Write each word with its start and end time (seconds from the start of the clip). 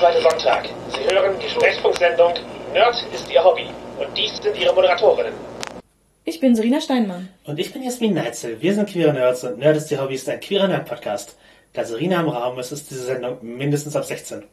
zweite 0.00 0.22
Sonntag. 0.22 0.66
Sie 0.88 1.14
hören 1.14 1.34
die 1.38 1.48
Sprechfunksendung 1.50 2.32
Nerd 2.72 2.96
ist 3.12 3.30
Ihr 3.30 3.44
Hobby. 3.44 3.66
Und 3.98 4.16
dies 4.16 4.34
sind 4.38 4.56
Ihre 4.56 4.74
Moderatorinnen. 4.74 5.34
Ich 6.24 6.40
bin 6.40 6.56
Serena 6.56 6.80
Steinmann. 6.80 7.28
Und 7.44 7.58
ich 7.58 7.70
bin 7.70 7.82
Jasmin 7.82 8.14
Neitzel. 8.14 8.62
Wir 8.62 8.72
sind 8.72 8.88
queere 8.88 9.12
Nerds 9.12 9.44
und 9.44 9.58
Nerd 9.58 9.76
ist 9.76 9.90
Ihr 9.90 10.00
Hobby 10.00 10.14
ist 10.14 10.26
ein 10.30 10.40
queerer 10.40 10.68
Nerd-Podcast. 10.68 11.36
Da 11.74 11.84
Serena 11.84 12.20
im 12.20 12.30
Raum 12.30 12.58
ist, 12.58 12.72
ist 12.72 12.90
diese 12.90 13.02
Sendung 13.02 13.36
mindestens 13.42 13.94
ab 13.94 14.06
16. 14.06 14.44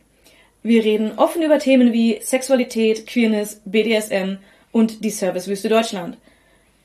Wir 0.64 0.84
reden 0.84 1.14
offen 1.18 1.42
über 1.42 1.60
Themen 1.60 1.94
wie 1.94 2.20
Sexualität, 2.22 3.08
Queerness, 3.08 3.62
BDSM 3.64 4.40
und 4.74 5.06
die 5.06 5.12
Servicewüste 5.12 5.70
Deutschland. 5.70 6.18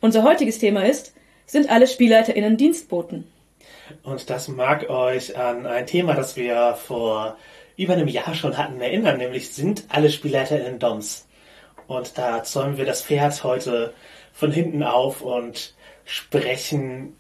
Unser 0.01 0.23
heutiges 0.23 0.61
Thema 0.61 0.87
ist, 0.87 1.15
sind 1.47 1.69
alle 1.69 1.89
SpielleiterInnen 1.89 2.57
Dienstboten? 2.57 3.27
Und 4.05 4.31
das 4.31 4.47
mag 4.47 4.89
euch 4.89 5.37
an 5.37 5.67
ein 5.67 5.89
Thema, 5.89 6.15
das 6.15 6.37
wir 6.37 6.75
vor 6.75 7.37
über 7.83 7.95
einem 7.95 8.09
Jahr 8.09 8.35
schon 8.35 8.57
hatten, 8.57 8.81
erinnern, 8.81 9.19
nämlich 9.19 9.51
sind 9.53 9.85
alle 9.89 10.11
SpielleiterInnen 10.11 10.79
Doms. 10.79 11.27
Und 11.87 12.17
da 12.17 12.43
zäumen 12.45 12.79
wir 12.79 12.85
das 12.85 13.03
Pferd 13.03 13.45
heute 13.45 13.93
von 14.33 14.53
hinten 14.53 14.83
auf 14.83 15.21
und 15.21 15.75
sprechen 16.05 17.17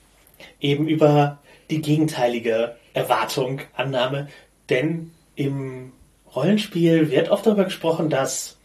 eben 0.60 0.88
über 0.88 1.38
die 1.70 1.82
gegenteilige 1.82 2.76
Erwartung, 2.94 3.60
Annahme. 3.74 4.28
Denn 4.70 5.12
im 5.36 5.92
Rollenspiel 6.34 7.10
wird 7.10 7.30
oft 7.30 7.46
darüber 7.46 7.64
gesprochen, 7.64 8.10
dass 8.10 8.58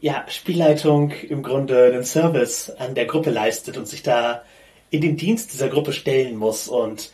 ja, 0.00 0.24
Spielleitung 0.28 1.12
im 1.28 1.42
Grunde 1.42 1.84
einen 1.86 2.04
Service 2.04 2.70
an 2.70 2.94
der 2.94 3.06
Gruppe 3.06 3.30
leistet 3.30 3.76
und 3.76 3.86
sich 3.86 4.02
da 4.02 4.42
in 4.90 5.00
den 5.00 5.16
Dienst 5.16 5.52
dieser 5.52 5.68
Gruppe 5.68 5.92
stellen 5.92 6.36
muss. 6.36 6.68
Und 6.68 7.12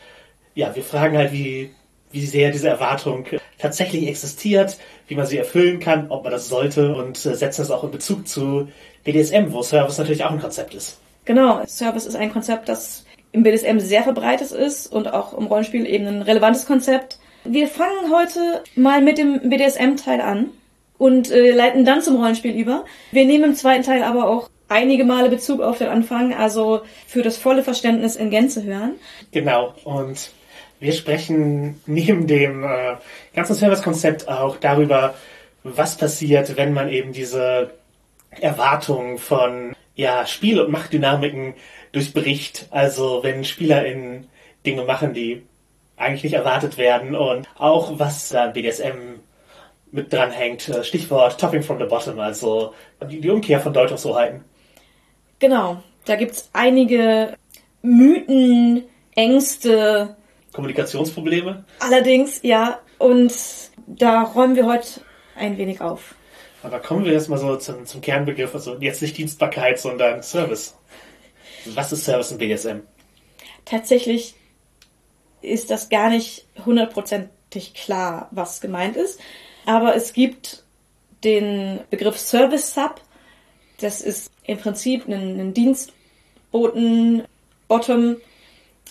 ja, 0.55 0.75
wir 0.75 0.83
fragen 0.83 1.17
halt, 1.17 1.33
wie, 1.33 1.71
wie 2.11 2.27
sehr 2.27 2.51
diese 2.51 2.69
Erwartung 2.69 3.27
tatsächlich 3.59 4.07
existiert, 4.09 4.79
wie 5.09 5.15
man 5.15 5.27
sie 5.27 5.39
erfüllen 5.39 5.81
kann, 5.81 6.11
ob 6.11 6.23
man 6.25 6.33
das 6.33 6.49
sollte 6.49 6.95
und 6.95 7.25
äh, 7.25 7.35
setzen 7.35 7.63
es 7.63 7.71
auch 7.71 7.85
in 7.85 7.91
Bezug 7.91 8.29
zu 8.29 8.69
BDSM, 9.05 9.53
wo 9.53 9.63
Service 9.63 9.99
natürlich 9.99 10.25
auch 10.25 10.31
ein 10.31 10.41
Konzept 10.41 10.75
ist. 10.75 10.99
Genau, 11.25 11.65
Service 11.67 12.07
ist 12.07 12.17
ein 12.17 12.33
Konzept, 12.33 12.69
das 12.69 13.05
im 13.33 13.43
BDSM 13.43 13.79
sehr 13.79 14.03
verbreitet 14.03 14.51
ist 14.53 14.87
und 14.87 15.13
auch 15.13 15.37
im 15.37 15.47
Rollenspiel 15.47 15.87
eben 15.87 16.07
ein 16.07 16.23
relevantes 16.23 16.67
Konzept. 16.67 17.19
Wir 17.45 17.69
fangen 17.69 18.13
heute 18.13 18.63
mal 18.75 19.01
mit 19.03 19.19
dem 19.19 19.49
BDSM-Teil 19.49 20.21
an 20.21 20.51
und 20.97 21.31
äh, 21.31 21.53
leiten 21.53 21.85
dann 21.85 22.03
zum 22.03 22.17
Rollenspiel 22.17 22.55
über. 22.55 22.85
Wir 23.13 23.25
nehmen 23.25 23.45
im 23.45 23.55
zweiten 23.55 23.85
Teil 23.85 24.03
aber 24.03 24.29
auch 24.29 24.49
einige 24.69 25.05
Male 25.05 25.31
Bezug 25.31 25.61
auf 25.61 25.79
den 25.79 25.89
Anfang, 25.89 26.35
also 26.35 26.83
für 27.07 27.23
das 27.23 27.37
volle 27.37 27.63
Verständnis 27.63 28.17
in 28.17 28.31
Gänze 28.31 28.65
hören. 28.65 28.95
Genau, 29.33 29.75
und 29.85 30.31
wir 30.81 30.93
sprechen 30.93 31.81
neben 31.87 32.27
dem 32.27 32.65
äh, 32.65 32.97
ganzen 33.35 33.55
Service-Konzept 33.55 34.29
auch 34.29 34.57
darüber, 34.57 35.15
was 35.65 35.97
passiert, 35.97 36.57
wenn 36.57 36.73
man 36.73 36.89
eben 36.89 37.13
diese 37.13 37.73
Erwartungen 38.31 39.19
von 39.19 39.75
ja, 39.95 40.27
Spiel- 40.27 40.61
und 40.61 40.71
Machtdynamiken 40.71 41.55
durchbricht. 41.93 42.67
Also 42.71 43.23
wenn 43.23 43.45
SpielerInnen 43.45 44.29
Dinge 44.65 44.85
machen, 44.85 45.15
die 45.15 45.43
eigentlich 45.97 46.25
nicht 46.25 46.35
erwartet 46.35 46.79
werden 46.79 47.17
und 47.17 47.49
auch 47.59 47.99
was 47.99 48.29
da 48.29 48.47
BDSM 48.47 49.19
mit 49.91 50.13
dran 50.13 50.31
hängt. 50.31 50.69
Äh, 50.69 50.85
Stichwort 50.85 51.41
Topping 51.41 51.63
from 51.63 51.79
the 51.79 51.85
Bottom, 51.85 52.21
also 52.21 52.75
die, 53.11 53.21
die 53.21 53.31
Umkehr 53.31 53.61
von 53.61 53.73
Deutungshoheiten. 53.73 54.45
Genau, 55.39 55.83
da 56.05 56.17
gibt's 56.17 56.51
einige 56.53 57.35
Mythen, 57.83 58.85
Ängste. 59.15 60.17
Kommunikationsprobleme? 60.59 61.65
Allerdings, 61.79 62.41
ja, 62.43 62.81
und 62.99 63.33
da 63.87 64.23
räumen 64.23 64.57
wir 64.57 64.67
heute 64.67 64.89
ein 65.37 65.57
wenig 65.57 65.81
auf. 65.81 66.17
Aber 66.65 66.81
kommen 66.81 67.05
wir 67.05 67.13
erstmal 67.13 67.39
so 67.39 67.55
zum, 67.59 67.87
zum 67.87 68.01
Kernbegriff, 68.01 68.53
also 68.57 68.77
jetzt 68.81 69.01
nicht 69.01 69.17
Dienstbarkeit, 69.17 69.79
sondern 69.79 70.21
Service. 70.25 70.75
Was 71.67 71.93
ist 71.93 72.05
Service 72.05 72.33
in 72.33 72.39
BDSM? 72.39 72.81
Tatsächlich 73.67 74.35
ist 75.43 75.71
das 75.71 75.91
gar 75.91 76.11
nicht 76.11 76.45
hundertprozentig 76.67 77.75
klar, 77.75 78.27
was 78.33 78.61
gemeint 78.61 78.97
ist. 78.97 79.21
Aber 79.65 79.95
es 79.95 80.13
gibt 80.13 80.65
den 81.23 81.79
Begriff 81.89 82.19
Service 82.19 82.75
Sub. 82.75 83.01
Das 83.81 84.01
ist 84.01 84.33
im 84.43 84.59
Prinzip 84.59 85.07
ein, 85.07 85.39
ein 85.39 85.55
Dienstboten 85.55 87.23
Bottom, 87.69 88.17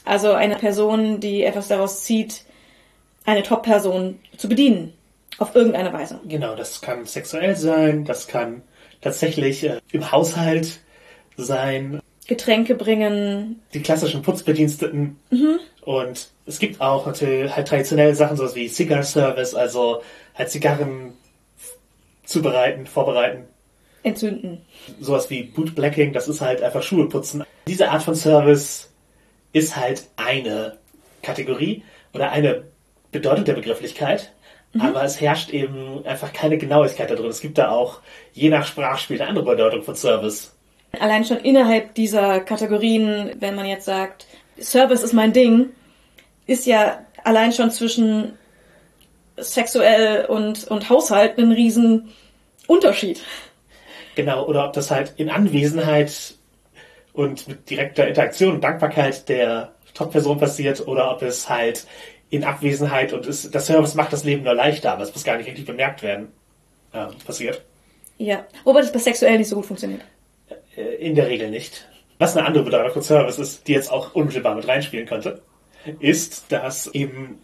also 0.08 0.34
eine 0.34 0.56
Person, 0.56 1.20
die 1.20 1.44
etwas 1.44 1.68
daraus 1.68 2.04
zieht, 2.04 2.44
eine 3.26 3.44
Top-Person 3.44 4.20
zu 4.38 4.50
bedienen. 4.50 4.94
Auf 5.38 5.54
irgendeine 5.54 5.94
Weise. 5.94 6.20
Genau, 6.28 6.56
das 6.56 6.82
kann 6.82 7.06
sexuell 7.06 7.56
sein, 7.56 8.06
das 8.06 8.28
kann 8.28 8.64
tatsächlich 9.02 9.64
äh, 9.64 9.80
im 9.92 10.12
Haushalt 10.12 10.80
sein. 11.36 12.02
Getränke 12.28 12.74
bringen. 12.74 13.62
Die 13.74 13.82
klassischen 13.82 14.24
Putzbediensteten. 14.24 15.20
Mhm. 15.30 15.60
Und 15.82 16.30
es 16.46 16.60
gibt 16.60 16.82
auch 16.82 17.06
natürlich 17.06 17.56
halt 17.56 17.68
traditionelle 17.68 18.16
Sachen, 18.16 18.36
sowas 18.36 18.56
wie 18.56 18.68
Cigar 18.68 19.04
Service, 19.04 19.54
also 19.54 20.02
halt 20.34 20.50
Zigarren 20.50 21.14
zubereiten, 22.26 22.86
vorbereiten. 22.88 23.46
Entzünden. 24.04 24.62
Sowas 25.00 25.30
wie 25.30 25.44
Bootblacking, 25.44 26.14
das 26.14 26.28
ist 26.28 26.42
halt 26.42 26.62
einfach 26.62 26.82
Schuhe 26.82 27.08
putzen. 27.08 27.44
Diese 27.68 27.90
Art 27.90 28.04
von 28.04 28.16
Service 28.16 28.90
ist 29.54 29.76
halt 29.76 30.08
eine 30.16 30.78
Kategorie 31.22 31.84
oder 32.14 32.32
eine 32.32 32.64
Bedeutung 33.12 33.46
der 33.46 33.54
Begrifflichkeit. 33.54 34.32
Mhm. 34.74 34.82
Aber 34.82 35.04
es 35.04 35.20
herrscht 35.22 35.50
eben 35.50 36.06
einfach 36.06 36.34
keine 36.34 36.58
Genauigkeit 36.58 37.10
da 37.10 37.16
drin. 37.16 37.28
Es 37.28 37.42
gibt 37.42 37.58
da 37.58 37.70
auch 37.70 38.02
je 38.34 38.50
nach 38.50 38.66
Sprachspiel 38.66 39.22
eine 39.22 39.30
andere 39.30 39.46
Bedeutung 39.46 39.84
von 39.84 39.96
Service. 39.96 40.54
Allein 41.00 41.26
schon 41.26 41.38
innerhalb 41.38 41.96
dieser 41.96 42.40
Kategorien, 42.40 43.32
wenn 43.40 43.56
man 43.56 43.66
jetzt 43.66 43.86
sagt, 43.86 44.26
Service 44.60 45.04
ist 45.04 45.14
mein 45.14 45.34
Ding, 45.34 45.70
ist 46.46 46.66
ja 46.66 47.00
allein 47.24 47.52
schon 47.52 47.72
zwischen 47.72 48.34
sexuell 49.38 50.26
und, 50.26 50.66
und 50.66 50.90
Haushalt 50.90 51.38
ein 51.38 51.52
riesen 51.52 52.10
Unterschied. 52.68 53.22
Genau, 54.16 54.46
oder 54.48 54.66
ob 54.66 54.74
das 54.74 54.90
halt 54.90 55.14
in 55.18 55.30
Anwesenheit 55.30 56.37
und 57.18 57.48
mit 57.48 57.68
direkter 57.68 58.08
Interaktion 58.08 58.54
und 58.54 58.64
Dankbarkeit 58.64 59.28
der 59.28 59.74
Top-Person 59.96 60.38
passiert 60.38 60.88
oder 60.88 61.12
ob 61.12 61.24
es 61.24 61.50
halt 61.50 61.88
in 62.30 62.44
Abwesenheit 62.44 63.12
und 63.12 63.26
es, 63.26 63.50
das 63.50 63.66
Service 63.66 63.96
macht 63.96 64.14
das 64.14 64.24
Leben 64.24 64.44
nur 64.44 64.54
leichter, 64.54 64.94
aber 64.94 65.02
es 65.02 65.14
muss 65.14 65.24
gar 65.24 65.36
nicht 65.38 65.48
richtig 65.48 65.66
bemerkt 65.66 66.04
werden, 66.04 66.28
äh, 66.94 67.08
passiert. 67.26 67.64
Ja, 68.20 68.46
wobei 68.64 68.82
das 68.82 68.92
bei 68.92 69.00
sexuell 69.00 69.40
nicht 69.40 69.50
so 69.50 69.56
gut 69.56 69.66
funktioniert. 69.66 70.02
Äh, 70.76 70.96
in 70.98 71.16
der 71.16 71.28
Regel 71.28 71.50
nicht. 71.50 71.88
Was 72.20 72.38
eine 72.38 72.46
andere 72.46 72.64
Bedeutung 72.64 72.94
von 72.94 73.02
Service 73.02 73.40
ist, 73.40 73.68
die 73.68 73.74
jetzt 73.74 73.92
auch 73.92 74.14
unmittelbar 74.14 74.54
mit 74.54 74.68
reinspielen 74.68 75.08
könnte, 75.08 75.42
ist, 76.00 76.52
dass 76.52 76.86
eben 76.88 77.42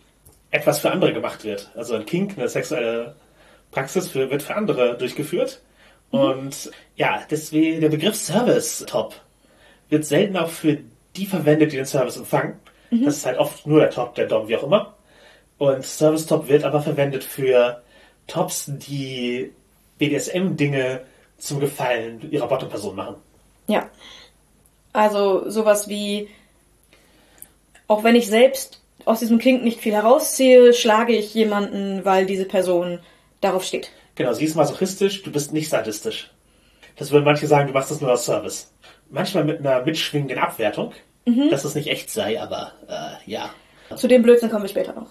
etwas 0.51 0.79
für 0.79 0.91
andere 0.91 1.13
gemacht 1.13 1.43
wird. 1.45 1.71
Also 1.75 1.95
ein 1.95 2.05
Kink, 2.05 2.37
eine 2.37 2.47
sexuelle 2.47 3.15
Praxis 3.71 4.07
für, 4.07 4.29
wird 4.29 4.43
für 4.43 4.55
andere 4.55 4.97
durchgeführt. 4.99 5.63
Mhm. 6.11 6.19
Und 6.19 6.71
ja, 6.95 7.23
deswegen 7.31 7.81
der 7.81 7.89
Begriff 7.89 8.15
Service 8.15 8.85
Top 8.87 9.15
wird 9.93 10.05
selten 10.05 10.35
auch 10.35 10.49
für 10.49 10.79
die 11.15 11.25
verwendet, 11.25 11.71
die 11.71 11.77
den 11.77 11.85
Service 11.85 12.17
empfangen. 12.17 12.59
Mhm. 12.89 13.05
Das 13.05 13.17
ist 13.17 13.25
halt 13.25 13.37
oft 13.37 13.65
nur 13.65 13.79
der 13.79 13.91
Top, 13.91 14.15
der 14.15 14.27
Dom, 14.27 14.49
wie 14.49 14.57
auch 14.57 14.63
immer. 14.63 14.95
Und 15.59 15.85
Service 15.85 16.25
Top 16.25 16.49
wird 16.49 16.65
aber 16.65 16.81
verwendet 16.81 17.23
für 17.23 17.81
Tops, 18.27 18.65
die 18.67 19.51
BDSM-Dinge 19.99 21.01
zum 21.37 21.59
Gefallen 21.59 22.29
ihrer 22.31 22.47
Bottom-Person 22.47 22.95
machen. 22.95 23.15
Ja. 23.67 23.89
Also 24.91 25.49
sowas 25.49 25.87
wie, 25.87 26.27
auch 27.87 28.03
wenn 28.03 28.15
ich 28.15 28.27
selbst 28.27 28.81
aus 29.05 29.19
diesem 29.19 29.37
Kink 29.37 29.63
nicht 29.63 29.79
viel 29.79 29.93
herausziehe, 29.93 30.73
schlage 30.73 31.13
ich 31.13 31.33
jemanden, 31.33 32.03
weil 32.03 32.25
diese 32.25 32.45
Person 32.45 32.99
darauf 33.41 33.63
steht. 33.63 33.91
Genau, 34.15 34.33
sie 34.33 34.45
ist 34.45 34.55
masochistisch, 34.55 35.23
du 35.23 35.31
bist 35.31 35.53
nicht 35.53 35.69
sadistisch. 35.69 36.31
Das 36.95 37.11
würden 37.11 37.25
manche 37.25 37.47
sagen, 37.47 37.67
du 37.67 37.73
machst 37.73 37.91
das 37.91 38.01
nur 38.01 38.11
aus 38.11 38.25
Service. 38.25 38.72
Manchmal 39.13 39.45
mit 39.45 39.59
einer 39.59 39.85
mitschwingenden 39.85 40.39
Abwertung, 40.39 40.91
mhm. 41.25 41.49
dass 41.51 41.63
es 41.63 41.75
nicht 41.75 41.87
echt 41.87 42.09
sei, 42.09 42.41
aber 42.41 42.71
äh, 42.89 43.29
ja. 43.29 43.51
Zu 43.95 44.07
dem 44.07 44.23
Blödsinn 44.23 44.49
kommen 44.49 44.63
wir 44.63 44.69
später 44.69 44.93
noch. 44.93 45.07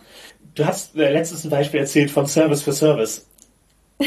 Du 0.57 0.67
hast 0.67 0.97
äh, 0.97 1.13
letztens 1.13 1.45
ein 1.45 1.51
Beispiel 1.51 1.81
erzählt 1.81 2.11
von 2.11 2.27
Service 2.27 2.63
für 2.63 2.73
Service. 2.73 3.27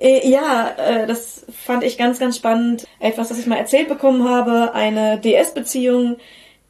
Äh, 0.00 0.26
ja, 0.26 0.74
äh, 0.78 1.06
das 1.06 1.44
fand 1.54 1.84
ich 1.84 1.98
ganz, 1.98 2.18
ganz 2.18 2.36
spannend. 2.36 2.86
Etwas, 3.00 3.28
das 3.28 3.38
ich 3.38 3.46
mal 3.46 3.58
erzählt 3.58 3.86
bekommen 3.86 4.26
habe, 4.26 4.72
eine 4.72 5.20
DS-Beziehung, 5.20 6.16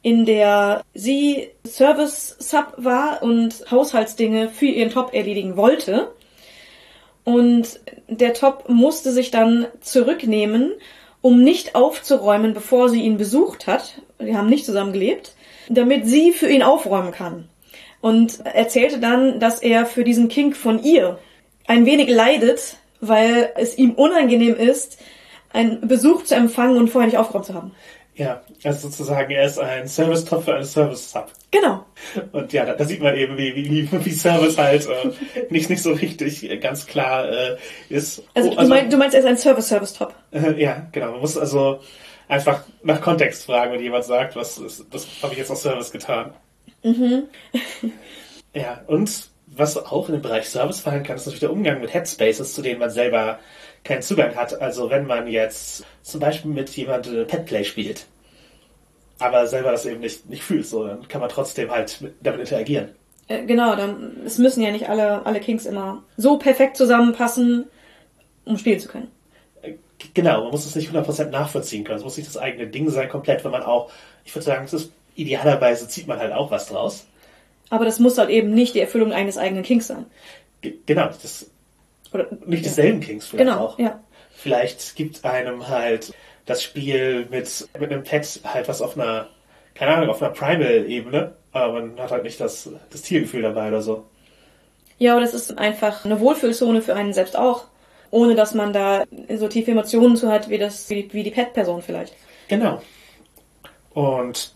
in 0.01 0.25
der 0.25 0.83
sie 0.93 1.47
Service-Sub 1.65 2.73
war 2.75 3.23
und 3.23 3.63
Haushaltsdinge 3.71 4.49
für 4.49 4.65
ihren 4.65 4.89
Top 4.89 5.13
erledigen 5.13 5.55
wollte. 5.55 6.11
Und 7.23 7.79
der 8.09 8.33
Top 8.33 8.67
musste 8.67 9.13
sich 9.13 9.31
dann 9.31 9.67
zurücknehmen, 9.79 10.73
um 11.21 11.43
nicht 11.43 11.75
aufzuräumen, 11.75 12.53
bevor 12.53 12.89
sie 12.89 13.01
ihn 13.01 13.17
besucht 13.17 13.67
hat. 13.67 14.01
Die 14.19 14.35
haben 14.35 14.49
nicht 14.49 14.65
zusammen 14.65 14.93
gelebt, 14.93 15.35
damit 15.69 16.07
sie 16.07 16.31
für 16.31 16.49
ihn 16.49 16.63
aufräumen 16.63 17.11
kann. 17.11 17.47
Und 18.01 18.43
erzählte 18.45 18.99
dann, 18.99 19.39
dass 19.39 19.61
er 19.61 19.85
für 19.85 20.03
diesen 20.03 20.27
Kink 20.27 20.57
von 20.57 20.83
ihr 20.83 21.19
ein 21.67 21.85
wenig 21.85 22.09
leidet, 22.09 22.77
weil 22.99 23.51
es 23.55 23.77
ihm 23.77 23.91
unangenehm 23.91 24.55
ist, 24.55 24.97
einen 25.53 25.87
Besuch 25.87 26.23
zu 26.23 26.35
empfangen 26.35 26.77
und 26.77 26.89
vorher 26.89 27.07
nicht 27.07 27.17
aufgeräumt 27.17 27.45
zu 27.45 27.53
haben. 27.53 27.71
Ja, 28.21 28.39
also 28.63 28.89
sozusagen, 28.89 29.31
er 29.31 29.45
ist 29.45 29.57
ein 29.57 29.87
Service-Top 29.87 30.43
für 30.43 30.53
einen 30.53 30.63
Service-Sub. 30.63 31.31
Genau. 31.49 31.87
Und 32.31 32.53
ja, 32.53 32.65
da, 32.65 32.73
da 32.73 32.85
sieht 32.85 33.01
man 33.01 33.15
eben, 33.15 33.35
wie, 33.35 33.55
wie, 33.55 34.05
wie 34.05 34.11
Service 34.11 34.59
halt 34.59 34.87
äh, 34.87 35.11
nicht, 35.49 35.71
nicht 35.71 35.81
so 35.81 35.93
richtig 35.93 36.61
ganz 36.61 36.85
klar 36.85 37.27
äh, 37.27 37.57
ist. 37.89 38.21
Also, 38.35 38.51
oh, 38.51 38.57
also 38.57 38.61
du, 38.61 38.67
meinst, 38.67 38.93
du 38.93 38.97
meinst, 38.97 39.15
er 39.15 39.21
ist 39.21 39.25
ein 39.25 39.37
Service-Service-Top. 39.37 40.13
Äh, 40.33 40.61
ja, 40.61 40.85
genau. 40.91 41.13
Man 41.13 41.21
muss 41.21 41.35
also 41.35 41.79
einfach 42.27 42.63
nach 42.83 43.01
Kontext 43.01 43.45
fragen, 43.45 43.73
wenn 43.73 43.81
jemand 43.81 44.03
sagt, 44.03 44.35
was 44.35 44.59
ist, 44.59 44.85
das 44.91 45.07
habe 45.23 45.33
ich 45.33 45.39
jetzt 45.39 45.49
aus 45.49 45.63
Service 45.63 45.91
getan. 45.91 46.35
Mhm. 46.83 47.23
ja, 48.53 48.81
und 48.85 49.31
was 49.47 49.77
auch 49.77 50.09
in 50.09 50.13
den 50.13 50.21
Bereich 50.21 50.47
Service 50.47 50.79
fallen 50.79 51.01
kann, 51.01 51.15
ist 51.15 51.25
natürlich 51.25 51.39
der 51.39 51.51
Umgang 51.51 51.81
mit 51.81 51.91
Headspaces, 51.91 52.53
zu 52.53 52.61
denen 52.61 52.79
man 52.79 52.91
selber 52.91 53.39
keinen 53.83 54.01
Zugang 54.01 54.35
hat. 54.35 54.59
Also 54.61 54.89
wenn 54.89 55.07
man 55.07 55.27
jetzt 55.27 55.83
zum 56.01 56.19
Beispiel 56.19 56.51
mit 56.51 56.69
jemandem 56.69 57.27
Petplay 57.27 57.63
spielt, 57.63 58.05
aber 59.19 59.47
selber 59.47 59.71
das 59.71 59.85
eben 59.85 59.99
nicht, 59.99 60.29
nicht 60.29 60.43
fühlt, 60.43 60.65
so, 60.65 60.87
dann 60.87 61.07
kann 61.07 61.21
man 61.21 61.29
trotzdem 61.29 61.69
halt 61.71 62.01
mit, 62.01 62.15
damit 62.21 62.41
interagieren. 62.41 62.89
Äh, 63.27 63.45
genau, 63.45 63.75
dann 63.75 64.21
es 64.25 64.37
müssen 64.37 64.61
ja 64.61 64.71
nicht 64.71 64.89
alle, 64.89 65.25
alle 65.25 65.39
Kings 65.39 65.65
immer 65.65 66.03
so 66.17 66.37
perfekt 66.37 66.77
zusammenpassen, 66.77 67.65
um 68.45 68.57
spielen 68.57 68.79
zu 68.79 68.89
können. 68.89 69.11
Äh, 69.61 69.73
genau, 70.13 70.41
man 70.41 70.51
muss 70.51 70.65
es 70.65 70.75
nicht 70.75 70.91
100% 70.91 71.25
nachvollziehen 71.29 71.83
können. 71.83 71.99
Es 71.99 72.03
muss 72.03 72.17
nicht 72.17 72.29
das 72.29 72.37
eigene 72.37 72.67
Ding 72.67 72.89
sein, 72.89 73.09
komplett, 73.09 73.43
wenn 73.43 73.51
man 73.51 73.63
auch, 73.63 73.91
ich 74.25 74.33
würde 74.35 74.45
sagen, 74.45 74.65
es 74.65 74.73
ist 74.73 74.91
idealerweise 75.15 75.87
zieht 75.87 76.07
man 76.07 76.19
halt 76.19 76.33
auch 76.33 76.51
was 76.51 76.67
draus. 76.67 77.05
Aber 77.69 77.85
das 77.85 77.99
muss 77.99 78.17
halt 78.17 78.29
eben 78.29 78.51
nicht 78.51 78.75
die 78.75 78.81
Erfüllung 78.81 79.13
eines 79.13 79.37
eigenen 79.37 79.63
Kings 79.63 79.87
sein. 79.87 80.05
G 80.61 80.73
genau, 80.85 81.07
das 81.07 81.49
oder 82.13 82.27
nicht 82.45 82.65
desselben 82.65 82.99
Kings 82.99 83.27
vielleicht 83.27 83.49
genau, 83.49 83.65
auch. 83.65 83.79
Ja. 83.79 83.99
Vielleicht 84.31 84.95
gibt 84.95 85.23
einem 85.25 85.67
halt 85.67 86.13
das 86.45 86.63
Spiel 86.63 87.27
mit, 87.29 87.67
mit 87.79 87.91
einem 87.91 88.03
Pet 88.03 88.41
halt 88.43 88.67
was 88.67 88.81
auf 88.81 88.97
einer, 88.97 89.27
keine 89.75 89.95
Ahnung, 89.95 90.09
auf 90.09 90.21
einer 90.21 90.31
Primal-Ebene, 90.31 91.35
aber 91.51 91.73
man 91.73 91.99
hat 91.99 92.11
halt 92.11 92.23
nicht 92.23 92.39
das, 92.39 92.69
das 92.89 93.01
Tiergefühl 93.03 93.41
dabei 93.41 93.67
oder 93.69 93.81
so. 93.81 94.05
Ja, 94.97 95.19
das 95.19 95.33
ist 95.33 95.57
einfach 95.57 96.05
eine 96.05 96.19
Wohlfühlzone 96.19 96.81
für 96.81 96.95
einen 96.95 97.13
selbst 97.13 97.35
auch, 97.35 97.65
ohne 98.11 98.35
dass 98.35 98.53
man 98.53 98.73
da 98.73 99.03
so 99.35 99.47
tiefe 99.47 99.71
Emotionen 99.71 100.15
zu 100.15 100.31
hat, 100.31 100.49
wie 100.49 100.57
das, 100.57 100.89
wie, 100.89 101.11
wie 101.11 101.23
die 101.23 101.31
Pet-Person 101.31 101.81
vielleicht. 101.81 102.13
Genau. 102.47 102.81
Und 103.93 104.53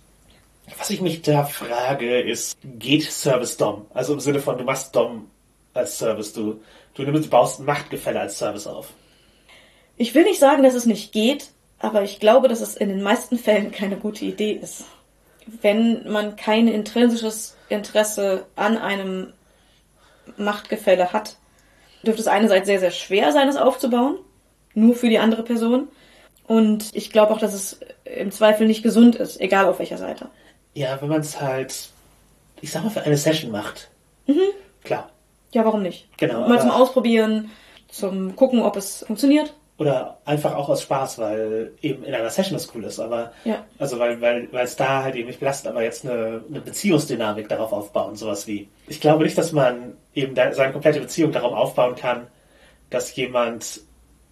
was 0.77 0.89
ich 0.89 1.01
mich 1.01 1.21
da 1.21 1.43
frage, 1.45 2.21
ist, 2.21 2.57
geht 2.63 3.03
Service 3.03 3.57
Dom? 3.57 3.85
Also 3.93 4.13
im 4.13 4.19
Sinne 4.19 4.39
von, 4.39 4.57
du 4.57 4.63
machst 4.63 4.95
Dom 4.95 5.29
als 5.73 5.97
Service, 5.97 6.33
du 6.33 6.61
Du 6.95 7.03
nimmst, 7.03 7.29
baust 7.29 7.59
Machtgefälle 7.59 8.21
als 8.21 8.37
Service 8.37 8.67
auf. 8.67 8.89
Ich 9.97 10.15
will 10.15 10.23
nicht 10.23 10.39
sagen, 10.39 10.63
dass 10.63 10.73
es 10.73 10.85
nicht 10.85 11.11
geht, 11.11 11.49
aber 11.79 12.03
ich 12.03 12.19
glaube, 12.19 12.47
dass 12.47 12.61
es 12.61 12.75
in 12.75 12.89
den 12.89 13.03
meisten 13.03 13.37
Fällen 13.37 13.71
keine 13.71 13.97
gute 13.97 14.25
Idee 14.25 14.53
ist. 14.53 14.85
Wenn 15.61 16.09
man 16.09 16.35
kein 16.35 16.67
intrinsisches 16.67 17.55
Interesse 17.69 18.45
an 18.55 18.77
einem 18.77 19.33
Machtgefälle 20.37 21.13
hat, 21.13 21.37
dürfte 22.03 22.21
es 22.21 22.27
einerseits 22.27 22.65
sehr, 22.65 22.79
sehr 22.79 22.91
schwer 22.91 23.31
sein, 23.31 23.47
es 23.47 23.57
aufzubauen, 23.57 24.17
nur 24.73 24.95
für 24.95 25.09
die 25.09 25.19
andere 25.19 25.43
Person. 25.43 25.87
Und 26.47 26.89
ich 26.93 27.11
glaube 27.11 27.33
auch, 27.33 27.39
dass 27.39 27.53
es 27.53 27.79
im 28.05 28.31
Zweifel 28.31 28.67
nicht 28.67 28.83
gesund 28.83 29.15
ist, 29.15 29.39
egal 29.41 29.65
auf 29.65 29.79
welcher 29.79 29.97
Seite. 29.97 30.29
Ja, 30.73 31.01
wenn 31.01 31.09
man 31.09 31.21
es 31.21 31.41
halt, 31.41 31.89
ich 32.61 32.71
sag 32.71 32.83
mal, 32.83 32.89
für 32.89 33.01
eine 33.01 33.17
Session 33.17 33.51
macht. 33.51 33.89
Mhm. 34.27 34.41
Klar. 34.83 35.09
Ja, 35.55 35.63
warum 35.63 35.81
nicht? 35.81 36.09
Genau. 36.17 36.49
Mal 36.49 36.59
zum 36.59 36.69
Ausprobieren, 36.69 37.49
zum 37.87 38.35
Gucken, 38.35 38.61
ob 38.61 38.75
es 38.75 39.05
funktioniert. 39.07 39.53
Oder 39.77 40.17
einfach 40.25 40.53
auch 40.53 40.67
aus 40.67 40.81
Spaß, 40.81 41.17
weil 41.17 41.71
eben 41.81 42.03
in 42.03 42.13
einer 42.13 42.29
Session 42.29 42.53
das 42.53 42.75
cool 42.75 42.83
ist, 42.83 42.99
aber 42.99 43.31
ja. 43.45 43.63
also 43.79 43.97
weil 43.97 44.19
weil 44.19 44.49
weil 44.51 44.65
es 44.65 44.75
da 44.75 45.03
halt 45.03 45.15
eben 45.15 45.27
nicht 45.27 45.39
belastet, 45.39 45.71
aber 45.71 45.81
jetzt 45.81 46.05
eine, 46.05 46.43
eine 46.49 46.59
Beziehungsdynamik 46.59 47.47
darauf 47.47 47.71
aufbauen, 47.71 48.17
sowas 48.17 48.47
wie. 48.47 48.67
Ich 48.87 48.99
glaube 48.99 49.23
nicht, 49.23 49.37
dass 49.37 49.53
man 49.53 49.93
eben 50.13 50.35
da, 50.35 50.51
seine 50.53 50.73
komplette 50.73 50.99
Beziehung 50.99 51.31
darauf 51.31 51.53
aufbauen 51.53 51.95
kann, 51.95 52.27
dass 52.89 53.15
jemand 53.15 53.79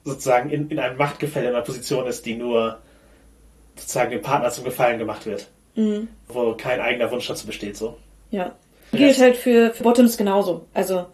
sozusagen 0.03 0.49
in, 0.49 0.69
in 0.69 0.79
einem 0.79 0.97
Machtgefälle 0.97 1.49
in 1.49 1.55
einer 1.55 1.63
Position 1.63 2.05
ist, 2.05 2.25
die 2.25 2.35
nur 2.35 2.79
sozusagen 3.77 4.11
dem 4.11 4.21
Partner 4.21 4.49
zum 4.49 4.65
Gefallen 4.65 4.99
gemacht 4.99 5.25
wird. 5.25 5.47
Mhm. 5.75 6.09
Wo 6.27 6.53
kein 6.53 6.81
eigener 6.81 7.11
Wunsch 7.11 7.27
dazu 7.27 7.47
besteht, 7.47 7.77
so. 7.77 7.97
Ja. 8.29 8.55
Gilt 8.97 9.19
halt 9.19 9.35
für, 9.37 9.73
für 9.73 9.83
Bottoms 9.83 10.17
genauso. 10.17 10.65
Also, 10.73 11.05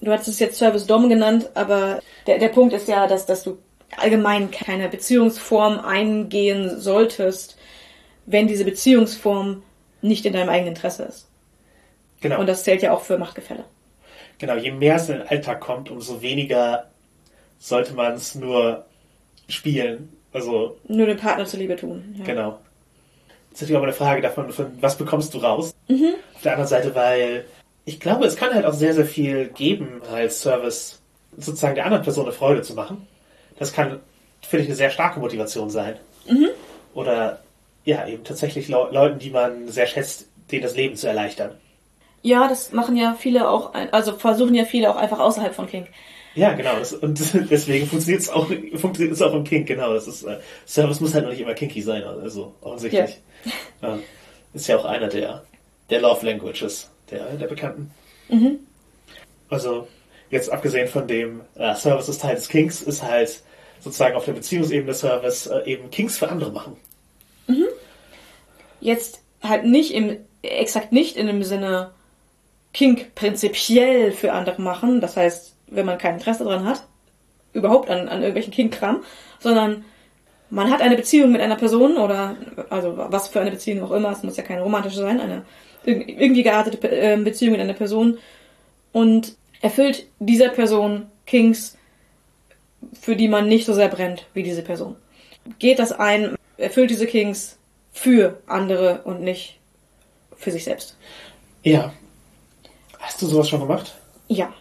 du 0.00 0.10
hattest 0.10 0.28
es 0.28 0.38
jetzt 0.38 0.58
Service 0.58 0.86
Dom 0.86 1.08
genannt, 1.08 1.50
aber 1.54 2.00
der, 2.26 2.38
der 2.38 2.48
Punkt 2.48 2.72
ist 2.72 2.88
ja, 2.88 3.06
dass, 3.06 3.26
dass 3.26 3.42
du 3.42 3.58
allgemein 3.96 4.50
keine 4.50 4.88
Beziehungsform 4.88 5.80
eingehen 5.80 6.78
solltest, 6.78 7.56
wenn 8.26 8.46
diese 8.46 8.64
Beziehungsform 8.64 9.62
nicht 10.02 10.26
in 10.26 10.32
deinem 10.32 10.48
eigenen 10.48 10.74
Interesse 10.74 11.04
ist. 11.04 11.28
Genau. 12.20 12.40
Und 12.40 12.46
das 12.46 12.64
zählt 12.64 12.82
ja 12.82 12.92
auch 12.92 13.02
für 13.02 13.18
Machtgefälle. 13.18 13.64
Genau, 14.38 14.54
je 14.54 14.70
mehr 14.70 14.96
es 14.96 15.08
in 15.08 15.18
den 15.18 15.28
Alltag 15.28 15.60
kommt, 15.60 15.90
umso 15.90 16.22
weniger 16.22 16.86
sollte 17.58 17.94
man 17.94 18.14
es 18.14 18.34
nur 18.34 18.84
spielen. 19.48 20.12
Also. 20.32 20.76
Nur 20.86 21.06
dem 21.06 21.16
Partner 21.16 21.46
zuliebe 21.46 21.74
tun. 21.74 22.14
Ja. 22.18 22.24
Genau 22.24 22.58
ist 23.58 23.62
natürlich 23.62 23.78
auch 23.80 23.82
eine 23.82 23.92
Frage 23.92 24.22
davon, 24.22 24.52
von 24.52 24.66
was 24.80 24.96
bekommst 24.96 25.34
du 25.34 25.38
raus. 25.38 25.74
Mhm. 25.88 26.14
Auf 26.36 26.42
der 26.42 26.52
anderen 26.52 26.68
Seite, 26.68 26.94
weil 26.94 27.44
ich 27.84 27.98
glaube, 27.98 28.24
es 28.24 28.36
kann 28.36 28.54
halt 28.54 28.64
auch 28.64 28.72
sehr, 28.72 28.94
sehr 28.94 29.04
viel 29.04 29.48
geben 29.48 30.00
als 30.12 30.40
Service, 30.40 31.00
sozusagen 31.36 31.74
der 31.74 31.84
anderen 31.84 32.04
Person 32.04 32.26
eine 32.26 32.32
Freude 32.32 32.62
zu 32.62 32.74
machen. 32.74 33.08
Das 33.58 33.72
kann, 33.72 33.98
finde 34.42 34.62
ich, 34.62 34.68
eine 34.68 34.76
sehr 34.76 34.90
starke 34.90 35.18
Motivation 35.18 35.70
sein. 35.70 35.96
Mhm. 36.28 36.50
Oder 36.94 37.40
ja, 37.84 38.06
eben 38.06 38.22
tatsächlich 38.22 38.68
Le 38.68 38.90
Leuten, 38.92 39.18
die 39.18 39.30
man 39.30 39.66
sehr 39.66 39.88
schätzt, 39.88 40.28
denen 40.52 40.62
das 40.62 40.76
Leben 40.76 40.94
zu 40.94 41.08
erleichtern. 41.08 41.56
Ja, 42.22 42.46
das 42.46 42.70
machen 42.70 42.96
ja 42.96 43.16
viele 43.18 43.48
auch, 43.48 43.74
also 43.90 44.12
versuchen 44.12 44.54
ja 44.54 44.66
viele 44.66 44.88
auch 44.88 44.96
einfach 44.96 45.18
außerhalb 45.18 45.54
von 45.54 45.66
King. 45.66 45.88
Ja, 46.34 46.52
genau. 46.52 46.76
Und 47.00 47.20
deswegen 47.50 47.86
funktioniert 47.86 48.22
es 48.22 48.28
auch, 48.28 48.46
funktioniert 48.76 49.14
es 49.14 49.22
auch 49.22 49.34
im 49.34 49.44
Kink, 49.44 49.66
genau. 49.66 49.94
Das 49.94 50.06
ist, 50.06 50.22
äh, 50.24 50.38
Service 50.66 51.00
muss 51.00 51.14
halt 51.14 51.24
noch 51.24 51.30
nicht 51.30 51.40
immer 51.40 51.54
kinky 51.54 51.82
sein, 51.82 52.04
also 52.04 52.54
offensichtlich. 52.60 53.18
Ja. 53.82 53.88
ja. 53.88 53.98
Ist 54.54 54.68
ja 54.68 54.78
auch 54.78 54.84
einer 54.84 55.08
der, 55.08 55.44
der 55.90 56.00
Love 56.00 56.24
Languages, 56.24 56.90
der, 57.10 57.24
der 57.36 57.46
bekannten. 57.46 57.90
Mhm. 58.28 58.60
Also, 59.48 59.88
jetzt 60.30 60.50
abgesehen 60.50 60.88
von 60.88 61.06
dem 61.06 61.42
äh, 61.54 61.74
Service 61.74 62.08
ist 62.08 62.22
Teil 62.22 62.36
des 62.36 62.48
Kinks, 62.48 62.82
ist 62.82 63.02
halt 63.02 63.42
sozusagen 63.80 64.16
auf 64.16 64.24
der 64.24 64.32
Beziehungsebene 64.32 64.94
Service 64.94 65.46
äh, 65.46 65.62
eben 65.64 65.90
Kinks 65.90 66.18
für 66.18 66.28
andere 66.28 66.52
machen. 66.52 66.76
Mhm. 67.46 67.66
Jetzt 68.80 69.22
halt 69.42 69.64
nicht 69.64 69.92
im, 69.92 70.18
exakt 70.42 70.92
nicht 70.92 71.16
in 71.16 71.26
dem 71.26 71.42
Sinne 71.42 71.90
Kink 72.72 73.14
prinzipiell 73.14 74.12
für 74.12 74.32
andere 74.32 74.60
machen, 74.60 75.00
das 75.00 75.16
heißt, 75.16 75.54
wenn 75.70 75.86
man 75.86 75.98
kein 75.98 76.14
Interesse 76.14 76.44
daran 76.44 76.66
hat, 76.66 76.82
überhaupt 77.52 77.90
an, 77.90 78.08
an 78.08 78.20
irgendwelchen 78.20 78.52
Kindkram, 78.52 79.02
sondern 79.40 79.84
man 80.50 80.70
hat 80.70 80.80
eine 80.80 80.96
Beziehung 80.96 81.32
mit 81.32 81.40
einer 81.40 81.56
Person 81.56 81.96
oder 81.96 82.36
also 82.70 82.94
was 82.96 83.28
für 83.28 83.40
eine 83.40 83.50
Beziehung 83.50 83.82
auch 83.82 83.92
immer, 83.92 84.10
es 84.10 84.22
muss 84.22 84.36
ja 84.36 84.42
keine 84.42 84.62
romantische 84.62 84.98
sein, 84.98 85.20
eine 85.20 85.44
irgendwie 85.84 86.42
geartete 86.42 86.86
ähm, 86.88 87.24
Beziehung 87.24 87.52
mit 87.52 87.60
einer 87.60 87.74
Person 87.74 88.18
und 88.92 89.36
erfüllt 89.60 90.06
dieser 90.18 90.48
Person 90.48 91.06
Kings, 91.26 91.76
für 93.00 93.16
die 93.16 93.28
man 93.28 93.48
nicht 93.48 93.66
so 93.66 93.74
sehr 93.74 93.88
brennt 93.88 94.26
wie 94.34 94.42
diese 94.42 94.62
Person. 94.62 94.96
Geht 95.58 95.78
das 95.78 95.92
ein, 95.92 96.36
erfüllt 96.56 96.90
diese 96.90 97.06
Kings 97.06 97.58
für 97.92 98.40
andere 98.46 99.02
und 99.04 99.22
nicht 99.22 99.58
für 100.36 100.50
sich 100.50 100.64
selbst. 100.64 100.96
Ja. 101.62 101.92
Hast 102.98 103.20
du 103.20 103.26
sowas 103.26 103.48
schon 103.48 103.60
gemacht? 103.60 103.94
Ja. 104.28 104.52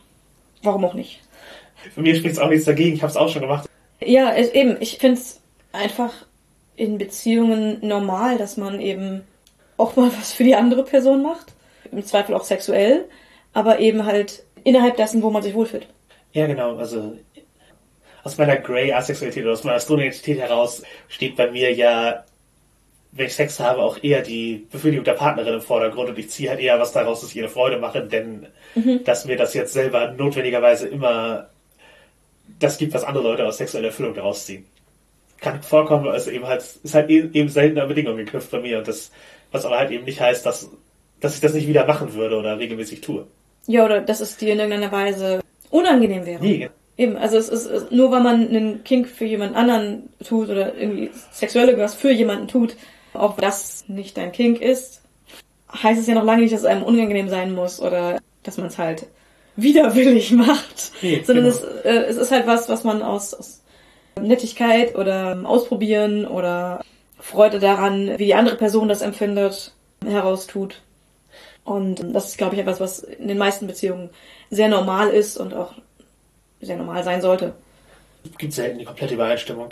Warum 0.68 0.84
auch 0.84 0.94
nicht? 0.94 1.22
Für 1.94 2.02
mich 2.02 2.18
spricht 2.18 2.34
es 2.34 2.40
auch 2.40 2.50
nichts 2.50 2.66
dagegen, 2.66 2.94
ich 2.94 3.02
habe 3.02 3.10
es 3.10 3.16
auch 3.16 3.30
schon 3.30 3.42
gemacht. 3.42 3.70
Ja, 4.02 4.34
es, 4.34 4.52
eben, 4.52 4.76
ich 4.82 4.98
finde 4.98 5.20
es 5.20 5.42
einfach 5.72 6.14
in 6.76 6.98
Beziehungen 6.98 7.78
normal, 7.82 8.38
dass 8.38 8.58
man 8.58 8.82
eben 8.82 9.24
auch 9.78 9.96
mal 9.96 10.12
was 10.20 10.34
für 10.34 10.44
die 10.44 10.56
andere 10.56 10.84
Person 10.84 11.24
macht. 11.24 11.54
Im 11.90 12.04
Zweifel 12.06 12.36
auch 12.36 12.44
sexuell, 12.44 13.06
aber 13.54 13.80
eben 13.80 14.06
halt 14.06 14.44
innerhalb 14.66 14.98
dessen, 14.98 15.24
wo 15.24 15.30
man 15.30 15.42
sich 15.42 15.54
wohlfühlt. 15.54 15.88
Ja, 16.34 16.48
genau. 16.48 16.76
Also 16.76 17.18
aus 18.24 18.38
meiner 18.38 18.58
Grey 18.58 18.92
Asexualität 18.92 19.44
oder 19.44 19.54
aus 19.54 19.64
meiner 19.64 19.80
Stone-Identität 19.80 20.40
heraus 20.40 20.84
steht 21.08 21.38
bei 21.38 21.50
mir 21.50 21.74
ja 21.74 22.26
wenn 23.18 23.26
ich 23.26 23.36
Sex 23.36 23.60
habe, 23.60 23.82
auch 23.82 24.02
eher 24.02 24.22
die 24.22 24.68
Befriedigung 24.72 25.04
der 25.04 25.14
Partnerin 25.14 25.56
im 25.56 25.62
Vordergrund 25.62 26.10
und 26.10 26.20
ich 26.20 26.30
ziehe 26.30 26.50
halt 26.50 26.60
eher 26.60 26.80
was 26.80 26.92
daraus, 26.92 27.22
dass 27.22 27.32
ich 27.32 27.38
ihr 27.38 27.50
Freude 27.50 27.80
mache, 27.80 28.02
denn 28.02 28.48
mhm. 28.76 29.04
dass 29.04 29.26
mir 29.26 29.38
das 29.38 29.54
jetzt 29.54 29.74
selber 29.74 30.12
notwendigerweise 30.12 30.88
immer 30.88 31.50
das 32.60 32.78
gibt, 32.78 32.94
was 32.94 33.04
andere 33.04 33.24
Leute 33.24 33.46
aus 33.46 33.58
sexueller 33.58 33.88
Erfüllung 33.88 34.14
daraus 34.14 34.46
ziehen. 34.46 34.66
Kann 35.42 35.62
vorkommen, 35.62 36.08
also 36.08 36.32
eben 36.32 36.48
halt, 36.48 36.64
ist 36.84 36.94
halt 36.94 37.10
e-, 37.10 37.30
eben 37.34 37.50
seltener 37.50 37.86
Bedingungen 37.88 38.18
geknüpft 38.18 38.52
bei 38.52 38.60
mir 38.60 38.80
und 38.80 38.88
das, 38.88 39.12
was 39.52 39.66
aber 39.66 39.78
halt 39.78 39.92
eben 39.92 40.06
nicht 40.06 40.22
heißt, 40.22 40.46
dass, 40.46 40.70
dass 41.20 41.36
ich 41.36 41.42
das 41.42 41.54
nicht 41.54 41.68
wieder 41.68 41.86
machen 41.86 42.14
würde 42.14 42.38
oder 42.38 42.58
regelmäßig 42.58 43.02
tue. 43.02 43.28
Ja, 43.68 43.86
oder 43.86 44.02
dass 44.02 44.22
es 44.22 44.38
dir 44.38 44.54
in 44.54 44.60
irgendeiner 44.60 44.92
Weise 44.92 45.42
unangenehm 45.70 46.26
wäre. 46.26 46.42
Nee, 46.42 46.70
Eben, 46.98 47.16
also 47.16 47.38
es 47.38 47.50
ist 47.50 47.92
nur 47.92 48.12
weil 48.12 48.22
man 48.22 48.48
einen 48.48 48.84
Kink 48.84 49.08
für 49.08 49.26
jemand 49.26 49.56
anderen 49.56 50.10
tut 50.28 50.50
oder 50.50 50.76
irgendwie 50.76 51.12
sexuelle 51.32 51.78
was 51.78 51.94
für 51.94 52.12
jemanden 52.12 52.48
tut, 52.48 52.76
auch 53.18 53.38
wenn 53.38 53.44
das 53.44 53.86
nicht 53.88 54.18
dein 54.18 54.32
Kink 54.32 54.62
ist, 54.62 55.02
heißt 55.72 56.00
es 56.00 56.08
ja 56.08 56.16
noch 56.16 56.24
lange 56.24 56.42
nicht, 56.42 56.54
dass 56.54 56.62
es 56.62 56.66
einem 56.66 56.84
unangenehm 56.84 57.30
sein 57.30 57.54
muss 57.54 57.82
oder 57.82 58.20
dass 58.44 58.58
man 58.58 58.68
es 58.68 58.78
halt 58.78 59.08
widerwillig 59.56 60.32
macht, 60.32 60.92
Nee, 61.02 61.22
sondern 61.26 61.46
genau. 61.46 61.56
es, 61.56 61.86
äh, 61.86 62.06
es 62.06 62.18
ist 62.18 62.32
halt 62.32 62.48
was, 62.48 62.70
was 62.70 62.84
man 62.84 63.02
aus, 63.02 63.34
aus 63.34 63.62
Nettigkeit 64.20 64.96
oder 64.96 65.40
Ausprobieren 65.46 66.26
oder 66.26 66.84
Freude 67.20 67.60
daran, 67.60 68.18
wie 68.18 68.26
die 68.26 68.36
andere 68.36 68.56
Person 68.56 68.88
das 68.88 69.02
empfindet, 69.02 69.74
heraustut. 70.06 70.82
Und 71.64 72.16
das 72.16 72.30
ist, 72.30 72.38
glaube 72.38 72.56
ich, 72.56 72.62
etwas, 72.62 72.80
was 72.80 73.00
in 73.00 73.28
den 73.28 73.38
meisten 73.38 73.68
Beziehungen 73.68 74.10
sehr 74.50 74.70
normal 74.70 75.10
ist 75.10 75.38
und 75.38 75.54
auch 75.54 75.74
sehr 76.62 76.78
normal 76.78 77.04
sein 77.04 77.22
sollte. 77.22 77.54
gibt 78.38 78.54
selten 78.54 78.80
die 78.80 78.86
komplette 78.86 79.16
Übereinstimmung. 79.16 79.70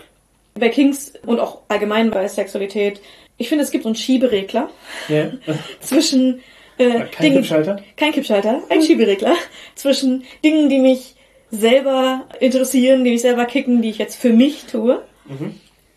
Bei 0.55 0.69
Kings 0.69 1.13
und 1.25 1.39
auch 1.39 1.61
allgemein 1.67 2.11
bei 2.11 2.27
Sexualität, 2.27 3.01
ich 3.37 3.49
finde, 3.49 3.63
es 3.63 3.71
gibt 3.71 3.83
so 3.83 3.89
einen 3.89 3.95
Schieberegler 3.95 4.69
Ja. 5.09 5.31
zwischen 5.81 6.41
äh, 6.77 7.01
Kein 7.11 7.33
Kippschalter? 7.33 7.77
kein 7.95 8.11
Kippschalter, 8.11 8.61
ein 8.69 8.81
Schieberegler 8.83 9.35
zwischen 9.75 10.23
Dingen, 10.43 10.69
die 10.69 10.79
mich 10.79 11.15
selber 11.51 12.25
interessieren, 12.39 13.03
die 13.03 13.11
mich 13.11 13.21
selber 13.21 13.45
kicken, 13.45 13.81
die 13.81 13.89
ich 13.89 13.97
jetzt 13.97 14.15
für 14.15 14.33
mich 14.33 14.65
tue, 14.65 15.01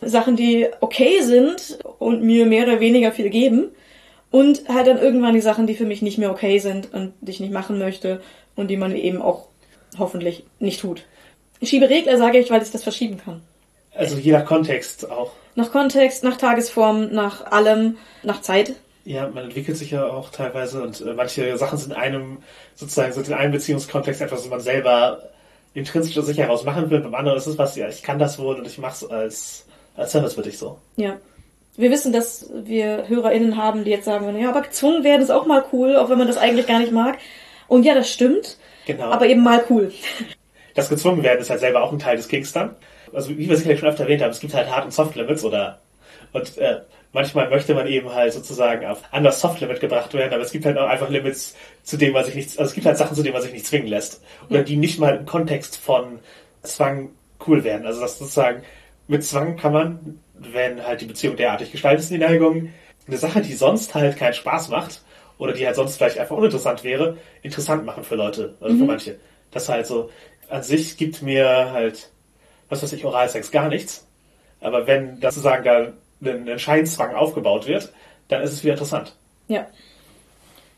Sachen, 0.01 0.37
die 0.37 0.69
okay 0.81 1.21
sind 1.23 1.79
und 1.99 2.23
mir 2.23 2.47
mehr 2.47 2.65
oder 2.65 2.79
weniger 2.81 3.11
viel 3.13 3.29
geben 3.31 3.71
und 4.31 4.69
halt 4.69 4.87
dann 4.87 4.99
irgendwann 4.99 5.35
die 5.35 5.41
Sachen, 5.41 5.67
die 5.67 5.75
für 5.75 5.85
mich 5.87 6.01
nicht 6.03 6.19
mehr 6.19 6.31
okay 6.31 6.59
sind 6.61 6.93
und 6.95 7.13
die 7.21 7.33
ich 7.33 7.41
nicht 7.41 7.53
machen 7.53 7.79
möchte 7.79 8.21
und 8.55 8.69
die 8.69 8.77
man 8.77 8.95
eben 8.95 9.21
auch 9.21 9.49
hoffentlich 9.99 10.45
nicht 10.61 10.81
tut. 10.81 11.03
Schieberegler 11.63 12.17
sage 12.19 12.39
ich, 12.39 12.51
weil 12.51 12.63
ich 12.63 12.71
das 12.71 12.85
verschieben 12.85 13.19
kann. 13.25 13.41
Also 13.95 14.17
je 14.19 14.31
nach 14.33 14.45
Kontext 14.45 15.11
auch. 15.11 15.33
Nach 15.59 15.73
Kontext, 15.73 16.23
nach 16.23 16.37
Tagesform, 16.37 17.13
nach 17.13 17.51
allem, 17.51 17.97
nach 18.23 18.41
Zeit. 18.43 18.75
Ja, 19.05 19.27
man 19.27 19.43
entwickelt 19.43 19.77
sich 19.77 19.91
ja 19.91 20.07
auch 20.07 20.31
teilweise 20.31 20.81
und 20.85 21.01
äh, 21.01 21.15
manche 21.15 21.57
Sachen 21.57 21.79
sind 21.79 21.91
in 21.95 21.99
einem, 21.99 22.39
sozusagen, 22.77 23.13
sind 23.13 23.27
in 23.27 23.35
einem 23.35 23.51
Beziehungskontext 23.51 24.21
etwas, 24.21 24.43
was 24.43 24.51
man 24.51 24.61
selber 24.61 25.21
intrinsisch 25.75 26.17
aus 26.17 26.27
sich 26.27 26.39
heraus 26.39 26.63
machen 26.63 26.89
will. 26.91 27.01
Beim 27.01 27.13
anderen 27.17 27.37
ist 27.37 27.49
es 27.49 27.59
was, 27.59 27.75
ja, 27.75 27.89
ich 27.89 28.05
kann 28.05 28.21
das 28.21 28.39
wohl 28.39 28.55
und 28.55 28.69
ich 28.69 28.79
mach's 28.79 29.03
als, 29.03 29.67
als 29.97 30.13
Service 30.13 30.35
für 30.35 30.43
dich 30.43 30.59
so. 30.59 30.79
Ja. 30.95 31.17
Wir 31.77 31.91
wissen, 31.91 32.13
dass 32.13 32.49
wir 32.55 33.09
HörerInnen 33.09 33.57
haben, 33.57 33.83
die 33.83 33.91
jetzt 33.91 34.05
sagen, 34.05 34.27
würden, 34.27 34.41
ja, 34.41 34.51
aber 34.51 34.63
gezwungen 34.63 35.03
werden 35.03 35.23
ist 35.23 35.31
auch 35.31 35.47
mal 35.47 35.65
cool, 35.73 35.97
auch 35.97 36.09
wenn 36.09 36.19
man 36.19 36.29
das 36.29 36.37
eigentlich 36.37 36.69
gar 36.69 36.79
nicht 36.79 36.93
mag. 36.93 37.19
Und 37.67 37.83
ja, 37.83 37.95
das 37.95 38.09
stimmt, 38.09 38.59
Genau. 38.87 39.07
aber 39.11 39.27
eben 39.27 39.43
mal 39.43 39.65
cool. 39.71 39.91
das 40.77 40.89
gezwungen 40.89 41.25
werden 41.25 41.41
ist 41.41 41.51
halt 41.51 41.59
selber 41.59 41.83
auch 41.83 41.91
ein 41.93 41.99
Teil 41.99 42.17
des 42.17 42.29
Kings 42.29 42.53
dann. 42.53 42.77
Also 43.13 43.31
wie 43.31 43.49
wir 43.49 43.55
es 43.55 43.63
vielleicht 43.63 43.81
schon 43.81 43.89
öfter 43.89 44.05
erwähnt 44.05 44.23
haben, 44.23 44.31
es 44.31 44.41
gibt 44.41 44.55
halt 44.55 44.71
Hard- 44.71 44.85
und 44.85 44.93
Soft-Limits 44.93 45.45
oder 45.45 45.81
und 46.33 46.59
äh, 46.59 46.81
manchmal 47.13 47.49
möchte 47.49 47.75
man 47.75 47.87
eben 47.87 48.13
halt 48.13 48.33
sozusagen 48.33 48.85
auf 48.87 49.03
an 49.11 49.25
das 49.25 49.41
Soft-Limit 49.41 49.81
gebracht 49.81 50.13
werden, 50.15 50.33
aber 50.33 50.43
es 50.43 50.53
gibt 50.53 50.67
halt 50.67 50.77
auch 50.79 50.89
einfach 50.89 51.09
Limits, 51.09 51.55
zu 51.83 51.97
denen 51.97 52.13
man 52.13 52.25
sich 52.25 52.35
nicht, 52.35 52.51
also 52.59 52.69
es 52.69 52.75
gibt 52.75 52.87
halt 52.87 52.99
Sachen, 52.99 53.17
zu 53.17 53.23
denen 53.23 53.35
man 53.35 53.43
sich 53.43 53.53
nicht 53.53 53.67
zwingen 53.67 53.89
lässt. 53.89 54.23
Oder 54.51 54.63
die 54.63 54.77
nicht 54.77 54.99
mal 54.99 55.17
im 55.17 55.27
Kontext 55.27 55.77
von 55.77 56.19
Zwang 56.63 57.11
cool 57.47 57.65
werden. 57.65 57.87
Also 57.87 58.01
das 58.01 58.19
sozusagen, 58.19 58.63
mit 59.07 59.25
Zwang 59.25 59.57
kann 59.57 59.73
man, 59.73 60.21
wenn 60.35 60.85
halt 60.85 61.01
die 61.01 61.07
Beziehung 61.07 61.37
derartig 61.37 61.73
gestaltet 61.73 62.01
ist, 62.01 62.11
die 62.11 62.19
Neigung, 62.19 62.73
eine 63.07 63.17
Sache, 63.17 63.41
die 63.41 63.55
sonst 63.55 63.95
halt 63.95 64.19
keinen 64.19 64.35
Spaß 64.35 64.69
macht, 64.69 65.03
oder 65.39 65.53
die 65.53 65.65
halt 65.65 65.77
sonst 65.77 65.97
vielleicht 65.97 66.19
einfach 66.19 66.37
uninteressant 66.37 66.85
wäre, 66.85 67.17
interessant 67.43 67.87
machen 67.87 68.05
für 68.05 68.17
Leute, 68.17 68.57
oder 68.61 68.71
für 68.71 68.85
manche. 68.85 69.17
Das 69.51 69.69
halt 69.69 69.87
so, 69.87 70.11
an 70.51 70.63
sich 70.63 70.97
gibt 70.97 71.23
mir 71.23 71.71
halt, 71.73 72.11
was 72.69 72.83
weiß 72.83 72.93
ich, 72.93 73.05
Oralsex 73.05 73.51
gar 73.51 73.69
nichts. 73.69 74.07
Aber 74.61 74.87
wenn 74.87 75.21
das 75.21 75.35
sozusagen 75.35 75.65
da 75.65 75.77
ein 75.79 75.93
ein 76.21 76.59
Scheinzwang 76.59 77.15
aufgebaut 77.15 77.67
wird, 77.67 77.93
dann 78.29 78.43
ist 78.43 78.53
es 78.53 78.63
wieder 78.63 78.75
interessant. 78.75 79.15
Ja. 79.49 79.67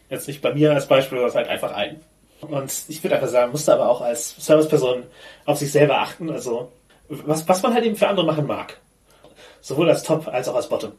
Jetzt 0.08 0.28
nicht 0.28 0.42
bei 0.42 0.52
mir 0.52 0.72
als 0.72 0.86
Beispiel, 0.86 1.18
sondern 1.18 1.36
halt 1.36 1.48
einfach 1.48 1.72
ein. 1.72 2.00
Und 2.40 2.72
ich 2.88 3.02
würde 3.02 3.16
einfach 3.16 3.28
sagen, 3.28 3.52
musste 3.52 3.72
aber 3.72 3.88
auch 3.88 4.00
als 4.00 4.34
Serviceperson 4.38 5.04
auf 5.44 5.58
sich 5.58 5.72
selber 5.72 5.98
achten, 5.98 6.30
also 6.30 6.72
was, 7.08 7.46
was 7.48 7.62
man 7.62 7.74
halt 7.74 7.84
eben 7.84 7.96
für 7.96 8.08
andere 8.08 8.24
machen 8.24 8.46
mag. 8.46 8.78
Sowohl 9.60 9.90
als 9.90 10.02
Top 10.02 10.26
als 10.28 10.48
auch 10.48 10.54
als 10.54 10.68
Bottom. 10.68 10.92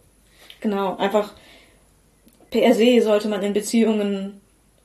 Genau, 0.60 0.98
einfach 0.98 1.34
per 2.52 2.74
se 2.76 3.02
sollte 3.02 3.28
man 3.28 3.42
in 3.42 3.54
Beziehungen 3.54 4.40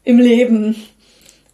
im 0.04 0.18
Leben 0.18 0.76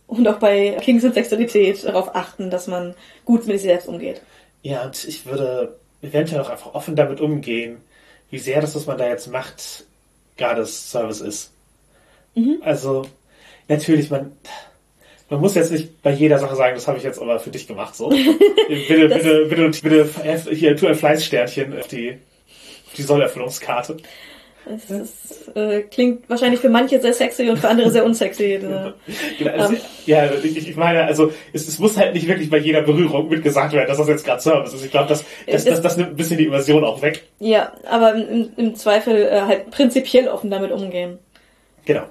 und 0.07 0.29
auch 0.29 0.39
bei 0.39 0.77
Kings 0.83 1.05
und 1.05 1.15
Sexualität 1.15 1.85
darauf 1.85 2.15
achten, 2.15 2.51
dass 2.51 2.69
man 2.69 2.95
gut 3.25 3.47
mit 3.47 3.57
sich 3.57 3.63
selbst 3.63 3.89
umgeht. 3.89 4.21
Ja, 4.63 4.85
und 4.85 5.05
ich 5.05 5.27
würde 5.27 5.77
eventuell 6.03 6.41
auch 6.41 6.51
einfach 6.51 6.75
offen 6.75 6.97
damit 6.97 7.21
umgehen, 7.21 7.79
wie 8.31 8.39
sehr 8.39 8.61
das, 8.61 8.75
was 8.75 8.87
man 8.87 8.99
da 8.99 9.09
jetzt 9.09 9.29
macht, 9.29 9.85
gerade 10.37 10.65
Service 10.65 11.21
ist. 11.21 11.53
Also, 12.63 13.07
natürlich, 13.69 14.11
man, 14.11 14.33
man 15.29 15.41
muss 15.41 15.55
jetzt 15.55 15.73
nicht 15.73 16.03
bei 16.03 16.13
jeder 16.13 16.39
Sache 16.39 16.57
sagen, 16.57 16.75
das 16.75 16.89
habe 16.89 16.99
ich 16.99 17.05
jetzt 17.05 17.21
aber 17.21 17.39
für 17.41 17.51
dich 17.51 17.67
gemacht, 17.67 17.95
so. 17.95 18.09
bitte, 18.69 19.09
bitte, 19.09 19.47
bitte, 19.47 19.71
bitte, 19.83 20.55
hier, 20.55 20.77
tu 20.77 20.87
ein 20.87 20.95
Fleißsternchen 20.95 21.79
auf 21.79 21.89
die, 21.89 22.19
auf 22.87 22.95
die 22.97 23.03
Sollerfüllungskarte. 23.03 23.97
Das 24.65 24.91
ist, 24.91 25.57
äh, 25.57 25.83
klingt 25.83 26.31
wahrscheinlich 26.31 26.61
für 26.61 26.69
manche 26.69 27.01
sehr 27.01 27.13
sexy 27.13 27.49
und 27.51 27.59
für 27.59 27.69
andere 27.69 27.91
sehr 27.91 28.05
unsexy. 28.05 28.61
Genau, 29.39 29.53
also, 29.53 29.75
ja, 30.07 30.31
ich, 30.33 30.69
ich 30.69 30.77
meine, 30.77 31.05
also 31.05 31.33
es, 31.53 31.67
es 31.67 31.79
muss 31.79 31.97
halt 31.97 32.15
nicht 32.15 32.29
wirklich 32.29 32.49
bei 32.49 32.59
jeder 32.59 32.83
Berührung 32.83 33.29
mitgesagt 33.29 33.73
werden, 33.73 33.89
dass 33.89 33.99
das 33.99 34.09
jetzt 34.09 34.25
gerade 34.25 34.41
Service 34.41 34.73
ist. 34.73 34.85
Ich 34.85 34.91
glaube, 34.91 35.09
das, 35.09 35.25
das, 35.47 35.65
das, 35.65 35.81
das 35.81 35.97
nimmt 35.97 36.11
ein 36.11 36.17
bisschen 36.17 36.39
die 36.39 36.47
Immersion 36.47 36.85
auch 36.85 37.03
weg. 37.03 37.25
Ja, 37.41 37.73
aber 37.89 38.15
im, 38.15 38.51
im 38.57 38.75
Zweifel 38.77 39.17
äh, 39.17 39.41
halt 39.41 39.71
prinzipiell 39.71 40.29
offen 40.29 40.51
damit 40.51 40.71
umgehen. 40.71 41.19
Genau. 41.85 42.05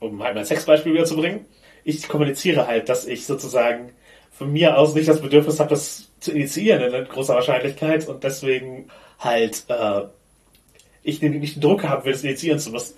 Um 0.00 0.22
halt 0.22 0.34
mein 0.34 0.44
Sexbeispiel 0.44 0.92
wieder 0.92 1.06
zu 1.06 1.16
bringen. 1.16 1.46
Ich 1.84 2.06
kommuniziere 2.08 2.66
halt, 2.66 2.88
dass 2.88 3.06
ich 3.06 3.26
sozusagen 3.26 3.92
von 4.32 4.52
mir 4.52 4.76
aus 4.76 4.94
nicht 4.94 5.08
das 5.08 5.22
Bedürfnis 5.22 5.60
habe, 5.60 5.70
das 5.70 6.10
zu 6.20 6.32
initiieren 6.32 6.92
in 6.92 7.04
großer 7.04 7.34
Wahrscheinlichkeit 7.34 8.08
und 8.08 8.24
deswegen 8.24 8.88
halt 9.18 9.64
äh, 9.68 10.02
ich 11.04 11.22
nicht 11.22 11.56
den 11.56 11.60
Druck 11.60 11.84
haben 11.84 12.04
will, 12.04 12.12
das 12.12 12.24
initiieren 12.24 12.58
zu 12.58 12.70
müssen. 12.70 12.96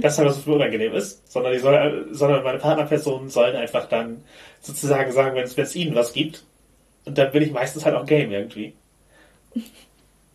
Das 0.00 0.12
ist 0.12 0.18
halt, 0.18 0.28
was 0.28 0.38
für 0.38 0.50
mir 0.50 0.56
unangenehm 0.56 0.94
ist, 0.94 1.30
sondern, 1.30 1.52
die 1.52 1.58
soll, 1.58 2.08
sondern 2.10 2.44
meine 2.44 2.58
Partnerpersonen 2.58 3.30
sollen 3.30 3.56
einfach 3.56 3.88
dann 3.88 4.22
sozusagen 4.60 5.12
sagen, 5.12 5.34
wenn 5.34 5.44
es 5.44 5.56
es 5.56 5.74
ihnen 5.74 5.94
was 5.94 6.12
gibt. 6.12 6.44
Und 7.04 7.18
dann 7.18 7.32
bin 7.32 7.42
ich 7.42 7.52
meistens 7.52 7.84
halt 7.84 7.96
auch 7.96 8.06
Game 8.06 8.32
irgendwie. 8.32 8.74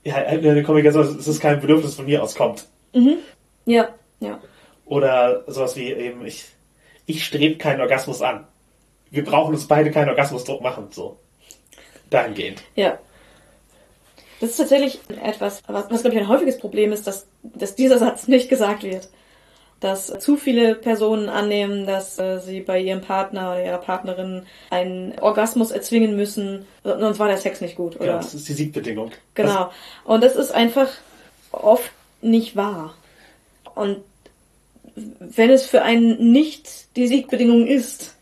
Ja, 0.03 0.13
halt 0.13 0.45
eine 0.45 0.63
Kommunikation, 0.63 1.17
dass 1.17 1.27
es 1.27 1.39
kein 1.41 1.59
Bedürfnis 1.59 1.95
von 1.95 2.05
mir 2.05 2.23
aus 2.23 2.33
kommt. 2.33 2.65
Ja, 3.65 3.89
ja. 4.21 4.39
Oder 4.85 5.43
sowas 5.47 5.75
wie 5.75 5.91
eben, 5.91 6.25
ich, 6.25 6.45
ich 7.05 7.25
strebe 7.25 7.57
keinen 7.57 7.81
Orgasmus 7.81 8.21
an. 8.21 8.47
Wir 9.11 9.25
brauchen 9.25 9.53
uns 9.53 9.67
beide 9.67 9.91
keinen 9.91 10.07
Orgasmusdruck 10.07 10.61
machen, 10.61 10.87
so. 10.91 11.17
Dahingehend. 12.09 12.63
Ja. 12.75 12.99
Das 14.39 14.51
ist 14.51 14.58
tatsächlich 14.58 15.00
etwas, 15.24 15.63
was, 15.67 15.89
was 15.89 16.01
glaube 16.01 16.15
ich 16.15 16.22
ein 16.22 16.27
häufiges 16.27 16.58
Problem 16.58 16.91
ist, 16.91 17.08
dass, 17.08 17.27
dass 17.44 17.75
dieser 17.75 17.98
Satz 18.00 18.27
nicht 18.27 18.50
gesagt 18.50 18.84
wird. 18.84 19.10
Dass 19.79 20.08
zu 20.08 20.38
viele 20.38 20.74
Personen 20.74 21.29
annehmen, 21.29 21.86
dass 21.86 22.17
äh, 22.17 22.39
sie 22.39 22.62
bei 22.62 22.79
ihrem 22.79 23.01
Partner 23.01 23.51
oder 23.51 23.63
ihrer 23.63 23.77
Partnerin 23.77 24.44
einen 24.72 25.20
Orgasmus 25.20 25.70
erzwingen 25.70 26.15
müssen, 26.15 26.65
sonst 26.84 27.20
war 27.20 27.27
der 27.27 27.38
Sex 27.38 27.62
nicht 27.62 27.75
gut. 27.75 27.96
Oder? 27.98 28.06
Genau, 28.06 28.17
das 28.17 28.34
ist 28.34 28.50
die 28.50 28.53
Siegbedingung. 28.53 29.12
Genau. 29.36 29.72
Und 30.03 30.24
das 30.24 30.36
ist 30.36 30.51
einfach 30.51 30.89
oft 31.51 31.91
nicht 32.22 32.56
wahr. 32.56 32.96
Und 33.75 33.98
wenn 34.96 35.51
es 35.51 35.67
für 35.67 35.84
einen 35.84 36.32
nicht 36.32 36.96
die 36.96 37.08
Siegbedingung 37.08 37.67
ist, 37.67 38.15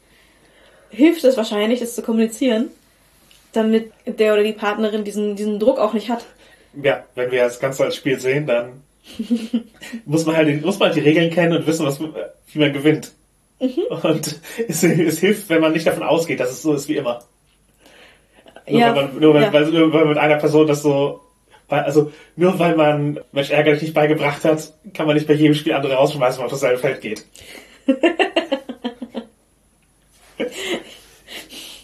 hilft 0.89 1.23
es 1.23 1.37
wahrscheinlich, 1.37 1.79
das 1.79 1.95
zu 1.95 2.01
kommunizieren, 2.01 2.69
damit 3.55 3.91
der 4.05 4.33
oder 4.33 4.43
die 4.43 4.53
Partnerin 4.53 5.03
diesen, 5.03 5.35
diesen 5.35 5.59
Druck 5.59 5.79
auch 5.79 5.93
nicht 5.93 6.09
hat. 6.09 6.25
Ja, 6.81 7.03
wenn 7.15 7.31
wir 7.31 7.43
das 7.43 7.59
Ganze 7.59 7.83
als 7.85 7.95
Spiel 7.95 8.19
sehen, 8.19 8.45
dann 8.47 8.81
muss 10.05 10.25
man 10.25 10.35
halt, 10.35 10.47
die- 10.47 10.55
muss 10.65 10.79
man 10.79 10.87
halt 10.89 10.97
die 10.97 11.01
Regeln 11.01 11.31
kennen 11.31 11.55
und 11.57 11.67
wissen, 11.67 11.85
was, 11.85 11.99
wie 12.01 12.59
man 12.59 12.73
gewinnt. 12.73 13.11
Mhm. 13.59 13.83
Und 14.03 14.39
es, 14.67 14.83
es 14.83 15.19
hilft, 15.19 15.49
wenn 15.49 15.61
man 15.61 15.71
nicht 15.73 15.87
davon 15.87 16.03
ausgeht, 16.03 16.39
dass 16.39 16.51
es 16.51 16.61
so 16.61 16.73
ist 16.73 16.87
wie 16.89 16.97
immer. 16.97 17.23
Nur, 18.67 18.79
Ja, 18.79 18.95
weil, 18.95 19.05
man, 19.07 19.19
nur, 19.19 19.39
ja. 19.39 19.53
weil, 19.53 19.65
nur 19.67 19.93
weil 19.93 20.05
mit 20.05 20.17
einer 20.17 20.37
Person 20.37 20.67
das 20.67 20.81
so, 20.81 21.21
also 21.67 22.11
nur 22.35 22.57
weil 22.59 22.75
man 22.75 23.19
Mensch 23.31 23.51
ärgerlich 23.51 23.81
nicht 23.83 23.93
beigebracht 23.93 24.43
hat, 24.43 24.73
kann 24.93 25.05
man 25.07 25.15
nicht 25.15 25.27
bei 25.27 25.33
jedem 25.33 25.53
Spiel 25.55 25.73
andere 25.73 25.93
rausschmeißen, 25.93 26.37
wenn 26.39 26.45
man 26.47 26.53
auf 26.53 26.59
dasselbe 26.59 26.79
Feld 26.79 27.01
geht. 27.01 27.25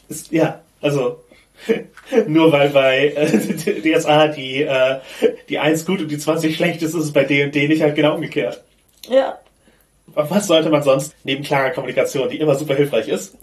ist, 0.10 0.32
ja, 0.32 0.62
also 0.82 1.24
nur 2.28 2.52
weil 2.52 2.70
bei 2.70 3.08
äh, 3.10 3.26
DSA 3.98 4.28
die, 4.28 4.64
äh, 4.64 5.00
die 5.50 5.60
1 5.60 5.86
gut 5.86 6.02
und 6.02 6.10
die 6.10 6.18
20 6.18 6.56
schlecht 6.56 6.82
ist, 6.82 6.94
ist 6.94 7.04
es 7.04 7.14
bei 7.14 7.24
D&D 7.24 7.68
nicht 7.68 7.82
halt 7.82 7.96
genau 7.96 8.16
umgekehrt. 8.16 8.64
Ja. 9.08 9.40
Aber 10.14 10.30
was 10.30 10.48
sollte 10.48 10.70
man 10.70 10.84
sonst 10.84 11.16
neben 11.24 11.44
klarer 11.44 11.72
Kommunikation, 11.72 12.30
die 12.30 12.40
immer 12.40 12.56
super 12.56 12.76
hilfreich 12.76 13.08
ist, 13.08 13.38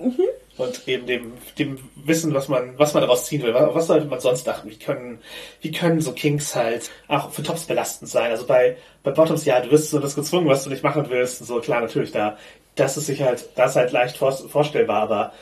und 0.59 0.89
eben 0.89 1.07
dem, 1.07 1.33
dem 1.59 1.79
Wissen, 1.95 2.35
was 2.35 2.49
man, 2.49 2.77
was 2.79 2.93
man 2.93 3.03
daraus 3.03 3.27
ziehen 3.27 3.43
will. 3.43 3.55
Was, 3.55 3.87
sollte 3.87 4.07
man 4.07 4.21
sonst 4.21 4.47
achten? 4.49 4.69
Wie 4.69 4.77
können, 4.77 5.21
wie 5.61 5.71
können 5.71 6.01
so 6.01 6.13
Kings 6.13 6.55
halt 6.55 6.91
auch 7.07 7.31
für 7.31 7.45
Tops 7.45 7.65
belastend 7.65 8.11
sein? 8.11 8.31
Also 8.31 8.45
bei, 8.45 8.77
bei 9.05 9.13
Bottoms, 9.13 9.45
ja, 9.45 9.61
du 9.61 9.71
wirst 9.71 9.91
so 9.91 10.01
das 10.01 10.17
gezwungen, 10.17 10.49
was 10.49 10.65
du 10.65 10.71
nicht 10.71 10.83
machen 10.83 11.07
willst. 11.09 11.47
So 11.47 11.61
klar, 11.61 11.81
natürlich, 11.81 12.11
da, 12.11 12.37
das 12.75 12.97
ist 12.97 13.07
sich 13.07 13.23
halt, 13.23 13.49
das 13.55 13.71
ist 13.71 13.77
halt 13.77 13.93
leicht 13.93 14.17
vor, 14.17 14.33
vorstellbar, 14.33 15.03
aber 15.03 15.33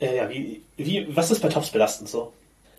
äh, 0.00 0.16
ja, 0.16 0.28
wie, 0.28 0.62
wie, 0.76 1.16
was 1.16 1.30
ist 1.30 1.40
bei 1.40 1.48
Tops 1.48 1.70
belastend 1.70 2.08
so? 2.08 2.32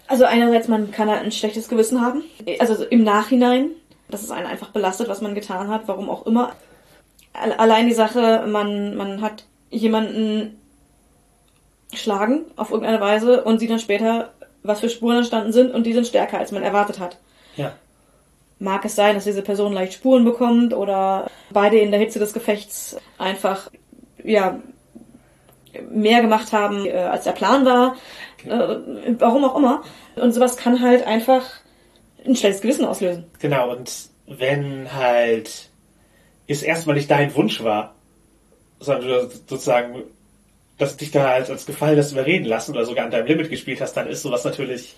Also 0.07 0.25
einerseits, 0.25 0.67
man 0.67 0.91
kann 0.91 1.09
halt 1.09 1.23
ein 1.23 1.31
schlechtes 1.31 1.67
Gewissen 1.67 2.01
haben. 2.01 2.23
Also 2.59 2.83
im 2.85 3.03
Nachhinein, 3.03 3.71
dass 4.09 4.23
es 4.23 4.31
einen 4.31 4.45
einfach 4.45 4.69
belastet, 4.69 5.07
was 5.07 5.21
man 5.21 5.33
getan 5.33 5.69
hat, 5.69 5.87
warum 5.87 6.09
auch 6.09 6.25
immer. 6.25 6.53
Allein 7.33 7.87
die 7.87 7.93
Sache, 7.93 8.45
man, 8.47 8.95
man 8.95 9.21
hat 9.21 9.45
jemanden 9.71 10.59
schlagen 11.93 12.45
auf 12.55 12.71
irgendeine 12.71 13.01
Weise 13.01 13.43
und 13.43 13.59
sieht 13.59 13.69
dann 13.69 13.79
später, 13.79 14.31
was 14.63 14.79
für 14.79 14.89
Spuren 14.89 15.17
entstanden 15.17 15.53
sind 15.53 15.73
und 15.73 15.85
die 15.85 15.93
sind 15.93 16.07
stärker, 16.07 16.39
als 16.39 16.51
man 16.51 16.63
erwartet 16.63 16.99
hat. 16.99 17.17
Ja. 17.55 17.73
Mag 18.59 18.85
es 18.85 18.95
sein, 18.95 19.15
dass 19.15 19.25
diese 19.25 19.41
Person 19.41 19.73
leicht 19.73 19.93
Spuren 19.93 20.23
bekommt 20.23 20.73
oder 20.73 21.29
beide 21.49 21.77
in 21.79 21.91
der 21.91 21.99
Hitze 21.99 22.19
des 22.19 22.33
Gefechts 22.33 22.95
einfach, 23.17 23.69
ja, 24.23 24.59
mehr 25.89 26.21
gemacht 26.21 26.53
haben, 26.53 26.85
äh, 26.85 26.93
als 26.93 27.23
der 27.23 27.31
Plan 27.31 27.65
war. 27.65 27.95
Äh, 28.45 29.13
warum 29.19 29.45
auch 29.45 29.57
immer. 29.57 29.83
Und 30.15 30.33
sowas 30.33 30.57
kann 30.57 30.81
halt 30.81 31.05
einfach 31.05 31.43
ein 32.25 32.35
schlechtes 32.35 32.61
Gewissen 32.61 32.85
auslösen. 32.85 33.25
Genau, 33.39 33.71
und 33.71 33.91
wenn 34.27 34.93
halt 34.93 35.69
es 36.47 36.63
erstmal 36.63 36.95
nicht 36.95 37.09
dein 37.09 37.35
Wunsch 37.35 37.63
war, 37.63 37.95
sondern 38.79 39.07
du 39.07 39.29
sozusagen 39.47 40.03
dass 40.77 40.97
dich 40.97 41.11
da 41.11 41.29
halt 41.29 41.49
als 41.49 41.65
Gefallen 41.65 41.97
das 41.97 42.11
überreden 42.11 42.45
lassen 42.45 42.71
oder 42.71 42.85
sogar 42.85 43.05
an 43.05 43.11
deinem 43.11 43.27
Limit 43.27 43.49
gespielt 43.49 43.81
hast, 43.81 43.93
dann 43.93 44.07
ist 44.07 44.23
sowas 44.23 44.43
natürlich 44.43 44.95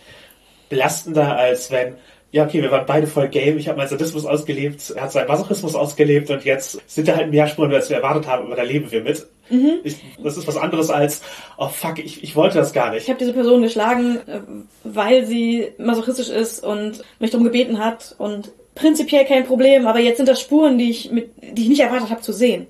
belastender, 0.70 1.38
als 1.38 1.72
wenn, 1.72 1.96
ja, 2.32 2.46
okay, 2.46 2.62
wir 2.62 2.72
waren 2.72 2.86
beide 2.86 3.08
voll 3.08 3.30
Game, 3.30 3.58
ich 3.58 3.68
habe 3.68 3.78
meinen 3.78 3.88
Sadismus 3.88 4.26
ausgelebt, 4.26 4.92
er 4.96 5.04
hat 5.04 5.12
seinen 5.12 5.28
Masochismus 5.28 5.76
ausgelebt 5.76 6.30
und 6.30 6.44
jetzt 6.46 6.82
sind 6.88 7.08
da 7.08 7.16
halt 7.16 7.30
mehr 7.30 7.48
Spuren, 7.48 7.74
als 7.74 7.90
wir 7.90 7.98
erwartet 7.98 8.28
haben, 8.28 8.48
aber 8.48 8.56
da 8.56 8.64
leben 8.64 8.92
wir 8.92 9.04
mit. 9.04 9.28
Mhm. 9.50 9.80
Ich, 9.84 9.98
das 10.22 10.38
ist 10.38 10.48
was 10.48 10.58
anderes 10.58 10.90
als, 10.90 11.22
oh 11.58 11.70
fuck, 11.70 12.00
ich, 12.00 12.24
ich 12.24 12.36
wollte 12.36 12.58
das 12.58 12.74
gar 12.74 12.92
nicht. 12.92 13.04
Ich 13.04 13.10
habe 13.10 13.20
diese 13.20 13.34
Person 13.34 13.62
geschlagen, 13.62 14.18
äh, 14.28 14.40
weil 14.84 15.26
sie 15.26 15.70
masochistisch 15.78 16.30
ist 16.30 16.64
und 16.64 17.04
mich 17.20 17.32
darum 17.32 17.46
gebeten 17.46 17.80
hat 17.80 18.16
und 18.18 18.52
prinzipiell 18.76 19.26
kein 19.26 19.46
Problem, 19.46 19.88
aber 19.88 20.00
jetzt 20.00 20.18
sind 20.18 20.30
das 20.30 20.42
Spuren, 20.42 20.78
die 20.78 20.90
ich, 20.90 21.12
mit, 21.12 21.32
die 21.42 21.64
ich 21.64 21.70
nicht 21.70 21.82
erwartet 21.82 22.10
habe 22.10 22.22
zu 22.22 22.34
sehen. 22.34 22.68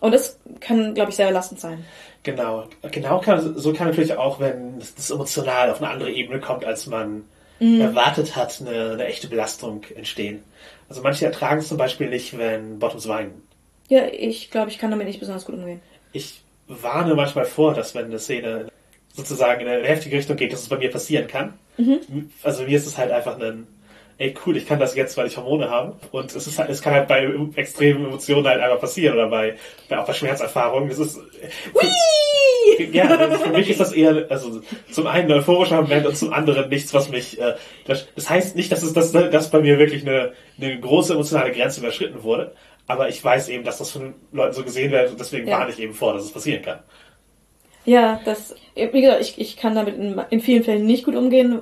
Und 0.00 0.12
das 0.12 0.38
kann, 0.60 0.94
glaube 0.94 1.10
ich, 1.10 1.16
sehr 1.16 1.28
belastend 1.28 1.60
sein. 1.60 1.84
Genau, 2.24 2.64
genau 2.90 3.20
kann, 3.20 3.54
so 3.56 3.72
kann 3.72 3.88
natürlich 3.88 4.16
auch, 4.16 4.40
wenn 4.40 4.78
das 4.78 5.10
emotional 5.10 5.70
auf 5.70 5.80
eine 5.80 5.90
andere 5.90 6.10
Ebene 6.10 6.40
kommt, 6.40 6.64
als 6.64 6.86
man 6.86 7.24
mhm. 7.60 7.80
erwartet 7.80 8.36
hat, 8.36 8.60
eine, 8.60 8.92
eine, 8.92 9.06
echte 9.06 9.28
Belastung 9.28 9.82
entstehen. 9.94 10.42
Also 10.88 11.02
manche 11.02 11.26
ertragen 11.26 11.60
es 11.60 11.68
zum 11.68 11.78
Beispiel 11.78 12.08
nicht, 12.08 12.36
wenn 12.36 12.78
Bottoms 12.78 13.08
weinen. 13.08 13.42
Ja, 13.88 14.06
ich 14.06 14.50
glaube, 14.50 14.70
ich 14.70 14.78
kann 14.78 14.90
damit 14.90 15.06
nicht 15.06 15.20
besonders 15.20 15.44
gut 15.44 15.56
umgehen. 15.56 15.80
Ich 16.12 16.40
warne 16.68 17.14
manchmal 17.14 17.44
vor, 17.44 17.74
dass 17.74 17.94
wenn 17.94 18.06
eine 18.06 18.18
Szene 18.18 18.68
sozusagen 19.12 19.60
in 19.60 19.68
eine 19.68 19.86
heftige 19.86 20.16
Richtung 20.16 20.36
geht, 20.36 20.52
dass 20.52 20.62
es 20.62 20.68
bei 20.68 20.78
mir 20.78 20.90
passieren 20.90 21.26
kann. 21.26 21.54
Mhm. 21.76 22.30
Also 22.42 22.64
mir 22.64 22.76
ist 22.76 22.86
es 22.86 22.98
halt 22.98 23.10
einfach 23.10 23.38
ein 23.38 23.66
ey 24.18 24.34
cool, 24.46 24.56
ich 24.56 24.66
kann 24.66 24.78
das 24.78 24.94
jetzt, 24.94 25.16
weil 25.16 25.26
ich 25.26 25.36
Hormone 25.36 25.70
habe. 25.70 25.96
Und 26.12 26.34
es 26.34 26.46
ist 26.46 26.58
halt, 26.58 26.70
es 26.70 26.82
kann 26.82 26.94
halt 26.94 27.08
bei 27.08 27.28
extremen 27.56 28.06
Emotionen 28.06 28.46
halt 28.46 28.60
einfach 28.60 28.80
passieren 28.80 29.14
oder 29.14 29.28
bei, 29.28 29.56
bei 29.88 29.98
auch 29.98 30.06
bei 30.06 30.12
Schmerzerfahrungen. 30.12 30.88
Das 30.88 30.98
ist 30.98 31.16
Whee! 31.16 32.90
ja, 32.92 33.06
für 33.38 33.50
mich 33.50 33.70
ist 33.70 33.80
das 33.80 33.92
eher, 33.92 34.26
also 34.30 34.60
zum 34.90 35.06
einen 35.06 35.30
ein 35.30 35.38
euphorischer 35.38 35.82
Moment 35.82 36.06
und 36.06 36.16
zum 36.16 36.32
anderen 36.32 36.68
nichts, 36.68 36.94
was 36.94 37.08
mich. 37.08 37.40
Äh, 37.40 37.54
das, 37.86 38.06
das 38.14 38.30
heißt 38.30 38.56
nicht, 38.56 38.72
dass 38.72 38.82
es 38.82 38.92
dass, 38.92 39.12
dass 39.12 39.50
bei 39.50 39.60
mir 39.60 39.78
wirklich 39.78 40.06
eine, 40.06 40.32
eine 40.60 40.80
große 40.80 41.12
emotionale 41.12 41.52
Grenze 41.52 41.80
überschritten 41.80 42.22
wurde. 42.22 42.52
Aber 42.86 43.08
ich 43.08 43.22
weiß 43.24 43.48
eben, 43.48 43.64
dass 43.64 43.78
das 43.78 43.90
von 43.90 44.14
Leuten 44.32 44.54
so 44.54 44.62
gesehen 44.62 44.90
wird 44.92 45.10
und 45.10 45.20
deswegen 45.20 45.48
ja. 45.48 45.58
warne 45.58 45.70
ich 45.70 45.78
eben 45.78 45.94
vor, 45.94 46.12
dass 46.12 46.24
es 46.24 46.32
passieren 46.32 46.62
kann. 46.62 46.80
Ja, 47.86 48.20
das, 48.24 48.54
wie 48.74 49.00
gesagt, 49.00 49.20
ich, 49.20 49.38
ich 49.38 49.56
kann 49.56 49.74
damit 49.74 49.96
in, 49.96 50.20
in 50.30 50.40
vielen 50.40 50.64
Fällen 50.64 50.86
nicht 50.86 51.04
gut 51.04 51.14
umgehen, 51.14 51.60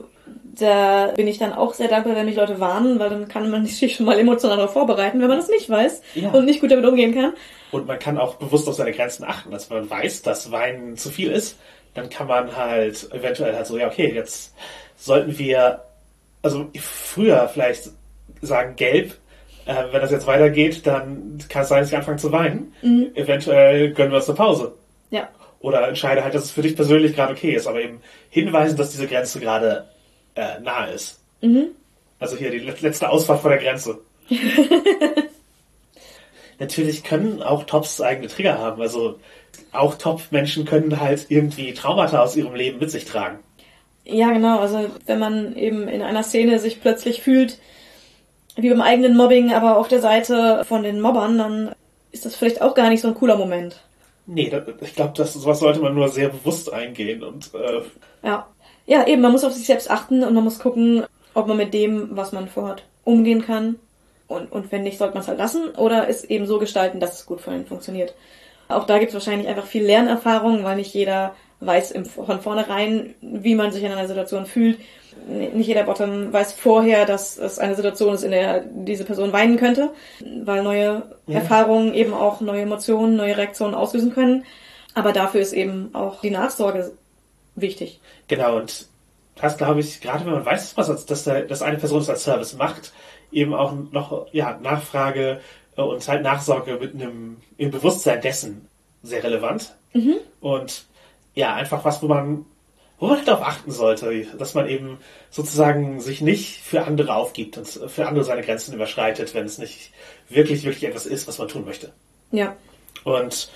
da 0.55 1.13
bin 1.17 1.27
ich 1.27 1.39
dann 1.39 1.53
auch 1.53 1.75
sehr 1.75 1.89
dankbar, 1.89 2.15
wenn 2.15 2.27
mich 2.27 2.37
Leute 2.37 2.61
warnen, 2.61 2.99
weil 2.99 3.11
dann 3.11 3.29
kann 3.29 3.51
man 3.51 3.67
sich 3.67 3.97
schon 3.97 4.07
mal 4.07 4.19
emotional 4.19 4.57
darauf 4.57 4.73
vorbereiten, 4.73 5.21
wenn 5.21 5.29
man 5.29 5.39
das 5.39 5.49
nicht 5.49 5.69
weiß 5.69 6.03
ja. 6.15 6.31
und 6.31 6.45
nicht 6.45 6.61
gut 6.61 6.71
damit 6.71 6.87
umgehen 6.87 7.15
kann. 7.15 7.35
Und 7.71 7.87
man 7.87 7.99
kann 7.99 8.19
auch 8.19 8.35
bewusst 8.35 8.69
auf 8.69 8.75
seine 8.75 8.93
Grenzen 8.93 9.25
achten, 9.25 9.51
dass 9.51 9.71
man 9.71 9.89
weiß, 9.89 10.23
dass 10.23 10.51
Wein 10.51 10.97
zu 10.97 11.11
viel 11.11 11.31
ist. 11.31 11.59
Dann 11.95 12.09
kann 12.09 12.27
man 12.27 12.57
halt 12.57 13.11
eventuell 13.13 13.55
halt 13.55 13.67
so, 13.67 13.79
ja, 13.79 13.87
okay, 13.87 14.13
jetzt 14.15 14.55
sollten 14.97 15.39
wir, 15.39 15.83
also 16.43 16.69
früher 16.79 17.49
vielleicht 17.49 17.91
sagen 18.41 18.77
gelb, 18.77 19.15
äh, 19.67 19.85
wenn 19.91 20.01
das 20.01 20.11
jetzt 20.11 20.27
weitergeht, 20.27 20.87
dann 20.87 21.39
kann 21.49 21.63
es 21.63 21.69
sein, 21.69 21.81
dass 21.81 21.89
ich 21.91 21.97
anfange 21.97 22.19
zu 22.19 22.33
weinen. 22.33 22.73
Mhm. 22.83 23.11
Eventuell 23.15 23.93
gönnen 23.93 24.13
wir 24.13 24.17
uns 24.17 24.29
eine 24.29 24.37
Pause. 24.37 24.75
Ja. 25.11 25.29
Oder 25.61 25.89
entscheide 25.89 26.25
halt, 26.25 26.35
dass 26.35 26.45
es 26.45 26.51
für 26.51 26.63
dich 26.63 26.75
persönlich 26.75 27.15
gerade 27.15 27.33
okay 27.33 27.55
ist, 27.55 27.67
aber 27.67 27.81
eben 27.81 28.01
hinweisen, 28.31 28.77
dass 28.77 28.91
diese 28.91 29.07
Grenze 29.07 29.39
gerade 29.41 29.89
äh, 30.35 30.61
nahe 30.61 30.93
ist. 30.93 31.21
Mhm. 31.41 31.69
Also 32.19 32.37
hier 32.37 32.51
die 32.51 32.59
letzte 32.59 33.09
Ausfahrt 33.09 33.41
vor 33.41 33.51
der 33.51 33.61
Grenze. 33.61 33.99
Natürlich 36.59 37.03
können 37.03 37.43
auch 37.43 37.65
Tops 37.65 38.01
eigene 38.01 38.29
Trigger 38.29 38.59
haben. 38.59 38.81
Also 38.81 39.19
auch 39.73 39.97
Top-Menschen 39.97 40.65
können 40.65 41.01
halt 41.01 41.27
irgendwie 41.29 41.75
Traumata 41.75 42.23
aus 42.23 42.37
ihrem 42.37 42.55
Leben 42.55 42.79
mit 42.79 42.91
sich 42.91 43.05
tragen. 43.05 43.39
Ja, 44.05 44.33
genau. 44.33 44.59
Also 44.61 44.91
wenn 45.07 45.19
man 45.19 45.57
eben 45.57 45.89
in 45.89 46.03
einer 46.03 46.23
Szene 46.23 46.59
sich 46.59 46.81
plötzlich 46.81 47.23
fühlt, 47.23 47.59
wie 48.57 48.71
beim 48.71 48.83
eigenen 48.83 49.17
Mobbing, 49.17 49.53
aber 49.53 49.77
auf 49.79 49.89
der 49.89 50.01
Seite 50.01 50.65
von 50.65 50.83
den 50.83 51.01
Mobbern, 51.01 51.39
dann 51.39 51.75
ist 52.11 52.27
das 52.27 52.37
vielleicht 52.37 52.61
auch 52.61 52.75
gar 52.75 52.89
nicht 52.91 53.01
so 53.01 53.09
ein 53.09 53.15
cooler 53.15 53.37
Moment. 53.37 53.81
Nee, 54.27 54.53
ich 54.81 54.95
glaube, 54.95 55.25
sowas 55.25 55.59
sollte 55.59 55.81
man 55.81 55.95
nur 55.95 56.09
sehr 56.09 56.29
bewusst 56.29 56.73
eingehen 56.73 57.23
und 57.23 57.51
äh, 57.55 57.83
ja 58.27 58.47
ja, 58.87 59.07
eben, 59.07 59.23
man 59.23 59.33
muss 59.33 59.45
auf 59.45 59.53
sich 59.53 59.67
selbst 59.67 59.91
achten 59.91 60.25
und 60.25 60.35
man 60.35 60.45
muss 60.45 60.59
gucken, 60.59 61.05
ob 61.35 61.47
man 61.47 61.57
mit 61.57 61.75
dem, 61.75 62.09
was 62.13 62.33
man 62.33 62.49
vorhat, 62.49 62.83
umgehen 63.05 63.45
kann. 63.45 63.77
Und, 64.29 64.51
und 64.51 64.73
wenn 64.73 64.83
nicht, 64.83 64.99
sollte 64.99 65.15
man 65.15 65.23
es 65.23 65.29
halt 65.29 65.39
lassen 65.39 65.71
oder 65.77 66.09
es 66.09 66.25
eben 66.25 66.47
so 66.47 66.59
gestalten, 66.59 67.01
dass 67.01 67.19
es 67.19 67.27
gut 67.27 67.41
für 67.41 67.51
einen 67.51 67.67
funktioniert. 67.67 68.15
Auch 68.69 68.87
da 68.87 68.99
gibt 68.99 69.11
es 69.11 69.15
wahrscheinlich 69.15 69.49
einfach 69.49 69.67
viel 69.67 69.85
Lernerfahrung, 69.85 70.65
weil 70.65 70.77
nicht 70.77 70.95
jeder 70.95 71.35
weiß 71.61 71.91
im, 71.93 72.07
von 72.07 72.41
vornherein, 72.41 73.15
wie 73.21 73.55
man 73.55 73.73
sich 73.73 73.83
in 73.83 73.93
einer 73.93 74.09
Situation 74.09 74.47
fühlt. 74.47 74.79
Nicht 75.27 75.69
jeder 75.69 75.85
Bottom 75.85 76.33
weiß 76.33 76.53
vorher, 76.53 77.07
dass 77.07 77.39
es 77.39 77.59
eine 77.59 77.75
Situation 77.75 78.15
ist, 78.15 78.23
in 78.23 78.31
der 78.31 78.61
diese 78.61 79.05
Person 79.05 79.33
weinen 79.33 79.57
könnte, 79.57 79.91
weil 80.45 80.63
neue 80.63 81.03
ja. 81.27 81.39
Erfahrungen 81.39 81.95
eben 81.95 82.15
auch 82.15 82.41
neue 82.41 82.63
Emotionen, 82.63 83.17
neue 83.17 83.37
Reaktionen 83.37 83.75
auslösen 83.75 84.13
können. 84.13 84.45
Aber 84.95 85.13
dafür 85.13 85.41
ist 85.41 85.53
eben 85.53 85.91
auch 85.95 86.21
die 86.21 86.31
Nachsorge 86.31 86.93
wichtig. 87.55 88.01
Genau, 88.29 88.57
und 88.57 88.87
das 89.37 89.57
glaube 89.57 89.81
ich, 89.81 90.01
gerade 90.01 90.25
wenn 90.25 90.33
man 90.33 90.45
weiß, 90.45 90.77
was 90.77 91.07
dass, 91.07 91.25
dass 91.25 91.63
eine 91.63 91.79
Person 91.79 92.01
es 92.01 92.11
als 92.11 92.25
Service 92.25 92.55
macht, 92.57 92.93
eben 93.31 93.55
auch 93.55 93.73
noch 93.91 94.27
ja, 94.33 94.59
Nachfrage 94.63 95.41
äh, 95.77 95.83
und 95.83 96.07
halt 96.07 96.23
Nachsorge 96.23 96.79
mit 96.81 96.95
einem 96.95 97.39
im 97.57 97.71
Bewusstsein 97.71 98.21
dessen 98.21 98.69
sehr 99.03 99.25
relevant. 99.25 99.75
Mhm. 99.95 100.17
Und 100.41 100.85
ja, 101.35 101.55
einfach 101.55 101.85
was, 101.85 102.03
wo 102.03 102.09
man, 102.09 102.45
wo 103.03 103.09
man 103.09 103.17
halt 103.17 103.27
darauf 103.27 103.45
achten 103.45 103.73
sollte, 103.73 104.27
dass 104.39 104.55
man 104.55 104.69
eben 104.69 104.97
sozusagen 105.29 105.99
sich 105.99 106.21
nicht 106.21 106.61
für 106.61 106.85
andere 106.85 107.17
aufgibt 107.17 107.59
und 107.59 107.67
für 107.67 108.07
andere 108.07 108.23
seine 108.23 108.43
Grenzen 108.43 108.73
überschreitet, 108.73 109.35
wenn 109.35 109.45
es 109.45 109.59
nicht 109.59 109.91
wirklich, 110.29 110.63
wirklich 110.63 110.85
etwas 110.85 111.07
ist, 111.07 111.27
was 111.27 111.37
man 111.39 111.49
tun 111.49 111.65
möchte. 111.65 111.93
Ja. 112.31 112.55
Und 113.03 113.51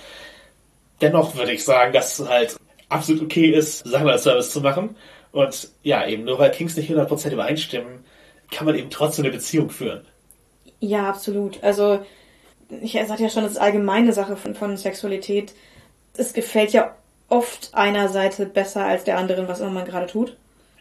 dennoch 0.99 1.37
würde 1.37 1.53
ich 1.53 1.63
sagen, 1.63 1.93
dass 1.93 2.19
halt 2.19 2.57
absolut 2.89 3.21
okay 3.21 3.51
ist, 3.51 3.87
Sachen 3.87 4.09
als 4.09 4.23
Service 4.23 4.51
zu 4.51 4.59
machen. 4.59 4.97
Und 5.31 5.69
ja, 5.81 6.05
eben 6.05 6.25
nur 6.25 6.39
weil 6.39 6.51
Kings 6.51 6.75
nicht 6.75 6.91
100% 6.91 7.31
übereinstimmen, 7.31 8.03
kann 8.51 8.65
man 8.65 8.75
eben 8.75 8.89
trotzdem 8.89 9.23
eine 9.23 9.33
Beziehung 9.33 9.69
führen. 9.69 10.05
Ja, 10.81 11.07
absolut. 11.07 11.63
Also, 11.63 12.05
ich 12.81 12.99
sagte 13.07 13.23
ja 13.23 13.29
schon, 13.29 13.43
das 13.43 13.53
ist 13.53 13.61
allgemeine 13.61 14.11
Sache 14.11 14.35
von, 14.35 14.55
von 14.55 14.75
Sexualität. 14.75 15.53
Es 16.17 16.33
gefällt 16.33 16.73
ja 16.73 16.96
oft 17.29 17.73
einer 17.73 18.09
Seite 18.09 18.45
besser 18.45 18.85
als 18.85 19.03
der 19.03 19.17
anderen, 19.17 19.47
was 19.47 19.59
immer 19.59 19.69
man 19.69 19.85
gerade 19.85 20.07
tut. 20.07 20.35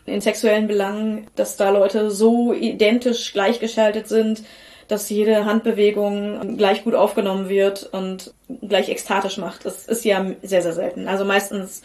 In 0.05 0.21
sexuellen 0.21 0.69
Belangen, 0.69 1.27
dass 1.35 1.57
da 1.57 1.71
Leute 1.71 2.11
so 2.11 2.53
identisch 2.53 3.33
gleichgeschaltet 3.33 4.07
sind, 4.07 4.45
dass 4.89 5.11
jede 5.11 5.45
Handbewegung 5.45 6.57
gleich 6.57 6.85
gut 6.85 6.95
aufgenommen 6.95 7.49
wird 7.49 7.89
und 7.93 8.33
gleich 8.63 8.89
ekstatisch 8.89 9.39
macht. 9.39 9.65
Das 9.65 9.87
ist 9.87 10.05
ja 10.05 10.25
sehr, 10.43 10.63
sehr 10.63 10.73
selten. 10.73 11.09
Also 11.09 11.25
meistens 11.25 11.83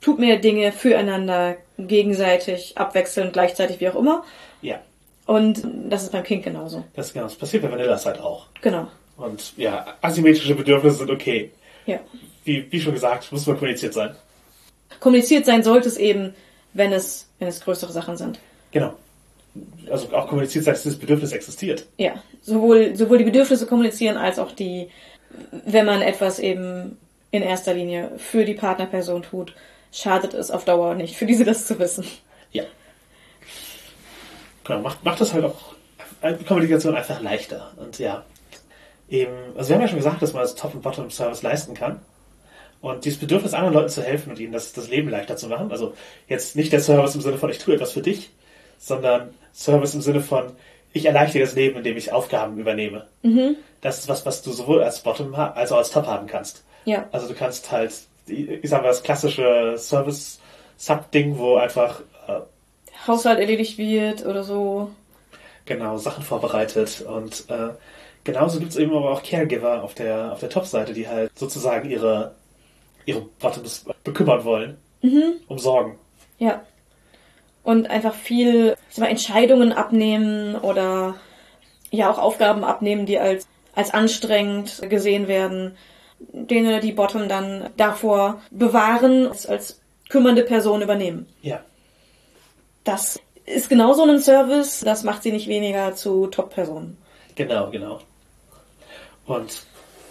tut 0.00 0.18
mir 0.18 0.40
Dinge 0.40 0.72
füreinander 0.72 1.56
gegenseitig, 1.78 2.76
abwechselnd, 2.76 3.32
gleichzeitig, 3.32 3.80
wie 3.80 3.88
auch 3.88 3.96
immer. 3.96 4.24
Ja. 4.60 4.80
Und 5.26 5.62
das 5.88 6.04
ist 6.04 6.12
beim 6.12 6.24
Kind 6.24 6.44
genauso. 6.44 6.84
Das 6.94 7.08
ist 7.08 7.12
genau. 7.12 7.26
Das 7.26 7.34
passiert 7.36 7.62
bei 7.62 7.70
Vanilla 7.70 7.98
halt 8.04 8.20
auch. 8.20 8.46
Genau. 8.60 8.88
Und 9.16 9.56
ja, 9.56 9.96
asymmetrische 10.00 10.54
Bedürfnisse 10.54 10.98
sind 10.98 11.10
okay. 11.10 11.52
Ja. 11.86 12.00
Wie, 12.46 12.66
wie 12.70 12.80
schon 12.80 12.94
gesagt, 12.94 13.30
muss 13.32 13.46
man 13.46 13.58
kommuniziert 13.58 13.92
sein. 13.92 14.14
kommuniziert 15.00 15.44
sein 15.44 15.62
sollte 15.62 15.88
es 15.88 15.96
eben, 15.96 16.34
wenn 16.72 16.92
es, 16.92 17.28
wenn 17.38 17.48
es 17.48 17.60
größere 17.60 17.92
Sachen 17.92 18.16
sind. 18.16 18.38
Genau. 18.70 18.94
Also 19.90 20.14
auch 20.14 20.28
kommuniziert 20.28 20.64
sein, 20.64 20.74
dass 20.74 20.84
dieses 20.84 20.98
Bedürfnis 20.98 21.32
existiert. 21.32 21.86
Ja, 21.96 22.22
sowohl, 22.42 22.94
sowohl 22.94 23.18
die 23.18 23.24
Bedürfnisse 23.24 23.66
kommunizieren 23.66 24.16
als 24.16 24.38
auch 24.38 24.52
die, 24.52 24.90
wenn 25.50 25.86
man 25.86 26.02
etwas 26.02 26.38
eben 26.38 26.96
in 27.32 27.42
erster 27.42 27.74
Linie 27.74 28.12
für 28.16 28.44
die 28.44 28.54
Partnerperson 28.54 29.22
tut, 29.22 29.54
schadet 29.92 30.32
es 30.32 30.50
auf 30.52 30.64
Dauer 30.64 30.94
nicht, 30.94 31.16
für 31.16 31.26
diese 31.26 31.44
das 31.44 31.66
zu 31.66 31.78
wissen. 31.78 32.06
Ja. 32.52 32.64
Genau, 34.64 34.80
macht, 34.80 35.04
macht 35.04 35.20
das 35.20 35.32
halt 35.32 35.44
auch 35.44 35.74
die 36.22 36.44
Kommunikation 36.44 36.94
einfach 36.94 37.20
leichter. 37.20 37.72
Und 37.76 37.98
ja, 37.98 38.24
eben, 39.08 39.32
also 39.56 39.68
wir 39.68 39.76
haben 39.76 39.82
ja 39.82 39.88
schon 39.88 39.98
gesagt, 39.98 40.22
dass 40.22 40.32
man 40.32 40.42
das 40.42 40.54
Top- 40.54 40.74
und 40.74 40.82
Bottom-Service 40.82 41.42
leisten 41.42 41.74
kann. 41.74 42.00
Und 42.86 43.04
dieses 43.04 43.18
Bedürfnis, 43.18 43.52
anderen 43.52 43.74
Leuten 43.74 43.88
zu 43.88 44.00
helfen 44.00 44.30
und 44.30 44.38
ihnen 44.38 44.52
das, 44.52 44.72
das 44.72 44.88
Leben 44.88 45.08
leichter 45.08 45.36
zu 45.36 45.48
machen, 45.48 45.72
also 45.72 45.94
jetzt 46.28 46.54
nicht 46.54 46.72
der 46.72 46.78
Service 46.78 47.16
im 47.16 47.20
Sinne 47.20 47.36
von, 47.36 47.50
ich 47.50 47.58
tue 47.58 47.74
etwas 47.74 47.90
für 47.90 48.00
dich, 48.00 48.30
sondern 48.78 49.34
Service 49.52 49.94
im 49.94 50.02
Sinne 50.02 50.20
von, 50.20 50.52
ich 50.92 51.04
erleichtere 51.04 51.42
das 51.42 51.56
Leben, 51.56 51.78
indem 51.78 51.96
ich 51.96 52.12
Aufgaben 52.12 52.56
übernehme. 52.58 53.08
Mhm. 53.22 53.56
Das 53.80 53.98
ist 53.98 54.08
was, 54.08 54.24
was 54.24 54.42
du 54.42 54.52
sowohl 54.52 54.84
als 54.84 55.00
Bottom 55.00 55.34
als 55.34 55.72
auch 55.72 55.78
als 55.78 55.90
Top 55.90 56.06
haben 56.06 56.28
kannst. 56.28 56.62
Ja. 56.84 57.08
Also 57.10 57.26
du 57.26 57.34
kannst 57.34 57.72
halt, 57.72 57.92
ich 58.28 58.70
sag 58.70 58.82
mal, 58.82 58.88
das 58.88 59.02
klassische 59.02 59.74
Service-Sub-Ding, 59.76 61.38
wo 61.38 61.56
einfach 61.56 62.02
äh, 62.28 62.38
Haushalt 63.08 63.40
erledigt 63.40 63.78
wird 63.78 64.24
oder 64.24 64.44
so. 64.44 64.92
genau 65.64 65.98
Sachen 65.98 66.22
vorbereitet 66.22 67.00
und 67.00 67.46
äh, 67.48 67.70
genauso 68.22 68.60
gibt 68.60 68.70
es 68.70 68.76
eben 68.76 68.94
aber 68.94 69.10
auch 69.10 69.24
Caregiver 69.24 69.82
auf 69.82 69.94
der 69.94 70.30
auf 70.32 70.38
der 70.38 70.50
Top-Seite, 70.50 70.92
die 70.92 71.08
halt 71.08 71.36
sozusagen 71.36 71.90
ihre 71.90 72.36
ihre 73.06 73.22
Bottoms 73.38 73.86
bekümmern 74.04 74.44
wollen, 74.44 74.76
um 75.48 75.58
Sorgen. 75.58 75.98
Ja. 76.38 76.62
Und 77.62 77.88
einfach 77.88 78.14
viel 78.14 78.76
mal, 78.96 79.06
Entscheidungen 79.06 79.72
abnehmen 79.72 80.54
oder 80.56 81.14
ja 81.90 82.10
auch 82.10 82.18
Aufgaben 82.18 82.62
abnehmen, 82.64 83.06
die 83.06 83.18
als, 83.18 83.48
als 83.74 83.92
anstrengend 83.94 84.82
gesehen 84.88 85.26
werden, 85.28 85.76
den 86.18 86.66
oder 86.66 86.80
die 86.80 86.92
Bottom 86.92 87.28
dann 87.28 87.70
davor 87.76 88.40
bewahren, 88.50 89.26
als, 89.28 89.46
als 89.46 89.80
kümmernde 90.08 90.42
Person 90.42 90.82
übernehmen. 90.82 91.26
Ja, 91.42 91.60
Das 92.84 93.18
ist 93.44 93.68
genau 93.68 93.92
so 93.94 94.04
ein 94.04 94.20
Service, 94.20 94.80
das 94.80 95.02
macht 95.04 95.22
sie 95.22 95.32
nicht 95.32 95.48
weniger 95.48 95.94
zu 95.94 96.26
Top-Personen. 96.28 96.98
genau, 97.34 97.70
genau. 97.70 98.00
Und 99.26 99.64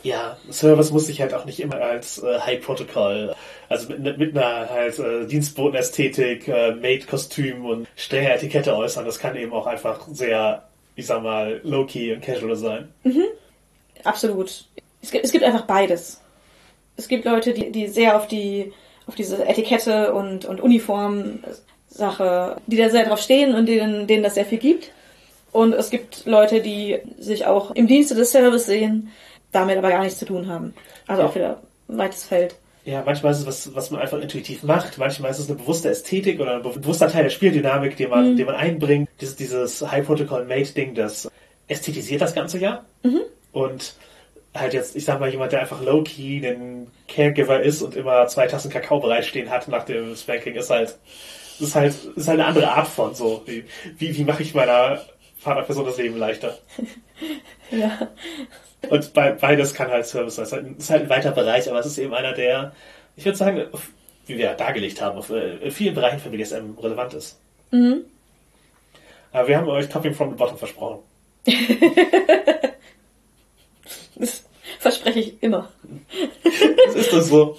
ja, 0.06 0.38
Service 0.52 0.92
muss 0.92 1.08
sich 1.08 1.20
halt 1.20 1.34
auch 1.34 1.46
nicht 1.46 1.60
immer 1.60 1.82
als 1.82 2.22
äh, 2.22 2.40
High 2.40 2.64
Protocol, 2.64 3.34
also 3.70 3.92
mit, 3.92 4.20
mit 4.20 4.38
einer 4.38 4.70
halt 4.70 5.00
äh, 5.00 5.26
Dienstbotenästhetik, 5.26 6.48
äh, 6.48 6.76
Maid-Kostüm 6.76 7.66
und 7.66 7.88
strenger 7.96 8.36
Etikette 8.36 8.76
äußern. 8.76 9.04
Das 9.04 9.18
kann 9.18 9.36
eben 9.36 9.52
auch 9.52 9.66
einfach 9.66 10.08
sehr, 10.12 10.64
ich 10.96 11.08
sag 11.08 11.24
mal, 11.24 11.60
low-key 11.64 12.14
und 12.14 12.22
casual 12.22 12.56
sein. 12.56 12.88
Absolut. 14.04 14.66
Es 15.02 15.10
gibt, 15.10 15.26
es 15.26 15.32
gibt 15.32 15.44
einfach 15.44 15.66
beides. 15.66 16.22
Es 16.98 17.08
gibt 17.08 17.26
Leute, 17.26 17.54
die, 17.54 17.72
die 17.72 17.88
sehr 17.88 18.16
auf 18.16 18.28
die 18.28 18.72
auf 19.08 19.16
diese 19.16 19.44
Etikette 19.46 20.14
und, 20.14 20.46
und 20.46 20.62
Uniform-Sache, 20.62 22.58
die 22.68 22.78
da 22.78 22.90
sehr 22.90 23.06
drauf 23.06 23.22
stehen 23.22 23.54
und 23.54 23.68
denen, 23.68 24.08
denen 24.08 24.24
das 24.24 24.36
sehr 24.36 24.46
viel 24.46 24.58
gibt. 24.58 24.92
Und 25.52 25.74
es 25.74 25.90
gibt 25.90 26.26
Leute, 26.26 26.62
die 26.62 26.98
sich 27.20 27.46
auch 27.46 27.72
im 27.72 27.88
Dienste 27.88 28.16
des 28.16 28.32
Service 28.32 28.66
sehen, 28.66 29.12
damit 29.56 29.78
aber 29.78 29.90
gar 29.90 30.04
nichts 30.04 30.20
zu 30.20 30.26
tun 30.26 30.48
haben. 30.48 30.74
Also 31.08 31.22
Ja. 31.22 31.28
auch 31.28 31.36
wieder 31.36 31.62
ein 31.90 31.98
weites 31.98 32.24
Feld. 32.24 32.56
Ja, 32.84 33.02
manchmal 33.04 33.32
ist 33.32 33.40
es 33.40 33.46
was, 33.48 33.74
was 33.76 33.90
man 33.90 34.02
einfach 34.02 34.20
intuitiv 34.20 34.62
macht. 34.62 34.98
Manchmal 35.00 35.32
ist 35.32 35.40
es 35.40 35.50
eine 35.50 35.58
bewusste 35.58 35.90
Ästhetik 35.90 36.40
oder 36.40 36.58
ein 36.58 36.62
bewusster 36.62 37.08
Teil 37.10 37.24
der 37.24 37.32
Spieldynamik, 37.32 37.98
den 37.98 38.10
man, 38.12 38.36
den 38.38 38.46
man 38.46 38.56
einbringt. 38.56 39.10
Dieses, 39.22 39.36
dieses 39.36 39.92
High 39.92 40.06
Protocol 40.06 40.46
Mate 40.46 40.72
Ding, 40.74 40.94
das 40.94 41.28
ästhetisiert 41.68 42.22
das 42.22 42.36
ganze 42.36 42.60
ja. 42.60 42.86
Und 43.52 43.96
halt 44.54 44.74
jetzt, 44.76 44.96
ich 44.96 45.04
sag 45.04 45.20
mal, 45.20 45.30
jemand, 45.30 45.52
der 45.52 45.62
einfach 45.62 45.82
low-key 45.82 46.46
ein 46.48 46.88
Caregiver 47.08 47.62
ist 47.64 47.82
und 47.82 47.96
immer 47.96 48.28
zwei 48.28 48.46
Tassen 48.46 48.70
Kakao 48.70 49.00
bereitstehen 49.00 49.50
hat 49.50 49.68
nach 49.68 49.84
dem 49.86 50.16
Spanking, 50.16 50.54
ist 50.54 50.70
halt, 50.70 50.96
ist 51.60 51.74
halt, 51.74 51.96
ist 52.16 52.28
halt 52.28 52.40
eine 52.40 52.46
andere 52.48 52.70
Art 52.72 52.88
von 52.88 53.16
so. 53.16 53.42
Wie, 53.48 53.66
wie, 53.98 54.16
wie 54.16 54.24
mache 54.26 54.44
ich 54.44 54.54
meiner 54.54 55.02
Vaterperson 55.40 55.86
das 55.86 55.98
Leben 55.98 56.18
leichter? 56.18 56.58
Ja. 57.72 58.10
Und 58.90 59.14
bei, 59.14 59.32
beides 59.32 59.74
kann 59.74 59.90
halt 59.90 60.06
Service 60.06 60.36
sein. 60.36 60.44
Es 60.78 60.84
ist 60.86 60.90
halt, 60.92 61.04
ein- 61.04 61.10
weiter 61.10 61.32
Bereich, 61.32 61.70
aber 61.70 61.80
es 61.80 61.86
ist 61.88 61.98
eben 61.98 62.14
einer, 62.14 62.34
der, 62.34 62.74
ich 63.16 63.26
würde 63.26 63.38
sagen, 63.38 63.66
wie 64.28 64.38
wir 64.38 64.54
dargelegt 64.54 65.02
haben, 65.02 65.18
auf, 65.18 65.30
äh, 65.30 65.56
in 65.58 65.72
vielen 65.72 65.96
Bereichen 65.96 66.20
für 66.20 66.30
BDSM 66.30 66.78
relevant 66.82 67.14
ist. 67.16 67.40
Aber 69.32 69.48
wir 69.48 69.58
haben 69.58 69.68
euch 69.68 69.90
Topping 69.90 70.14
from 70.14 70.30
the 70.32 70.36
Bottom 70.36 70.58
versprochen. 70.58 71.00
Das 74.16 74.44
verspreche 74.80 75.20
ich 75.20 75.44
immer. 75.44 75.70
Das 76.86 76.96
ist 76.96 77.12
das 77.14 77.28
so. 77.28 77.58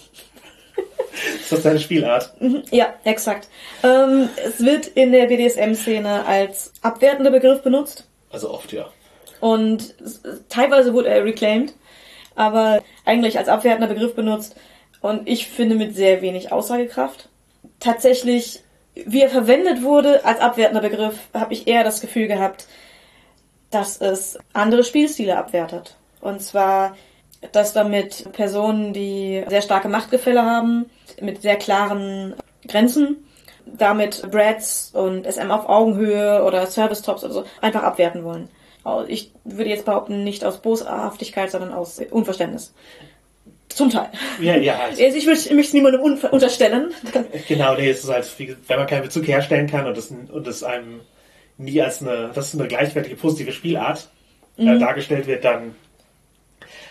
ist 1.40 1.52
das 1.52 1.62
deine 1.62 1.78
Spielart? 1.80 2.32
Ja, 2.70 2.94
exakt. 3.04 3.48
Ähm, 3.82 4.28
es 4.44 4.64
wird 4.64 4.86
in 4.88 5.12
der 5.12 5.26
BDSM-Szene 5.26 6.24
als 6.24 6.72
abwertender 6.82 7.30
Begriff 7.30 7.62
benutzt. 7.62 8.06
Also 8.30 8.50
oft, 8.50 8.72
ja. 8.72 8.88
Und 9.40 9.94
teilweise 10.48 10.94
wurde 10.94 11.08
er 11.08 11.24
reclaimed, 11.24 11.74
aber 12.34 12.82
eigentlich 13.04 13.38
als 13.38 13.48
abwertender 13.48 13.88
Begriff 13.88 14.14
benutzt. 14.14 14.56
Und 15.00 15.28
ich 15.28 15.48
finde 15.48 15.74
mit 15.74 15.94
sehr 15.94 16.22
wenig 16.22 16.52
Aussagekraft. 16.52 17.28
Tatsächlich, 17.80 18.62
wie 18.94 19.22
er 19.22 19.28
verwendet 19.28 19.82
wurde 19.82 20.24
als 20.24 20.40
abwertender 20.40 20.80
Begriff, 20.80 21.18
habe 21.34 21.52
ich 21.52 21.66
eher 21.66 21.84
das 21.84 22.00
Gefühl 22.00 22.28
gehabt, 22.28 22.66
dass 23.70 24.00
es 24.00 24.38
andere 24.52 24.84
Spielstile 24.84 25.36
abwertet. 25.36 25.96
Und 26.20 26.40
zwar, 26.42 26.96
dass 27.52 27.72
damit 27.72 28.32
Personen, 28.32 28.92
die 28.92 29.44
sehr 29.48 29.62
starke 29.62 29.88
Machtgefälle 29.88 30.44
haben, 30.44 30.86
mit 31.20 31.42
sehr 31.42 31.56
klaren 31.56 32.34
Grenzen, 32.66 33.26
damit 33.66 34.28
Brads 34.30 34.92
und 34.94 35.26
SM 35.26 35.50
auf 35.50 35.68
Augenhöhe 35.68 36.44
oder 36.44 36.66
Service 36.66 37.02
Tops 37.02 37.24
oder 37.24 37.32
so 37.32 37.44
einfach 37.60 37.82
abwerten 37.82 38.24
wollen. 38.24 38.48
Ich 39.08 39.32
würde 39.44 39.70
jetzt 39.70 39.84
behaupten, 39.84 40.24
nicht 40.24 40.44
aus 40.44 40.62
Boshaftigkeit, 40.62 41.50
sondern 41.50 41.72
aus 41.72 42.00
Unverständnis. 42.10 42.72
Zum 43.68 43.90
Teil. 43.90 44.08
Ja, 44.40 44.56
ja. 44.56 44.78
Also 44.88 45.02
ich 45.02 45.26
möchte 45.26 45.54
es 45.54 45.72
niemandem 45.72 46.00
unterstellen. 46.00 46.94
Genau, 47.48 47.74
nee, 47.74 47.90
es 47.90 48.04
ist 48.04 48.10
halt, 48.10 48.30
wenn 48.68 48.78
man 48.78 48.86
keinen 48.86 49.02
Bezug 49.02 49.26
herstellen 49.26 49.66
kann 49.66 49.86
und 49.86 49.98
es, 49.98 50.10
und 50.10 50.46
es 50.46 50.62
einem 50.62 51.00
nie 51.58 51.80
als 51.80 52.00
eine, 52.00 52.30
das 52.34 52.48
ist 52.48 52.60
eine 52.60 52.68
gleichwertige 52.68 53.16
positive 53.16 53.52
Spielart 53.52 54.08
äh, 54.56 54.78
dargestellt 54.78 55.26
wird, 55.26 55.44
dann 55.44 55.74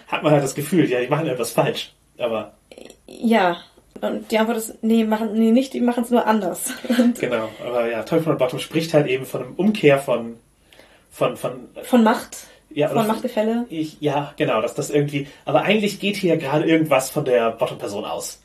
hat 0.07 0.23
man 0.23 0.33
halt 0.33 0.43
das 0.43 0.55
Gefühl, 0.55 0.89
ja, 0.89 0.99
die 0.99 1.07
machen 1.07 1.27
etwas 1.27 1.51
falsch. 1.51 1.93
Aber 2.17 2.53
Ja. 3.07 3.57
Und 4.01 4.29
die 4.29 4.37
Antwort 4.37 4.57
ist, 4.57 4.83
nee, 4.83 5.05
machen, 5.05 5.33
nee, 5.33 5.51
nicht, 5.51 5.73
die 5.73 5.79
machen 5.79 6.03
es 6.03 6.11
nur 6.11 6.27
anders. 6.27 6.73
genau, 7.19 7.49
aber 7.65 7.89
ja, 7.89 8.03
Teufel 8.03 8.33
und 8.33 8.37
Bottom 8.37 8.59
spricht 8.59 8.93
halt 8.93 9.07
eben 9.07 9.25
von 9.25 9.41
einem 9.41 9.53
Umkehr 9.53 9.99
von, 9.99 10.35
von, 11.15 11.37
von, 11.37 11.69
Von 11.83 12.03
Macht, 12.03 12.45
ja, 12.69 12.89
von 12.89 13.07
Machtgefälle. 13.07 13.65
Ich, 13.69 14.01
ja, 14.01 14.33
genau, 14.35 14.61
dass 14.61 14.73
das 14.73 14.89
irgendwie, 14.89 15.27
aber 15.45 15.61
eigentlich 15.61 16.01
geht 16.01 16.17
hier 16.17 16.35
gerade 16.35 16.65
irgendwas 16.65 17.09
von 17.09 17.23
der 17.23 17.51
Bottom-Person 17.51 18.03
aus. 18.03 18.41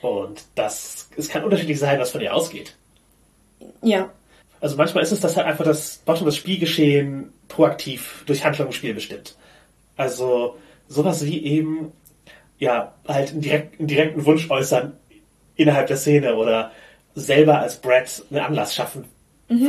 Und 0.00 0.44
das, 0.54 1.10
es 1.18 1.28
kann 1.28 1.44
unterschiedlich 1.44 1.78
sein, 1.78 2.00
was 2.00 2.10
von 2.10 2.22
ihr 2.22 2.34
ausgeht. 2.34 2.74
Ja. 3.82 4.10
Also 4.62 4.76
manchmal 4.76 5.02
ist 5.02 5.12
es, 5.12 5.20
dass 5.20 5.36
halt 5.36 5.46
einfach 5.46 5.66
das 5.66 5.98
Bottom 6.06 6.24
das 6.24 6.36
Spielgeschehen 6.36 7.34
proaktiv 7.48 8.24
durch 8.24 8.46
Handlung 8.46 8.68
im 8.68 8.72
Spiel 8.72 8.94
bestimmt. 8.94 9.36
Also 9.98 10.56
sowas 10.88 11.26
wie 11.26 11.44
eben, 11.44 11.92
ja, 12.58 12.94
halt 13.06 13.32
einen, 13.32 13.42
direkt, 13.42 13.78
einen 13.78 13.88
direkten 13.88 14.24
Wunsch 14.24 14.50
äußern 14.50 14.94
innerhalb 15.54 15.88
der 15.88 15.98
Szene 15.98 16.36
oder 16.36 16.72
selber 17.14 17.58
als 17.58 17.76
Brad 17.76 18.22
einen 18.30 18.40
Anlass 18.40 18.74
schaffen, 18.74 19.04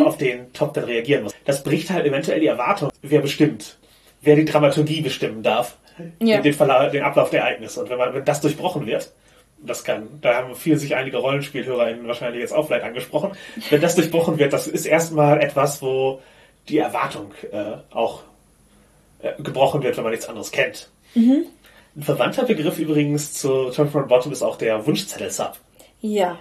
auf 0.04 0.18
den 0.18 0.52
Top 0.54 0.74
dann 0.74 0.86
reagieren 0.86 1.24
muss. 1.24 1.34
Das 1.46 1.64
bricht 1.64 1.90
halt 1.90 2.06
eventuell 2.06 2.40
die 2.40 2.48
Erwartung, 2.48 2.90
wer 3.02 3.22
bestimmt, 3.22 3.78
wer 4.22 4.36
die 4.36 4.46
Dramaturgie 4.46 5.02
bestimmen 5.02 5.44
darf, 5.44 5.78
Ja. 6.20 6.42
den, 6.42 6.54
Verla 6.54 6.90
den 6.90 7.04
Ablauf 7.04 7.30
der 7.30 7.42
Ereignisse. 7.42 7.82
Und 7.82 7.90
wenn, 7.90 7.98
man, 7.98 8.14
wenn 8.14 8.26
das 8.26 8.42
durchbrochen 8.42 8.86
wird, 8.86 9.12
das 9.60 9.84
kann, 9.84 10.08
da 10.22 10.36
haben 10.36 10.56
viel 10.56 10.78
sich 10.78 10.96
einige 10.96 11.18
RollenspielhörerInnen 11.18 12.08
wahrscheinlich 12.08 12.42
jetzt 12.42 12.54
auch 12.54 12.68
vielleicht 12.68 12.86
angesprochen. 12.86 13.32
Wenn 13.70 13.82
das 13.82 13.96
durchbrochen 13.96 14.38
wird, 14.38 14.54
das 14.54 14.68
ist 14.68 14.86
erstmal 14.86 15.42
etwas, 15.42 15.82
wo 15.82 16.22
die 16.70 16.78
Erwartung 16.80 17.32
äh, 17.52 17.78
auch 17.92 18.24
äh, 19.22 19.42
gebrochen 19.42 19.84
wird, 19.84 19.98
wenn 19.98 20.04
man 20.04 20.12
nichts 20.12 20.28
anderes 20.28 20.52
kennt. 20.52 20.90
Ein 21.96 22.04
verwandter 22.04 22.44
Begriff 22.44 22.78
übrigens 22.80 23.34
zu 23.34 23.70
Turn 23.72 23.90
from 23.90 24.08
Bottom 24.08 24.32
ist 24.32 24.42
auch 24.42 24.58
der 24.58 24.86
Wunschzettel-Sub. 24.86 25.54
Ja. 26.02 26.38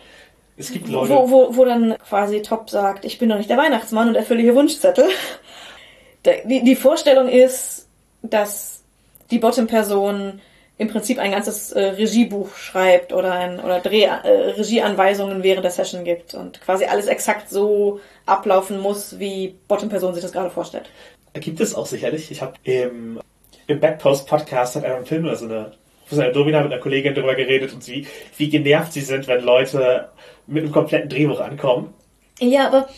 Es 0.56 0.72
gibt 0.72 0.88
Wo, 0.88 0.92
Leute, 0.92 1.12
wo, 1.12 1.56
wo 1.56 1.64
dann 1.64 1.96
quasi 2.08 2.42
Top 2.42 2.70
sagt, 2.70 3.04
ich 3.04 3.18
bin 3.18 3.28
doch 3.28 3.38
nicht 3.38 3.50
der 3.50 3.56
Weihnachtsmann 3.56 4.08
und 4.08 4.14
erfülle 4.14 4.42
hier 4.42 4.54
Wunschzettel. 4.54 5.06
Die, 6.44 6.62
die 6.62 6.76
Vorstellung 6.76 7.28
ist, 7.28 7.86
dass 8.22 8.82
die 9.30 9.38
Bottom-Person 9.38 10.40
im 10.76 10.88
Prinzip 10.88 11.18
ein 11.18 11.30
ganzes 11.30 11.72
äh, 11.72 11.80
Regiebuch 11.80 12.56
schreibt 12.56 13.12
oder 13.12 13.32
ein 13.32 13.60
oder 13.60 13.80
Dreh, 13.80 14.04
äh, 14.04 14.52
Regieanweisungen 14.56 15.42
während 15.42 15.64
der 15.64 15.70
Session 15.70 16.04
gibt 16.04 16.34
und 16.34 16.60
quasi 16.60 16.84
alles 16.84 17.06
exakt 17.06 17.50
so 17.50 18.00
ablaufen 18.26 18.80
muss, 18.80 19.18
wie 19.18 19.54
Bottom-Person 19.68 20.14
sich 20.14 20.22
das 20.22 20.32
gerade 20.32 20.50
vorstellt. 20.50 20.88
Gibt 21.34 21.60
es 21.60 21.74
auch 21.74 21.86
sicherlich. 21.86 22.30
Ich 22.30 22.42
habe 22.42 22.54
im, 22.64 23.20
im 23.66 23.80
Backpost-Podcast 23.80 24.76
hat 24.76 24.84
einem 24.84 25.06
Film 25.06 25.24
oder 25.24 25.36
so 25.36 25.44
eine, 25.44 25.72
so 26.10 26.20
eine 26.20 26.32
Domina 26.32 26.62
mit 26.62 26.72
einer 26.72 26.80
Kollegin 26.80 27.14
darüber 27.14 27.34
geredet 27.34 27.72
und 27.72 27.86
wie, 27.88 28.06
wie 28.36 28.48
genervt 28.48 28.92
sie 28.92 29.00
sind, 29.00 29.26
wenn 29.28 29.42
Leute 29.42 30.08
mit 30.46 30.62
einem 30.64 30.72
kompletten 30.72 31.08
Drehbuch 31.08 31.40
ankommen. 31.40 31.94
Ja, 32.40 32.66
aber 32.66 32.88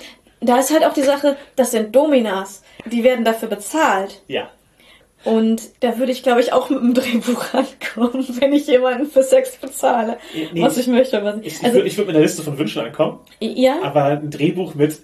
da 0.41 0.59
ist 0.59 0.73
halt 0.73 0.85
auch 0.85 0.95
die 0.95 1.03
Sache, 1.03 1.37
das 1.57 1.71
sind 1.71 1.95
Dominas. 1.95 2.63
Die 2.87 3.05
werden 3.05 3.25
dafür 3.25 3.49
bezahlt. 3.49 4.23
Ja. 4.29 4.51
Und 5.25 5.63
da 5.81 5.99
würde 5.99 6.13
ich, 6.13 6.23
glaube 6.23 6.41
ich, 6.41 6.53
auch 6.53 6.71
mit 6.71 6.79
einem 6.79 6.95
Drehbuch 6.95 7.45
ankommen, 7.53 8.25
wenn 8.41 8.53
ich 8.53 8.67
jemanden 8.67 9.07
für 9.07 9.23
Sex 9.23 9.57
bezahle, 9.57 10.19
Nee, 10.53 10.63
was 10.63 10.77
ich 10.77 10.87
möchte. 10.87 11.23
Was 11.25 11.37
Ich, 11.41 11.55
ich 11.55 11.65
also, 11.65 11.77
würde 11.77 11.97
würd 11.97 12.07
mit 12.07 12.17
einer 12.17 12.23
Liste 12.25 12.43
von 12.43 12.59
Wünschen 12.59 12.83
ankommen, 12.83 13.19
ja, 13.41 13.81
aber 13.83 14.05
ein 14.05 14.31
Drehbuch 14.31 14.75
mit 14.75 15.01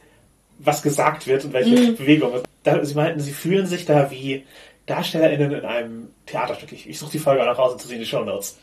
was 0.59 0.83
gesagt 0.83 1.27
wird 1.27 1.45
und 1.45 1.53
welche 1.53 1.75
Mhm. 1.75 1.97
Bewegung. 1.97 2.33
Da, 2.63 2.85
sie 2.85 2.95
meinten, 2.95 3.19
sie 3.19 3.33
fühlen 3.33 3.67
sich 3.67 3.85
da 3.85 4.13
wie 4.13 4.45
DarstellerInnen 4.87 5.53
in 5.53 5.65
einem 5.65 6.09
Theaterstück. 6.27 6.73
Ich, 6.73 6.89
ich 6.89 6.99
suche 6.99 7.13
die 7.13 7.19
Folge 7.19 7.43
auch 7.43 7.47
noch 7.47 7.59
raus 7.59 7.73
und 7.73 7.81
zu 7.81 7.89
sehen 7.89 8.01
die 8.01 8.07
Show 8.07 8.25
Notes. 8.25 8.59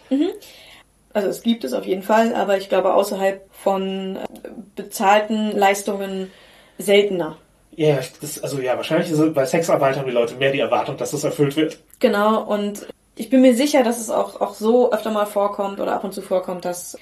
also 1.13 1.27
es 1.27 1.41
gibt 1.41 1.63
es 1.63 1.73
auf 1.73 1.85
jeden 1.85 2.03
Fall, 2.03 2.35
aber 2.35 2.57
ich 2.57 2.69
glaube 2.69 2.93
außerhalb 2.93 3.47
von 3.51 4.17
äh, 4.17 4.49
bezahlten 4.75 5.51
Leistungen 5.51 6.31
seltener. 6.77 7.37
Ja, 7.75 7.99
das, 8.21 8.43
also 8.43 8.59
ja, 8.59 8.75
wahrscheinlich 8.75 9.09
ist 9.09 9.33
bei 9.33 9.45
Sexarbeit 9.45 9.97
haben 9.97 10.07
die 10.07 10.11
Leute 10.11 10.35
mehr 10.35 10.51
die 10.51 10.59
Erwartung, 10.59 10.97
dass 10.97 11.11
das 11.11 11.23
erfüllt 11.23 11.55
wird. 11.55 11.79
Genau, 11.99 12.43
und 12.43 12.87
ich 13.15 13.29
bin 13.29 13.41
mir 13.41 13.55
sicher, 13.55 13.83
dass 13.83 13.99
es 13.99 14.09
auch, 14.09 14.41
auch 14.41 14.53
so 14.53 14.91
öfter 14.91 15.11
mal 15.11 15.25
vorkommt 15.25 15.79
oder 15.79 15.93
ab 15.93 16.03
und 16.03 16.13
zu 16.13 16.21
vorkommt, 16.21 16.65
dass 16.65 16.97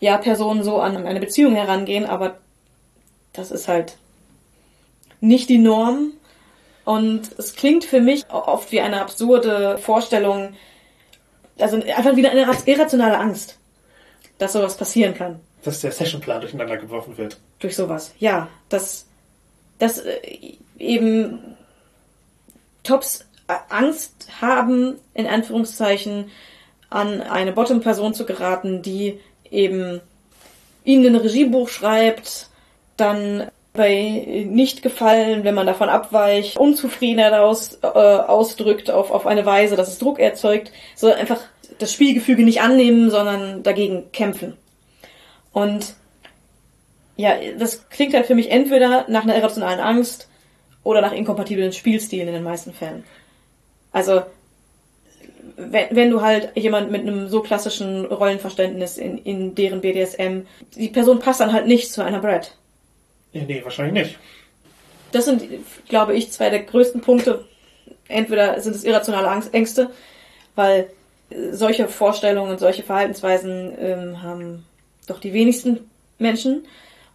ja 0.00 0.18
Personen 0.18 0.62
so 0.62 0.80
an 0.80 1.06
eine 1.06 1.20
Beziehung 1.20 1.54
herangehen, 1.54 2.06
aber 2.06 2.38
das 3.32 3.50
ist 3.50 3.68
halt 3.68 3.96
nicht 5.20 5.48
die 5.48 5.58
Norm. 5.58 6.12
Und 6.88 7.32
es 7.36 7.54
klingt 7.54 7.84
für 7.84 8.00
mich 8.00 8.24
oft 8.30 8.72
wie 8.72 8.80
eine 8.80 9.02
absurde 9.02 9.76
Vorstellung, 9.76 10.54
also 11.58 11.76
einfach 11.76 12.16
wieder 12.16 12.30
eine 12.30 12.46
irrationale 12.64 13.18
Angst, 13.18 13.58
dass 14.38 14.54
sowas 14.54 14.74
passieren 14.74 15.12
kann. 15.12 15.38
Dass 15.64 15.82
der 15.82 15.92
Sessionplan 15.92 16.40
durcheinander 16.40 16.78
geworfen 16.78 17.18
wird. 17.18 17.36
durch 17.58 17.76
sowas. 17.76 18.14
Ja, 18.18 18.48
dass, 18.70 19.04
dass 19.78 19.98
äh, 19.98 20.16
eben 20.78 21.58
Tops 22.84 23.26
äh, 23.48 23.56
Angst 23.68 24.28
haben, 24.40 24.94
in 25.12 25.26
Anführungszeichen, 25.26 26.30
an 26.88 27.20
eine 27.20 27.52
Bottom-Person 27.52 28.14
zu 28.14 28.24
geraten, 28.24 28.80
die 28.80 29.20
eben 29.50 30.00
ihnen 30.84 31.14
ein 31.14 31.20
Regiebuch 31.20 31.68
schreibt, 31.68 32.48
dann 32.96 33.50
bei 33.78 34.44
nicht 34.46 34.82
gefallen, 34.82 35.44
wenn 35.44 35.54
man 35.54 35.66
davon 35.66 35.88
abweicht, 35.88 36.58
Unzufriedenheit 36.58 37.32
aus, 37.32 37.78
äh, 37.82 37.86
ausdrückt 37.86 38.90
auf, 38.90 39.10
auf 39.10 39.26
eine 39.26 39.46
Weise, 39.46 39.76
dass 39.76 39.88
es 39.88 39.98
Druck 39.98 40.18
erzeugt, 40.18 40.72
so 40.94 41.10
einfach 41.10 41.40
das 41.78 41.92
Spielgefüge 41.92 42.42
nicht 42.42 42.60
annehmen, 42.60 43.10
sondern 43.10 43.62
dagegen 43.62 44.12
kämpfen. 44.12 44.56
Und 45.52 45.94
ja, 47.16 47.36
das 47.58 47.88
klingt 47.88 48.14
halt 48.14 48.26
für 48.26 48.34
mich 48.34 48.50
entweder 48.50 49.06
nach 49.08 49.22
einer 49.22 49.36
irrationalen 49.36 49.80
Angst 49.80 50.28
oder 50.82 51.00
nach 51.00 51.12
inkompatiblen 51.12 51.72
Spielstilen 51.72 52.28
in 52.28 52.34
den 52.34 52.44
meisten 52.44 52.72
Fällen. 52.72 53.04
Also, 53.92 54.22
wenn, 55.56 55.86
wenn 55.90 56.10
du 56.10 56.20
halt 56.20 56.50
jemand 56.56 56.90
mit 56.90 57.02
einem 57.02 57.28
so 57.28 57.42
klassischen 57.42 58.06
Rollenverständnis 58.06 58.98
in, 58.98 59.18
in 59.18 59.54
deren 59.54 59.80
BDSM, 59.80 60.46
die 60.74 60.88
Person 60.88 61.20
passt 61.20 61.40
dann 61.40 61.52
halt 61.52 61.66
nicht 61.66 61.92
zu 61.92 62.02
einer 62.02 62.20
Brad. 62.20 62.57
Ja, 63.32 63.42
nee, 63.46 63.60
wahrscheinlich 63.62 64.04
nicht. 64.06 64.18
Das 65.12 65.24
sind, 65.24 65.42
glaube 65.88 66.14
ich, 66.14 66.30
zwei 66.32 66.50
der 66.50 66.62
größten 66.64 67.00
Punkte. 67.00 67.44
Entweder 68.08 68.60
sind 68.60 68.74
es 68.74 68.84
irrationale 68.84 69.28
Angst, 69.28 69.52
Ängste, 69.54 69.90
weil 70.54 70.90
äh, 71.30 71.52
solche 71.52 71.88
Vorstellungen 71.88 72.50
und 72.50 72.58
solche 72.58 72.82
Verhaltensweisen 72.82 73.72
ähm, 73.78 74.22
haben 74.22 74.64
doch 75.06 75.20
die 75.20 75.32
wenigsten 75.32 75.90
Menschen. 76.18 76.66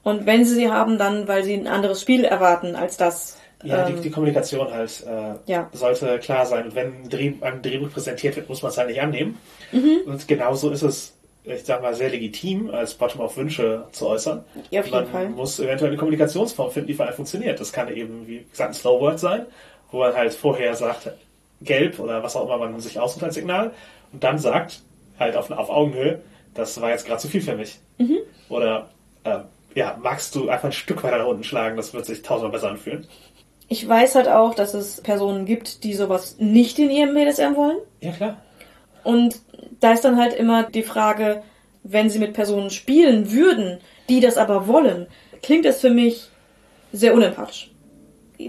Und 0.04 0.26
wenn 0.26 0.44
sie 0.46 0.56
sie 0.56 0.70
haben, 0.70 0.98
dann, 0.98 1.28
weil 1.28 1.44
sie 1.44 1.54
ein 1.54 1.68
anderes 1.68 2.02
Spiel 2.02 2.26
erwarten 2.26 2.76
als 2.76 2.98
das. 2.98 3.38
Ja, 3.64 3.88
ähm, 3.88 3.96
die, 3.96 4.02
die 4.02 4.12
Kommunikation 4.12 4.72
halt 4.72 5.04
äh, 5.08 5.52
Ja. 5.52 5.70
sollte 5.72 6.20
klar 6.20 6.46
sein. 6.46 6.66
Und 6.66 6.76
wenn 6.76 7.04
ein, 7.04 7.10
Dreh, 7.10 7.34
ein 7.42 7.62
Drehbuch 7.62 7.92
präsentiert 7.92 8.36
wird, 8.36 8.50
muss 8.50 8.62
man 8.62 8.72
es 8.72 8.78
halt 8.78 8.90
nicht 8.90 9.02
annehmen. 9.02 9.38
Mhm. 9.72 10.02
Und 10.06 10.28
genauso 10.28 10.70
ist 10.72 10.82
es, 10.82 11.14
ich 11.46 11.66
sag 11.66 11.82
mal, 11.82 11.94
sehr 11.94 12.10
legitim, 12.10 12.70
als 12.70 12.94
Bottom 12.94 13.22
auf 13.22 13.36
Wünsche 13.36 13.86
zu 13.92 14.08
äußern. 14.08 14.46
Ja, 14.72 14.82
auf 14.82 14.88
jeden 14.88 14.98
man 14.98 15.08
Fall. 15.08 15.30
muss 15.30 15.60
eventuell 15.60 15.92
eine 15.92 15.98
Kommunikationsform 15.98 16.72
finden, 16.72 16.88
die 16.88 16.94
für 16.94 17.04
einen 17.04 17.14
funktioniert. 17.14 17.60
Das 17.60 17.74
kann 17.74 17.94
eben, 17.94 18.28
wie 18.28 18.46
gesagt, 18.50 18.72
ein 18.72 18.74
Slow 18.74 19.00
Word 19.02 19.20
sein, 19.20 19.46
wo 19.92 20.00
man 20.00 20.16
halt 20.16 20.34
vorher 20.34 20.76
sagt, 20.76 21.12
gelb 21.62 22.00
oder 22.00 22.24
was 22.24 22.36
auch 22.36 22.46
immer 22.46 22.58
man 22.58 22.80
sich 22.80 23.00
aussucht 23.00 23.24
als 23.24 23.36
Signal 23.36 23.72
und 24.12 24.24
dann 24.24 24.38
sagt, 24.38 24.82
halt 25.20 25.36
auf, 25.36 25.52
auf 25.52 25.70
Augenhöhe, 25.70 26.22
das 26.54 26.80
war 26.82 26.90
jetzt 26.90 27.06
gerade 27.06 27.22
zu 27.22 27.28
viel 27.28 27.42
für 27.42 27.56
mich. 27.56 27.80
Mhm. 27.98 28.18
Oder, 28.50 28.90
äh, 29.24 29.40
ja, 29.76 29.98
magst 30.02 30.36
du 30.36 30.50
einfach 30.50 30.66
ein 30.66 30.74
Stück 30.74 31.04
weiter 31.04 31.18
nach 31.18 31.28
unten 31.28 31.44
schlagen, 31.44 31.78
das 31.78 31.94
wird 31.94 32.06
sich 32.06 32.22
tausendmal 32.22 32.52
besser 32.52 32.70
anfühlen. 32.70 33.08
Ich 33.70 33.88
weiß 33.88 34.16
halt 34.16 34.28
auch, 34.28 34.54
dass 34.54 34.74
es 34.74 35.02
Personen 35.02 35.46
gibt, 35.46 35.84
die 35.84 35.94
sowas 35.94 36.36
nicht 36.38 36.78
in 36.80 36.92
ihrem 36.92 37.14
BDSM 37.14 37.56
wollen. 37.56 37.78
Ja, 38.02 38.12
klar. 38.12 38.38
Und 39.04 39.40
da 39.80 39.94
ist 39.94 40.06
dann 40.06 40.18
halt 40.18 40.34
immer 40.34 40.64
die 40.64 40.84
Frage, 40.84 41.44
wenn 41.84 42.10
sie 42.10 42.20
mit 42.20 42.34
Personen 42.34 42.70
spielen 42.70 43.32
würden, 43.32 43.80
die 44.10 44.20
das 44.20 44.38
aber 44.38 44.68
wollen, 44.68 45.08
klingt 45.42 45.66
es 45.66 45.82
für 45.82 45.90
mich 45.90 46.30
sehr 46.92 47.14
unempathisch. 47.14 47.70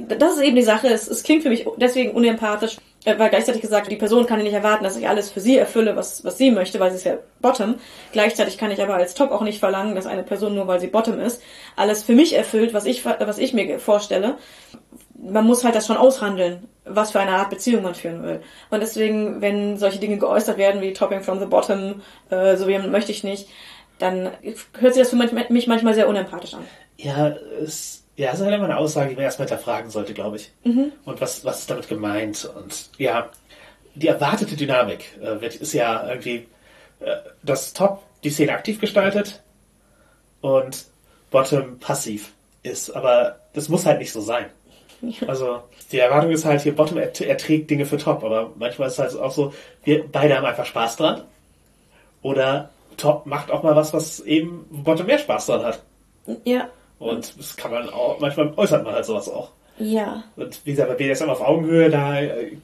Das 0.08 0.36
ist 0.36 0.42
eben 0.42 0.56
die 0.56 0.62
Sache, 0.62 0.88
es, 0.88 1.08
es 1.08 1.22
klingt 1.22 1.42
für 1.42 1.50
mich 1.50 1.66
deswegen 1.76 2.12
unempathisch, 2.12 2.76
äh, 3.04 3.18
weil 3.18 3.30
gleichzeitig 3.30 3.60
gesagt, 3.60 3.90
die 3.90 3.96
Person 3.96 4.26
kann 4.26 4.38
ja 4.38 4.44
nicht 4.44 4.54
erwarten, 4.54 4.84
dass 4.84 4.96
ich 4.96 5.08
alles 5.08 5.30
für 5.30 5.40
sie 5.40 5.56
erfülle, 5.56 5.94
was, 5.94 6.24
was 6.24 6.38
sie 6.38 6.50
möchte, 6.50 6.80
weil 6.80 6.90
sie 6.90 6.96
ist 6.96 7.04
ja 7.04 7.18
Bottom. 7.40 7.76
Gleichzeitig 8.12 8.58
kann 8.58 8.70
ich 8.70 8.82
aber 8.82 8.94
als 8.94 9.14
Top 9.14 9.30
auch 9.30 9.42
nicht 9.42 9.60
verlangen, 9.60 9.94
dass 9.94 10.06
eine 10.06 10.22
Person 10.22 10.54
nur 10.54 10.66
weil 10.66 10.80
sie 10.80 10.86
Bottom 10.86 11.20
ist, 11.20 11.42
alles 11.76 12.02
für 12.02 12.14
mich 12.14 12.34
erfüllt, 12.34 12.72
was 12.74 12.86
ich, 12.86 13.04
was 13.04 13.38
ich 13.38 13.52
mir 13.52 13.78
vorstelle. 13.78 14.36
Man 15.24 15.46
muss 15.46 15.64
halt 15.64 15.74
das 15.74 15.86
schon 15.86 15.96
aushandeln, 15.96 16.68
was 16.84 17.12
für 17.12 17.20
eine 17.20 17.32
Art 17.32 17.50
Beziehung 17.50 17.82
man 17.82 17.94
führen 17.94 18.22
will. 18.22 18.42
Und 18.70 18.80
deswegen, 18.80 19.40
wenn 19.40 19.78
solche 19.78 19.98
Dinge 19.98 20.18
geäußert 20.18 20.58
werden 20.58 20.82
wie 20.82 20.92
Topping 20.92 21.22
from 21.22 21.38
the 21.40 21.46
Bottom, 21.46 22.02
äh, 22.30 22.56
so 22.56 22.68
jemand 22.68 22.92
möchte 22.92 23.12
ich 23.12 23.24
nicht, 23.24 23.48
dann 23.98 24.30
hört 24.78 24.94
sich 24.94 25.02
das 25.02 25.10
für 25.10 25.16
mich 25.16 25.66
manchmal 25.66 25.94
sehr 25.94 26.08
unempathisch 26.08 26.54
an. 26.54 26.64
Ja, 26.96 27.34
es, 27.62 28.04
ja, 28.16 28.30
es 28.30 28.38
ist 28.38 28.44
halt 28.44 28.54
immer 28.54 28.64
eine 28.64 28.76
Aussage, 28.76 29.10
die 29.10 29.16
man 29.16 29.24
erstmal 29.24 29.48
hinterfragen 29.48 29.90
sollte, 29.90 30.14
glaube 30.14 30.36
ich. 30.36 30.52
Und 31.04 31.20
was, 31.20 31.44
was 31.44 31.60
ist 31.60 31.70
damit 31.70 31.88
gemeint? 31.88 32.48
Und 32.56 32.90
ja, 32.98 33.30
die 33.94 34.08
erwartete 34.08 34.56
Dynamik 34.56 35.18
äh, 35.22 35.40
wird, 35.40 35.56
ist 35.56 35.72
ja 35.72 36.08
irgendwie, 36.08 36.46
äh, 37.00 37.16
dass 37.42 37.72
Top 37.72 38.02
die 38.24 38.30
Szene 38.30 38.52
aktiv 38.52 38.80
gestaltet 38.80 39.42
und 40.40 40.86
Bottom 41.30 41.78
passiv 41.78 42.32
ist. 42.62 42.90
Aber 42.90 43.38
das 43.52 43.68
muss 43.68 43.86
halt 43.86 43.98
nicht 43.98 44.12
so 44.12 44.20
sein. 44.20 44.46
Also 45.26 45.60
die 45.92 45.98
Erwartung 45.98 46.30
ist 46.30 46.44
halt 46.44 46.62
hier, 46.62 46.74
Bottom 46.74 46.98
ert 46.98 47.20
erträgt 47.20 47.70
Dinge 47.70 47.86
für 47.86 47.98
Top, 47.98 48.24
aber 48.24 48.52
manchmal 48.56 48.88
ist 48.88 48.94
es 48.94 48.98
halt 48.98 49.16
auch 49.16 49.32
so, 49.32 49.52
wir 49.84 50.04
beide 50.10 50.36
haben 50.36 50.44
einfach 50.44 50.66
Spaß 50.66 50.96
dran. 50.96 51.22
Oder 52.22 52.70
Top 52.96 53.26
macht 53.26 53.50
auch 53.50 53.62
mal 53.62 53.76
was, 53.76 53.92
was 53.92 54.20
eben 54.20 54.66
Bottom 54.70 55.06
mehr 55.06 55.18
Spaß 55.18 55.46
dran 55.46 55.64
hat. 55.64 55.82
Ja. 56.44 56.68
Und 56.98 57.38
das 57.38 57.56
kann 57.56 57.70
man 57.70 57.88
auch, 57.90 58.18
manchmal 58.20 58.52
äußert 58.56 58.84
man 58.84 58.94
halt 58.94 59.04
sowas 59.04 59.28
auch. 59.28 59.50
Ja. 59.78 60.24
Und 60.36 60.64
wie 60.64 60.70
gesagt, 60.70 60.88
bei 60.88 60.94
BDSM 60.94 61.28
auf 61.28 61.40
Augenhöhe, 61.40 61.90
da 61.90 62.20
äh, 62.20 62.56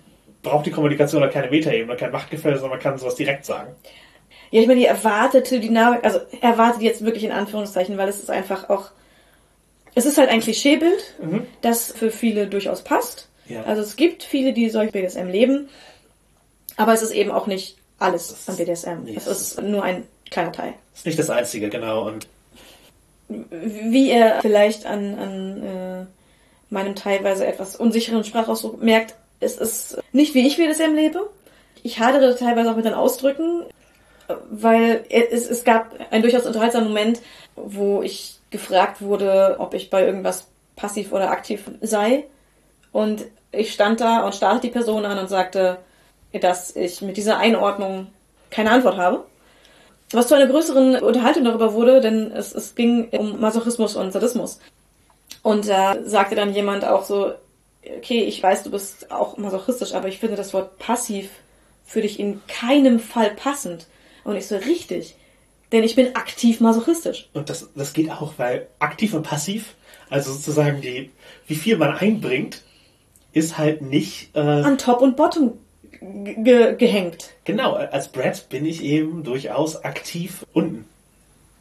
braucht 0.42 0.66
die 0.66 0.70
Kommunikation 0.70 1.22
halt 1.22 1.32
keine 1.32 1.50
Metaebene, 1.50 1.96
kein 1.96 2.12
Machtgefälle, 2.12 2.56
sondern 2.56 2.78
man 2.78 2.80
kann 2.80 2.98
sowas 2.98 3.16
direkt 3.16 3.44
sagen. 3.44 3.74
Ja, 4.50 4.60
ich 4.60 4.66
meine, 4.66 4.80
die 4.80 4.86
erwartete 4.86 5.60
Dynamik, 5.60 6.04
also 6.04 6.20
erwartet 6.40 6.82
jetzt 6.82 7.04
wirklich 7.04 7.24
in 7.24 7.32
Anführungszeichen, 7.32 7.96
weil 7.98 8.08
es 8.08 8.20
ist 8.20 8.30
einfach 8.30 8.68
auch, 8.68 8.90
es 10.00 10.06
ist 10.06 10.18
halt 10.18 10.30
ein 10.30 10.40
Klischeebild, 10.40 11.14
Mhm. 11.20 11.46
das 11.60 11.92
für 11.92 12.10
viele 12.10 12.46
durchaus 12.46 12.82
passt. 12.82 13.28
Ja. 13.46 13.62
Also 13.64 13.82
es 13.82 13.96
gibt 13.96 14.22
viele, 14.22 14.52
die 14.52 14.70
solch 14.70 14.92
BDSM 14.92 15.28
leben, 15.28 15.68
aber 16.76 16.92
es 16.94 17.02
ist 17.02 17.10
eben 17.12 17.30
auch 17.30 17.46
nicht 17.46 17.76
alles 17.98 18.48
an 18.48 18.56
BDSM. 18.56 19.04
nee, 19.04 19.14
es 19.16 19.26
ist 19.26 19.60
nur 19.60 19.82
ein 19.82 20.04
kleiner 20.30 20.52
Teil. 20.52 20.74
Ist 20.94 21.06
nicht 21.06 21.18
das 21.18 21.28
Einzige, 21.30 21.68
genau. 21.68 22.06
Und 22.06 22.26
Wie 23.28 24.10
ihr 24.10 24.38
vielleicht 24.40 24.86
an, 24.86 25.18
an 25.18 25.62
äh, 25.62 26.06
meinem 26.70 26.94
teilweise 26.94 27.46
etwas 27.46 27.76
unsicheren 27.76 28.24
Sprachausdruck 28.24 28.82
merkt, 28.82 29.14
es 29.40 29.56
ist 29.56 29.98
nicht 30.12 30.34
wie 30.34 30.46
ich 30.46 30.56
BDSM 30.56 30.94
lebe. 30.94 31.28
Ich 31.82 31.98
hadere 32.00 32.36
teilweise 32.36 32.70
auch 32.72 32.76
mit 32.76 32.84
den 32.84 32.94
Ausdrücken, 32.94 33.64
weil 34.50 35.04
es, 35.10 35.46
es 35.48 35.64
gab 35.64 35.94
einen 36.10 36.22
durchaus 36.22 36.46
unterhaltsamen 36.46 36.88
Moment, 36.88 37.20
wo 37.56 38.02
ich 38.02 38.39
gefragt 38.50 39.00
wurde, 39.00 39.56
ob 39.58 39.74
ich 39.74 39.90
bei 39.90 40.04
irgendwas 40.04 40.48
passiv 40.76 41.12
oder 41.12 41.30
aktiv 41.30 41.70
sei. 41.80 42.24
Und 42.92 43.24
ich 43.52 43.72
stand 43.72 44.00
da 44.00 44.24
und 44.24 44.34
starrte 44.34 44.62
die 44.62 44.72
Person 44.72 45.04
an 45.04 45.18
und 45.18 45.28
sagte, 45.28 45.78
dass 46.32 46.74
ich 46.74 47.02
mit 47.02 47.16
dieser 47.16 47.38
Einordnung 47.38 48.08
keine 48.50 48.70
Antwort 48.70 48.96
habe. 48.96 49.24
Was 50.12 50.26
zu 50.28 50.34
einer 50.34 50.48
größeren 50.48 50.96
Unterhaltung 50.96 51.44
darüber 51.44 51.72
wurde, 51.72 52.00
denn 52.00 52.32
es, 52.32 52.52
es 52.52 52.74
ging 52.74 53.08
um 53.10 53.40
Masochismus 53.40 53.94
und 53.94 54.12
Sadismus. 54.12 54.58
Und 55.42 55.68
da 55.68 55.96
sagte 56.04 56.34
dann 56.34 56.52
jemand 56.52 56.84
auch 56.84 57.04
so, 57.04 57.32
okay, 57.96 58.24
ich 58.24 58.42
weiß, 58.42 58.64
du 58.64 58.70
bist 58.70 59.10
auch 59.12 59.36
masochistisch, 59.36 59.94
aber 59.94 60.08
ich 60.08 60.18
finde 60.18 60.36
das 60.36 60.52
Wort 60.52 60.78
passiv 60.78 61.30
für 61.84 62.02
dich 62.02 62.18
in 62.18 62.40
keinem 62.46 62.98
Fall 62.98 63.30
passend. 63.30 63.86
Und 64.24 64.36
ich 64.36 64.46
so, 64.46 64.56
richtig. 64.56 65.16
Denn 65.72 65.84
ich 65.84 65.94
bin 65.94 66.16
aktiv 66.16 66.60
masochistisch. 66.60 67.28
Und 67.32 67.48
das, 67.48 67.68
das 67.74 67.92
geht 67.92 68.10
auch, 68.10 68.34
weil 68.38 68.66
aktiv 68.78 69.14
und 69.14 69.22
passiv, 69.22 69.74
also 70.08 70.32
sozusagen 70.32 70.80
die, 70.80 71.10
wie 71.46 71.54
viel 71.54 71.76
man 71.76 71.96
einbringt, 71.96 72.62
ist 73.32 73.56
halt 73.58 73.80
nicht 73.82 74.34
äh, 74.34 74.40
An 74.40 74.78
Top 74.78 75.00
und 75.00 75.16
Bottom 75.16 75.52
ge 76.00 76.74
gehängt. 76.76 77.30
genau. 77.44 77.74
Als 77.74 78.08
Brad 78.08 78.48
bin 78.48 78.64
ich 78.64 78.82
eben 78.82 79.22
durchaus 79.22 79.84
aktiv 79.84 80.44
unten. 80.52 80.86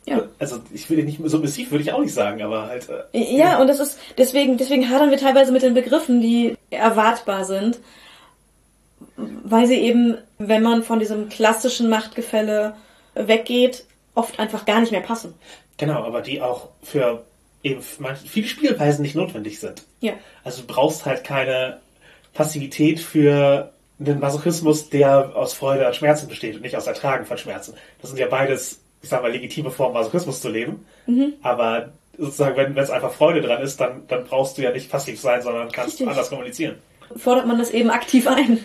Ja. 0.06 0.24
Also 0.40 0.58
ich 0.74 0.90
will 0.90 1.04
nicht 1.04 1.20
submissiv, 1.26 1.70
würde 1.70 1.84
ich 1.84 1.92
auch 1.92 2.00
nicht 2.02 2.14
sagen, 2.14 2.42
aber 2.42 2.66
halt. 2.68 2.88
Äh, 3.14 3.38
Ja, 3.38 3.62
und 3.62 3.68
das 3.68 3.80
ist, 3.80 4.00
deswegen, 4.18 4.58
deswegen 4.58 4.90
hadern 4.90 5.12
wir 5.12 5.18
teilweise 5.18 5.52
mit 5.52 5.62
den 5.62 5.76
Begriffen, 5.76 6.20
die 6.22 6.56
erwartbar 6.72 7.46
sind. 7.46 7.80
Weil 9.16 9.68
sie 9.68 9.76
eben, 9.80 10.18
wenn 10.40 10.64
man 10.64 10.82
von 10.84 11.00
diesem 11.00 11.30
klassischen 11.30 11.90
Machtgefälle 11.90 12.76
weggeht, 13.14 13.86
oft 14.16 14.40
einfach 14.40 14.66
gar 14.66 14.82
nicht 14.82 14.92
mehr 14.92 15.02
passen. 15.02 15.34
Genau, 15.78 16.04
aber 16.04 16.22
die 16.22 16.42
auch 16.42 16.70
für 16.84 17.24
eben 17.64 17.82
manche, 18.00 18.28
viele 18.28 18.48
Spielweisen 18.48 19.02
nicht 19.02 19.16
notwendig 19.16 19.60
sind. 19.60 19.84
Ja. 20.02 20.14
Also 20.44 20.62
du 20.62 20.68
brauchst 20.68 21.06
halt 21.06 21.24
keine 21.24 21.80
Passivität 22.34 23.00
für 23.00 23.74
einen 24.00 24.20
Masochismus, 24.20 24.90
der 24.90 25.36
aus 25.36 25.54
Freude 25.54 25.88
an 25.88 25.94
Schmerzen 25.94 26.28
besteht 26.28 26.56
und 26.56 26.62
nicht 26.62 26.76
aus 26.76 26.88
Ertragen 26.88 27.26
von 27.26 27.38
Schmerzen. 27.38 27.74
Das 28.02 28.12
sind 28.12 28.20
ja 28.20 28.28
beides, 28.28 28.82
ich 29.02 29.10
sag 29.10 29.22
mal, 29.22 29.32
legitime 29.32 29.72
Formen, 29.72 29.94
Masochismus 29.94 30.42
zu 30.42 30.50
leben. 30.50 30.86
Mhm. 31.06 31.34
Aber 31.42 31.90
sozusagen, 32.18 32.56
wenn 32.56 32.78
es 32.78 32.90
einfach 32.90 33.12
Freude 33.12 33.42
dran 33.42 33.62
ist, 33.62 33.80
dann, 33.80 34.04
dann 34.08 34.26
brauchst 34.26 34.58
du 34.58 34.62
ja 34.62 34.72
nicht 34.72 34.90
passiv 34.90 35.20
sein, 35.20 35.42
sondern 35.42 35.72
kannst 35.72 35.94
Richtig. 35.94 36.08
anders 36.08 36.30
kommunizieren. 36.30 36.76
Fordert 37.16 37.48
man 37.48 37.58
das 37.58 37.72
eben 37.72 37.90
aktiv 37.90 38.28
ein. 38.28 38.60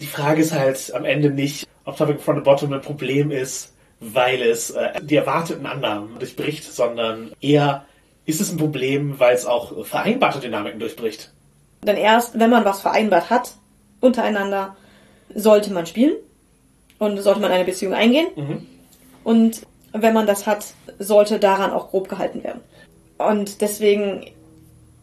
Die 0.00 0.06
Frage 0.06 0.42
ist 0.42 0.52
halt 0.52 0.92
am 0.94 1.04
Ende 1.04 1.30
nicht, 1.30 1.66
ob 1.84 1.96
Topic 1.96 2.18
from 2.18 2.36
the 2.36 2.42
Bottom 2.42 2.72
ein 2.72 2.80
Problem 2.80 3.30
ist, 3.30 3.71
weil 4.02 4.42
es 4.42 4.70
äh, 4.70 5.00
die 5.00 5.16
erwarteten 5.16 5.64
Annahmen 5.64 6.18
durchbricht, 6.18 6.64
sondern 6.64 7.32
eher 7.40 7.86
ist 8.26 8.40
es 8.40 8.50
ein 8.50 8.58
Problem, 8.58 9.18
weil 9.18 9.34
es 9.34 9.46
auch 9.46 9.86
vereinbarte 9.86 10.40
Dynamiken 10.40 10.80
durchbricht. 10.80 11.30
Denn 11.86 11.96
erst, 11.96 12.38
wenn 12.38 12.50
man 12.50 12.64
was 12.64 12.80
vereinbart 12.80 13.30
hat, 13.30 13.52
untereinander, 14.00 14.76
sollte 15.34 15.72
man 15.72 15.86
spielen 15.86 16.14
und 16.98 17.18
sollte 17.18 17.40
man 17.40 17.50
eine 17.50 17.64
Beziehung 17.64 17.94
eingehen. 17.94 18.28
Mhm. 18.36 18.66
Und 19.24 19.62
wenn 19.92 20.14
man 20.14 20.26
das 20.26 20.46
hat, 20.46 20.74
sollte 20.98 21.38
daran 21.38 21.70
auch 21.70 21.90
grob 21.90 22.08
gehalten 22.08 22.42
werden. 22.42 22.60
Und 23.18 23.60
deswegen, 23.60 24.26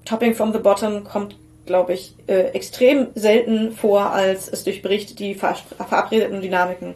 Topping 0.06 0.36
from 0.36 0.52
the 0.52 0.60
Bottom 0.60 1.04
kommt, 1.04 1.36
glaube 1.66 1.94
ich, 1.94 2.16
äh, 2.28 2.52
extrem 2.52 3.08
selten 3.16 3.72
vor, 3.74 4.12
als 4.12 4.50
es 4.50 4.64
durchbricht 4.64 5.20
die 5.20 5.36
ver 5.36 5.56
verabredeten 5.56 6.42
Dynamiken. 6.42 6.96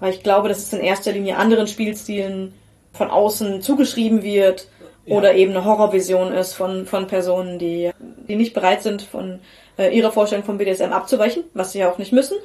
Weil 0.00 0.12
ich 0.12 0.22
glaube, 0.22 0.48
dass 0.48 0.58
es 0.58 0.72
in 0.72 0.80
erster 0.80 1.12
Linie 1.12 1.36
anderen 1.36 1.66
Spielstilen 1.66 2.54
von 2.92 3.10
außen 3.10 3.60
zugeschrieben 3.62 4.22
wird 4.22 4.68
Ja. 5.06 5.16
oder 5.16 5.34
eben 5.34 5.52
eine 5.52 5.64
Horrorvision 5.64 6.32
ist 6.32 6.54
von, 6.54 6.86
von 6.86 7.06
Personen, 7.06 7.58
die, 7.58 7.90
die 8.28 8.36
nicht 8.36 8.54
bereit 8.54 8.82
sind, 8.82 9.02
von 9.02 9.40
äh, 9.78 9.96
ihrer 9.96 10.12
Vorstellung 10.12 10.44
von 10.44 10.58
BDSM 10.58 10.92
abzuweichen, 10.92 11.44
was 11.54 11.72
sie 11.72 11.80
ja 11.80 11.90
auch 11.90 11.98
nicht 11.98 12.12
müssen. 12.12 12.36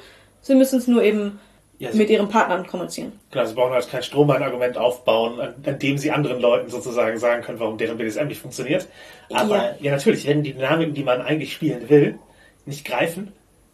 Sie 0.42 0.54
müssen 0.54 0.78
es 0.78 0.86
nur 0.88 1.02
eben 1.02 1.38
Ja, 1.78 1.90
mit 1.92 2.10
ihren 2.10 2.28
Partnern 2.28 2.66
kommunizieren. 2.66 3.12
Genau, 3.30 3.44
sie 3.46 3.54
brauchen 3.54 3.72
halt 3.72 3.88
kein 3.88 4.02
Strohmann-Argument 4.02 4.76
aufbauen, 4.78 5.40
an, 5.40 5.54
an 5.64 5.78
dem 5.78 5.96
sie 5.98 6.10
anderen 6.10 6.40
Leuten 6.40 6.68
sozusagen 6.70 7.18
sagen 7.18 7.42
können, 7.42 7.60
warum 7.60 7.78
deren 7.78 7.96
BDSM 7.98 8.26
nicht 8.26 8.40
funktioniert. 8.40 8.86
Aber 9.32 9.56
Ja. 9.56 9.74
ja, 9.80 9.92
natürlich, 9.92 10.26
wenn 10.26 10.42
die 10.42 10.52
Dynamiken, 10.52 10.94
die 10.94 11.04
man 11.04 11.22
eigentlich 11.22 11.52
spielen 11.52 11.88
will, 11.88 12.18
nicht 12.66 12.84
greifen, 12.84 13.32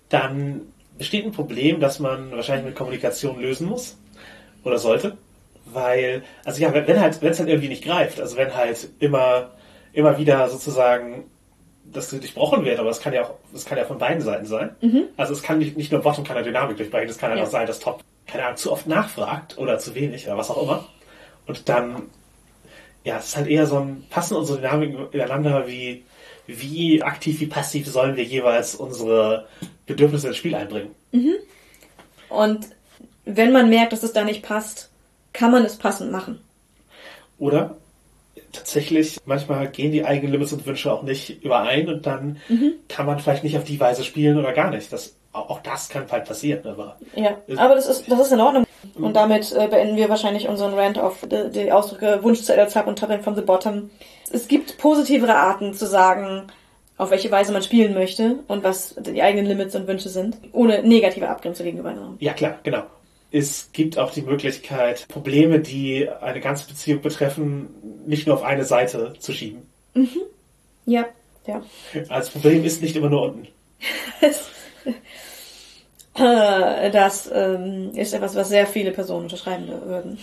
dann 0.08 0.60
besteht 0.98 1.24
ein 1.24 1.32
Problem, 1.32 1.80
das 1.80 1.98
man 1.98 2.30
wahrscheinlich 2.32 2.66
mit 2.66 2.74
Kommunikation 2.76 3.40
lösen 3.40 3.68
muss 3.68 3.96
oder 4.64 4.78
sollte. 4.78 5.16
Weil, 5.66 6.22
also 6.44 6.60
ja, 6.62 6.72
wenn 6.72 7.00
halt, 7.00 7.20
wenn 7.22 7.32
es 7.32 7.38
halt 7.40 7.48
irgendwie 7.48 7.68
nicht 7.68 7.84
greift, 7.84 8.20
also 8.20 8.36
wenn 8.36 8.54
halt 8.54 8.88
immer, 9.00 9.50
immer 9.92 10.16
wieder 10.16 10.48
sozusagen 10.48 11.24
das 11.92 12.10
durchbrochen 12.10 12.64
wird, 12.64 12.78
aber 12.78 12.90
es 12.90 13.00
kann 13.00 13.12
ja 13.12 13.22
auch, 13.24 13.34
es 13.54 13.64
kann 13.64 13.78
ja 13.78 13.84
von 13.84 13.98
beiden 13.98 14.20
Seiten 14.20 14.46
sein. 14.46 14.76
Also 15.16 15.32
es 15.32 15.42
kann 15.42 15.58
nicht, 15.58 15.76
nicht 15.76 15.90
nur 15.92 16.02
Bottom 16.02 16.24
kann 16.24 16.36
eine 16.36 16.46
Dynamik 16.46 16.76
durchbrechen, 16.76 17.08
es 17.08 17.18
kann 17.18 17.30
halt 17.30 17.38
Ja. 17.40 17.46
auch 17.46 17.50
sein, 17.50 17.66
dass 17.66 17.78
Top, 17.80 18.02
keine 18.26 18.44
Ahnung, 18.44 18.56
zu 18.56 18.72
oft 18.72 18.86
nachfragt 18.86 19.58
oder 19.58 19.78
zu 19.78 19.94
wenig 19.94 20.26
oder 20.26 20.36
was 20.36 20.50
auch 20.50 20.62
immer. 20.62 20.86
Und 21.46 21.68
dann, 21.68 22.02
ja, 23.04 23.18
es 23.18 23.26
ist 23.28 23.36
halt 23.36 23.46
eher 23.48 23.66
so 23.66 23.78
ein, 23.78 24.04
passen 24.10 24.36
unsere 24.36 24.58
Dynamiken 24.58 25.10
ineinander, 25.12 25.66
wie, 25.68 26.04
wie 26.46 27.02
aktiv, 27.02 27.40
wie 27.40 27.46
passiv 27.46 27.86
sollen 27.88 28.16
wir 28.16 28.24
jeweils 28.24 28.74
unsere 28.74 29.46
Bedürfnisse 29.86 30.28
ins 30.28 30.36
Spiel 30.36 30.54
einbringen. 30.54 30.94
Und 32.28 32.66
wenn 33.24 33.52
man 33.52 33.68
merkt, 33.68 33.92
dass 33.92 34.02
es 34.02 34.12
da 34.12 34.24
nicht 34.24 34.42
passt, 34.42 34.90
kann 35.32 35.50
man 35.50 35.64
es 35.64 35.76
passend 35.76 36.10
machen. 36.12 36.40
Oder 37.38 37.76
tatsächlich, 38.52 39.18
manchmal 39.26 39.68
gehen 39.68 39.92
die 39.92 40.04
eigenen 40.04 40.32
Limits 40.32 40.52
und 40.52 40.66
Wünsche 40.66 40.92
auch 40.92 41.02
nicht 41.02 41.42
überein 41.44 41.88
und 41.88 42.06
dann 42.06 42.38
kann 42.88 43.06
man 43.06 43.18
vielleicht 43.18 43.44
nicht 43.44 43.56
auf 43.56 43.64
die 43.64 43.78
Weise 43.78 44.02
spielen 44.04 44.38
oder 44.38 44.52
gar 44.52 44.70
nicht. 44.70 44.92
Das, 44.92 45.14
auch 45.32 45.60
das 45.60 45.88
kann 45.88 46.10
halt 46.10 46.24
passieren, 46.24 46.66
aber 46.66 46.96
Ja, 47.14 47.36
aber 47.56 47.74
das 47.74 47.86
ist, 47.86 48.10
das 48.10 48.20
ist 48.20 48.32
in 48.32 48.40
Ordnung. 48.40 48.66
Und 48.94 49.14
damit 49.14 49.52
äh, 49.52 49.66
beenden 49.68 49.96
wir 49.96 50.08
wahrscheinlich 50.08 50.48
unseren 50.48 50.74
Rant 50.74 50.98
auf 50.98 51.26
die, 51.30 51.50
die 51.50 51.72
Ausdrücke 51.72 52.22
Wunsch 52.22 52.42
zu 52.42 52.54
Sub 52.68 52.86
und 52.86 52.98
Topping 52.98 53.22
from 53.22 53.34
the 53.34 53.42
Bottom. 53.42 53.90
Es 54.32 54.48
gibt 54.48 54.78
positivere 54.78 55.34
Arten 55.34 55.74
zu 55.74 55.86
sagen, 55.86 56.44
auf 56.98 57.10
welche 57.10 57.30
Weise 57.30 57.52
man 57.52 57.62
spielen 57.62 57.94
möchte 57.94 58.40
und 58.48 58.64
was 58.64 58.94
die 58.98 59.22
eigenen 59.22 59.46
Limits 59.46 59.74
und 59.74 59.86
Wünsche 59.86 60.08
sind, 60.08 60.36
ohne 60.52 60.82
negative 60.82 61.28
Abgrenzung 61.28 61.66
gegenüber 61.66 61.90
anderen. 61.90 62.16
ja 62.20 62.32
klar, 62.32 62.58
genau. 62.62 62.84
Es 63.32 63.70
gibt 63.72 63.98
auch 63.98 64.12
die 64.12 64.22
Möglichkeit, 64.22 65.08
Probleme, 65.08 65.60
die 65.60 66.08
eine 66.08 66.40
ganze 66.40 66.68
Beziehung 66.68 67.02
betreffen, 67.02 67.68
nicht 68.06 68.26
nur 68.26 68.36
auf 68.36 68.44
eine 68.44 68.64
Seite 68.64 69.14
zu 69.18 69.32
schieben. 69.32 69.62
Ja, 70.86 71.06
ja. 71.46 71.62
Also 71.92 72.08
das 72.08 72.30
Problem 72.30 72.64
ist 72.64 72.80
nicht 72.82 72.96
immer 72.96 73.10
nur 73.10 73.22
unten. 73.22 73.48
Das 76.18 77.30
ähm, 77.30 77.90
ist 77.94 78.14
etwas, 78.14 78.34
was 78.34 78.48
sehr 78.48 78.66
viele 78.66 78.90
Personen 78.90 79.24
unterschreiben 79.24 79.68
würden. 79.68 80.18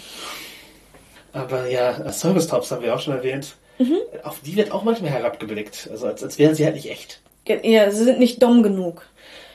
Aber 1.33 1.67
ja, 1.67 2.12
Service 2.12 2.47
Tops 2.47 2.71
haben 2.71 2.81
wir 2.81 2.95
auch 2.95 2.99
schon 2.99 3.13
erwähnt. 3.13 3.55
Mhm. 3.79 3.97
Auf 4.23 4.39
die 4.41 4.55
wird 4.55 4.71
auch 4.71 4.83
manchmal 4.83 5.12
herabgeblickt. 5.12 5.88
Also 5.91 6.07
als, 6.07 6.23
als 6.23 6.39
wären 6.39 6.55
sie 6.55 6.65
halt 6.65 6.75
nicht 6.75 6.89
echt. 6.89 7.21
Ja, 7.47 7.91
sie 7.91 8.03
sind 8.03 8.19
nicht 8.19 8.41
dumm 8.41 8.63
genug. 8.63 9.05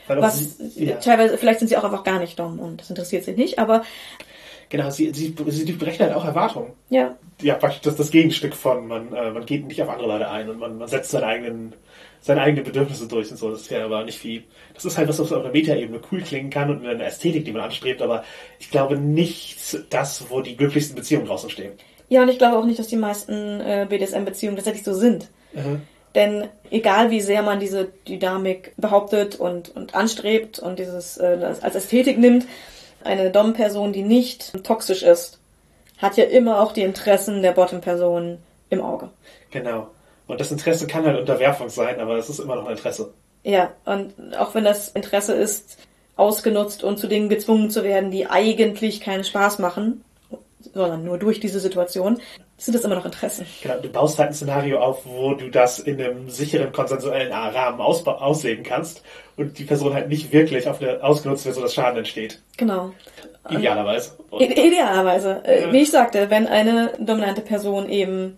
Was 0.09 0.57
sie, 0.59 0.87
ja, 0.87 0.97
teilweise, 0.97 1.37
vielleicht 1.37 1.59
sind 1.59 1.69
sie 1.69 1.77
auch 1.77 1.85
einfach 1.85 2.03
gar 2.05 2.19
nicht 2.19 2.39
dumm 2.39 2.59
und 2.61 2.81
das 2.81 2.89
interessiert 2.89 3.25
sie 3.25 3.33
nicht, 3.33 3.59
aber 3.59 3.85
genau, 4.71 4.91
sie, 4.91 5.13
sie, 5.13 5.35
sie 5.49 5.65
durchbrechen 5.67 6.07
halt 6.07 6.15
auch 6.15 6.25
Erwartungen. 6.25 6.73
ja, 6.89 7.19
Ja, 7.43 7.55
praktisch 7.57 7.83
das, 7.83 7.97
das 7.97 8.11
Gegenstück 8.11 8.55
von, 8.55 8.87
man, 8.87 9.13
äh, 9.13 9.31
man 9.31 9.45
geht 9.45 9.67
nicht 9.67 9.83
auf 9.83 9.91
andere 9.91 10.09
Leute 10.09 10.31
ein 10.31 10.49
und 10.49 10.59
man, 10.59 10.79
man 10.79 10.89
setzt 10.89 11.11
seine 11.11 11.27
eigenen, 11.27 11.75
seine 12.21 12.41
eigenen 12.41 12.65
Bedürfnisse 12.65 13.07
durch 13.07 13.31
und 13.31 13.37
so. 13.37 13.51
Das 13.51 13.61
ist 13.63 13.71
ja 13.71 13.85
aber 13.85 14.05
nicht 14.05 14.25
wie, 14.25 14.45
das 14.73 14.87
ist 14.87 14.97
halt 14.97 15.09
was, 15.09 15.19
was 15.19 15.31
auf 15.31 15.45
einer 15.45 15.53
Metaebene 15.53 16.01
cool 16.11 16.23
klingen 16.23 16.49
kann 16.49 16.71
und 16.71 16.87
eine 16.87 17.05
Ästhetik, 17.05 17.45
die 17.45 17.53
man 17.53 17.63
anstrebt, 17.63 18.01
aber 18.01 18.25
ich 18.59 18.71
glaube 18.71 18.99
nicht 18.99 19.59
das, 19.91 20.31
wo 20.31 20.41
die 20.41 20.57
glücklichsten 20.57 20.97
Beziehungen 20.97 21.27
draußen 21.27 21.51
stehen. 21.51 21.73
Ja, 22.09 22.23
und 22.23 22.29
ich 22.29 22.39
glaube 22.39 22.57
auch 22.57 22.65
nicht, 22.65 22.79
dass 22.79 22.87
die 22.87 22.97
meisten 22.97 23.61
äh, 23.61 23.87
BDSM-Beziehungen 23.89 24.57
tatsächlich 24.57 24.85
so 24.85 24.95
sind. 24.95 25.29
Denn 26.15 26.49
egal 26.71 27.11
wie 27.11 27.21
sehr 27.21 27.43
man 27.43 27.61
diese 27.61 27.89
Dynamik 28.07 28.73
behauptet 28.77 29.37
und, 29.37 29.75
und 29.77 29.95
anstrebt 29.95 30.59
und 30.59 30.79
dieses 30.79 31.19
äh, 31.19 31.55
als 31.61 31.75
Ästhetik 31.75 32.19
nimmt, 32.19 32.47
eine 33.05 33.31
Dom-Person, 33.31 33.93
die 33.93 34.03
nicht 34.03 34.65
toxisch 34.65 35.03
ist, 35.03 35.39
hat 35.99 36.17
ja 36.17 36.25
immer 36.25 36.61
auch 36.61 36.73
die 36.73 36.83
Interessen 36.83 37.43
der 37.43 37.53
Bottom-Person 37.53 38.39
im 38.71 38.83
Auge. 38.83 39.11
Genau. 39.51 39.89
Und 40.27 40.41
das 40.41 40.51
Interesse 40.51 40.87
kann 40.87 41.05
halt 41.05 41.19
Unterwerfung 41.19 41.69
sein, 41.69 42.01
aber 42.01 42.17
es 42.17 42.29
ist 42.29 42.39
immer 42.39 42.57
noch 42.57 42.67
ein 42.67 42.73
Interesse. 42.73 43.13
Ja, 43.45 43.73
und 43.85 44.15
auch 44.37 44.55
wenn 44.55 44.65
das 44.65 44.89
Interesse 44.89 45.33
ist, 45.33 45.79
ausgenutzt 46.17 46.83
und 46.83 46.99
zu 46.99 47.07
Dingen 47.07 47.29
gezwungen 47.29 47.71
zu 47.71 47.85
werden, 47.85 48.11
die 48.11 48.27
eigentlich 48.27 49.01
keinen 49.01 49.25
Spaß 49.25 49.59
machen, 49.61 50.05
sondern 50.61 51.05
nur 51.05 51.19
durch 51.19 51.41
diese 51.41 51.61
Situation, 51.61 52.21
sind 52.57 52.75
das 52.75 52.85
immer 52.85 52.97
noch 52.97 53.05
Interessen. 53.05 53.47
Genau, 53.63 53.79
du 53.81 53.89
baust 53.89 54.19
halt 54.19 54.31
ein 54.31 54.35
Szenario 54.35 54.81
auf, 54.81 55.07
wo 55.07 55.35
du 55.35 55.49
das 55.51 55.79
in 55.79 56.01
einem 56.01 56.29
sicheren, 56.29 56.73
konsensuellen 56.73 57.33
Rahmen 57.33 57.81
ausleben 57.81 58.65
kannst 58.65 59.03
und 59.37 59.59
die 59.59 59.65
Person 59.65 59.95
halt 59.95 60.09
nicht 60.09 60.33
wirklich 60.33 60.69
auf 60.69 60.81
eine 60.83 61.03
ausgenutzt 61.03 61.45
wird, 61.45 61.55
sodass 61.55 61.75
Schaden 61.75 61.99
entsteht. 61.99 62.43
Genau. 62.57 62.93
Idealerweise. 63.49 64.13
Und, 64.31 64.43
idealerweise. 64.43 65.45
Äh. 65.45 65.73
Wie 65.73 65.83
ich 65.83 65.91
sagte, 65.91 66.29
wenn 66.31 66.47
eine 66.47 66.93
dominante 66.99 67.41
Person 67.41 67.89
eben 67.89 68.37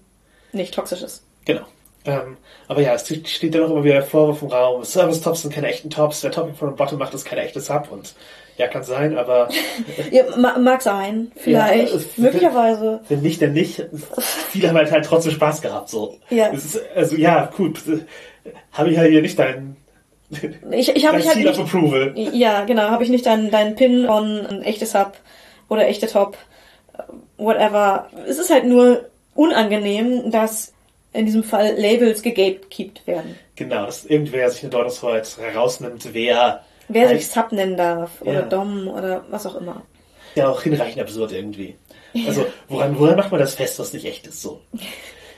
nicht 0.53 0.75
toxisch 0.75 1.03
ist. 1.03 1.25
genau. 1.45 1.65
Ähm, 2.07 2.39
aber 2.67 2.81
ja, 2.81 2.95
es 2.95 3.07
steht 3.07 3.55
dann 3.55 3.65
auch 3.65 3.71
immer 3.71 3.85
wieder 3.85 3.95
der 3.95 4.03
Vorwurf 4.03 4.41
im 4.41 4.49
Raum, 4.49 4.83
Service-Tops 4.85 5.43
sind 5.43 5.53
keine 5.53 5.69
echten 5.69 5.91
Tops, 5.91 6.25
wer 6.25 6.31
Topping 6.31 6.55
von 6.55 6.75
Bottom 6.75 6.99
macht, 6.99 7.13
ist 7.13 7.27
keine 7.27 7.43
echte 7.43 7.61
Sub 7.61 7.89
und 7.91 8.15
ja, 8.61 8.69
kann 8.69 8.83
sein, 8.83 9.17
aber... 9.17 9.49
ja, 10.11 10.25
mag 10.37 10.83
sein, 10.83 11.33
vielleicht, 11.35 11.95
ja, 11.95 12.01
möglicherweise. 12.19 13.01
Wenn 13.09 13.23
nicht, 13.23 13.41
dann 13.41 13.55
nicht. 13.55 13.87
Viele 14.51 14.69
haben 14.69 14.77
halt, 14.77 14.93
halt 14.93 15.07
trotzdem 15.07 15.33
Spaß 15.33 15.63
gehabt, 15.63 15.89
so. 15.89 16.19
Ja. 16.29 16.49
Ist, 16.49 16.79
also 16.95 17.17
ja, 17.17 17.51
gut, 17.57 17.81
habe 18.73 18.91
ich 18.91 18.99
halt 18.99 19.11
hier 19.11 19.23
nicht 19.23 19.39
deinen 19.39 19.77
ich, 20.71 20.95
ich 20.95 21.07
habe 21.07 21.19
ich 21.19 21.27
halt 21.27 21.39
nicht, 21.39 21.59
Approval. 21.59 22.13
Ja, 22.15 22.65
genau, 22.65 22.83
habe 22.83 23.03
ich 23.03 23.11
nicht 23.11 23.27
deinen 23.27 23.51
deinen 23.51 23.75
Pin 23.75 24.07
von 24.07 24.47
ein 24.47 24.63
echtes 24.63 24.93
Sub 24.93 25.15
oder 25.69 25.89
echte 25.89 26.07
Top, 26.07 26.37
whatever. 27.37 28.09
Es 28.29 28.39
ist 28.39 28.51
halt 28.51 28.65
nur 28.65 29.09
unangenehm, 29.35 30.31
dass 30.31 30.73
in 31.13 31.27
diesem 31.27 31.43
Fall 31.43 31.75
Labels 31.77 32.23
gegatekeept 32.23 33.09
werden. 33.09 33.37
Genau, 33.57 33.87
dass 33.87 34.05
irgendwer 34.05 34.49
sich 34.51 34.63
in 34.63 34.71
Dortmund 34.71 35.03
heute 35.03 35.43
herausnimmt, 35.43 36.11
wer 36.13 36.63
wer 36.93 37.09
sich 37.09 37.29
Sub 37.29 37.53
nennen 37.53 37.77
darf 37.77 38.21
oder 38.21 38.33
ja. 38.33 38.43
Dom 38.43 38.89
oder 38.89 39.25
was 39.31 39.47
auch 39.47 39.57
immer. 39.57 39.83
Ja, 40.35 40.49
auch 40.49 40.63
hinreichend 40.63 41.01
absurd 41.01 41.33
irgendwie. 41.33 41.77
Also, 42.27 42.47
woran, 42.69 42.99
woran 42.99 43.17
macht 43.17 43.31
man 43.31 43.41
das 43.41 43.55
fest, 43.55 43.79
was 43.79 43.93
nicht 43.93 44.05
echt 44.05 44.27
ist? 44.27 44.43
So. 44.43 44.61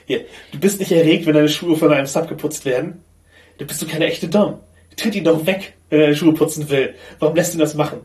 Hier, 0.05 0.25
du 0.51 0.59
bist 0.59 0.79
nicht 0.79 0.91
erregt, 0.91 1.25
wenn 1.25 1.33
deine 1.33 1.49
Schuhe 1.49 1.75
von 1.77 1.91
einem 1.93 2.07
Sub 2.07 2.27
geputzt 2.27 2.65
werden. 2.65 3.03
Dann 3.57 3.67
bist 3.67 3.81
du 3.81 3.87
keine 3.87 4.05
echte 4.05 4.27
Dom. 4.27 4.59
Tritt 4.95 5.15
ihn 5.15 5.23
doch 5.23 5.45
weg, 5.45 5.73
wenn 5.89 5.99
er 5.99 6.05
deine 6.07 6.15
Schuhe 6.15 6.33
putzen 6.33 6.69
will. 6.69 6.95
Warum 7.19 7.35
lässt 7.35 7.53
du 7.53 7.57
das 7.57 7.73
machen? 7.73 8.01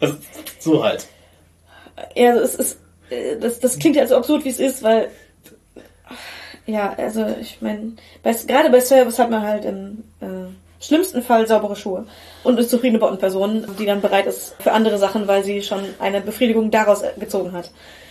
Also, 0.00 0.16
so 0.58 0.82
halt. 0.82 1.06
Ja, 2.14 2.30
also 2.30 2.42
es 2.42 2.54
ist, 2.54 2.78
äh, 3.10 3.36
das, 3.38 3.60
das 3.60 3.78
klingt 3.78 3.96
ja 3.96 4.06
so 4.06 4.16
absurd, 4.16 4.44
wie 4.44 4.50
es 4.50 4.60
ist, 4.60 4.82
weil, 4.82 5.10
ja, 6.66 6.94
also 6.94 7.26
ich 7.40 7.60
meine, 7.60 7.92
gerade 8.22 8.70
bei 8.70 8.80
Service 8.80 9.18
hat 9.18 9.30
man 9.30 9.42
halt 9.42 9.64
im 9.64 10.04
äh, 10.20 10.50
schlimmsten 10.80 11.22
Fall 11.22 11.46
saubere 11.46 11.76
Schuhe 11.76 12.06
und 12.42 12.56
eine 12.56 12.66
zufriedene 12.66 12.98
Bottenperson, 12.98 13.66
die 13.78 13.86
dann 13.86 14.00
bereit 14.00 14.26
ist 14.26 14.54
für 14.60 14.72
andere 14.72 14.98
Sachen, 14.98 15.28
weil 15.28 15.44
sie 15.44 15.62
schon 15.62 15.80
eine 15.98 16.20
Befriedigung 16.20 16.70
daraus 16.70 17.02
gezogen 17.18 17.52
hat. 17.52 17.70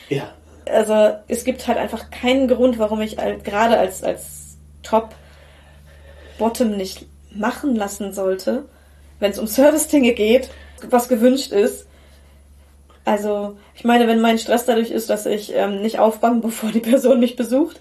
Ja. 0.10 0.34
Also 0.66 1.16
es 1.28 1.44
gibt 1.44 1.68
halt 1.68 1.80
einfach 1.80 2.12
keinen 2.12 2.48
Grund, 2.48 2.78
warum 2.78 3.02
ich 3.02 3.18
halt, 3.18 3.44
gerade 3.44 3.78
als, 3.78 4.04
als 4.04 4.58
Top 4.84 5.16
Bottom 6.38 6.78
nicht 6.78 7.06
machen 7.32 7.76
lassen 7.76 8.14
sollte, 8.14 8.66
wenn 9.20 9.32
es 9.32 9.40
um 9.40 9.48
Service-Dinge 9.48 10.14
geht, 10.14 10.50
was 10.90 11.10
gewünscht 11.10 11.52
ist. 11.52 11.88
Also, 13.06 13.58
ich 13.76 13.84
meine, 13.84 14.08
wenn 14.08 14.22
mein 14.22 14.38
Stress 14.38 14.66
dadurch 14.66 14.92
ist, 14.92 15.10
dass 15.10 15.26
ich 15.26 15.54
ähm, 15.56 15.82
nicht 15.82 16.00
aufräume, 16.00 16.40
bevor 16.42 16.72
die 16.72 16.80
Person 16.80 17.20
mich 17.20 17.36
besucht, 17.36 17.80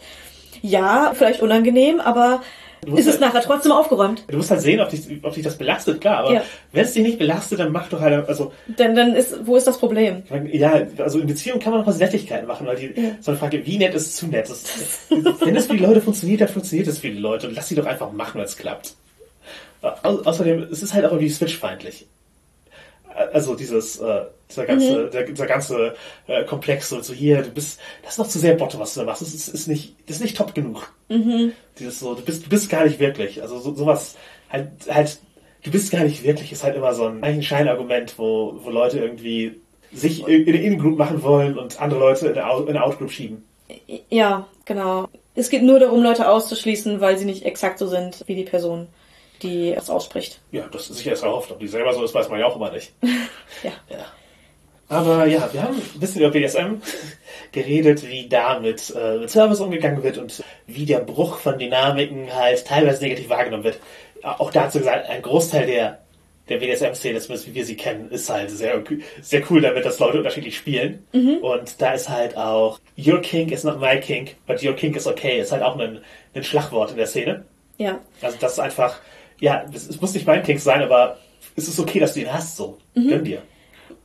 ja, 0.62 1.12
vielleicht 1.14 1.42
unangenehm, 1.42 2.00
aber 2.00 2.42
ist 2.86 3.06
es 3.06 3.12
halt, 3.12 3.20
nachher 3.20 3.42
trotzdem 3.42 3.72
aufgeräumt. 3.72 4.24
Du 4.28 4.36
musst 4.36 4.50
halt 4.50 4.60
sehen, 4.60 4.80
ob 4.80 4.88
dich, 4.90 5.02
ob 5.22 5.34
dich 5.34 5.44
das 5.44 5.56
belastet, 5.56 6.00
klar, 6.00 6.18
aber 6.18 6.34
ja. 6.34 6.42
wenn 6.72 6.84
es 6.84 6.92
dich 6.92 7.02
nicht 7.02 7.18
belastet, 7.18 7.58
dann 7.58 7.72
mach 7.72 7.88
doch 7.88 8.00
halt, 8.00 8.28
also. 8.28 8.52
Dann, 8.76 8.94
dann 8.94 9.14
ist, 9.14 9.46
wo 9.46 9.56
ist 9.56 9.66
das 9.66 9.78
Problem? 9.78 10.22
Ja, 10.52 10.80
also 10.98 11.18
in 11.20 11.26
Beziehungen 11.26 11.60
kann 11.60 11.72
man 11.72 11.80
noch 11.80 11.86
was 11.86 11.98
Nettigkeiten 11.98 12.46
machen, 12.46 12.66
weil 12.66 12.76
die, 12.76 13.00
ja. 13.00 13.10
so 13.20 13.30
eine 13.30 13.38
Frage, 13.38 13.64
wie 13.66 13.78
nett 13.78 13.94
ist 13.94 14.16
zu 14.16 14.26
nett? 14.26 14.48
Das, 14.48 14.64
wenn 15.08 15.56
es 15.56 15.66
für 15.66 15.76
die 15.76 15.84
Leute 15.84 16.00
funktioniert, 16.00 16.40
dann 16.40 16.48
funktioniert 16.48 16.88
es 16.88 16.98
für 16.98 17.10
die 17.10 17.18
Leute 17.18 17.48
und 17.48 17.54
lass 17.54 17.68
sie 17.68 17.74
doch 17.74 17.86
einfach 17.86 18.12
machen, 18.12 18.38
wenn 18.38 18.44
es 18.44 18.56
klappt. 18.56 18.94
Au 19.80 20.18
außerdem, 20.24 20.68
es 20.70 20.82
ist 20.82 20.94
halt 20.94 21.04
auch 21.04 21.12
irgendwie 21.12 21.30
switch-feindlich. 21.30 22.06
Also 23.32 23.54
dieses, 23.54 23.98
äh, 23.98 24.22
dieser 24.50 24.66
ganze, 24.66 25.06
mhm. 25.06 25.10
der, 25.10 25.22
dieser 25.24 25.46
ganze 25.46 25.94
äh, 26.26 26.44
Komplex, 26.44 26.88
so, 26.88 27.00
so 27.00 27.12
hier, 27.12 27.42
du 27.42 27.50
bist, 27.50 27.80
das 28.02 28.12
ist 28.12 28.18
noch 28.18 28.28
zu 28.28 28.38
sehr 28.38 28.54
Bottom, 28.54 28.80
was 28.80 28.94
du 28.94 29.00
da 29.00 29.06
machst. 29.06 29.22
Das 29.22 29.34
ist, 29.34 29.48
ist 29.48 29.66
nicht, 29.66 29.96
das 30.06 30.16
ist 30.16 30.22
nicht 30.22 30.36
top 30.36 30.54
genug. 30.54 30.92
Mhm. 31.08 31.52
Dieses 31.78 32.00
so, 32.00 32.14
du 32.14 32.22
bist, 32.22 32.46
du 32.46 32.48
bist 32.48 32.70
gar 32.70 32.84
nicht 32.84 33.00
wirklich. 33.00 33.42
Also 33.42 33.58
so, 33.58 33.74
sowas, 33.74 34.16
halt, 34.50 34.68
halt, 34.88 35.18
du 35.62 35.70
bist 35.70 35.90
gar 35.90 36.04
nicht 36.04 36.22
wirklich, 36.22 36.52
ist 36.52 36.64
halt 36.64 36.76
immer 36.76 36.94
so 36.94 37.06
ein, 37.06 37.22
eigentlich 37.22 37.38
ein 37.38 37.42
Scheinargument, 37.42 38.18
wo, 38.18 38.60
wo 38.62 38.70
Leute 38.70 38.98
irgendwie 38.98 39.60
sich 39.92 40.26
in 40.26 40.48
eine 40.48 40.62
In-Group 40.62 40.98
machen 40.98 41.22
wollen 41.22 41.58
und 41.58 41.80
andere 41.80 42.00
Leute 42.00 42.26
in 42.26 42.38
eine 42.38 42.84
Out-Group 42.84 43.10
schieben. 43.10 43.44
Ja, 44.10 44.46
genau. 44.64 45.08
Es 45.34 45.50
geht 45.50 45.62
nur 45.62 45.78
darum, 45.78 46.02
Leute 46.02 46.28
auszuschließen, 46.28 47.00
weil 47.00 47.18
sie 47.18 47.24
nicht 47.24 47.44
exakt 47.44 47.78
so 47.78 47.86
sind 47.86 48.24
wie 48.26 48.34
die 48.34 48.44
Person 48.44 48.88
die 49.42 49.72
es 49.72 49.90
ausspricht. 49.90 50.40
Ja, 50.50 50.66
das 50.70 50.90
ist 50.90 50.98
sicher 50.98 51.10
erst 51.10 51.22
erhofft. 51.22 51.50
Ob 51.50 51.58
die 51.58 51.68
selber 51.68 51.94
so 51.94 52.04
ist, 52.04 52.14
weiß 52.14 52.28
man 52.28 52.40
ja 52.40 52.46
auch 52.46 52.56
immer 52.56 52.70
nicht. 52.70 52.92
ja. 53.62 53.72
ja. 53.88 54.06
Aber 54.88 55.26
ja, 55.26 55.48
wir 55.52 55.62
haben 55.62 55.76
ein 55.76 56.00
bisschen 56.00 56.22
über 56.22 56.30
BDSM 56.30 56.76
geredet, 57.52 58.08
wie 58.08 58.26
da 58.26 58.58
mit, 58.58 58.94
äh, 58.96 59.18
mit 59.18 59.30
Service 59.30 59.60
umgegangen 59.60 60.02
wird 60.02 60.16
und 60.16 60.42
wie 60.66 60.86
der 60.86 61.00
Bruch 61.00 61.38
von 61.38 61.58
Dynamiken 61.58 62.34
halt 62.34 62.66
teilweise 62.66 63.02
negativ 63.02 63.28
wahrgenommen 63.28 63.64
wird. 63.64 63.80
Auch 64.22 64.50
dazu 64.50 64.78
gesagt, 64.78 65.08
ein 65.08 65.22
Großteil 65.22 65.66
der, 65.66 65.98
der 66.48 66.58
BDSM-Szene, 66.58 67.20
zumindest 67.20 67.48
wie 67.48 67.54
wir 67.54 67.64
sie 67.66 67.76
kennen, 67.76 68.10
ist 68.10 68.30
halt 68.30 68.50
sehr, 68.50 68.82
sehr 69.20 69.42
cool 69.50 69.60
damit, 69.60 69.84
dass 69.84 69.98
Leute 69.98 70.18
unterschiedlich 70.18 70.56
spielen. 70.56 71.06
Mhm. 71.12 71.36
Und 71.42 71.80
da 71.80 71.92
ist 71.92 72.08
halt 72.08 72.36
auch 72.36 72.80
Your 72.96 73.20
Kink 73.20 73.52
is 73.52 73.64
not 73.64 73.78
my 73.80 74.00
kink, 74.00 74.36
but 74.46 74.62
your 74.62 74.74
kink 74.74 74.96
is 74.96 75.06
okay, 75.06 75.40
ist 75.40 75.52
halt 75.52 75.62
auch 75.62 75.78
ein, 75.78 76.00
ein 76.34 76.44
Schlagwort 76.44 76.92
in 76.92 76.96
der 76.96 77.06
Szene. 77.06 77.44
Ja. 77.76 78.00
Also 78.22 78.38
das 78.40 78.52
ist 78.52 78.58
einfach, 78.58 78.98
ja, 79.40 79.64
es 79.72 80.00
muss 80.00 80.14
nicht 80.14 80.26
mein 80.26 80.42
Kink 80.42 80.60
sein, 80.60 80.82
aber 80.82 81.18
es 81.56 81.68
ist 81.68 81.78
okay, 81.78 81.98
dass 81.98 82.14
du 82.14 82.20
ihn 82.20 82.32
hast, 82.32 82.56
so. 82.56 82.78
Mhm. 82.94 83.08
Gönn 83.08 83.24
dir. 83.24 83.42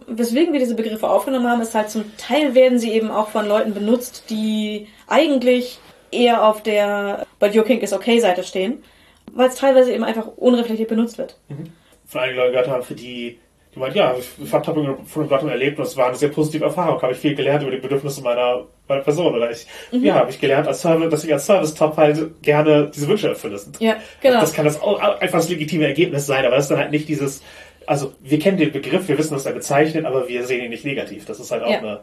Weswegen 0.08 0.54
wir 0.54 0.60
diese 0.60 0.76
Begriffe 0.76 1.10
aufgenommen 1.10 1.48
haben, 1.48 1.62
ist 1.62 1.76
halt 1.76 1.90
zum 1.90 2.06
Teil 2.18 2.56
werden 2.56 2.80
sie 2.80 2.92
eben 2.92 3.10
auch 3.10 3.30
von 3.30 3.48
Leuten 3.48 3.74
benutzt, 3.74 4.26
die 4.30 4.88
eigentlich 5.08 5.80
eher 6.12 6.46
auf 6.46 6.62
der 6.62 7.26
But 7.40 7.56
Your 7.56 7.64
Kink 7.64 7.84
is 7.84 7.94
okay 7.94 8.20
Seite 8.20 8.44
stehen, 8.44 8.84
weil 9.32 9.50
es 9.50 9.56
teilweise 9.56 9.94
eben 9.94 10.04
einfach 10.04 10.28
unreflektiert 10.28 10.90
benutzt 10.90 11.18
wird. 11.18 11.38
Mhm. 11.50 11.72
Von 12.06 12.22
einigen 12.22 12.38
Leuten 12.38 12.52
gehört 12.52 12.70
haben, 12.70 12.84
für 12.84 12.96
die 12.96 13.40
die 13.74 13.80
meint, 13.80 13.96
ja, 13.96 14.16
ich 14.18 14.54
habe 14.54 14.64
Tapping 14.64 15.06
von 15.06 15.28
Platon 15.28 15.50
erlebt 15.50 15.80
und 15.80 15.86
es 15.86 15.98
war 15.98 16.08
eine 16.08 16.16
sehr 16.16 16.30
positive 16.30 16.66
Erfahrung. 16.66 17.02
Habe 17.02 17.14
ich 17.14 17.20
viel 17.20 17.34
gelernt 17.34 17.64
über 17.64 17.72
die 17.72 17.78
Bedürfnisse 17.78 18.22
meiner, 18.22 18.66
meiner 18.88 19.02
Person. 19.02 19.34
Oder 19.34 19.50
ich, 19.50 19.66
mhm. 19.92 20.04
ja, 20.04 20.16
habe 20.16 20.30
ich 20.30 20.40
gelernt, 20.40 20.68
als 20.68 20.82
Service, 20.82 21.10
dass 21.10 21.24
ich 21.24 21.34
als 21.34 21.46
Service-Top 21.46 21.98
halt 21.98 22.44
gerne 22.44 22.92
diese 22.94 23.08
Wünsche 23.08 23.30
erfülle. 23.30 23.60
Ja, 23.80 23.96
genau. 24.22 24.42
Das 24.42 24.54
kann 24.54 24.66
das 24.66 24.82
auch 24.82 25.00
einfach 25.00 25.40
das 25.40 25.50
legitime 25.50 25.88
Ergebnis 25.88 26.28
sein, 26.28 26.46
aber 26.46 26.56
das 26.56 26.66
ist 26.66 26.72
dann 26.72 26.78
halt 26.78 26.92
nicht 26.92 27.08
dieses, 27.08 27.42
also 27.88 28.14
wir 28.22 28.40
kennen 28.40 28.58
den 28.58 28.72
Begriff, 28.72 29.08
wir 29.08 29.18
wissen, 29.18 29.36
was 29.36 29.46
er 29.46 29.54
bezeichnet, 29.54 30.06
aber 30.06 30.28
wir 30.28 30.46
sehen 30.46 30.64
ihn 30.64 30.70
nicht 30.70 30.86
negativ. 30.86 31.26
Das 31.26 31.40
ist 31.40 31.52
halt 31.52 31.64
auch 31.64 31.72
ja. 31.72 31.80
eine. 31.80 32.00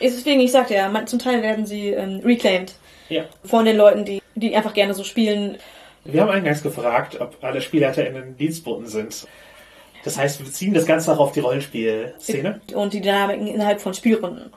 Deswegen, 0.00 0.40
ich 0.40 0.52
sagte 0.52 0.74
ja, 0.74 1.06
zum 1.06 1.18
Teil 1.18 1.42
werden 1.42 1.66
sie 1.66 1.90
ähm, 1.90 2.20
reclaimed 2.24 2.74
ja. 3.08 3.24
von 3.44 3.64
den 3.64 3.76
Leuten, 3.76 4.04
die, 4.04 4.20
die 4.34 4.54
einfach 4.54 4.74
gerne 4.74 4.94
so 4.94 5.04
spielen. 5.04 5.56
Wir 6.04 6.20
haben 6.20 6.30
eingangs 6.30 6.62
gefragt, 6.62 7.20
ob 7.20 7.42
alle 7.42 7.60
SpielerInnen 7.60 8.36
Dienstboten 8.36 8.86
sind. 8.86 9.26
Das 10.06 10.16
heißt, 10.16 10.38
wir 10.38 10.46
beziehen 10.46 10.72
das 10.72 10.86
Ganze 10.86 11.12
auch 11.12 11.18
auf 11.18 11.32
die 11.32 11.40
Rollenspielszene. 11.40 12.60
Und 12.72 12.92
die 12.92 13.00
Dynamiken 13.00 13.48
innerhalb 13.48 13.80
von 13.80 13.92
Spielrunden. 13.92 14.52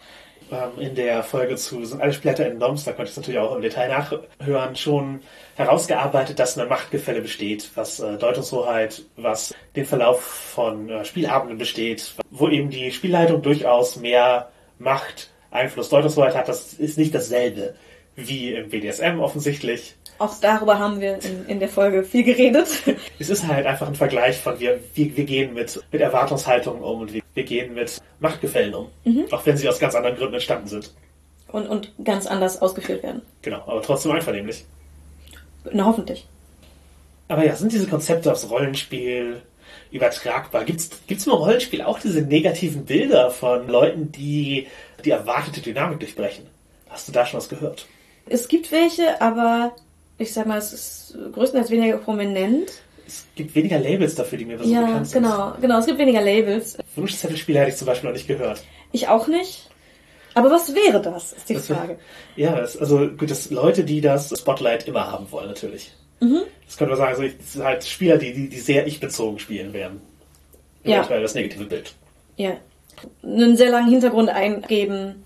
Ähm, 0.51 0.79
in 0.79 0.93
der 0.93 1.23
Folge 1.23 1.55
zu 1.55 1.83
sind 1.85 2.03
alle 2.03 2.13
Splitter 2.13 2.45
in 2.45 2.59
Noms, 2.59 2.83
da 2.83 2.91
konnte 2.91 3.05
ich 3.05 3.11
es 3.11 3.17
natürlich 3.17 3.39
auch 3.39 3.55
im 3.55 3.63
Detail 3.63 3.89
nachhören, 3.89 4.75
schon 4.75 5.21
herausgearbeitet, 5.55 6.37
dass 6.37 6.55
ein 6.55 6.67
Machtgefälle 6.69 7.21
besteht, 7.21 7.67
was 7.73 7.99
äh, 7.99 8.17
Deutungshoheit, 8.17 9.01
was 9.15 9.55
den 9.75 9.87
Verlauf 9.87 10.21
von 10.21 10.87
äh, 10.87 11.03
Spielabenden 11.03 11.57
besteht, 11.57 12.13
wo 12.29 12.47
eben 12.47 12.69
die 12.69 12.91
Spielleitung 12.91 13.41
durchaus 13.41 13.95
mehr 13.95 14.51
Macht, 14.77 15.31
Einfluss, 15.49 15.89
Deutungshoheit 15.89 16.35
hat. 16.35 16.47
Das 16.47 16.73
ist 16.73 16.99
nicht 16.99 17.15
dasselbe 17.15 17.73
wie 18.15 18.53
im 18.53 18.69
BDSM 18.69 19.19
offensichtlich. 19.19 19.95
Auch 20.19 20.35
darüber 20.41 20.77
haben 20.77 20.99
wir 20.99 21.23
in, 21.23 21.45
in 21.47 21.59
der 21.59 21.69
Folge 21.69 22.03
viel 22.03 22.23
geredet. 22.23 22.67
Es 23.19 23.29
ist 23.29 23.47
halt 23.47 23.65
einfach 23.65 23.87
ein 23.87 23.95
Vergleich 23.95 24.37
von 24.37 24.59
wir, 24.59 24.79
wir, 24.93 25.15
wir 25.15 25.23
gehen 25.23 25.53
mit, 25.53 25.81
mit 25.91 26.01
Erwartungshaltungen 26.01 26.83
um 26.83 27.01
und 27.01 27.13
wir, 27.13 27.21
wir 27.33 27.43
gehen 27.43 27.73
mit 27.73 28.01
Machtgefällen 28.19 28.73
um. 28.73 28.89
Mhm. 29.05 29.25
Auch 29.31 29.45
wenn 29.45 29.55
sie 29.55 29.67
aus 29.69 29.79
ganz 29.79 29.95
anderen 29.95 30.17
Gründen 30.17 30.35
entstanden 30.35 30.67
sind. 30.67 30.93
Und, 31.47 31.67
und 31.67 31.93
ganz 32.03 32.27
anders 32.27 32.61
ausgeführt 32.61 33.01
werden. 33.01 33.21
Genau, 33.41 33.63
aber 33.65 33.81
trotzdem 33.81 34.11
einvernehmlich. 34.11 34.65
Na, 35.71 35.85
hoffentlich. 35.85 36.27
Aber 37.29 37.45
ja, 37.45 37.55
sind 37.55 37.71
diese 37.71 37.87
Konzepte 37.87 38.31
aufs 38.31 38.49
Rollenspiel 38.49 39.41
übertragbar? 39.91 40.65
Gibt's, 40.65 40.89
gibt's 41.07 41.27
im 41.27 41.33
Rollenspiel 41.33 41.81
auch 41.81 41.99
diese 41.99 42.21
negativen 42.21 42.85
Bilder 42.85 43.31
von 43.31 43.67
Leuten, 43.67 44.11
die 44.11 44.67
die 45.05 45.11
erwartete 45.11 45.61
Dynamik 45.61 45.99
durchbrechen? 45.99 46.45
Hast 46.89 47.07
du 47.07 47.11
da 47.11 47.25
schon 47.25 47.37
was 47.37 47.49
gehört? 47.49 47.87
Es 48.25 48.47
gibt 48.47 48.71
welche, 48.71 49.21
aber 49.21 49.73
ich 50.19 50.33
sag 50.33 50.45
mal, 50.45 50.57
es 50.57 50.73
ist 50.73 51.17
größtenteils 51.33 51.71
weniger 51.71 51.97
prominent. 51.97 52.71
Es 53.07 53.25
gibt 53.35 53.55
weniger 53.55 53.79
Labels 53.79 54.13
dafür, 54.13 54.37
die 54.37 54.45
mir 54.45 54.59
so 54.59 54.69
ja, 54.69 54.85
bekannt 54.85 55.07
sind. 55.07 55.23
Ja, 55.23 55.29
genau, 55.29 55.61
genau, 55.61 55.79
es 55.79 55.85
gibt 55.87 55.97
weniger 55.97 56.21
Labels. 56.21 56.77
Wunschzettelspiele 56.95 57.59
hätte 57.59 57.71
ich 57.71 57.77
zum 57.77 57.87
Beispiel 57.87 58.09
noch 58.09 58.15
nicht 58.15 58.27
gehört. 58.27 58.61
Ich 58.91 59.07
auch 59.07 59.27
nicht. 59.27 59.67
Aber 60.35 60.51
was 60.51 60.75
wäre 60.75 61.01
das, 61.01 61.33
ist 61.33 61.49
die 61.49 61.55
das 61.55 61.67
Frage. 61.67 61.97
ja, 62.35 62.59
es, 62.59 62.77
also 62.77 63.07
gut, 63.07 63.31
dass 63.31 63.49
Leute, 63.49 63.83
die 63.83 63.99
das 63.99 64.29
Spotlight 64.37 64.87
immer 64.87 65.11
haben 65.11 65.31
wollen, 65.31 65.47
natürlich. 65.47 65.91
Mhm. 66.19 66.41
Das 66.65 66.77
könnte 66.77 66.91
man 66.91 66.97
sagen, 66.99 67.11
also 67.11 67.23
ich, 67.23 67.63
halt 67.63 67.83
Spieler, 67.83 68.17
die, 68.17 68.33
die, 68.33 68.49
die 68.49 68.59
sehr 68.59 68.85
ich-bezogen 68.85 69.39
spielen 69.39 69.73
werden. 69.73 70.01
Ja. 70.83 71.03
das 71.03 71.33
negative 71.33 71.65
Bild. 71.65 71.93
Ja. 72.35 72.57
Einen 73.23 73.57
sehr 73.57 73.71
langen 73.71 73.89
Hintergrund 73.89 74.29
eingeben, 74.29 75.23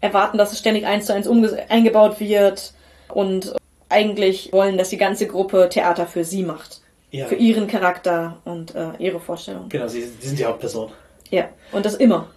erwarten, 0.00 0.38
dass 0.38 0.52
es 0.52 0.60
ständig 0.60 0.86
eins 0.86 1.06
zu 1.06 1.14
eins 1.14 1.28
eingebaut 1.68 2.20
wird 2.20 2.72
und 3.08 3.54
eigentlich 3.88 4.52
wollen, 4.52 4.78
dass 4.78 4.90
die 4.90 4.96
ganze 4.96 5.26
Gruppe 5.26 5.68
Theater 5.70 6.06
für 6.06 6.24
sie 6.24 6.42
macht. 6.42 6.80
Ja. 7.10 7.26
Für 7.26 7.36
ihren 7.36 7.66
Charakter 7.68 8.38
und 8.44 8.74
äh, 8.74 8.90
ihre 8.98 9.18
Vorstellung. 9.18 9.70
Genau, 9.70 9.88
sie, 9.88 10.02
sie 10.02 10.28
sind 10.28 10.38
die 10.38 10.44
Hauptperson. 10.44 10.92
Ja, 11.30 11.48
und 11.72 11.86
das 11.86 11.94
immer. 11.94 12.28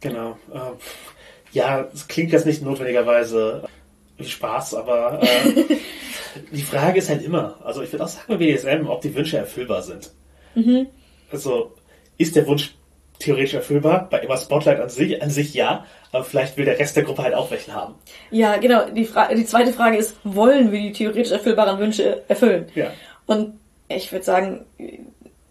Genau. 0.00 0.36
Äh, 0.52 0.58
ja, 1.52 1.88
es 1.94 2.08
klingt 2.08 2.32
jetzt 2.32 2.44
nicht 2.44 2.62
notwendigerweise 2.62 3.68
wie 4.18 4.24
Spaß, 4.24 4.74
aber 4.74 5.22
äh, 5.22 5.76
die 6.52 6.62
Frage 6.62 6.98
ist 6.98 7.08
halt 7.08 7.22
immer, 7.22 7.56
also 7.64 7.82
ich 7.82 7.92
würde 7.92 8.04
auch 8.04 8.08
sagen 8.08 8.26
bei 8.28 8.36
BDSM, 8.36 8.86
ob 8.88 9.00
die 9.00 9.14
Wünsche 9.14 9.38
erfüllbar 9.38 9.82
sind. 9.82 10.12
Also 11.30 11.72
ist 12.18 12.34
der 12.36 12.46
Wunsch 12.46 12.74
theoretisch 13.18 13.54
erfüllbar? 13.54 14.08
Bei 14.10 14.20
immer 14.20 14.36
Spotlight 14.36 14.80
an 14.80 14.88
sich, 14.88 15.22
an 15.22 15.30
sich 15.30 15.54
ja, 15.54 15.86
aber 16.12 16.24
vielleicht 16.24 16.56
will 16.56 16.64
der 16.64 16.78
Rest 16.78 16.96
der 16.96 17.04
Gruppe 17.04 17.22
halt 17.22 17.34
auch 17.34 17.50
welchen 17.50 17.74
haben. 17.74 17.94
Ja, 18.30 18.56
genau. 18.56 18.88
Die, 18.90 19.04
Fra 19.04 19.32
die 19.32 19.46
zweite 19.46 19.72
Frage 19.72 19.96
ist, 19.96 20.16
wollen 20.24 20.72
wir 20.72 20.80
die 20.80 20.92
theoretisch 20.92 21.32
erfüllbaren 21.32 21.78
Wünsche 21.78 22.22
erfüllen? 22.28 22.66
Ja. 22.74 22.92
Und 23.26 23.58
ich 23.88 24.12
würde 24.12 24.24
sagen, 24.24 24.64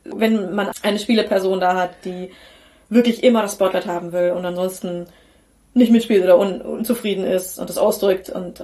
wenn 0.03 0.53
man 0.53 0.72
eine 0.82 0.99
Spieleperson 0.99 1.59
da 1.59 1.76
hat, 1.76 1.91
die 2.05 2.32
wirklich 2.89 3.24
immer 3.24 3.41
das 3.41 3.53
Spotlight 3.53 3.88
haben 3.88 4.11
will 4.11 4.32
und 4.32 4.45
ansonsten 4.45 5.07
nicht 5.74 5.91
mitspielt 5.91 6.24
oder 6.24 6.38
un 6.38 6.61
unzufrieden 6.61 7.26
ist 7.26 7.57
und 7.59 7.70
das 7.70 7.78
ausdrückt 7.78 8.30
und 8.30 8.64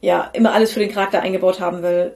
ja, 0.00 0.30
immer 0.32 0.54
alles 0.54 0.72
für 0.72 0.80
den 0.80 0.92
Charakter 0.92 1.20
eingebaut 1.20 1.60
haben 1.60 1.82
will, 1.82 2.14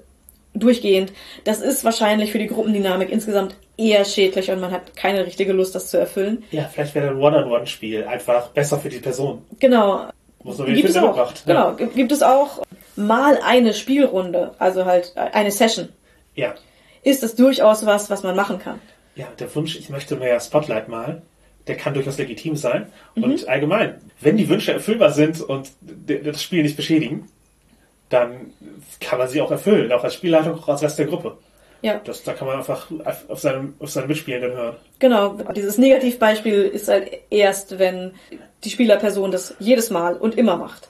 durchgehend, 0.54 1.12
das 1.44 1.60
ist 1.60 1.84
wahrscheinlich 1.84 2.32
für 2.32 2.38
die 2.38 2.46
Gruppendynamik 2.46 3.10
insgesamt 3.10 3.56
eher 3.76 4.04
schädlich 4.04 4.50
und 4.50 4.60
man 4.60 4.70
hat 4.70 4.94
keine 4.96 5.26
richtige 5.26 5.52
Lust, 5.52 5.74
das 5.74 5.88
zu 5.88 5.98
erfüllen. 5.98 6.44
Ja, 6.52 6.68
vielleicht 6.72 6.94
wäre 6.94 7.08
ein 7.10 7.16
One-on-One-Spiel 7.16 8.04
einfach 8.04 8.48
besser 8.48 8.78
für 8.78 8.88
die 8.88 8.98
Person. 9.00 9.42
Genau. 9.58 10.06
Muss 10.42 10.58
man 10.58 10.72
Gibt 10.74 10.88
es 10.88 10.96
auch. 10.96 11.16
macht. 11.16 11.44
Genau. 11.46 11.74
G- 11.74 11.86
Gibt 11.86 12.12
es 12.12 12.22
auch 12.22 12.62
mal 12.96 13.38
eine 13.44 13.74
Spielrunde, 13.74 14.52
also 14.58 14.84
halt 14.84 15.12
eine 15.16 15.50
Session, 15.50 15.88
Ja. 16.36 16.54
ist 17.02 17.22
das 17.24 17.34
durchaus 17.34 17.84
was, 17.86 18.08
was 18.10 18.22
man 18.22 18.36
machen 18.36 18.58
kann. 18.60 18.78
Ja, 19.16 19.26
der 19.38 19.52
Wunsch, 19.56 19.76
ich 19.76 19.88
möchte 19.90 20.16
mehr 20.16 20.38
Spotlight 20.40 20.88
malen, 20.88 21.22
der 21.66 21.76
kann 21.76 21.94
durchaus 21.94 22.18
legitim 22.18 22.56
sein. 22.56 22.86
Mhm. 23.16 23.24
Und 23.24 23.48
allgemein, 23.48 24.00
wenn 24.20 24.36
die 24.36 24.48
Wünsche 24.48 24.72
erfüllbar 24.72 25.10
sind 25.12 25.40
und 25.40 25.70
das 26.06 26.42
Spiel 26.42 26.62
nicht 26.62 26.76
beschädigen, 26.76 27.28
dann 28.08 28.52
kann 29.00 29.18
man 29.18 29.28
sie 29.28 29.40
auch 29.40 29.50
erfüllen, 29.50 29.92
auch 29.92 30.04
als 30.04 30.14
Spielleitung, 30.14 30.54
auch 30.54 30.68
als 30.68 30.82
Rest 30.82 30.98
der 30.98 31.06
Gruppe. 31.06 31.36
Ja. 31.82 32.00
Das, 32.02 32.22
da 32.22 32.32
kann 32.32 32.46
man 32.48 32.56
einfach 32.56 32.90
auf 33.28 33.40
seinen, 33.40 33.74
auf 33.78 33.90
seinen 33.90 34.08
Mitspielenden 34.08 34.52
hören. 34.52 34.76
Genau, 34.98 35.36
dieses 35.54 35.76
Negativbeispiel 35.76 36.62
ist 36.62 36.88
halt 36.88 37.10
erst, 37.28 37.78
wenn 37.78 38.12
die 38.64 38.70
Spielerperson 38.70 39.30
das 39.30 39.54
jedes 39.58 39.90
Mal 39.90 40.16
und 40.16 40.38
immer 40.38 40.56
macht. 40.56 40.88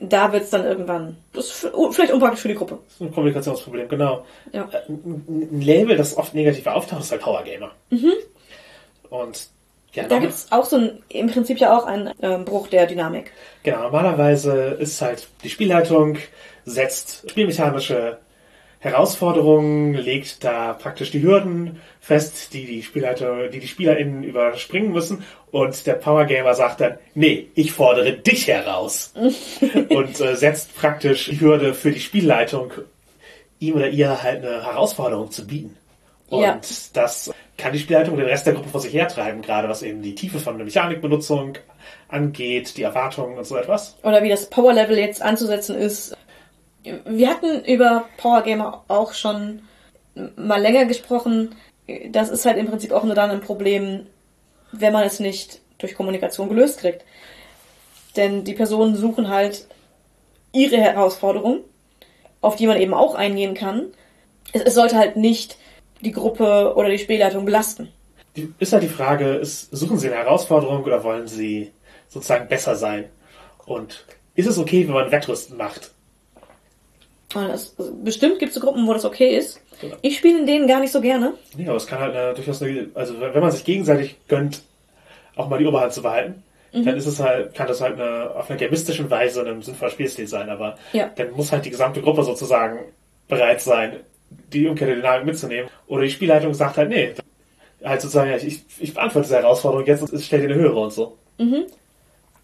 Da 0.00 0.32
wird's 0.32 0.50
dann 0.50 0.64
irgendwann, 0.64 1.16
das 1.32 1.64
ist 1.64 1.70
vielleicht 1.92 2.12
unpraktisch 2.12 2.40
für 2.40 2.48
die 2.48 2.54
Gruppe. 2.54 2.78
Das 2.86 2.94
ist 2.94 3.00
ein 3.02 3.12
Kommunikationsproblem, 3.12 3.88
genau. 3.88 4.24
Ja. 4.52 4.68
Äh, 4.72 4.88
Ein 4.88 5.60
Label, 5.60 5.96
das 5.96 6.16
oft 6.16 6.34
negativ 6.34 6.66
auftaucht, 6.66 7.02
ist 7.02 7.12
halt 7.12 7.20
Power 7.20 7.42
Gamer. 7.44 7.70
Und 9.10 9.48
ja. 9.96 10.06
Da 10.06 10.18
gibt's 10.18 10.46
auch 10.50 10.64
so 10.64 10.76
ein, 10.76 11.02
im 11.08 11.28
Prinzip 11.28 11.58
ja 11.58 11.76
auch 11.76 11.86
einen 11.86 12.12
ähm, 12.22 12.44
Bruch 12.44 12.68
der 12.68 12.86
Dynamik. 12.86 13.32
Genau, 13.62 13.82
normalerweise 13.82 14.76
ist 14.78 15.00
halt 15.02 15.26
die 15.42 15.50
Spielleitung, 15.50 16.18
setzt 16.64 17.30
spielmechanische 17.30 18.18
Herausforderungen, 18.78 19.94
legt 19.94 20.44
da 20.44 20.74
praktisch 20.74 21.10
die 21.10 21.22
Hürden 21.22 21.80
fest, 22.00 22.52
die 22.52 22.66
die 22.66 22.82
Spielleiter, 22.82 23.48
die 23.48 23.58
die 23.58 23.66
SpielerInnen 23.66 24.22
überspringen 24.22 24.92
müssen 24.92 25.24
und 25.50 25.86
der 25.86 25.94
Power 25.94 26.26
Gamer 26.26 26.54
sagt 26.54 26.80
dann, 26.82 26.98
nee, 27.14 27.48
ich 27.54 27.72
fordere 27.72 28.12
dich 28.12 28.46
heraus 28.48 29.12
und 29.88 30.20
äh, 30.20 30.36
setzt 30.36 30.76
praktisch 30.76 31.26
die 31.30 31.40
Hürde 31.40 31.74
für 31.74 31.90
die 31.90 32.00
Spielleitung, 32.00 32.72
ihm 33.58 33.74
oder 33.74 33.88
ihr 33.88 34.22
halt 34.22 34.44
eine 34.44 34.64
Herausforderung 34.64 35.30
zu 35.30 35.46
bieten. 35.46 35.76
Und 36.28 36.42
Ja. 36.42 36.60
das 36.92 37.32
kann 37.56 37.72
die 37.72 37.78
Spielleitung 37.78 38.16
den 38.16 38.26
Rest 38.26 38.46
der 38.46 38.54
Gruppe 38.54 38.68
vor 38.68 38.80
sich 38.80 38.92
hertreiben, 38.92 39.42
gerade 39.42 39.68
was 39.68 39.82
eben 39.82 40.02
die 40.02 40.14
Tiefe 40.14 40.38
von 40.38 40.56
der 40.58 40.64
Mechanikbenutzung 40.64 41.54
angeht, 42.08 42.76
die 42.76 42.82
Erwartungen 42.82 43.38
und 43.38 43.46
so 43.46 43.56
etwas. 43.56 43.96
Oder 44.02 44.22
wie 44.22 44.28
das 44.28 44.50
Power 44.50 44.72
Level 44.72 44.98
jetzt 44.98 45.22
anzusetzen 45.22 45.76
ist. 45.76 46.16
Wir 46.82 47.28
hatten 47.28 47.64
über 47.64 48.04
Power 48.16 48.42
Gamer 48.42 48.84
auch 48.88 49.12
schon 49.12 49.62
mal 50.36 50.60
länger 50.60 50.84
gesprochen. 50.84 51.54
Das 52.10 52.30
ist 52.30 52.44
halt 52.44 52.58
im 52.58 52.66
Prinzip 52.66 52.92
auch 52.92 53.04
nur 53.04 53.14
dann 53.14 53.30
ein 53.30 53.40
Problem, 53.40 54.06
wenn 54.72 54.92
man 54.92 55.04
es 55.04 55.20
nicht 55.20 55.60
durch 55.78 55.94
Kommunikation 55.94 56.48
gelöst 56.48 56.80
kriegt. 56.80 57.04
Denn 58.16 58.44
die 58.44 58.54
Personen 58.54 58.96
suchen 58.96 59.28
halt 59.28 59.66
ihre 60.52 60.78
Herausforderung, 60.78 61.60
auf 62.40 62.56
die 62.56 62.66
man 62.66 62.80
eben 62.80 62.94
auch 62.94 63.14
eingehen 63.14 63.54
kann. 63.54 63.86
Es, 64.52 64.62
es 64.62 64.74
sollte 64.74 64.96
halt 64.96 65.16
nicht 65.16 65.58
die 66.00 66.12
Gruppe 66.12 66.74
oder 66.76 66.88
die 66.88 66.98
Spielleitung 66.98 67.44
belasten. 67.44 67.88
Ist 68.58 68.72
halt 68.72 68.82
die 68.82 68.88
Frage, 68.88 69.34
ist, 69.36 69.74
suchen 69.74 69.98
Sie 69.98 70.08
eine 70.08 70.16
Herausforderung 70.16 70.84
oder 70.84 71.02
wollen 71.02 71.26
Sie 71.26 71.70
sozusagen 72.08 72.48
besser 72.48 72.76
sein? 72.76 73.04
Und 73.64 74.04
ist 74.34 74.46
es 74.46 74.58
okay, 74.58 74.86
wenn 74.86 74.94
man 74.94 75.10
Wettrüsten 75.10 75.56
macht? 75.56 75.90
Und 77.34 77.46
es, 77.50 77.74
bestimmt 78.04 78.38
gibt 78.38 78.54
es 78.54 78.60
Gruppen, 78.60 78.86
wo 78.86 78.92
das 78.92 79.04
okay 79.04 79.36
ist. 79.36 79.60
Genau. 79.80 79.96
Ich 80.02 80.18
spiele 80.18 80.38
in 80.38 80.46
denen 80.46 80.66
gar 80.68 80.80
nicht 80.80 80.92
so 80.92 81.00
gerne. 81.00 81.34
Ja, 81.56 81.68
aber 81.68 81.76
es 81.76 81.86
kann 81.86 81.98
halt 81.98 82.14
eine, 82.14 82.34
durchaus 82.34 82.62
eine, 82.62 82.88
also 82.94 83.18
wenn 83.20 83.40
man 83.40 83.50
sich 83.50 83.64
gegenseitig 83.64 84.16
gönnt, 84.28 84.62
auch 85.34 85.48
mal 85.48 85.58
die 85.58 85.66
Oberhand 85.66 85.92
zu 85.92 86.02
behalten, 86.02 86.42
dann 86.72 86.96
ist 86.96 87.06
es 87.06 87.20
halt, 87.20 87.54
kann 87.54 87.68
das 87.68 87.80
halt 87.80 87.98
eine, 87.98 88.30
auf 88.34 88.50
einer 88.50 88.58
gamistischen 88.58 89.10
Weise 89.10 89.46
ein 89.46 89.62
sinnvoller 89.62 89.90
Spielstil 89.90 90.26
sein, 90.26 90.50
aber 90.50 90.76
Ja. 90.92 91.10
dann 91.16 91.30
muss 91.32 91.50
halt 91.50 91.64
die 91.64 91.70
gesamte 91.70 92.02
Gruppe 92.02 92.22
sozusagen 92.22 92.80
bereit 93.28 93.62
sein, 93.62 94.00
die 94.52 94.66
umgekehrte 94.66 94.96
Dynamik 94.96 95.26
mitzunehmen. 95.26 95.70
Oder 95.86 96.02
die 96.02 96.10
Spielleitung 96.10 96.54
sagt 96.54 96.76
halt, 96.76 96.88
nee, 96.90 97.14
halt 97.84 98.00
sozusagen, 98.00 98.30
ja, 98.30 98.36
ich, 98.36 98.62
ich 98.78 98.94
beantworte 98.94 99.26
diese 99.28 99.36
Herausforderung 99.40 99.86
jetzt 99.86 100.02
und 100.10 100.20
stell 100.20 100.40
dir 100.40 100.46
eine 100.46 100.54
höhere 100.54 100.78
und 100.80 100.92
so. 100.92 101.16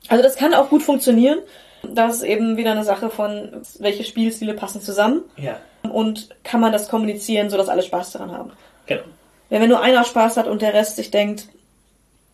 Also 0.08 0.22
das 0.22 0.36
kann 0.36 0.54
auch 0.54 0.68
gut 0.68 0.82
funktionieren. 0.82 1.38
Das 1.82 2.16
ist 2.16 2.22
eben 2.22 2.56
wieder 2.56 2.72
eine 2.72 2.84
Sache 2.84 3.10
von, 3.10 3.62
welche 3.80 4.04
Spielstile 4.04 4.54
passen 4.54 4.80
zusammen 4.80 5.22
Ja, 5.36 5.58
und 5.82 6.28
kann 6.44 6.60
man 6.60 6.72
das 6.72 6.88
kommunizieren, 6.88 7.50
sodass 7.50 7.68
alle 7.68 7.82
Spaß 7.82 8.12
daran 8.12 8.30
haben. 8.32 8.52
genau. 8.86 9.02
Wenn, 9.48 9.62
wenn 9.62 9.68
nur 9.68 9.80
einer 9.82 10.04
Spaß 10.04 10.36
hat 10.36 10.46
und 10.46 10.62
der 10.62 10.74
Rest 10.74 10.96
sich 10.96 11.10
denkt, 11.10 11.48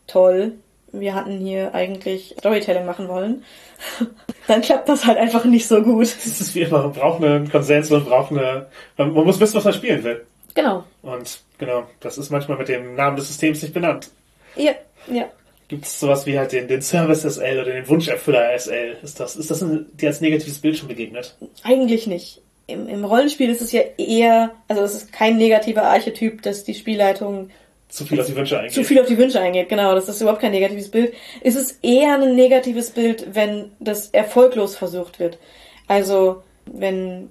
toll, 0.06 0.52
wir 0.92 1.14
hatten 1.14 1.38
hier 1.38 1.74
eigentlich 1.74 2.34
Storytelling 2.38 2.86
machen 2.86 3.08
wollen, 3.08 3.44
dann 4.46 4.62
klappt 4.62 4.88
das 4.88 5.06
halt 5.06 5.18
einfach 5.18 5.44
nicht 5.44 5.66
so 5.66 5.82
gut. 5.82 6.04
Es 6.04 6.40
ist 6.40 6.54
wie 6.54 6.62
immer, 6.62 6.82
man 6.82 6.92
braucht 6.92 7.22
einen 7.22 7.50
Konsens, 7.50 7.90
man 7.90 8.04
braucht 8.04 8.32
eine, 8.32 8.66
man, 8.96 9.12
man 9.12 9.24
muss 9.24 9.40
wissen, 9.40 9.56
was 9.56 9.64
man 9.64 9.74
spielen 9.74 10.04
will. 10.04 10.24
Genau. 10.54 10.84
Und 11.02 11.40
genau, 11.58 11.84
das 12.00 12.18
ist 12.18 12.30
manchmal 12.30 12.58
mit 12.58 12.68
dem 12.68 12.94
Namen 12.94 13.16
des 13.16 13.28
Systems 13.28 13.62
nicht 13.62 13.74
benannt. 13.74 14.10
Ja, 14.56 14.72
ja. 15.06 15.28
Gibt 15.68 15.84
es 15.84 16.00
sowas 16.00 16.24
wie 16.24 16.38
halt 16.38 16.52
den, 16.52 16.66
den 16.66 16.80
Service 16.80 17.22
SL 17.22 17.60
oder 17.60 17.72
den 17.72 17.88
Wunscherfüller 17.88 18.58
SL? 18.58 18.96
Ist 19.02 19.20
das, 19.20 19.36
ist 19.36 19.50
das 19.50 19.62
ein, 19.62 19.86
dir 19.94 20.08
als 20.08 20.22
negatives 20.22 20.58
Bild 20.58 20.78
schon 20.78 20.88
begegnet? 20.88 21.36
Eigentlich 21.62 22.06
nicht. 22.06 22.40
Im, 22.66 22.88
Im 22.88 23.04
Rollenspiel 23.04 23.50
ist 23.50 23.60
es 23.60 23.72
ja 23.72 23.82
eher, 23.98 24.50
also 24.66 24.82
es 24.82 24.94
ist 24.94 25.12
kein 25.12 25.36
negativer 25.36 25.84
Archetyp, 25.84 26.42
dass 26.42 26.64
die 26.64 26.74
Spielleitung 26.74 27.50
Zu 27.88 28.04
viel 28.04 28.20
auf 28.20 28.26
die 28.26 28.36
Wünsche 28.36 28.58
eingeht. 28.58 28.72
zu 28.74 28.84
viel 28.84 29.00
auf 29.00 29.06
die 29.06 29.16
Wünsche 29.16 29.40
eingeht, 29.40 29.68
genau, 29.68 29.94
das 29.94 30.08
ist 30.08 30.20
überhaupt 30.20 30.40
kein 30.42 30.50
negatives 30.52 30.90
Bild. 30.90 31.14
Es 31.42 31.54
ist 31.56 31.82
eher 31.82 32.14
ein 32.20 32.34
negatives 32.36 32.90
Bild, 32.90 33.28
wenn 33.34 33.70
das 33.80 34.08
erfolglos 34.10 34.76
versucht 34.76 35.18
wird. 35.18 35.38
Also, 35.86 36.42
wenn 36.66 37.30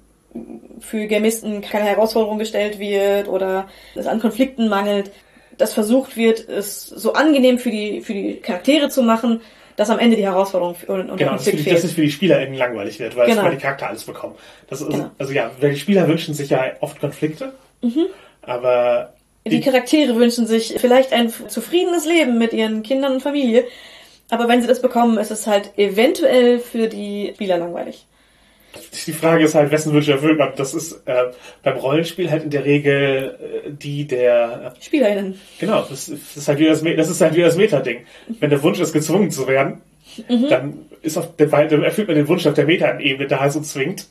für 0.80 1.08
Gamisten 1.08 1.62
keine 1.62 1.86
Herausforderung 1.86 2.38
gestellt 2.40 2.80
wird 2.80 3.28
oder 3.28 3.68
es 3.96 4.08
an 4.08 4.20
Konflikten 4.20 4.68
mangelt, 4.68 5.12
dass 5.58 5.74
versucht 5.74 6.18
wird, 6.18 6.48
es 6.50 6.86
so 6.88 7.14
angenehm 7.14 7.58
für 7.60 7.72
die, 7.72 8.02
für 8.02 8.14
die 8.14 8.36
Charaktere 8.38 8.90
zu 8.90 9.02
machen, 9.04 9.42
dass 9.76 9.90
am 9.92 10.00
Ende 10.00 10.16
die 10.16 10.24
Herausforderung 10.26 10.76
und, 10.88 11.10
und 11.12 11.18
Genau, 11.18 11.34
das, 11.34 11.44
fehlt. 11.46 11.66
ist 11.68 11.94
für 11.94 12.02
die 12.02 12.12
SpielerInnen 12.12 12.56
langweilig 12.56 13.00
wird, 13.00 13.16
weil, 13.16 13.28
Genau. 13.30 13.44
weil 13.44 13.52
die 13.52 13.58
Charakter 13.62 13.88
alles 13.90 14.04
bekommen. 14.04 14.36
Das 14.70 14.82
ist, 14.82 14.90
Genau. 14.90 15.12
Also 15.20 15.34
ja, 15.34 15.52
weil 15.60 15.72
die 15.74 15.80
Spieler 15.80 16.08
wünschen 16.08 16.34
sich 16.34 16.50
ja 16.50 16.72
oft 16.82 17.00
Konflikte, 17.00 17.54
Mhm. 17.82 18.08
aber 18.42 19.14
Die 19.50 19.62
Charaktere 19.62 20.16
wünschen 20.16 20.48
sich 20.48 20.76
vielleicht 20.78 21.14
ein 21.14 21.30
zufriedenes 21.30 22.06
Leben 22.06 22.38
mit 22.38 22.54
ihren 22.54 22.84
Kindern 22.84 23.14
und 23.14 23.22
Familie, 23.22 23.66
aber 24.30 24.48
wenn 24.48 24.62
sie 24.62 24.68
das 24.68 24.82
bekommen, 24.82 25.18
ist 25.18 25.32
es 25.32 25.48
halt 25.48 25.78
eventuell 25.78 26.60
für 26.60 26.88
die 26.88 27.32
Spieler 27.36 27.58
langweilig. 27.58 28.06
die 29.06 29.14
Frage 29.14 29.46
ist 29.46 29.56
halt, 29.56 29.72
wessen 29.72 29.94
Wünsche 29.94 30.12
erfüllt 30.12 30.38
man. 30.38 30.52
Das 30.56 30.74
ist 30.74 31.02
äh, 31.06 31.26
beim 31.64 31.78
Rollenspiel 31.78 32.30
halt 32.30 32.44
in 32.44 32.50
der 32.50 32.66
Regel 32.66 33.38
äh, 33.66 33.72
die 33.72 34.06
der 34.06 34.76
SpielerInnen. 34.82 35.40
Genau, 35.60 35.86
das, 35.90 36.08
das 36.08 36.38
ist 36.38 36.48
halt 36.48 36.60
wieder 36.60 36.72
das, 36.72 36.84
das 36.84 37.10
ist 37.10 37.22
halt 37.22 37.36
wieder 37.36 37.48
das 37.48 37.56
Meta-Ding. 37.56 38.06
Wenn 38.40 38.50
der 38.50 38.62
Wunsch 38.64 38.80
ist, 38.80 38.94
gezwungen 38.94 39.32
zu 39.32 39.48
werden, 39.48 39.82
dann 40.28 40.86
ist 41.02 41.18
auf 41.18 41.36
der, 41.36 41.48
dann 41.48 41.84
erfüllt 41.84 42.08
man 42.08 42.18
den 42.18 42.28
Wunsch 42.28 42.46
auf 42.46 42.54
der 42.54 42.66
Meta-Ebene, 42.66 43.28
da 43.28 43.40
halt 43.40 43.54
so 43.54 43.62
zwingt. 43.62 44.08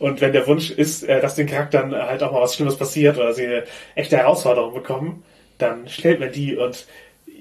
Und 0.00 0.20
wenn 0.20 0.32
der 0.32 0.46
Wunsch 0.48 0.70
ist, 0.70 1.04
äh, 1.04 1.20
dass 1.20 1.36
den 1.36 1.46
Charakteren 1.46 1.94
halt 1.94 2.22
auch 2.24 2.32
mal 2.32 2.40
was 2.40 2.56
Schlimmes 2.56 2.76
passiert 2.76 3.16
oder 3.18 3.32
sie 3.32 3.46
eine 3.46 3.64
echte 3.94 4.16
Herausforderung 4.16 4.74
bekommen, 4.74 5.22
dann 5.58 5.88
stellt 5.88 6.18
man 6.18 6.32
die 6.32 6.56
und 6.56 6.86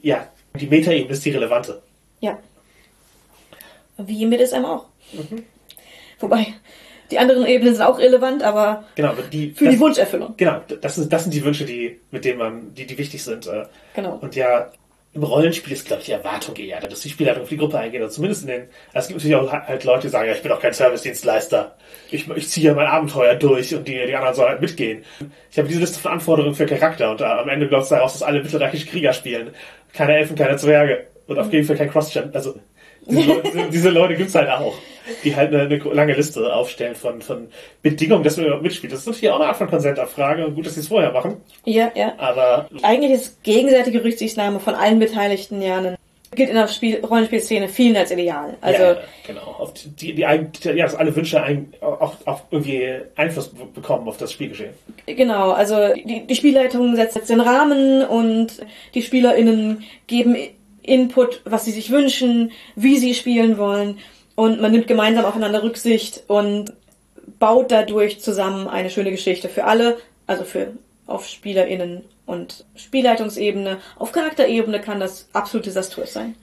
ja, 0.01 0.27
die 0.55 0.67
Meta-Ebene 0.67 1.13
ist 1.13 1.25
die 1.25 1.31
relevante. 1.31 1.81
Ja. 2.19 2.37
Wie 3.97 4.25
mit 4.25 4.39
SM 4.47 4.63
auch. 4.65 4.85
Wobei, 6.19 6.53
Die 7.11 7.17
anderen 7.17 7.45
Ebenen 7.45 7.73
sind 7.73 7.83
auch 7.83 7.97
relevant, 7.97 8.43
aber 8.43 8.83
Genau, 8.95 9.13
die, 9.31 9.51
für 9.51 9.65
das, 9.65 9.73
die 9.73 9.79
Wunscherfüllung. 9.79 10.35
Genau, 10.37 10.61
das, 10.81 10.97
ist, 10.97 11.11
das 11.11 11.23
sind 11.23 11.33
die 11.33 11.43
Wünsche, 11.43 11.65
die, 11.65 11.99
mit 12.11 12.23
denen 12.23 12.37
man, 12.37 12.73
die, 12.75 12.85
die 12.85 12.97
wichtig 12.97 13.23
sind. 13.23 13.47
äh. 13.47 13.65
Genau. 13.95 14.19
Und 14.21 14.35
ja, 14.35 14.71
im 15.13 15.23
Rollenspiel 15.23 15.73
ist, 15.73 15.87
glaube 15.87 16.01
ich, 16.01 16.05
die 16.05 16.11
Erwartung 16.11 16.55
eher, 16.55 16.79
dass 16.81 16.99
die 17.01 17.09
Spielleitung 17.09 17.43
auf 17.43 17.49
die 17.49 17.57
Gruppe 17.57 17.79
eingeht. 17.79 17.99
Oder 17.99 18.11
zumindest 18.11 18.43
in 18.43 18.47
den, 18.49 18.61
es 18.93 19.07
gibt 19.07 19.19
natürlich 19.19 19.35
auch 19.35 19.51
halt 19.51 19.83
Leute, 19.83 20.01
die 20.03 20.09
sagen, 20.09 20.27
ja, 20.27 20.33
ich 20.35 20.43
bin 20.43 20.51
auch 20.51 20.59
kein 20.59 20.73
Servicedienstleister. 20.73 21.75
Ich, 22.11 22.29
ich 22.29 22.47
ziehe 22.49 22.67
ja 22.67 22.73
mein 22.75 22.85
Abenteuer 22.87 23.33
durch 23.35 23.73
und 23.73 23.87
die, 23.87 23.93
die 24.05 24.15
anderen 24.15 24.35
sollen 24.35 24.49
halt 24.49 24.61
mitgehen. 24.61 25.03
Ich 25.51 25.57
habe 25.57 25.67
diese 25.67 25.79
Liste 25.79 25.99
von 25.99 26.11
Anforderungen 26.11 26.53
für 26.53 26.67
Charakter 26.67 27.09
und 27.09 27.21
äh, 27.21 27.25
am 27.25 27.49
Ende 27.49 27.65
läuft 27.65 27.83
es 27.85 27.89
daraus, 27.89 28.13
dass 28.13 28.23
alle 28.23 28.43
mittelreichische 28.43 28.85
Krieger 28.87 29.13
spielen. 29.13 29.49
Keine 29.93 30.15
Elfen, 30.17 30.35
keine 30.35 30.57
Zwerge. 30.57 31.07
Und 31.27 31.39
auf 31.39 31.51
jeden 31.51 31.65
Fall 31.65 31.75
kein 31.75 31.89
Cross-Gen. 31.91 32.29
Also, 32.33 32.59
diese, 33.07 33.27
Leute- 33.27 33.49
diese, 33.51 33.69
diese 33.71 33.89
Leute 33.89 34.15
gibt's 34.15 34.35
halt 34.35 34.49
auch, 34.49 34.75
die 35.23 35.35
halt 35.35 35.53
eine, 35.53 35.63
eine 35.63 35.77
lange 35.93 36.13
Liste 36.13 36.53
aufstellen 36.53 36.95
von, 36.95 37.21
von 37.21 37.47
Bedingungen, 37.81 38.23
dass 38.23 38.37
man 38.37 38.45
überhaupt 38.45 38.63
mitspielt. 38.63 38.93
Das 38.93 38.99
ist 39.01 39.05
natürlich 39.07 39.29
auch 39.31 39.39
eine 39.39 39.49
Art 39.49 39.57
von 39.57 39.69
Konsentabfrage. 39.69 40.51
Gut, 40.51 40.65
dass 40.65 40.75
sie 40.75 40.81
es 40.81 40.87
vorher 40.87 41.11
machen, 41.11 41.37
Ja, 41.65 41.91
ja. 41.95 42.13
aber 42.17 42.69
Eigentlich 42.83 43.11
ist 43.11 43.43
gegenseitige 43.43 44.03
Rücksichtnahme 44.03 44.59
von 44.59 44.75
allen 44.75 44.99
Beteiligten 44.99 45.61
ja 45.61 45.77
ein, 45.77 45.95
gilt 46.35 46.49
in 46.49 46.55
der 46.55 46.67
Spiel 46.67 47.03
Rollenspielszene 47.03 47.67
vielen 47.67 47.97
als 47.97 48.11
ideal. 48.11 48.55
Also 48.61 48.83
ja, 48.83 48.91
ja, 48.91 48.97
genau. 49.25 49.41
Auf 49.41 49.73
die, 49.73 50.13
die, 50.13 50.13
die, 50.13 50.69
ja, 50.69 50.85
dass 50.85 50.93
alle 50.93 51.15
Wünsche 51.15 51.41
ein, 51.41 51.73
auch, 51.81 52.13
auch 52.25 52.41
irgendwie 52.51 52.99
Einfluss 53.15 53.49
be- 53.49 53.65
bekommen 53.73 54.07
auf 54.07 54.17
das 54.17 54.31
Spielgeschehen. 54.31 54.71
Genau, 55.07 55.51
also 55.51 55.75
die, 55.95 56.27
die 56.27 56.35
Spielleitung 56.35 56.95
setzt 56.95 57.15
jetzt 57.15 57.31
den 57.31 57.41
Rahmen 57.41 58.05
und 58.05 58.49
die 58.93 59.01
SpielerInnen 59.01 59.83
geben 60.05 60.37
Input, 60.83 61.41
was 61.45 61.65
sie 61.65 61.71
sich 61.71 61.89
wünschen, 61.91 62.51
wie 62.75 62.97
sie 62.97 63.13
spielen 63.15 63.57
wollen 63.57 63.97
und 64.39 64.61
man 64.61 64.71
nimmt 64.71 64.87
gemeinsam 64.87 65.25
aufeinander 65.25 65.63
Rücksicht 65.63 66.23
und 66.27 66.71
baut 67.39 67.73
dadurch 67.73 68.21
zusammen 68.21 68.69
eine 68.69 68.89
schöne 68.89 69.11
Geschichte 69.11 69.49
für 69.49 69.65
alle, 69.65 69.97
also 70.27 70.45
für 70.45 70.67
auf 71.07 71.27
SpielerInnen 71.27 72.05
und 72.25 72.63
Spielleitungsebene. 72.77 73.79
Auf 73.97 74.13
Charakterebene 74.13 74.79
kann 74.79 75.01
das 75.01 75.27
absolut 75.33 75.65
desaströs 75.65 76.13
sein. 76.13 76.35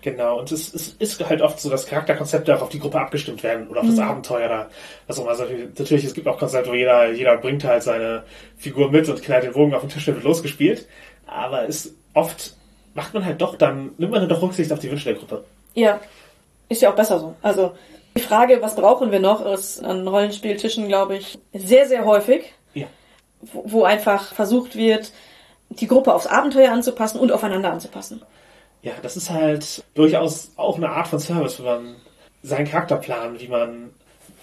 Genau, 0.00 0.38
und 0.38 0.52
es, 0.52 0.72
es 0.72 0.90
ist 1.00 1.28
halt 1.28 1.42
oft 1.42 1.58
so, 1.58 1.68
dass 1.68 1.86
Charakterkonzepte 1.86 2.56
auch 2.56 2.62
auf 2.62 2.68
die 2.68 2.78
Gruppe 2.78 3.00
abgestimmt 3.00 3.42
werden 3.42 3.66
oder 3.66 3.80
auf 3.80 3.88
das 3.88 3.98
Abenteuer 3.98 4.46
oder 4.46 4.70
was 5.08 5.18
auch 5.18 5.22
immer. 5.22 5.32
Also 5.32 5.46
natürlich, 5.76 6.04
es 6.04 6.14
gibt 6.14 6.28
auch 6.28 6.38
Konzepte, 6.38 6.70
wo 6.70 6.74
jeder, 6.74 7.10
jeder 7.10 7.36
bringt 7.36 7.64
halt 7.64 7.82
seine 7.82 8.22
Figur 8.58 8.92
mit 8.92 9.08
und 9.08 9.24
knallt 9.24 9.42
den 9.42 9.54
Bogen 9.54 9.74
auf 9.74 9.80
den 9.80 9.90
Tisch 9.90 10.06
und 10.06 10.14
wird 10.14 10.24
losgespielt. 10.24 10.86
Aber 11.26 11.68
es 11.68 11.96
oft 12.14 12.54
macht 12.94 13.12
man 13.12 13.24
halt 13.24 13.40
doch 13.40 13.56
dann, 13.56 13.90
nimmt 13.98 14.12
man 14.12 14.20
dann 14.20 14.28
doch 14.28 14.40
Rücksicht 14.40 14.72
auf 14.72 14.78
die 14.78 14.88
Wünsche 14.88 15.06
der 15.06 15.14
Gruppe. 15.14 15.42
Ja, 15.74 16.00
ist 16.70 16.80
ja 16.80 16.90
auch 16.90 16.96
besser 16.96 17.20
so. 17.20 17.34
Also 17.42 17.72
die 18.16 18.22
Frage, 18.22 18.62
was 18.62 18.74
brauchen 18.74 19.12
wir 19.12 19.20
noch, 19.20 19.44
ist 19.44 19.84
an 19.84 20.08
Rollenspieltischen, 20.08 20.88
glaube 20.88 21.18
ich, 21.18 21.38
sehr, 21.52 21.86
sehr 21.86 22.06
häufig. 22.06 22.54
Ja. 22.72 22.86
wo, 23.42 23.64
wo 23.66 23.84
einfach 23.84 24.32
versucht 24.32 24.76
wird, 24.76 25.12
die 25.68 25.86
Gruppe 25.86 26.14
aufs 26.14 26.26
Abenteuer 26.26 26.72
anzupassen 26.72 27.20
und 27.20 27.32
aufeinander 27.32 27.72
anzupassen. 27.72 28.22
Ja, 28.82 28.92
das 29.02 29.16
ist 29.16 29.30
halt 29.30 29.84
durchaus 29.94 30.52
auch 30.56 30.76
eine 30.76 30.90
Art 30.90 31.08
von 31.08 31.20
Service, 31.20 31.58
wenn 31.58 31.66
man 31.66 31.96
seinen 32.42 32.66
Charakterplan, 32.66 33.38
wie 33.38 33.48
man, 33.48 33.90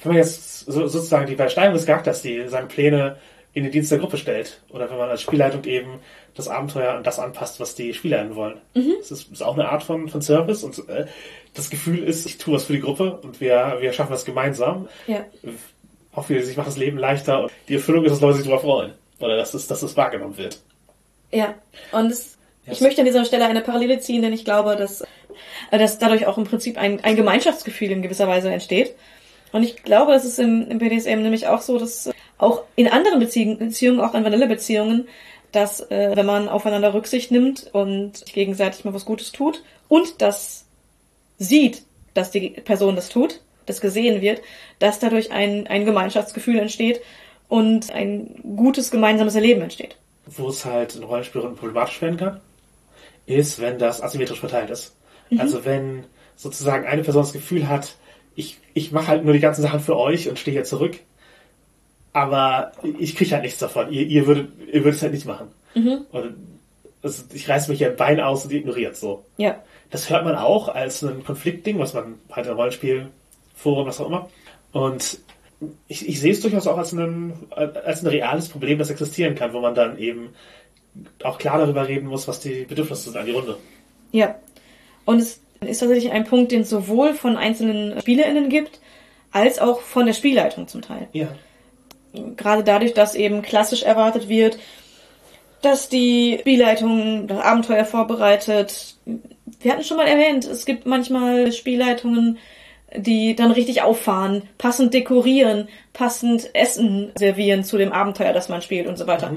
wenn 0.04 0.12
man 0.12 0.18
jetzt 0.18 0.60
so, 0.60 0.88
sozusagen 0.88 1.26
die 1.26 1.36
Besteigung 1.36 1.74
des 1.74 1.86
Charakters, 1.86 2.22
die 2.22 2.48
seine 2.48 2.68
Pläne 2.68 3.18
in 3.58 3.64
den 3.64 3.72
Dienst 3.72 3.90
der 3.90 3.98
Gruppe 3.98 4.18
stellt. 4.18 4.62
Oder 4.70 4.88
wenn 4.92 4.98
man 5.00 5.10
als 5.10 5.24
Spielleitung 5.24 5.64
eben 5.64 6.00
das 6.36 6.48
Abenteuer 6.48 6.94
an 6.94 7.04
das 7.04 7.18
anpasst, 7.18 7.60
was 7.60 7.74
die 7.74 7.92
SpielerInnen 7.92 8.36
wollen. 8.36 8.62
Das 9.00 9.10
ist, 9.10 9.32
ist 9.32 9.42
auch 9.42 9.56
eine 9.56 9.70
Art 9.70 9.82
von, 9.82 10.10
von 10.10 10.22
Service 10.22 10.64
und 10.64 10.78
äh, 10.88 11.08
das 11.56 11.72
Gefühl 11.72 12.04
ist, 12.04 12.28
ich 12.28 12.38
tue 12.38 12.54
was 12.54 12.66
für 12.66 12.74
die 12.74 12.82
Gruppe 12.82 13.20
und 13.24 13.42
wir, 13.42 13.78
wir 13.80 13.94
schaffen 13.94 14.12
das 14.12 14.26
gemeinsam. 14.26 14.88
Ja. 15.08 15.26
Auch 16.14 16.30
wieder, 16.30 16.42
ich 16.42 16.56
mache 16.56 16.68
das 16.68 16.78
Leben 16.78 17.00
leichter 17.00 17.42
und 17.42 17.52
die 17.68 17.74
Erfüllung 17.74 18.06
ist, 18.06 18.12
dass 18.12 18.22
Leute 18.22 18.38
sich 18.38 18.46
darüber 18.46 18.62
freuen. 18.62 18.92
Oder 19.20 19.38
dass 19.38 19.56
es, 19.56 19.66
dass 19.66 19.82
es 19.82 19.98
wahrgenommen 19.98 20.38
wird. 20.38 20.60
Ja. 21.32 21.56
Und 21.92 22.12
es, 22.12 22.38
ich 22.66 22.74
Yes. 22.74 22.82
möchte 22.82 23.02
an 23.02 23.06
dieser 23.08 23.26
Stelle 23.26 23.46
eine 23.46 23.62
Parallele 23.62 24.00
ziehen, 24.00 24.22
denn 24.22 24.34
ich 24.34 24.46
glaube, 24.46 24.76
dass, 24.76 25.02
äh, 25.72 25.80
dass 25.80 25.98
dadurch 25.98 26.28
auch 26.28 26.38
im 26.38 26.44
Prinzip 26.44 26.78
ein, 26.78 27.04
ein 27.04 27.16
Gemeinschaftsgefühl 27.16 27.90
in 27.90 28.04
gewisser 28.04 28.28
Weise 28.28 28.52
entsteht. 28.52 28.94
Und 29.52 29.64
ich 29.64 29.82
glaube, 29.82 30.14
es 30.14 30.26
ist 30.26 30.38
im, 30.38 30.70
im 30.70 30.78
BDSM 30.78 31.24
nämlich 31.24 31.48
auch 31.48 31.62
so, 31.62 31.80
dass 31.80 32.12
auch 32.38 32.64
in 32.76 32.88
anderen 32.88 33.20
Beziehungen, 33.20 33.58
Beziehungen 33.58 34.00
auch 34.00 34.14
in 34.14 34.24
Vanillebeziehungen, 34.24 35.08
dass 35.52 35.80
äh, 35.92 36.12
wenn 36.16 36.26
man 36.26 36.50
aufeinander 36.50 36.94
Rücksicht 36.94 37.32
nimmt 37.32 37.70
und 37.74 38.18
sich 38.18 38.34
gegenseitig 38.34 38.86
mal 38.86 38.94
was 38.94 39.06
Gutes 39.06 39.32
tut 39.32 39.64
und 39.88 40.22
das 40.22 40.66
sieht, 41.38 41.84
dass 42.14 42.32
die 42.32 42.50
Person 42.50 42.96
das 42.96 43.10
tut, 43.10 43.42
das 43.66 43.82
gesehen 43.82 44.22
wird, 44.22 44.42
dass 44.80 45.00
dadurch 45.00 45.32
ein, 45.32 45.68
ein 45.68 45.86
Gemeinschaftsgefühl 45.86 46.60
entsteht 46.60 47.02
und 47.48 47.92
ein 47.92 48.42
gutes 48.56 48.92
gemeinsames 48.92 49.36
Erleben 49.36 49.62
entsteht. 49.62 49.96
wo 50.26 50.50
es 50.50 50.66
halt 50.66 50.96
in 50.96 51.04
Rollenspielen 51.04 51.56
problematisch 51.56 52.02
werden 52.02 52.18
kann, 52.18 52.42
ist, 53.26 53.62
wenn 53.62 53.78
das 53.78 54.02
asymmetrisch 54.02 54.40
verteilt 54.40 54.70
ist. 54.70 54.96
Also 55.38 55.66
wenn 55.66 56.06
sozusagen 56.36 56.86
eine 56.86 57.04
Person 57.04 57.24
das 57.24 57.34
Gefühl 57.34 57.68
hat, 57.68 57.96
ich, 58.36 58.58
ich 58.74 58.92
mache 58.92 59.08
halt 59.08 59.26
nur 59.26 59.34
die 59.34 59.40
ganzen 59.40 59.62
Sachen 59.62 59.80
für 59.80 59.98
euch 59.98 60.30
und 60.30 60.40
stehe 60.40 60.56
hier 60.56 60.64
zurück, 60.64 61.00
aber 62.18 62.72
ich 62.98 63.16
kriege 63.16 63.32
halt 63.32 63.44
nichts 63.44 63.60
davon. 63.60 63.92
Ihr, 63.94 64.02
ihr 64.08 64.26
würdet 64.26 64.50
ihr 64.74 64.84
würdet 64.84 64.96
es 64.96 65.02
halt 65.04 65.14
nicht 65.14 65.28
machen. 65.28 65.50
Und 65.76 66.36
also 67.04 67.24
ich 67.32 67.48
reiß 67.48 67.68
mich 67.68 67.86
ein 67.86 67.96
Bein 67.96 68.20
aus 68.20 68.44
und 68.44 68.52
ignoriert 68.52 68.98
so. 68.98 69.24
Ja. 69.38 69.62
Das 69.92 70.10
hört 70.10 70.26
man 70.26 70.36
auch 70.36 70.68
als 70.68 71.04
ein 71.04 71.24
Konfliktding, 71.24 71.78
was 71.78 71.94
man 71.94 72.16
halt 72.32 72.48
in 72.48 72.54
Rollenspiel, 72.54 73.10
Forum, 73.56 73.86
was 73.86 74.02
auch 74.02 74.08
immer. 74.08 74.30
Und 74.72 75.20
ich, 75.88 76.10
ich 76.10 76.20
sehe 76.20 76.32
es 76.32 76.42
durchaus 76.42 76.66
auch 76.66 76.78
als 76.80 76.92
ein, 76.92 77.34
als 77.52 78.02
ein 78.02 78.08
reales 78.08 78.50
Problem, 78.50 78.80
das 78.80 78.90
existieren 78.90 79.36
kann, 79.36 79.54
wo 79.54 79.60
man 79.60 79.76
dann 79.76 80.00
eben 80.00 80.30
auch 81.24 81.38
klar 81.38 81.60
darüber 81.60 81.88
reden 81.88 82.08
muss, 82.08 82.28
was 82.28 82.40
die 82.40 82.66
Bedürfnisse 82.66 83.12
sind 83.12 83.18
an 83.18 83.28
die 83.28 83.32
Runde. 83.32 83.58
Ja. 84.12 84.36
Und 85.06 85.20
es 85.20 85.40
ist 85.62 85.80
tatsächlich 85.80 86.12
ein 86.12 86.24
Punkt, 86.24 86.52
den 86.52 86.62
es 86.62 86.70
sowohl 86.72 87.14
von 87.14 87.38
einzelnen 87.38 88.00
SpielerInnen 88.02 88.50
gibt, 88.50 88.80
als 89.32 89.60
auch 89.60 89.82
von 89.82 90.08
der 90.08 90.14
Spielleitung 90.14 90.68
zum 90.68 90.82
Teil. 90.82 91.08
Ja. 91.14 91.28
Gerade 92.36 92.64
dadurch, 92.64 92.94
dass 92.94 93.16
eben 93.16 93.42
klassisch 93.42 93.84
erwartet 93.84 94.30
wird, 94.30 94.58
dass 95.62 95.90
die 95.90 96.38
Spielleitung 96.40 97.28
das 97.28 97.40
Abenteuer 97.40 97.86
vorbereitet. 97.86 98.96
Wir 99.60 99.72
hatten 99.72 99.84
schon 99.84 99.98
mal 99.98 100.08
erwähnt, 100.08 100.46
es 100.46 100.66
gibt 100.66 100.86
manchmal 100.86 101.52
Spielleitungen, 101.52 102.38
die 102.96 103.36
dann 103.36 103.52
richtig 103.52 103.82
auffahren, 103.82 104.44
passend 104.58 104.94
dekorieren, 104.94 105.68
passend 105.94 106.56
Essen 106.56 107.12
servieren 107.16 107.64
zu 107.64 107.78
dem 107.78 107.92
Abenteuer, 107.92 108.34
das 108.34 108.50
man 108.50 108.62
spielt 108.62 108.88
und 108.88 108.98
so 108.98 109.08
weiter. 109.08 109.36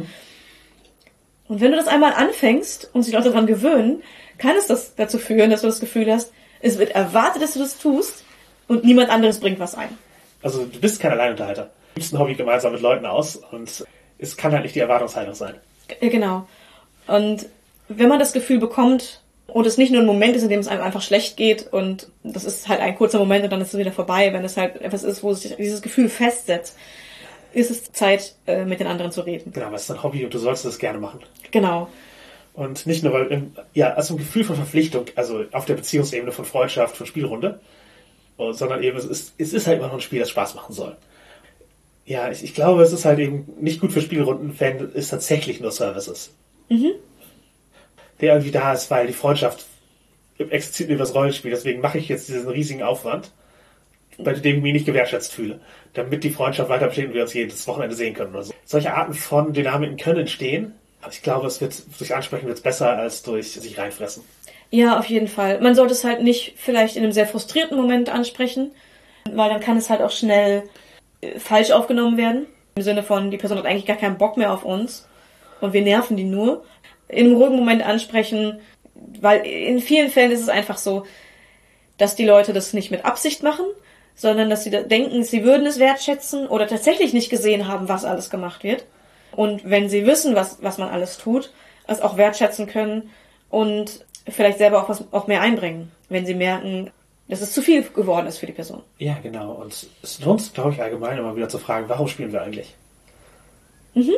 Und 1.48 1.60
wenn 1.60 1.72
du 1.72 1.76
das 1.76 1.88
einmal 1.88 2.12
anfängst 2.12 2.90
und 2.92 3.02
sich 3.02 3.12
Leute 3.12 3.30
daran 3.30 3.46
gewöhnen, 3.46 4.02
kann 4.38 4.56
es 4.56 4.68
das 4.68 4.94
dazu 4.94 5.18
führen, 5.18 5.50
dass 5.50 5.62
du 5.62 5.66
das 5.66 5.80
Gefühl 5.80 6.10
hast, 6.12 6.32
es 6.60 6.78
wird 6.78 6.92
erwartet, 6.92 7.42
dass 7.42 7.54
du 7.54 7.58
das 7.58 7.78
tust 7.78 8.24
und 8.68 8.84
niemand 8.84 9.10
anderes 9.10 9.40
bringt 9.40 9.58
was 9.58 9.74
ein. 9.74 9.88
Also 10.42 10.64
du 10.64 10.78
bist 10.78 11.00
kein 11.00 11.10
Alleinunterhalter. 11.10 11.70
Ein 11.96 12.18
Hobby 12.18 12.34
gemeinsam 12.34 12.72
mit 12.72 12.80
Leuten 12.80 13.06
aus 13.06 13.36
und 13.36 13.84
es 14.18 14.36
kann 14.36 14.52
halt 14.52 14.62
nicht 14.62 14.74
die 14.74 14.80
Erwartungshaltung 14.80 15.34
sein. 15.34 15.54
Genau. 16.00 16.46
Und 17.06 17.46
wenn 17.88 18.08
man 18.08 18.18
das 18.18 18.32
Gefühl 18.32 18.58
bekommt, 18.58 19.20
und 19.52 19.66
es 19.66 19.78
nicht 19.78 19.92
nur 19.92 20.02
ein 20.02 20.06
Moment 20.06 20.36
ist, 20.36 20.42
in 20.42 20.48
dem 20.48 20.60
es 20.60 20.68
einem 20.68 20.82
einfach 20.82 21.02
schlecht 21.02 21.36
geht 21.36 21.72
und 21.72 22.08
das 22.22 22.44
ist 22.44 22.68
halt 22.68 22.80
ein 22.80 22.94
kurzer 22.94 23.18
Moment 23.18 23.44
und 23.44 23.50
dann 23.50 23.60
ist 23.60 23.74
es 23.74 23.80
wieder 23.80 23.92
vorbei, 23.92 24.32
wenn 24.32 24.44
es 24.44 24.56
halt 24.56 24.80
etwas 24.80 25.02
ist, 25.02 25.22
wo 25.22 25.32
sich 25.34 25.56
dieses 25.56 25.82
Gefühl 25.82 26.08
festsetzt, 26.08 26.76
ist 27.52 27.70
es 27.70 27.90
Zeit, 27.92 28.36
äh, 28.46 28.64
mit 28.64 28.80
den 28.80 28.86
anderen 28.86 29.10
zu 29.10 29.22
reden. 29.22 29.52
Genau, 29.52 29.66
aber 29.66 29.76
es 29.76 29.82
ist 29.82 29.90
ein 29.90 30.02
Hobby 30.02 30.24
und 30.24 30.32
du 30.32 30.38
sollst 30.38 30.64
das 30.64 30.78
gerne 30.78 30.98
machen. 30.98 31.20
Genau. 31.50 31.88
Und 32.54 32.86
nicht 32.86 33.02
nur, 33.02 33.12
weil, 33.12 33.32
ähm, 33.32 33.52
ja, 33.74 33.94
also 33.94 34.14
ein 34.14 34.18
Gefühl 34.18 34.44
von 34.44 34.56
Verpflichtung, 34.56 35.06
also 35.16 35.44
auf 35.52 35.64
der 35.64 35.74
Beziehungsebene 35.74 36.32
von 36.32 36.44
Freundschaft, 36.44 36.96
von 36.96 37.06
Spielrunde, 37.06 37.60
und, 38.36 38.54
sondern 38.54 38.82
eben, 38.82 38.96
es 38.96 39.04
ist, 39.04 39.34
es 39.38 39.52
ist 39.52 39.66
halt 39.66 39.78
immer 39.78 39.88
noch 39.88 39.94
ein 39.94 40.00
Spiel, 40.00 40.20
das 40.20 40.30
Spaß 40.30 40.54
machen 40.54 40.74
soll. 40.74 40.96
Ja, 42.10 42.28
ich, 42.28 42.42
ich 42.42 42.54
glaube, 42.54 42.82
es 42.82 42.92
ist 42.92 43.04
halt 43.04 43.20
eben 43.20 43.46
nicht 43.60 43.80
gut 43.80 43.92
für 43.92 44.00
Spielrunden, 44.00 44.58
wenn 44.58 44.90
es 44.96 45.10
tatsächlich 45.10 45.60
nur 45.60 45.70
Service 45.70 46.08
ist. 46.08 46.34
Der 48.20 48.32
irgendwie 48.32 48.50
da 48.50 48.72
ist, 48.72 48.90
weil 48.90 49.06
die 49.06 49.12
Freundschaft 49.12 49.64
explizit 50.36 50.88
über 50.88 50.98
das 50.98 51.14
Rollenspiel, 51.14 51.52
deswegen 51.52 51.80
mache 51.80 51.98
ich 51.98 52.08
jetzt 52.08 52.26
diesen 52.28 52.48
riesigen 52.48 52.82
Aufwand, 52.82 53.30
bei 54.18 54.32
dem 54.32 54.56
ich 54.56 54.62
mich 54.64 54.72
nicht 54.72 54.86
gewertschätzt 54.86 55.32
fühle, 55.32 55.60
damit 55.92 56.24
die 56.24 56.30
Freundschaft 56.30 56.68
weiter 56.68 56.88
besteht 56.88 57.06
und 57.06 57.14
wir 57.14 57.22
uns 57.22 57.32
jedes 57.32 57.64
Wochenende 57.68 57.94
sehen 57.94 58.14
können 58.14 58.34
oder 58.34 58.42
so. 58.42 58.54
Solche 58.64 58.92
Arten 58.92 59.14
von 59.14 59.52
Dynamiken 59.52 59.96
können 59.96 60.18
entstehen, 60.18 60.74
aber 61.02 61.12
ich 61.12 61.22
glaube, 61.22 61.46
es 61.46 61.60
wird 61.60 61.80
durch 61.96 62.12
Ansprechen 62.12 62.48
wird 62.48 62.56
es 62.56 62.62
besser 62.64 62.88
als 62.98 63.22
durch 63.22 63.52
sich 63.52 63.78
reinfressen. 63.78 64.24
Ja, 64.72 64.98
auf 64.98 65.06
jeden 65.06 65.28
Fall. 65.28 65.60
Man 65.60 65.76
sollte 65.76 65.92
es 65.92 66.02
halt 66.02 66.24
nicht 66.24 66.54
vielleicht 66.56 66.96
in 66.96 67.04
einem 67.04 67.12
sehr 67.12 67.28
frustrierten 67.28 67.76
Moment 67.76 68.08
ansprechen, 68.08 68.72
weil 69.32 69.48
dann 69.48 69.60
kann 69.60 69.76
es 69.76 69.90
halt 69.90 70.02
auch 70.02 70.10
schnell 70.10 70.64
falsch 71.38 71.70
aufgenommen 71.70 72.16
werden. 72.16 72.46
Im 72.74 72.82
Sinne 72.82 73.02
von, 73.02 73.30
die 73.30 73.36
Person 73.36 73.58
hat 73.58 73.66
eigentlich 73.66 73.86
gar 73.86 73.96
keinen 73.96 74.18
Bock 74.18 74.36
mehr 74.36 74.52
auf 74.52 74.64
uns 74.64 75.06
und 75.60 75.72
wir 75.72 75.82
nerven 75.82 76.16
die 76.16 76.24
nur. 76.24 76.64
In 77.08 77.26
einem 77.26 77.36
ruhigen 77.36 77.56
Moment 77.56 77.84
ansprechen, 77.84 78.60
weil 79.20 79.44
in 79.44 79.80
vielen 79.80 80.10
Fällen 80.10 80.30
ist 80.30 80.40
es 80.40 80.48
einfach 80.48 80.78
so, 80.78 81.04
dass 81.98 82.14
die 82.14 82.24
Leute 82.24 82.52
das 82.52 82.72
nicht 82.72 82.90
mit 82.90 83.04
Absicht 83.04 83.42
machen, 83.42 83.66
sondern 84.14 84.50
dass 84.50 84.64
sie 84.64 84.70
denken, 84.70 85.24
sie 85.24 85.44
würden 85.44 85.66
es 85.66 85.78
wertschätzen 85.78 86.46
oder 86.46 86.66
tatsächlich 86.66 87.12
nicht 87.12 87.30
gesehen 87.30 87.68
haben, 87.68 87.88
was 87.88 88.04
alles 88.04 88.30
gemacht 88.30 88.64
wird. 88.64 88.84
Und 89.32 89.68
wenn 89.68 89.88
sie 89.88 90.06
wissen, 90.06 90.34
was, 90.34 90.58
was 90.62 90.78
man 90.78 90.88
alles 90.88 91.18
tut, 91.18 91.52
es 91.86 92.00
auch 92.00 92.16
wertschätzen 92.16 92.66
können 92.66 93.10
und 93.48 94.04
vielleicht 94.28 94.58
selber 94.58 94.82
auch 94.82 94.88
was 94.88 95.04
auch 95.12 95.26
mehr 95.26 95.40
einbringen, 95.40 95.90
wenn 96.08 96.26
sie 96.26 96.34
merken, 96.34 96.90
dass 97.30 97.40
es 97.40 97.52
zu 97.52 97.62
viel 97.62 97.82
geworden 97.82 98.26
ist 98.26 98.38
für 98.38 98.46
die 98.46 98.52
Person. 98.52 98.82
Ja, 98.98 99.18
genau. 99.22 99.52
Und 99.52 99.86
es 100.02 100.20
lohnt 100.24 100.42
sich, 100.42 100.52
glaube 100.52 100.72
ich, 100.72 100.82
allgemein 100.82 101.18
immer 101.18 101.36
wieder 101.36 101.48
zu 101.48 101.58
fragen, 101.58 101.88
warum 101.88 102.08
spielen 102.08 102.32
wir 102.32 102.42
eigentlich? 102.42 102.74
Mhm. 103.94 104.14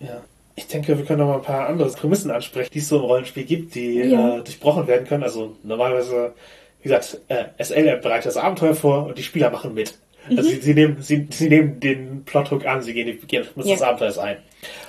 Ja. 0.00 0.22
Ich 0.56 0.66
denke, 0.66 0.98
wir 0.98 1.04
können 1.04 1.20
noch 1.20 1.28
mal 1.28 1.36
ein 1.36 1.42
paar 1.42 1.68
andere 1.68 1.88
Prämissen 1.90 2.32
ansprechen, 2.32 2.70
die 2.72 2.80
es 2.80 2.88
so 2.88 2.98
im 2.98 3.04
Rollenspiel 3.04 3.44
gibt, 3.44 3.76
die 3.76 3.94
ja. 3.94 4.38
äh, 4.38 4.42
durchbrochen 4.42 4.88
werden 4.88 5.06
können. 5.06 5.22
Also 5.22 5.56
normalerweise, 5.62 6.34
wie 6.82 6.88
gesagt, 6.88 7.20
äh, 7.28 7.44
SL 7.62 7.98
bereitet 7.98 8.26
das 8.26 8.36
Abenteuer 8.36 8.74
vor 8.74 9.06
und 9.06 9.16
die 9.16 9.22
Spieler 9.22 9.50
machen 9.50 9.74
mit. 9.74 9.96
Also 10.28 10.42
mhm. 10.42 10.46
sie, 10.46 10.60
sie, 10.60 10.74
nehmen, 10.74 10.96
sie, 11.00 11.28
sie 11.30 11.48
nehmen 11.48 11.78
den 11.78 12.24
Plothook 12.24 12.66
an, 12.66 12.82
sie 12.82 12.92
gehen, 12.92 13.18
gehen 13.28 13.46
müssen 13.54 13.68
ja. 13.68 13.76
des 13.76 13.82
Abenteuers 13.82 14.18
ein. 14.18 14.38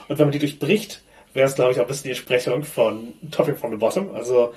Und 0.08 0.18
wenn 0.18 0.26
man 0.26 0.32
die 0.32 0.40
durchbricht, 0.40 1.04
wäre 1.34 1.48
es, 1.48 1.56
glaube 1.56 1.72
ich, 1.72 1.78
auch 1.78 1.84
ein 1.84 1.88
bisschen 1.88 2.06
die 2.06 2.10
Entsprechung 2.10 2.64
von 2.64 3.14
Topping 3.30 3.56
from 3.56 3.72
the 3.72 3.78
Bottom. 3.78 4.16
Also, 4.16 4.54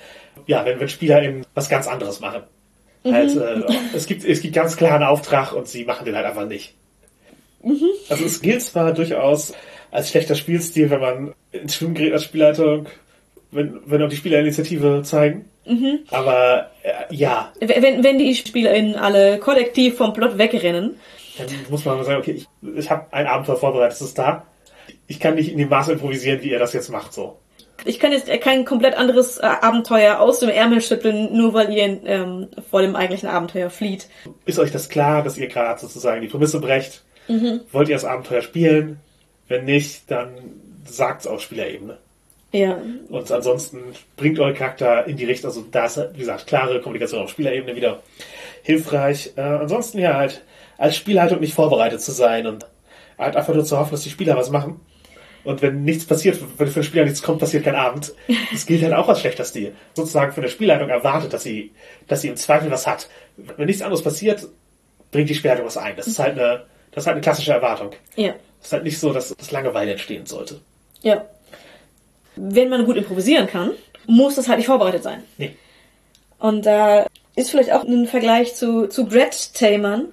ja, 0.47 0.65
wenn, 0.65 0.81
wenn 0.81 0.89
Spieler 0.89 1.23
eben 1.23 1.45
was 1.55 1.69
ganz 1.69 1.87
anderes 1.87 2.21
machen. 2.21 2.43
Mhm. 3.05 3.13
Halt, 3.13 3.37
äh, 3.37 3.63
es, 3.95 4.07
gibt, 4.07 4.25
es 4.25 4.41
gibt 4.41 4.55
ganz 4.55 4.77
klar 4.77 4.95
einen 4.95 5.05
Auftrag 5.05 5.53
und 5.53 5.69
sie 5.69 5.85
machen 5.85 6.05
den 6.05 6.17
halt 6.17 6.27
einfach 6.27 6.47
nicht. 6.47 6.75
Mhm. 7.63 7.89
Also 8.09 8.25
es 8.25 8.41
gilt 8.41 8.63
zwar 8.63 8.93
durchaus 8.93 9.55
als 9.91 10.11
schlechter 10.11 10.35
Spielstil, 10.35 10.91
wenn 10.91 11.01
man 11.01 11.35
ins 11.53 11.77
Schwimmen 11.77 11.95
gerät 11.95 12.13
als 12.13 12.25
Spielleitung, 12.25 12.87
wenn, 13.51 13.81
wenn 13.87 14.03
auch 14.03 14.09
die 14.09 14.17
Spieler 14.17 14.41
Initiative 14.41 15.03
zeigen. 15.05 15.45
Mhm. 15.67 16.01
Aber 16.11 16.71
äh, 16.83 17.15
ja. 17.15 17.53
Wenn, 17.61 18.03
wenn 18.03 18.19
die 18.19 18.35
SpielerInnen 18.35 18.97
alle 18.97 19.39
kollektiv 19.39 19.97
vom 19.97 20.13
Plot 20.13 20.39
wegrennen. 20.39 20.97
Dann 21.39 21.47
muss 21.71 21.85
man 21.85 22.03
sagen, 22.05 22.21
okay, 22.21 22.33
ich, 22.33 22.47
ich 22.77 22.91
habe 22.91 23.13
ein 23.13 23.27
Abenteuer 23.27 23.57
vorbereitet, 23.57 23.97
es 23.97 24.03
ist 24.03 24.19
da. 24.19 24.47
Ich 25.07 25.21
kann 25.21 25.35
nicht 25.35 25.51
in 25.51 25.59
dem 25.59 25.69
Maße 25.69 25.93
improvisieren, 25.93 26.43
wie 26.43 26.51
er 26.51 26.59
das 26.59 26.73
jetzt 26.73 26.91
macht, 26.91 27.13
so. 27.13 27.39
Ich 27.85 27.99
kann 27.99 28.13
jetzt 28.13 28.29
kein 28.41 28.65
komplett 28.65 28.97
anderes 28.97 29.39
äh, 29.39 29.43
Abenteuer 29.43 30.21
aus 30.21 30.41
dem 30.41 30.49
Ärmel 30.49 30.81
schütteln, 30.81 31.37
nur 31.37 31.55
weil 31.55 31.73
ihr 31.73 32.01
ähm, 32.05 32.49
vor 32.71 32.83
dem 32.83 32.97
eigentlichen 32.97 33.29
Abenteuer 33.29 33.71
flieht. 33.71 34.09
Ist 34.47 34.59
euch 34.59 34.71
das 34.71 34.89
klar, 34.89 35.23
dass 35.23 35.37
ihr 35.37 35.49
gerade 35.49 35.81
sozusagen 35.81 36.21
die 36.21 36.29
Prämisse 36.29 36.61
brecht? 36.61 37.03
Mhm. 37.29 37.61
Wollt 37.73 37.89
ihr 37.89 37.97
das 37.97 38.05
Abenteuer 38.05 38.43
spielen? 38.43 39.01
Wenn 39.49 39.65
nicht, 39.65 40.11
dann 40.11 40.31
sagt 40.85 41.23
es 41.23 41.27
auf 41.27 41.41
Spielerebene. 41.41 41.99
Ja. 42.53 42.77
Und 43.09 43.31
ansonsten 43.31 43.79
bringt 44.17 44.39
euer 44.39 44.53
Charakter 44.53 45.07
in 45.07 45.17
die 45.17 45.25
Richtung, 45.25 45.49
also 45.49 45.65
da 45.71 45.87
ist, 45.87 45.99
wie 46.13 46.19
gesagt, 46.19 46.47
klare 46.47 46.81
Kommunikation 46.81 47.23
auf 47.23 47.31
Spielerebene 47.31 47.75
wieder 47.75 48.03
hilfreich. 48.63 49.33
Äh, 49.37 49.41
ansonsten 49.41 49.99
ja 49.99 50.15
halt 50.15 50.43
als 50.77 50.97
Spielhaltung 50.97 51.41
nicht 51.41 51.55
vorbereitet 51.55 52.01
zu 52.03 52.13
sein 52.13 52.47
und 52.47 52.67
halt 53.19 53.37
einfach 53.37 53.55
nur 53.55 53.65
zu 53.65 53.79
hoffen, 53.79 53.93
dass 53.93 54.03
die 54.03 54.11
Spieler 54.11 54.37
was 54.37 54.51
machen. 54.51 54.81
Und 55.45 55.61
wenn 55.61 55.83
nichts 55.85 56.05
passiert, 56.05 56.39
wenn 56.59 56.69
für 56.69 56.81
den 56.81 56.85
Spieler 56.85 57.05
nichts 57.05 57.23
kommt, 57.23 57.41
passiert 57.41 57.65
kein 57.65 57.75
Abend. 57.75 58.15
Das 58.53 58.65
gilt 58.67 58.83
halt 58.83 58.95
auch 58.95 59.09
als 59.09 59.21
schlechter 59.21 59.45
Stil. 59.45 59.75
Sozusagen 59.95 60.33
von 60.33 60.43
der 60.43 60.51
Spielleitung 60.51 60.89
erwartet, 60.89 61.33
dass 61.33 61.43
sie, 61.43 61.73
dass 62.07 62.21
sie 62.21 62.29
im 62.29 62.37
Zweifel 62.37 62.71
was 62.71 62.87
hat. 62.87 63.09
Wenn 63.37 63.67
nichts 63.67 63.83
anderes 63.83 64.03
passiert, 64.03 64.47
bringt 65.11 65.31
die 65.31 65.35
Spielleitung 65.35 65.67
was 65.67 65.77
ein. 65.77 65.97
Das 65.97 66.07
ist 66.07 66.19
halt 66.19 66.39
eine, 66.39 66.65
das 66.93 67.05
ist 67.05 67.07
halt 67.07 67.15
eine 67.15 67.23
klassische 67.23 67.53
Erwartung. 67.53 67.91
Ja. 68.15 68.35
Es 68.61 68.67
ist 68.67 68.73
halt 68.73 68.85
nicht 68.85 68.99
so, 68.99 69.13
dass, 69.13 69.35
dass 69.35 69.51
Langeweile 69.51 69.93
entstehen 69.93 70.27
sollte. 70.27 70.61
Ja. 71.01 71.25
Wenn 72.37 72.69
man 72.69 72.85
gut 72.85 72.97
improvisieren 72.97 73.47
kann, 73.49 73.73
muss 74.07 74.37
das 74.37 74.49
halt 74.49 74.59
nicht 74.59 74.67
vorbereitet 74.67 75.03
sein. 75.03 75.25
Nee. 75.39 75.57
Und 76.39 76.67
da 76.67 77.07
ist 77.35 77.51
vielleicht 77.51 77.73
auch 77.73 77.85
ein 77.85 78.07
Vergleich 78.07 78.55
zu, 78.55 78.87
zu 78.87 79.07
Brett 79.07 79.55
Tamern. 79.55 80.09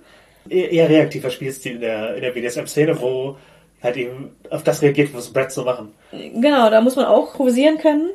Eher, 0.49 0.71
eher 0.71 0.89
reaktiver 0.89 1.30
Spielstil 1.30 1.75
in 1.75 1.82
der, 1.82 2.15
in 2.15 2.21
der 2.21 2.32
BDSM-Szene, 2.32 2.99
wo 2.99 3.38
halt 3.82 3.97
eben 3.97 4.36
auf 4.49 4.63
das 4.63 4.82
reagiert, 4.82 5.13
was 5.13 5.32
Brett 5.32 5.51
so 5.51 5.63
machen. 5.63 5.93
Genau, 6.11 6.69
da 6.69 6.82
muss 6.82 6.95
man 6.95 7.05
auch 7.05 7.32
improvisieren 7.32 7.77
können. 7.77 8.09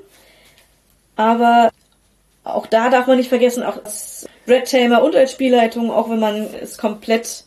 Aber 1.17 1.71
auch 2.43 2.67
da 2.67 2.91
darf 2.91 3.07
man 3.07 3.17
nicht 3.17 3.29
vergessen, 3.29 3.63
auch 3.63 3.83
als 3.85 4.29
Brett 4.47 4.71
Tamer 4.71 5.03
und 5.03 5.17
als 5.17 5.33
Spielleitung, 5.33 5.91
auch 5.91 6.11
wenn 6.11 6.21
man 6.21 6.47
es 6.61 6.77
komplett 6.77 7.45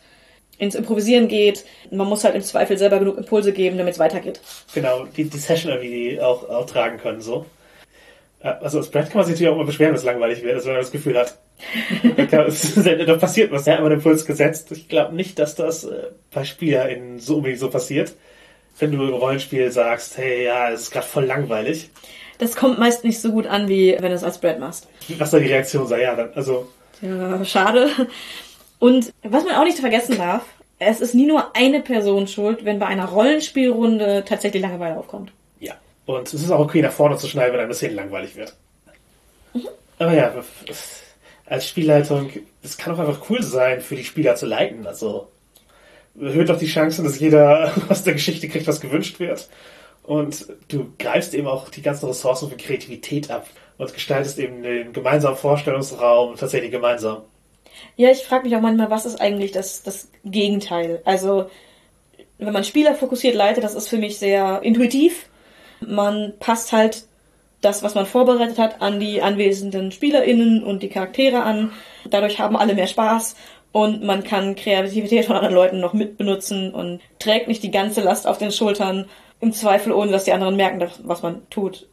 ins 0.57 0.74
Improvisieren 0.74 1.28
geht. 1.28 1.65
Man 1.91 2.07
muss 2.07 2.24
halt 2.24 2.36
im 2.36 2.41
Zweifel 2.41 2.78
selber 2.78 2.99
genug 2.99 3.18
Impulse 3.18 3.53
geben, 3.53 3.78
damit 3.78 3.93
es 3.93 3.99
weitergeht. 3.99 4.39
Genau, 4.74 5.05
die, 5.05 5.26
die 5.26 5.38
Session 5.38 5.72
irgendwie 5.72 6.20
auch, 6.20 6.49
auch 6.49 6.65
tragen 6.65 6.97
können, 6.97 7.22
so. 7.22 7.45
Äh, 8.41 8.47
also 8.47 8.80
als 8.80 8.89
Brett 8.89 9.09
kann 9.09 9.18
man 9.18 9.26
sich 9.26 9.34
natürlich 9.34 9.49
auch 9.51 9.55
immer 9.55 9.65
beschweren, 9.65 9.93
dass 9.93 10.01
es 10.01 10.07
langweilig 10.07 10.41
wird, 10.41 10.55
also 10.55 10.68
wenn 10.68 10.76
man 10.76 10.82
das 10.82 10.91
Gefühl 10.91 11.18
hat, 11.18 11.38
da 12.32 13.16
passiert 13.16 13.51
was. 13.51 13.68
Er 13.68 13.74
hat 13.74 13.80
immer 13.80 13.89
den 13.89 13.99
Impuls 13.99 14.26
gesetzt. 14.26 14.72
Ich 14.72 14.88
glaube 14.88 15.16
nicht, 15.16 15.39
dass 15.39 15.55
das 15.55 15.84
äh, 15.84 16.08
bei 16.32 16.43
SpielerInnen 16.43 17.20
so 17.20 17.38
unbedingt 17.38 17.60
so 17.60 17.70
passiert. 17.70 18.14
Wenn 18.80 18.91
du 18.91 19.03
im 19.03 19.14
Rollenspiel 19.14 19.72
sagst, 19.72 20.18
hey, 20.18 20.45
ja, 20.45 20.70
es 20.70 20.84
ist 20.84 20.91
gerade 20.91 21.08
voll 21.08 21.26
langweilig. 21.26 21.89
Das 22.38 22.55
kommt 22.55 22.78
meist 22.78 23.03
nicht 23.03 23.20
so 23.20 23.32
gut 23.32 23.47
an, 23.47 23.68
wie 23.68 23.95
wenn 23.99 24.10
du 24.10 24.16
es 24.16 24.24
als 24.24 24.38
Brett 24.39 24.60
machst. 24.60 24.88
Was 25.18 25.32
da 25.32 25.39
die 25.39 25.47
Reaktion 25.47 25.88
sei, 25.88 26.03
ja, 26.03 26.16
dann, 26.16 26.30
also. 26.36 26.68
Ja, 27.01 27.43
schade. 27.43 27.89
Und 28.80 29.12
was 29.24 29.43
man 29.43 29.55
auch 29.55 29.64
nicht 29.64 29.80
vergessen 29.80 30.18
darf, 30.18 30.43
es 30.80 31.01
ist 31.01 31.16
nie 31.16 31.26
nur 31.26 31.55
eine 31.55 31.82
Person 31.82 32.28
schuld, 32.28 32.64
wenn 32.64 32.78
bei 32.78 32.86
einer 32.86 33.05
Rollenspielrunde 33.05 34.24
tatsächlich 34.28 34.62
Langeweile 34.62 34.97
aufkommt. 34.97 35.32
Ja. 35.60 35.74
Und 36.05 36.28
es 36.28 36.36
ist 36.36 36.51
auch 36.51 36.60
okay, 36.60 36.84
nach 36.84 36.91
vorne 36.91 37.18
zu 37.18 37.28
schneiden, 37.28 37.53
wenn 37.53 37.62
ein 37.62 37.68
bisschen 37.68 37.95
langweilig 37.95 38.36
wird. 38.36 38.55
Mhm. 39.53 39.68
Aber 39.97 40.14
ja, 40.14 40.32
als 41.50 41.68
Spielleitung, 41.68 42.30
es 42.62 42.78
kann 42.78 42.93
auch 42.93 43.00
einfach 43.00 43.30
cool 43.30 43.41
sein, 43.41 43.82
für 43.82 43.95
die 43.95 44.04
Spieler 44.04 44.36
zu 44.36 44.45
leiten. 44.45 44.86
Also 44.86 45.28
erhöht 46.20 46.50
doch 46.50 46.60
die 46.60 46.68
Chancen, 46.68 47.06
dass 47.06 47.20
jeder 47.20 47.72
aus 47.89 48.04
der 48.04 48.14
Geschichte 48.14 48.48
kriegt, 48.50 48.68
was 48.68 48.82
gewünscht 48.82 49.20
wird. 49.20 49.48
Und 50.04 50.48
du 50.70 50.93
greifst 51.00 51.34
eben 51.34 51.48
auch 51.48 51.70
die 51.70 51.82
ganzen 51.82 52.08
Ressourcen 52.08 52.50
für 52.50 52.58
Kreativität 52.58 53.30
ab 53.30 53.48
und 53.78 53.93
gestaltest 53.93 54.39
eben 54.39 54.64
den 54.64 54.93
gemeinsamen 54.93 55.38
Vorstellungsraum 55.38 56.36
tatsächlich 56.36 56.72
gemeinsam. 56.72 57.24
Ja, 57.95 58.10
ich 58.10 58.24
frage 58.24 58.45
mich 58.45 58.56
auch 58.56 58.62
manchmal, 58.62 58.89
was 58.89 59.06
ist 59.06 59.22
eigentlich 59.22 59.52
das, 59.52 59.84
das 59.84 60.10
Gegenteil? 60.24 61.02
Also, 61.06 61.50
wenn 62.38 62.54
man 62.54 62.64
Spieler 62.64 62.95
fokussiert 62.95 63.36
leitet, 63.36 63.64
das 63.64 63.76
ist 63.76 63.89
für 63.89 63.98
mich 63.98 64.18
sehr 64.18 64.62
intuitiv. 64.64 65.28
Man 65.82 66.34
passt 66.39 66.72
halt 66.72 67.07
das, 67.62 67.84
was 67.84 67.95
man 67.95 68.05
vorbereitet 68.05 68.58
hat, 68.58 68.82
an 68.82 68.99
die 68.99 69.22
anwesenden 69.22 69.91
SpielerInnen 69.91 70.64
und 70.64 70.84
die 70.84 70.89
Charaktere 70.89 71.43
an. 71.43 71.72
Dadurch 72.10 72.39
haben 72.39 72.55
alle 72.55 72.76
mehr 72.76 72.88
Spaß 72.88 73.36
und 73.72 74.03
man 74.03 74.24
kann 74.24 74.55
Kreativität 74.55 75.26
von 75.26 75.36
anderen 75.36 75.55
Leuten 75.55 75.80
noch 75.80 75.93
mitbenutzen 75.93 76.74
und 76.74 77.01
trägt 77.20 77.47
nicht 77.47 77.64
die 77.64 77.72
ganze 77.72 78.01
Last 78.01 78.28
auf 78.28 78.38
den 78.38 78.51
Schultern, 78.51 79.05
im 79.39 79.53
Zweifel 79.53 79.91
ohne, 79.91 80.12
dass 80.12 80.24
die 80.24 80.32
anderen 80.32 80.55
merken, 80.55 80.89
was 81.03 81.22
man 81.22 81.47
tut, 81.49 81.88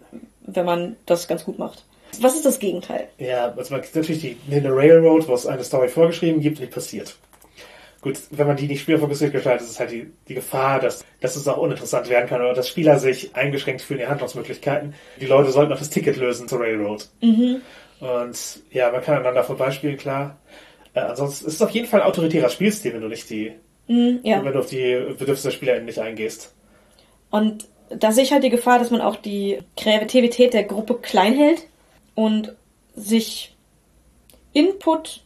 wenn 0.47 0.65
man 0.65 0.97
das 1.07 1.29
ganz 1.29 1.45
gut 1.45 1.59
macht. 1.59 1.85
Was 2.21 2.37
ist 2.37 2.47
das 2.47 2.59
Gegenteil? 2.59 3.09
Ja, 3.19 3.53
also 3.57 3.75
man 3.75 3.83
natürlich 3.95 4.21
die, 4.21 4.37
in 4.49 4.63
der 4.63 4.75
Railroad, 4.75 5.27
wo 5.29 5.35
es 5.35 5.47
eine 5.47 5.65
Story 5.65 5.89
vorgeschrieben 5.89 6.41
gibt, 6.41 6.59
die 6.59 6.67
passiert. 6.67 7.17
Gut, 8.05 8.19
wenn 8.33 8.47
man 8.47 8.59
die 8.59 8.67
nicht 8.67 8.83
spielfokussiert 8.83 9.33
gestaltet, 9.33 9.63
ist 9.63 9.71
es 9.71 9.81
halt 9.81 9.91
die, 9.91 10.13
die 10.29 10.35
Gefahr, 10.35 10.79
dass, 10.79 11.03
dass 11.23 11.37
es 11.37 11.49
auch 11.49 11.57
uninteressant 11.57 12.11
werden 12.11 12.29
kann 12.29 12.43
oder 12.43 12.53
dass 12.53 12.69
Spieler 12.69 12.99
sich 12.99 13.35
eingeschränkt 13.35 13.81
fühlen 13.81 14.01
in 14.01 14.11
Handlungsmöglichkeiten. 14.11 14.93
Die 15.19 15.25
Leute 15.25 15.51
sollten 15.51 15.73
auch 15.73 15.79
das 15.79 15.89
Ticket 15.89 16.19
lösen 16.19 16.47
zur 16.47 16.61
Railroad. 16.61 17.09
Mhm. 17.23 17.63
Und 18.01 18.61
ja, 18.71 18.93
man 18.93 19.01
kann 19.01 19.17
einander 19.17 19.43
vorbeispielen, 19.43 19.97
klar. 19.97 20.37
Äh, 20.93 21.01
ansonsten 21.01 21.47
ist 21.47 21.55
es 21.55 21.63
auf 21.63 21.71
jeden 21.71 21.87
Fall 21.87 22.03
ein 22.03 22.07
autoritärer 22.07 22.51
Spielstil, 22.51 22.93
wenn 22.93 23.01
du 23.01 23.09
nicht 23.09 23.31
die, 23.31 23.53
mhm, 23.89 24.21
ja. 24.23 24.45
wenn 24.45 24.53
du 24.53 24.59
auf 24.59 24.69
die 24.69 24.93
Bedürfnisse 25.19 25.49
der 25.49 25.53
SpielerInnen 25.53 25.87
nicht 25.87 25.99
eingehst. 25.99 26.53
Und 27.31 27.69
da 27.89 28.13
sehe 28.13 28.25
ich 28.25 28.33
halt 28.33 28.45
die 28.45 28.51
Gefahr, 28.51 28.79
dass 28.79 28.91
man 28.91 29.01
auch 29.01 29.17
die 29.17 29.61
Kreativität 29.79 30.53
der 30.53 30.65
Gruppe 30.65 30.97
klein 31.01 31.33
hält 31.39 31.67
und 32.15 32.55
sich 32.95 33.57
Input, 34.53 35.24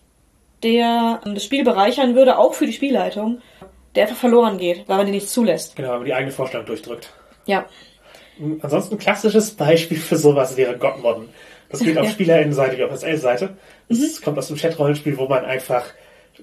der 0.62 1.20
das 1.24 1.44
Spiel 1.44 1.64
bereichern 1.64 2.14
würde, 2.14 2.38
auch 2.38 2.54
für 2.54 2.66
die 2.66 2.72
Spielleitung, 2.72 3.40
der 3.94 4.04
einfach 4.04 4.16
verloren 4.16 4.58
geht, 4.58 4.88
weil 4.88 4.96
man 4.98 5.06
die 5.06 5.12
nicht 5.12 5.28
zulässt. 5.28 5.76
Genau, 5.76 5.90
wenn 5.90 5.98
man 5.98 6.06
die 6.06 6.14
eigene 6.14 6.32
Vorstellung 6.32 6.66
durchdrückt. 6.66 7.12
Ja. 7.46 7.66
Ansonsten 8.60 8.94
ein 8.94 8.98
klassisches 8.98 9.52
Beispiel 9.52 9.98
für 9.98 10.16
sowas 10.16 10.56
wäre 10.56 10.76
Godmodden. 10.76 11.28
Das 11.70 11.80
geht 11.80 11.98
auf 11.98 12.04
ja. 12.04 12.10
SpielerInnenseite 12.10 12.78
wie 12.78 12.84
auf 12.84 12.96
SL-Seite. 12.96 13.56
Es 13.88 13.98
mhm. 13.98 14.24
kommt 14.24 14.38
aus 14.38 14.48
einem 14.48 14.58
Chat-Rollenspiel, 14.58 15.16
wo 15.18 15.26
man 15.26 15.44
einfach 15.44 15.84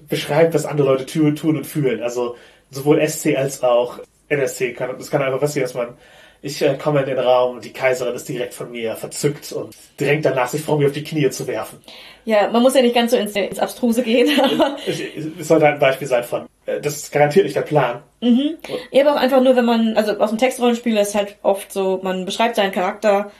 beschreibt, 0.08 0.54
was 0.54 0.66
andere 0.66 0.88
Leute 0.88 1.06
tun 1.06 1.56
und 1.56 1.66
fühlen. 1.66 2.02
Also 2.02 2.36
sowohl 2.70 3.06
SC 3.06 3.36
als 3.36 3.62
auch 3.62 4.00
NSC. 4.28 4.72
Kann, 4.72 4.90
das 4.98 5.10
kann 5.10 5.22
einfach 5.22 5.40
passieren, 5.40 5.64
dass 5.64 5.74
man 5.74 5.96
ich 6.42 6.62
äh, 6.62 6.76
komme 6.76 7.00
in 7.00 7.06
den 7.06 7.18
Raum 7.18 7.56
und 7.56 7.64
die 7.64 7.72
Kaiserin 7.72 8.14
ist 8.14 8.28
direkt 8.28 8.54
von 8.54 8.70
mir 8.70 8.96
verzückt 8.96 9.52
und 9.52 9.74
drängt 9.98 10.24
danach, 10.24 10.48
sich 10.48 10.62
vor 10.62 10.78
mir 10.78 10.86
auf 10.86 10.92
die 10.92 11.04
Knie 11.04 11.30
zu 11.30 11.46
werfen. 11.46 11.78
Ja, 12.24 12.48
man 12.50 12.62
muss 12.62 12.74
ja 12.74 12.82
nicht 12.82 12.94
ganz 12.94 13.12
so 13.12 13.16
ins, 13.16 13.34
ins 13.34 13.58
Abstruse 13.58 14.02
gehen. 14.02 14.28
es, 14.86 15.48
sollte 15.48 15.66
ein 15.66 15.78
Beispiel 15.78 16.08
sein 16.08 16.24
von, 16.24 16.46
äh, 16.66 16.80
das 16.80 16.96
ist 16.96 17.12
garantiert 17.12 17.44
nicht 17.44 17.56
der 17.56 17.62
Plan. 17.62 18.02
Mhm. 18.20 18.56
Ja, 18.90 19.02
aber 19.02 19.14
auch 19.14 19.20
einfach 19.20 19.42
nur, 19.42 19.56
wenn 19.56 19.64
man, 19.64 19.96
also 19.96 20.12
aus 20.18 20.30
dem 20.30 20.38
Textrollenspiel 20.38 20.96
ist 20.96 21.14
halt 21.14 21.36
oft 21.42 21.72
so, 21.72 22.00
man 22.02 22.24
beschreibt 22.24 22.56
seinen 22.56 22.72
Charakter 22.72 23.30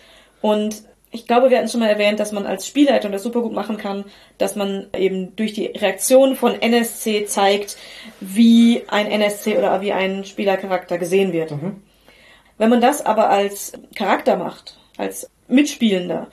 und 0.40 0.82
ich 1.16 1.26
glaube, 1.26 1.50
wir 1.50 1.58
hatten 1.58 1.68
schon 1.68 1.80
mal 1.80 1.88
erwähnt, 1.88 2.20
dass 2.20 2.32
man 2.32 2.46
als 2.46 2.66
Spielleitung 2.66 3.10
das 3.10 3.22
super 3.22 3.40
gut 3.40 3.52
machen 3.52 3.78
kann, 3.78 4.04
dass 4.38 4.54
man 4.54 4.88
eben 4.94 5.34
durch 5.36 5.52
die 5.54 5.66
Reaktion 5.66 6.36
von 6.36 6.60
NSC 6.60 7.24
zeigt, 7.26 7.76
wie 8.20 8.82
ein 8.88 9.06
NSC 9.06 9.56
oder 9.56 9.80
wie 9.80 9.92
ein 9.92 10.24
Spielercharakter 10.24 10.98
gesehen 10.98 11.32
wird. 11.32 11.52
Mhm. 11.52 11.82
Wenn 12.58 12.70
man 12.70 12.80
das 12.80 13.04
aber 13.04 13.30
als 13.30 13.72
Charakter 13.94 14.36
macht, 14.36 14.78
als 14.96 15.30
Mitspielender, 15.48 16.28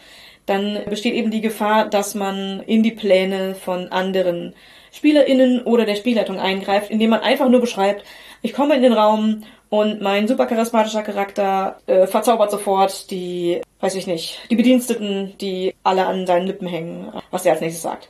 dann 0.46 0.80
besteht 0.90 1.14
eben 1.14 1.32
die 1.32 1.42
Gefahr, 1.42 1.90
dass 1.90 2.16
man 2.16 2.62
in 2.62 2.84
die 2.84 2.92
Pläne 2.92 3.56
von 3.56 3.90
anderen 3.92 4.54
SpielerInnen 4.92 5.64
oder 5.64 5.86
der 5.86 5.96
Spielleitung 5.96 6.40
eingreift, 6.40 6.92
indem 6.92 7.12
man 7.12 7.22
einfach 7.22 7.50
nur 7.50 7.62
beschreibt, 7.62 8.04
ich 8.42 8.54
komme 8.54 8.76
in 8.76 8.82
den 8.82 8.94
Raum 8.94 9.44
und 9.70 10.02
mein 10.02 10.28
super 10.28 10.46
charismatischer 10.46 11.02
Charakter 11.02 11.78
äh, 11.88 12.06
verzaubert 12.06 12.52
sofort 12.52 13.10
die, 13.10 13.62
weiß 13.80 13.96
ich 13.96 14.06
nicht, 14.06 14.40
die 14.52 14.56
Bediensteten, 14.56 15.36
die 15.40 15.74
alle 15.84 16.06
an 16.06 16.28
seinen 16.28 16.46
Lippen 16.46 16.68
hängen, 16.68 17.12
was 17.32 17.46
er 17.46 17.54
als 17.54 17.62
nächstes 17.62 17.82
sagt. 17.82 18.10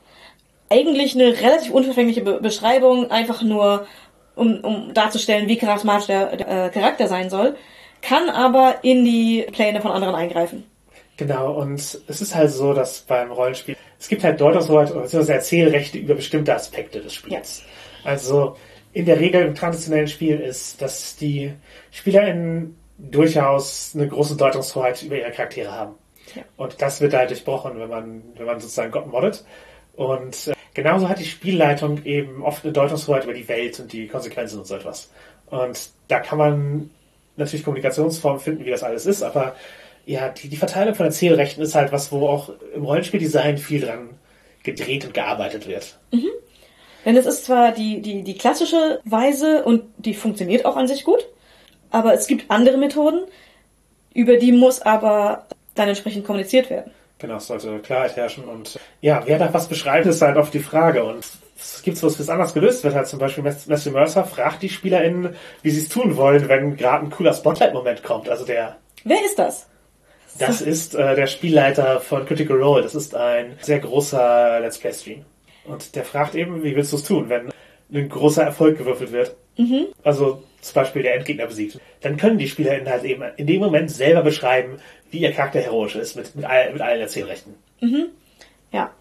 Eigentlich 0.70 1.16
eine 1.16 1.40
relativ 1.40 1.72
unverfängliche 1.72 2.22
Be 2.22 2.40
Beschreibung, 2.42 3.12
einfach 3.12 3.44
nur, 3.44 3.88
um, 4.36 4.60
um 4.62 4.94
darzustellen, 4.94 5.48
wie 5.48 5.58
charismatisch 5.58 6.08
der, 6.08 6.34
äh, 6.34 6.70
Charakter 6.70 7.08
sein 7.08 7.30
soll, 7.30 7.56
kann 8.04 8.30
aber 8.30 8.84
in 8.84 9.04
die 9.06 9.48
Pläne 9.52 9.82
von 9.82 9.92
anderen 9.92 10.14
eingreifen. 10.14 10.66
Genau, 11.18 11.54
und 11.54 11.80
es 11.80 12.22
ist 12.22 12.36
halt 12.36 12.52
so, 12.52 12.74
dass 12.74 13.02
beim 13.02 13.32
Rollenspiel, 13.32 13.78
es 14.00 14.08
gibt 14.08 14.24
halt 14.24 14.42
Deutungshoheit 14.42 14.94
bzw. 14.94 15.32
Erzählrechte 15.32 15.98
über 15.98 16.16
bestimmte 16.16 16.54
Aspekte 16.54 17.02
des 17.02 17.14
Spiels. 17.14 17.64
Ja. 18.04 18.12
Also 18.12 18.58
in 18.94 19.06
der 19.06 19.20
Regel 19.20 19.46
im 19.46 19.56
traditionellen 19.56 20.08
Spiel 20.08 20.40
ist, 20.40 20.82
dass 20.82 21.16
die 21.16 21.54
SpielerInnen 21.92 22.76
durchaus 22.98 23.94
eine 23.96 24.08
große 24.08 24.36
Deutungshoheit 24.36 25.02
über 25.04 25.18
ihre 25.18 25.32
Charaktere 25.32 25.72
haben. 25.72 25.96
Ja. 26.36 26.44
Und 26.58 26.82
das 26.82 27.00
wird 27.00 27.14
halt 27.14 27.30
durchbrochen, 27.30 27.80
wenn 27.80 27.90
man, 27.90 28.24
wenn 28.36 28.46
man 28.46 28.60
sozusagen 28.60 28.92
Gott 28.92 29.08
moddet. 29.08 29.46
Und 29.96 30.48
äh, 30.48 30.54
genauso 30.74 31.10
hat 31.10 31.20
die 31.20 31.26
Spielleitung 31.26 32.04
eben 32.06 32.44
oft 32.44 32.64
eine 32.64 32.74
Deutungshoheit 32.74 33.24
über 33.24 33.34
die 33.34 33.48
Welt 33.48 33.80
und 33.80 33.94
die 33.94 34.08
Konsequenzen 34.08 34.60
und 34.60 34.66
so 34.66 34.76
etwas. 34.76 35.12
Und 35.48 35.90
da 36.08 36.20
kann 36.20 36.38
man 36.38 36.90
natürlich 37.36 37.64
Kommunikationsformen 37.64 38.40
finden, 38.40 38.66
wie 38.66 38.72
das 38.72 38.84
alles 38.84 39.06
ist, 39.06 39.24
aber 39.24 39.56
ja, 40.06 40.30
die, 40.30 40.50
die 40.50 40.58
Verteilung 40.58 40.96
von 40.96 41.06
Erzählrechten 41.06 41.64
ist 41.64 41.76
halt 41.76 41.92
was, 41.92 42.12
wo 42.12 42.28
auch 42.28 42.52
im 42.76 42.84
Rollenspieldesign 42.84 43.58
viel 43.58 43.82
dran 43.82 44.10
gedreht 44.64 45.06
und 45.06 45.14
gearbeitet 45.14 45.68
wird. 45.68 45.98
Denn 47.06 47.18
es 47.18 47.26
ist 47.26 47.46
zwar 47.46 47.72
die, 47.72 48.02
die, 48.02 48.24
die 48.24 48.38
klassische 48.38 49.00
Weise 49.04 49.64
und 49.64 49.84
die 49.98 50.14
funktioniert 50.14 50.66
auch 50.66 50.78
an 50.78 50.88
sich 50.88 51.04
gut, 51.04 51.28
aber 51.90 52.14
es 52.14 52.28
gibt 52.28 52.50
andere 52.50 52.78
Methoden, 52.78 53.26
über 54.14 54.38
die 54.38 54.52
muss 54.52 54.82
aber 54.82 55.46
dann 55.76 55.90
entsprechend 55.90 56.26
kommuniziert 56.26 56.70
werden. 56.70 56.92
Genau, 57.20 57.38
es 57.38 57.48
sollte 57.48 57.80
Klarheit 57.80 58.16
herrschen 58.16 58.44
und 58.46 58.80
ja, 59.02 59.24
wer 59.26 59.40
da 59.40 59.54
was 59.54 59.68
beschreibt, 59.68 60.06
ist 60.06 60.22
halt 60.22 60.38
oft 60.38 60.54
die 60.54 60.60
Frage 60.60 61.04
und 61.04 61.26
es 61.64 61.82
gibt 61.82 62.02
was, 62.04 62.20
was 62.20 62.30
anders 62.30 62.54
gelöst 62.54 62.84
wird, 62.84 62.96
halt 62.96 63.08
zum 63.08 63.20
Beispiel 63.20 63.44
Matthew 63.44 63.92
Mercer 63.92 64.26
fragt 64.26 64.62
die 64.62 64.70
SpielerInnen, 64.70 65.36
wie 65.62 65.70
sie 65.70 65.80
es 65.80 65.90
tun 65.90 66.18
wollen, 66.18 66.48
wenn 66.50 66.78
gerade 66.78 67.06
ein 67.06 67.10
cooler 67.10 67.34
Spotlight-Moment 67.34 68.04
kommt. 68.04 68.30
Also 68.30 68.46
der, 68.46 68.78
Wer 69.04 69.24
ist 69.26 69.40
das? 69.40 69.68
das 70.40 70.62
ist 70.62 70.96
äh, 70.96 71.16
der 71.16 71.28
Spielleiter 71.28 72.00
von 72.00 72.26
Critical 72.26 72.62
Role. 72.62 72.84
Das 72.84 72.96
ist 72.96 73.16
ein 73.16 73.58
sehr 73.62 73.80
großer 73.80 74.60
Let's 74.62 74.80
Play-Stream. 74.80 75.26
Und 75.66 75.96
der 75.96 76.04
fragt 76.04 76.36
eben, 76.36 76.64
wie 76.64 76.76
willst 76.76 76.92
du 76.92 76.98
es 76.98 77.04
tun, 77.04 77.30
wenn 77.30 77.52
ein 77.94 78.10
großer 78.10 78.44
Erfolg 78.44 78.78
gewürfelt 78.78 79.12
wird? 79.12 79.36
Also 80.04 80.44
zum 80.62 80.74
Beispiel 80.74 81.04
der 81.04 81.16
Endgegner 81.16 81.46
besiegt. 81.46 81.80
Dann 82.02 82.18
können 82.18 82.38
die 82.38 82.48
SpielerInnen 82.48 82.90
halt 82.90 83.04
eben 83.04 83.24
in 83.38 83.48
dem 83.48 83.62
Moment 83.62 83.92
selber 83.92 84.24
beschreiben, 84.24 84.80
wie 85.12 85.20
ihr 85.20 85.32
Charakter 85.32 85.60
heroisch 85.60 85.96
ist, 85.96 86.16
mit, 86.16 86.36
mit, 86.36 86.46
all, 86.46 86.74
mit 86.74 86.82
allen 86.82 87.02
Erzählrechten. 87.02 87.54
Ja. 88.72 88.92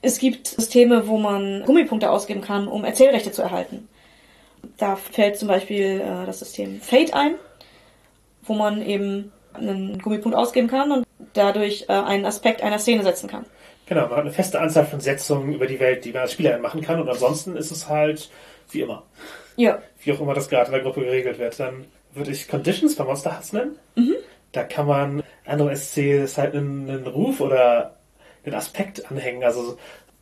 Es 0.00 0.18
gibt 0.18 0.46
Systeme, 0.46 1.08
wo 1.08 1.18
man 1.18 1.64
Gummipunkte 1.64 2.10
ausgeben 2.10 2.40
kann, 2.40 2.68
um 2.68 2.84
Erzählrechte 2.84 3.32
zu 3.32 3.42
erhalten. 3.42 3.88
Da 4.76 4.96
fällt 4.96 5.38
zum 5.38 5.48
Beispiel 5.48 6.00
äh, 6.00 6.26
das 6.26 6.38
System 6.38 6.80
Fate 6.80 7.14
ein, 7.14 7.34
wo 8.42 8.54
man 8.54 8.82
eben 8.82 9.32
einen 9.54 9.98
Gummipunkt 9.98 10.36
ausgeben 10.36 10.68
kann 10.68 10.92
und 10.92 11.06
dadurch 11.32 11.86
äh, 11.88 11.92
einen 11.92 12.26
Aspekt 12.26 12.62
einer 12.62 12.78
Szene 12.78 13.02
setzen 13.02 13.28
kann. 13.28 13.44
Genau, 13.86 14.02
man 14.02 14.10
hat 14.10 14.18
eine 14.20 14.32
feste 14.32 14.60
Anzahl 14.60 14.86
von 14.86 15.00
Setzungen 15.00 15.52
über 15.52 15.66
die 15.66 15.80
Welt, 15.80 16.04
die 16.04 16.12
man 16.12 16.22
als 16.22 16.32
Spielerin 16.32 16.60
machen 16.60 16.82
kann 16.82 17.00
und 17.00 17.08
ansonsten 17.08 17.56
ist 17.56 17.70
es 17.70 17.88
halt 17.88 18.30
wie 18.70 18.82
immer. 18.82 19.04
Ja. 19.56 19.78
Wie 20.02 20.12
auch 20.12 20.20
immer 20.20 20.34
das 20.34 20.48
gerade 20.48 20.66
in 20.66 20.72
der 20.72 20.82
Gruppe 20.82 21.00
geregelt 21.00 21.38
wird. 21.38 21.58
Dann 21.58 21.86
würde 22.12 22.30
ich 22.30 22.48
Conditions 22.48 22.94
bei 22.96 23.04
Monster 23.04 23.32
Hearts 23.32 23.52
nennen. 23.52 23.76
Da 24.52 24.64
kann 24.64 24.86
man 24.86 25.22
anderen 25.44 25.74
SCs 25.74 26.38
halt 26.38 26.54
einen, 26.54 26.88
einen 26.88 27.06
Ruf 27.06 27.40
oder 27.40 27.97
einen 28.48 28.58
Aspekt 28.58 29.10
anhängen. 29.10 29.44
Also 29.44 29.78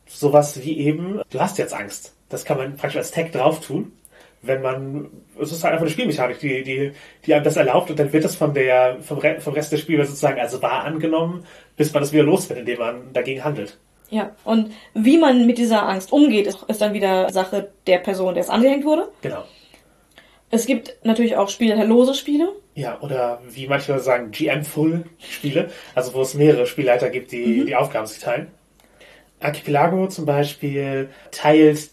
sowas 0.07 0.63
wie 0.63 0.77
eben, 0.79 1.21
du 1.29 1.39
hast 1.39 1.57
jetzt 1.57 1.73
Angst. 1.73 2.13
Das 2.29 2.45
kann 2.45 2.57
man 2.57 2.75
praktisch 2.75 2.97
als 2.97 3.11
Tag 3.11 3.31
drauf 3.31 3.59
tun. 3.59 3.93
Wenn 4.41 4.61
man, 4.61 5.09
es 5.41 5.51
ist 5.51 5.63
halt 5.63 5.73
einfach 5.73 5.85
eine 5.85 5.91
Spielmechanik, 5.91 6.39
die, 6.39 6.63
die, 6.63 6.91
die 7.25 7.33
einem 7.33 7.43
das 7.43 7.57
erlaubt 7.57 7.89
und 7.89 7.97
dann 7.97 8.13
wird 8.13 8.23
das 8.23 8.35
von 8.35 8.53
der, 8.53 8.97
vom, 9.01 9.17
Re 9.17 9.41
vom 9.41 9.53
Rest 9.53 9.71
des 9.71 9.81
Spiels 9.81 10.09
sozusagen 10.09 10.39
als 10.39 10.61
wahr 10.61 10.83
angenommen, 10.83 11.45
bis 11.75 11.91
man 11.91 12.03
das 12.03 12.13
wieder 12.13 12.23
los 12.23 12.47
wird, 12.47 12.59
indem 12.59 12.79
man 12.79 13.13
dagegen 13.13 13.43
handelt. 13.43 13.77
Ja. 14.09 14.35
Und 14.43 14.71
wie 14.93 15.17
man 15.17 15.47
mit 15.47 15.57
dieser 15.57 15.87
Angst 15.87 16.11
umgeht, 16.11 16.47
ist, 16.47 16.63
ist 16.67 16.81
dann 16.81 16.93
wieder 16.93 17.31
Sache 17.31 17.71
der 17.87 17.97
Person, 17.97 18.35
der 18.35 18.43
es 18.43 18.49
angehängt 18.49 18.85
wurde. 18.85 19.09
Genau. 19.21 19.43
Es 20.49 20.65
gibt 20.65 20.95
natürlich 21.03 21.35
auch 21.35 21.49
spielleiterlose 21.49 22.13
Spiele. 22.13 22.53
Ja, 22.73 22.99
oder 23.01 23.41
wie 23.49 23.67
manche 23.67 23.99
sagen, 23.99 24.31
GM-Full-Spiele, 24.31 25.69
also 25.93 26.13
wo 26.13 26.21
es 26.21 26.35
mehrere 26.35 26.67
Spielleiter 26.67 27.09
gibt, 27.09 27.31
die 27.31 27.65
die 27.65 27.75
Aufgaben 27.75 28.07
sich 28.07 28.19
teilen. 28.19 28.47
Archipelago 29.39 30.07
zum 30.07 30.25
Beispiel 30.25 31.09
teilt 31.31 31.89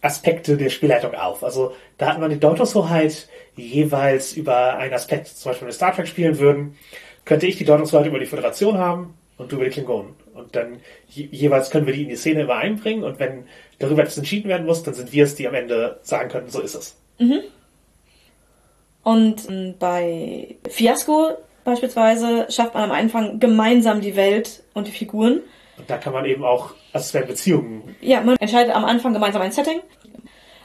Aspekte 0.00 0.56
der 0.56 0.70
Spielleitung 0.70 1.14
auf. 1.14 1.44
Also 1.44 1.74
da 1.98 2.06
hat 2.06 2.20
man 2.20 2.30
die 2.30 2.40
Deutungshoheit 2.40 3.28
jeweils 3.56 4.34
über 4.34 4.76
einen 4.76 4.94
Aspekt. 4.94 5.28
Zum 5.28 5.50
Beispiel, 5.50 5.62
wenn 5.62 5.68
wir 5.68 5.74
Star 5.74 5.94
Trek 5.94 6.08
spielen 6.08 6.38
würden, 6.38 6.76
könnte 7.24 7.46
ich 7.46 7.56
die 7.56 7.64
Deutungshoheit 7.64 8.06
über 8.06 8.18
die 8.18 8.26
Föderation 8.26 8.78
haben 8.78 9.14
und 9.38 9.50
du 9.50 9.56
über 9.56 9.64
die 9.64 9.70
Klingonen. 9.70 10.14
Und 10.34 10.56
dann 10.56 10.80
je 11.08 11.28
jeweils 11.30 11.70
können 11.70 11.86
wir 11.86 11.94
die 11.94 12.02
in 12.02 12.08
die 12.08 12.16
Szene 12.16 12.42
immer 12.42 12.56
einbringen 12.56 13.04
und 13.04 13.18
wenn 13.18 13.44
darüber 13.78 14.02
etwas 14.02 14.18
entschieden 14.18 14.48
werden 14.48 14.66
muss, 14.66 14.82
dann 14.82 14.94
sind 14.94 15.12
wir 15.12 15.24
es, 15.24 15.34
die 15.36 15.48
am 15.48 15.54
Ende 15.54 15.98
sagen 16.02 16.28
können, 16.28 16.48
so 16.48 16.60
ist 16.60 16.74
es. 16.74 16.96
Und 19.04 19.48
ähm, 19.48 19.74
bei 19.78 20.56
Fiasco 20.68 21.30
beispielsweise 21.64 22.46
schafft 22.50 22.74
man 22.74 22.84
am 22.84 22.92
Anfang 22.92 23.38
gemeinsam 23.38 24.00
die 24.00 24.16
Welt 24.16 24.62
und 24.74 24.86
die 24.86 24.92
Figuren. 24.92 25.40
Und 25.76 25.88
da 25.88 25.96
kann 25.96 26.12
man 26.12 26.24
eben 26.24 26.44
auch, 26.44 26.74
also 26.92 27.04
es 27.04 27.14
werden 27.14 27.26
Beziehungen 27.28 27.96
Ja, 28.00 28.20
man 28.20 28.36
entscheidet 28.36 28.74
am 28.74 28.84
Anfang 28.84 29.12
gemeinsam 29.12 29.42
ein 29.42 29.52
Setting 29.52 29.80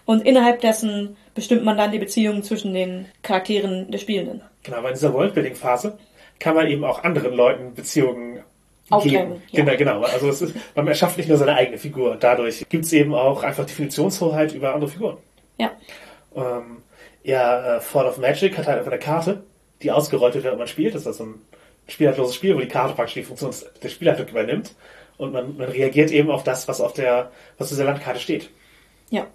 und 0.05 0.25
innerhalb 0.25 0.61
dessen 0.61 1.17
bestimmt 1.35 1.63
man 1.63 1.77
dann 1.77 1.91
die 1.91 1.99
Beziehungen 1.99 2.43
zwischen 2.43 2.73
den 2.73 3.05
Charakteren 3.23 3.91
der 3.91 3.97
Spielenden. 3.97 4.41
Genau, 4.63 4.77
aber 4.77 4.89
in 4.89 4.95
dieser 4.95 5.13
Worldbuilding-Phase 5.13 5.97
kann 6.39 6.55
man 6.55 6.67
eben 6.67 6.83
auch 6.83 7.03
anderen 7.03 7.33
Leuten 7.33 7.73
Beziehungen 7.73 8.39
Aufdrängen, 8.89 9.29
geben. 9.29 9.41
ja. 9.51 9.63
Genau, 9.63 9.77
genau. 9.77 10.01
Also 10.01 10.29
ist, 10.29 10.53
man 10.75 10.87
erschafft 10.87 11.17
nicht 11.17 11.29
nur 11.29 11.37
seine 11.37 11.55
eigene 11.55 11.77
Figur. 11.77 12.17
Dadurch 12.19 12.65
gibt 12.69 12.85
es 12.85 12.93
eben 12.93 13.13
auch 13.13 13.43
einfach 13.43 13.65
Definitionshoheit 13.65 14.53
über 14.53 14.73
andere 14.73 14.89
Figuren. 14.89 15.17
Ja, 15.57 15.71
Ähm, 16.35 16.83
ja, 17.23 17.77
äh, 17.77 17.79
Fall 17.81 18.07
of 18.07 18.17
Magic 18.17 18.57
hat 18.57 18.67
halt 18.67 18.79
einfach 18.79 18.91
eine 18.91 18.99
Karte, 18.99 19.43
die 19.81 19.91
ausgerollt 19.91 20.33
wird, 20.33 20.43
während 20.43 20.59
man 20.59 20.67
spielt. 20.67 20.95
Das 20.95 21.01
ist 21.01 21.07
also 21.07 21.25
ein 21.25 21.41
spielhaltloses 21.87 22.35
Spiel, 22.35 22.55
wo 22.55 22.59
die 22.59 22.67
Karte 22.67 22.93
praktisch 22.95 23.15
die 23.15 23.23
Funktion 23.23 23.53
der 23.81 23.89
Spielleitung 23.89 24.27
übernimmt. 24.27 24.75
Und 25.17 25.33
man, 25.33 25.57
man 25.57 25.69
reagiert 25.69 26.11
eben 26.11 26.31
auf 26.31 26.43
das, 26.43 26.67
was 26.67 26.79
auf 26.79 26.93
der, 26.93 27.31
was 27.57 27.69
dieser 27.69 27.83
Landkarte 27.83 28.19
steht. 28.19 28.49
ja. 29.09 29.27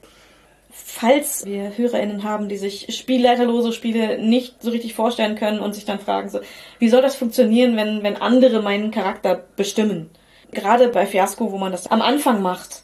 Falls 0.77 1.47
wir 1.47 1.77
HörerInnen 1.77 2.25
haben, 2.25 2.49
die 2.49 2.57
sich 2.57 2.93
spielleiterlose 2.97 3.73
Spiele 3.73 4.19
nicht 4.19 4.61
so 4.61 4.73
richtig 4.73 4.95
vorstellen 4.95 5.37
können 5.37 5.61
und 5.61 5.73
sich 5.73 5.85
dann 5.85 6.01
fragen 6.01 6.29
so, 6.29 6.41
wie 6.81 6.89
soll 6.89 7.01
das 7.01 7.15
funktionieren, 7.15 7.77
wenn, 7.77 8.03
wenn 8.03 8.17
andere 8.17 8.61
meinen 8.61 8.91
Charakter 8.91 9.45
bestimmen? 9.55 10.11
Gerade 10.51 10.89
bei 10.89 11.07
Fiasco, 11.07 11.53
wo 11.53 11.59
man 11.59 11.71
das 11.71 11.87
am 11.87 12.03
Anfang 12.03 12.43
macht, 12.43 12.83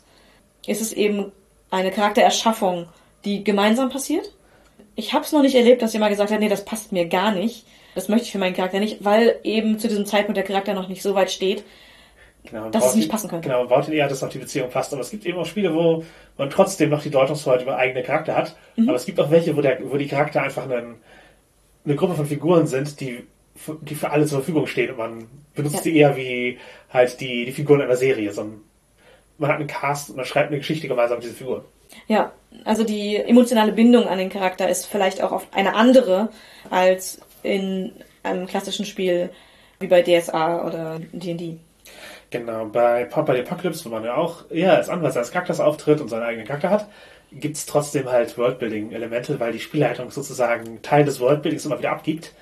ist 0.68 0.80
es 0.80 0.92
eben 0.92 1.32
eine 1.72 1.90
Charaktererschaffung, 1.90 2.86
die 3.24 3.42
gemeinsam 3.42 3.90
passiert. 3.90 4.30
Ich 5.01 5.14
habe 5.14 5.24
es 5.24 5.32
noch 5.32 5.40
nicht 5.40 5.55
erlebt, 5.55 5.80
dass 5.80 5.94
jemand 5.94 6.11
gesagt 6.11 6.30
hat, 6.30 6.40
nee, 6.40 6.51
das 6.51 6.62
passt 6.66 6.92
mir 6.92 7.07
gar 7.09 7.32
nicht. 7.32 7.64
Das 7.94 8.09
möchte 8.11 8.26
ich 8.26 8.32
für 8.32 8.38
meinen 8.38 8.55
Charakter 8.55 8.80
nicht, 8.80 9.03
weil 9.03 9.36
eben 9.44 9.78
zu 9.78 9.88
diesem 9.88 10.05
Zeitpunkt 10.05 10.36
der 10.36 10.44
Charakter 10.44 10.74
noch 10.74 10.88
nicht 10.88 11.01
so 11.03 11.14
weit 11.14 11.30
steht. 11.30 11.64
Genau, 12.44 12.68
Dass 12.68 12.82
es 12.84 12.88
baut 12.90 12.96
nicht 12.96 13.07
die- 13.09 13.11
passen 13.11 13.30
könnte. 13.30 13.48
Genau, 13.48 13.61
man 13.61 13.68
baut 13.68 13.88
ihn 13.88 13.94
eher, 13.94 14.09
dass 14.09 14.18
es 14.18 14.22
auf 14.22 14.28
die 14.30 14.38
Beziehung 14.38 14.68
passt. 14.68 14.92
Aber 14.92 15.01
es 15.01 15.11
gibt 15.11 15.24
eben 15.24 15.38
auch 15.38 15.46
Spiele, 15.46 15.74
wo 15.74 16.05
man 16.36 16.51
trotzdem 16.51 16.90
noch 16.90 17.03
die 17.03 17.11
Deutungshoheit 17.11 17.62
über 17.62 17.76
eigene 17.78 18.03
Charakter 18.03 18.36
hat. 18.36 18.57
Mhm. 18.76 18.88
Aber 18.90 18.96
es 18.96 19.07
gibt 19.07 19.18
auch 19.20 19.30
welche, 19.30 19.57
wo, 19.57 19.62
der, 19.62 19.78
wo 19.90 19.96
die 19.96 20.07
Charakter 20.07 20.42
einfach 20.42 20.64
einen, 20.64 20.96
eine 21.86 21.96
Gruppe 21.96 22.14
von 22.14 22.26
Figuren 22.26 22.66
sind, 22.66 23.01
die, 23.01 23.24
die 23.82 23.94
für 23.94 24.11
alle 24.11 24.26
zur 24.26 24.38
Verfügung 24.40 24.66
stehen. 24.66 24.90
Und 24.90 24.98
man 24.98 25.26
benutzt 25.55 25.76
Ja. 25.76 25.80
sie 25.82 25.96
eher 25.96 26.16
wie 26.16 26.59
halt 26.92 27.18
die, 27.20 27.46
die 27.46 27.53
Figuren 27.53 27.80
einer 27.80 27.96
Serie. 27.96 28.32
So 28.34 28.42
ein, 28.42 28.61
man 29.38 29.51
hat 29.51 29.57
einen 29.59 29.66
Cast 29.66 30.11
und 30.11 30.16
man 30.16 30.26
schreibt 30.26 30.48
eine 30.48 30.59
Geschichte 30.59 30.88
gemeinsam 30.88 31.16
mit 31.18 31.24
diesen 31.24 31.36
Figuren. 31.36 31.62
Ja, 32.07 32.32
also 32.64 32.84
die 32.84 33.16
emotionale 33.16 33.72
Bindung 33.72 34.07
an 34.07 34.18
den 34.18 34.30
Charakter 34.30 34.68
ist 34.68 34.86
vielleicht 34.86 35.22
auch 35.22 35.32
oft 35.32 35.49
eine 35.55 35.74
andere 35.74 36.28
als 36.70 37.20
in 37.43 37.93
einem 38.22 38.47
klassischen 38.47 38.84
Spiel 38.84 39.30
wie 39.78 39.86
bei 39.86 40.03
DSA 40.03 40.66
oder 40.66 41.01
D&D. 41.12 41.57
Genau, 42.30 42.66
bei 42.66 43.05
Papa 43.05 43.34
the 43.34 43.41
Apocalypse, 43.41 43.84
wo 43.84 43.88
man 43.88 44.05
ja 44.05 44.14
auch 44.14 44.49
eher 44.51 44.76
als 44.76 44.88
Anwalt 44.88 45.14
seines 45.14 45.32
Charakters 45.32 45.59
auftritt 45.59 46.01
und 46.01 46.09
seinen 46.09 46.22
eigenen 46.22 46.47
Charakter 46.47 46.70
hat, 46.70 46.88
gibt's 47.32 47.66
trotzdem 47.66 48.09
halt 48.09 48.36
Worldbuilding-Elemente, 48.38 49.41
weil 49.41 49.53
die 49.53 49.59
Spielleitung 49.59 50.11
sozusagen 50.11 50.82
Teil 50.82 51.05
des 51.05 51.18
Worldbuildings 51.20 51.64
immer 51.64 51.78
wieder 51.78 51.91
abgibt. 51.91 52.32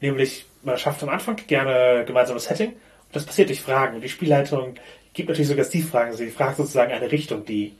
Nämlich, 0.00 0.46
man 0.62 0.78
schafft 0.78 1.02
am 1.02 1.08
Anfang 1.08 1.36
gerne 1.46 2.04
gemeinsames 2.06 2.44
Setting 2.44 2.70
und 2.70 2.76
das 3.12 3.24
passiert 3.24 3.48
durch 3.48 3.62
Fragen. 3.62 3.96
Und 3.96 4.02
die 4.02 4.08
Spielleitung 4.08 4.74
gibt 5.12 5.28
natürlich 5.28 5.48
sogar 5.48 5.64
Suggestivfragen. 5.64 6.14
Sie 6.14 6.30
fragt 6.30 6.56
sozusagen 6.56 6.92
eine 6.92 7.10
Richtung, 7.10 7.44
die 7.44 7.74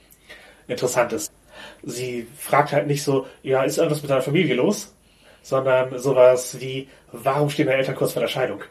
interessant 0.68 1.12
ist. 1.12 1.32
Sie 1.82 2.26
fragt 2.36 2.72
halt 2.72 2.86
nicht 2.86 3.02
so, 3.02 3.26
ja, 3.42 3.62
ist 3.62 3.78
irgendwas 3.78 4.02
mit 4.02 4.10
deiner 4.10 4.22
Familie 4.22 4.54
los? 4.54 4.94
Sondern 5.42 5.98
sowas 5.98 6.60
wie, 6.60 6.88
warum 7.10 7.50
stehen 7.50 7.66
deine 7.66 7.78
Eltern 7.78 7.96
kurz 7.96 8.12
vor 8.12 8.22
der 8.22 8.28
Scheidung? 8.28 8.62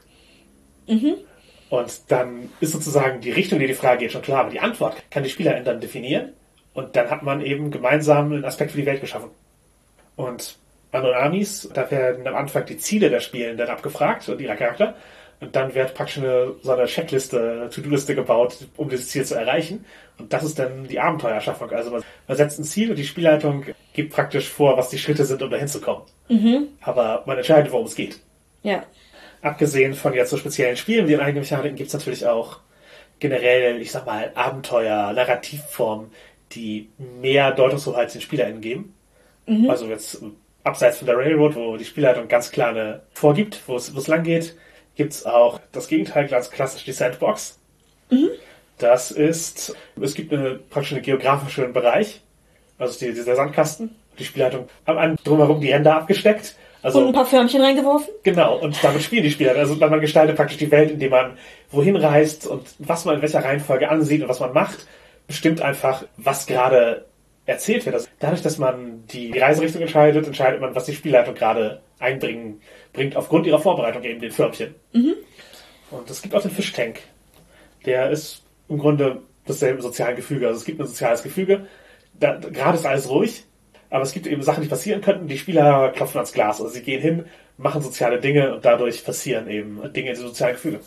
Mhm. 0.88 1.16
Und 1.70 2.12
dann 2.12 2.50
ist 2.60 2.74
sozusagen 2.74 3.22
die 3.22 3.32
Richtung, 3.32 3.60
die 3.60 3.68
die 3.68 3.74
Frage 3.74 4.00
geht, 4.00 4.12
schon 4.12 4.22
klar, 4.22 4.42
aber 4.42 4.50
die 4.50 4.60
Antwort 4.60 4.98
kann 5.10 5.24
die 5.24 5.30
Spielerin 5.30 5.64
dann 5.64 5.80
definieren. 5.80 6.34
Und 6.74 6.96
dann 6.96 7.10
hat 7.10 7.24
man 7.24 7.42
eben 7.42 7.72
gemeinsam 7.72 8.32
einen 8.32 8.46
Aspekt 8.46 8.72
für 8.72 8.78
die 8.78 8.86
Welt 8.86 9.02
geschaffen. 9.02 9.30
Und 10.16 10.58
Anonamis, 10.92 11.70
da 11.74 11.90
werden 11.90 12.28
am 12.28 12.36
Anfang 12.36 12.66
die 12.66 12.78
Ziele 12.78 13.10
der 13.10 13.22
Spielenden 13.22 13.70
abgefragt 13.70 14.28
und 14.30 14.42
ihrer 14.42 14.56
Charakter. 14.56 14.96
Und 15.42 15.56
dann 15.56 15.74
wird 15.74 15.96
praktisch 15.96 16.20
eine, 16.20 16.54
so 16.62 16.72
eine 16.72 16.86
Checkliste, 16.86 17.70
To-Do-Liste 17.74 18.14
gebaut, 18.14 18.68
um 18.78 18.90
dieses 18.90 19.10
Ziel 19.10 19.26
zu 19.26 19.36
erreichen. 19.36 19.86
Und 20.20 20.32
das 20.32 20.44
ist 20.44 20.60
dann 20.60 20.88
die 20.88 21.00
Abenteuerschaffung. 21.00 21.72
Also 21.72 21.90
man, 21.90 22.04
man 22.28 22.38
setzt 22.38 22.60
ein 22.60 22.64
Ziel 22.64 22.92
und 22.92 22.96
die 22.96 23.06
Spielleitung 23.06 23.66
gibt 23.94 24.14
praktisch 24.14 24.48
vor, 24.48 24.78
was 24.78 24.90
die 24.90 25.00
Schritte 25.00 25.26
sind, 25.26 25.42
um 25.42 25.50
dahin 25.50 25.68
zu 25.68 25.82
kommen. 25.82 26.04
Mhm. 26.30 26.68
Aber 26.82 27.24
man 27.26 27.38
entscheidet, 27.38 27.72
worum 27.72 27.88
es 27.88 27.96
geht. 27.96 28.20
Ja. 28.62 28.84
Abgesehen 29.42 29.96
von 29.96 30.14
jetzt 30.14 30.30
so 30.30 30.38
speziellen 30.38 30.78
Spielen 30.78 31.08
wie 31.08 31.14
in 31.14 31.20
eigenen 31.20 31.42
Mechaniken 31.42 31.76
gibt 31.76 31.88
es 31.88 31.94
natürlich 31.94 32.28
auch 32.28 32.60
generell, 33.20 33.82
ich 33.82 33.92
sag 33.92 34.06
mal, 34.06 34.32
Abenteuer, 34.36 35.12
Narrativformen, 35.12 36.12
die 36.52 36.90
mehr 36.98 37.52
Deutungshoheit 37.52 38.14
den 38.14 38.22
SpielerInnen 38.22 38.62
geben. 38.62 38.94
Also 39.68 39.88
jetzt 39.88 40.22
abseits 40.64 41.00
von 41.00 41.08
der 41.08 41.18
Railroad, 41.18 41.56
wo 41.56 41.78
die 41.78 41.86
Spielleitung 41.86 42.28
ganz 42.28 42.52
klar 42.52 42.70
eine 42.70 43.02
vorgibt, 43.14 43.62
wo 43.68 43.76
es, 43.76 43.96
wo 43.96 44.00
es 44.00 44.08
lang 44.08 44.24
geht, 44.24 44.56
gibt's 44.96 45.26
auch 45.26 45.60
das 45.72 45.88
Gegenteil, 45.88 46.28
ganz 46.28 46.52
klassisch 46.52 46.84
die 46.84 46.92
Sandbox. 46.92 47.60
Das 48.78 49.12
ist, 49.12 49.76
es 50.02 50.16
gibt 50.16 50.34
eine, 50.34 50.56
praktisch 50.56 50.94
einen 50.94 51.04
geografischen 51.04 51.72
Bereich, 51.72 52.22
also 52.78 52.98
die, 53.00 53.14
dieser 53.14 53.36
Sandkasten. 53.36 53.96
Die 54.20 54.26
Spielleitung 54.26 54.68
haben 54.86 54.98
an 54.98 55.16
drumherum 55.24 55.62
die 55.62 55.72
Ränder 55.72 55.96
abgesteckt. 55.96 56.56
Also 56.82 57.00
Und 57.00 57.08
ein 57.08 57.14
paar 57.14 57.26
Förmchen 57.26 57.62
reingeworfen? 57.62 58.10
Genau, 58.24 58.58
und 58.58 58.84
damit 58.84 59.04
spielen 59.04 59.24
die 59.24 59.32
Spieler. 59.32 59.56
Also 59.56 59.76
man 59.76 60.02
gestaltet 60.02 60.36
praktisch 60.36 60.58
die 60.58 60.72
Welt, 60.72 60.92
indem 60.92 61.12
man 61.12 61.38
wohin 61.70 61.96
reist 61.96 62.48
und 62.48 62.68
was 62.80 63.06
man 63.06 63.16
in 63.16 63.22
welcher 63.22 63.44
Reihenfolge 63.44 63.90
ansieht 63.90 64.24
und 64.24 64.30
was 64.30 64.40
man 64.40 64.52
macht, 64.52 64.88
bestimmt 65.28 65.62
einfach, 65.62 66.04
was 66.18 66.48
gerade 66.48 67.06
erzählt 67.46 67.86
wird. 67.86 67.96
Also 67.96 68.08
dadurch, 68.20 68.42
dass 68.42 68.58
man 68.58 69.06
die 69.08 69.38
Reiserichtung 69.38 69.82
entscheidet, 69.82 70.26
entscheidet 70.26 70.60
man, 70.60 70.74
was 70.74 70.86
die 70.86 70.96
Spielleitung 70.96 71.36
gerade 71.36 71.82
einbringen 72.00 72.62
bringt, 72.94 73.16
aufgrund 73.16 73.46
ihrer 73.48 73.60
Vorbereitung 73.60 74.04
eben 74.04 74.20
den 74.20 74.32
Förmchen. 74.32 74.76
Und 75.92 76.10
es 76.10 76.22
gibt 76.22 76.36
auch 76.36 76.42
den 76.42 76.52
Fischtank. 76.52 77.00
Der 77.86 78.10
ist 78.10 78.44
im 78.70 78.78
Grunde 78.78 79.22
dasselbe 79.46 79.82
soziale 79.82 80.16
Gefüge. 80.16 80.48
Also 80.48 80.60
es 80.60 80.66
gibt 80.66 80.80
ein 80.80 80.88
soziales 80.88 81.24
Gefüge. 81.24 81.68
Da, 82.14 82.36
gerade 82.36 82.78
ist 82.78 82.86
alles 82.86 83.10
ruhig, 83.10 83.44
aber 83.90 84.04
es 84.04 84.14
gibt 84.14 84.28
eben 84.28 84.44
Sachen, 84.44 84.64
die 84.64 84.70
passieren 84.70 85.02
könnten. 85.02 85.28
Die 85.28 85.38
Spieler 85.38 85.90
klopfen 85.90 86.18
ans 86.18 86.34
Glas. 86.34 86.62
Also 86.62 86.72
sie 86.74 86.82
gehen 86.82 87.02
hin, 87.02 87.26
machen 87.58 87.82
soziale 87.82 88.20
Dinge 88.20 88.54
und 88.54 88.64
dadurch 88.64 89.04
passieren 89.04 89.50
eben 89.50 89.82
Dinge 89.94 90.12
in 90.12 90.16
sozialen 90.16 90.54
Gefüge. 90.54 90.80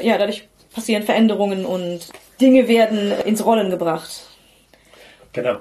Ja, 0.00 0.18
dadurch 0.18 0.48
passieren 0.74 1.02
Veränderungen 1.02 1.64
und 1.66 2.08
Dinge 2.40 2.68
werden 2.68 3.12
ins 3.24 3.44
Rollen 3.44 3.70
gebracht. 3.70 4.26
Genau. 5.32 5.58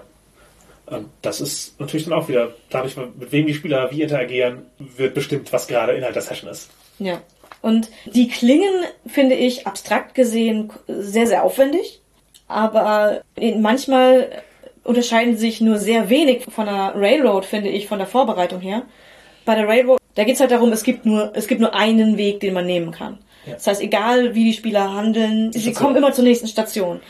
Und 0.89 1.09
das 1.21 1.41
ist 1.41 1.79
natürlich 1.79 2.05
dann 2.05 2.13
auch 2.13 2.27
wieder, 2.27 2.53
dadurch, 2.69 2.97
mit 2.97 3.31
wem 3.31 3.47
die 3.47 3.53
Spieler 3.53 3.91
wie 3.91 4.01
interagieren, 4.01 4.65
wird 4.77 5.13
bestimmt, 5.13 5.51
was 5.53 5.67
gerade 5.67 5.93
Inhalt 5.93 6.15
der 6.15 6.21
Session 6.21 6.49
ist. 6.49 6.69
Ja. 6.97 7.21
Und 7.61 7.89
die 8.05 8.27
klingen, 8.27 8.85
finde 9.05 9.35
ich, 9.35 9.67
abstrakt 9.67 10.15
gesehen 10.15 10.71
sehr, 10.87 11.27
sehr 11.27 11.43
aufwendig. 11.43 12.01
Aber 12.47 13.21
manchmal 13.57 14.43
unterscheiden 14.83 15.35
sie 15.35 15.41
sich 15.41 15.61
nur 15.61 15.77
sehr 15.77 16.09
wenig 16.09 16.45
von 16.49 16.65
der 16.65 16.93
Railroad, 16.95 17.45
finde 17.45 17.69
ich, 17.69 17.87
von 17.87 17.99
der 17.99 18.07
Vorbereitung 18.07 18.61
her. 18.61 18.83
Bei 19.45 19.55
der 19.55 19.67
Railroad, 19.67 19.99
da 20.15 20.23
geht's 20.23 20.39
halt 20.39 20.51
darum, 20.51 20.71
es 20.71 20.83
gibt 20.83 21.05
nur, 21.05 21.31
es 21.35 21.47
gibt 21.47 21.61
nur 21.61 21.75
einen 21.75 22.17
Weg, 22.17 22.39
den 22.39 22.53
man 22.53 22.65
nehmen 22.65 22.91
kann. 22.91 23.19
Ja. 23.45 23.53
Das 23.53 23.67
heißt, 23.67 23.81
egal 23.81 24.33
wie 24.35 24.45
die 24.45 24.53
Spieler 24.53 24.93
handeln, 24.93 25.51
sie 25.51 25.59
Station. 25.59 25.83
kommen 25.83 25.95
immer 25.97 26.11
zur 26.11 26.23
nächsten 26.23 26.47
Station. 26.47 27.01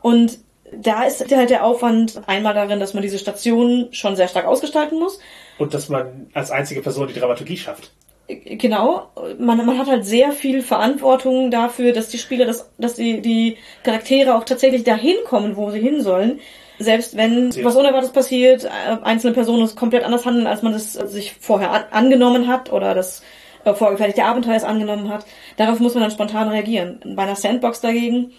Und 0.00 0.38
da 0.80 1.04
ist 1.04 1.34
halt 1.34 1.50
der 1.50 1.64
Aufwand 1.64 2.20
einmal 2.26 2.54
darin, 2.54 2.80
dass 2.80 2.94
man 2.94 3.02
diese 3.02 3.18
Station 3.18 3.88
schon 3.92 4.16
sehr 4.16 4.28
stark 4.28 4.46
ausgestalten 4.46 4.98
muss. 4.98 5.18
Und 5.58 5.74
dass 5.74 5.88
man 5.88 6.28
als 6.34 6.50
einzige 6.50 6.82
Person 6.82 7.08
die 7.08 7.14
Dramaturgie 7.18 7.56
schafft. 7.56 7.90
Genau, 8.28 9.08
man, 9.38 9.64
man 9.64 9.78
hat 9.78 9.86
halt 9.86 10.04
sehr 10.04 10.32
viel 10.32 10.60
Verantwortung 10.62 11.50
dafür, 11.52 11.92
dass 11.92 12.08
die 12.08 12.18
Spieler, 12.18 12.44
das, 12.44 12.68
dass 12.76 12.94
die, 12.94 13.20
die 13.20 13.56
Charaktere 13.84 14.34
auch 14.34 14.42
tatsächlich 14.44 14.82
dahin 14.82 15.14
kommen, 15.26 15.56
wo 15.56 15.70
sie 15.70 15.78
hin 15.80 16.02
sollen. 16.02 16.40
Selbst 16.78 17.16
wenn 17.16 17.52
Sie- 17.52 17.64
was 17.64 17.76
Unerwartetes 17.76 18.12
passiert, 18.12 18.64
äh, 18.64 18.68
einzelne 19.04 19.32
Personen 19.32 19.62
es 19.62 19.76
komplett 19.76 20.02
anders 20.04 20.26
handeln, 20.26 20.46
als 20.48 20.62
man 20.62 20.74
es 20.74 20.92
sich 20.94 21.34
vorher 21.40 21.70
an, 21.70 21.84
angenommen 21.92 22.48
hat 22.48 22.72
oder 22.72 22.94
das 22.94 23.22
äh, 23.64 23.72
vorgefertigte 23.74 24.24
Abenteuer 24.24 24.56
es 24.56 24.64
angenommen 24.64 25.08
hat. 25.08 25.24
Darauf 25.56 25.78
muss 25.78 25.94
man 25.94 26.02
dann 26.02 26.10
spontan 26.12 26.48
reagieren. 26.48 27.00
Bei 27.14 27.22
einer 27.22 27.36
Sandbox 27.36 27.80
dagegen, 27.80 28.32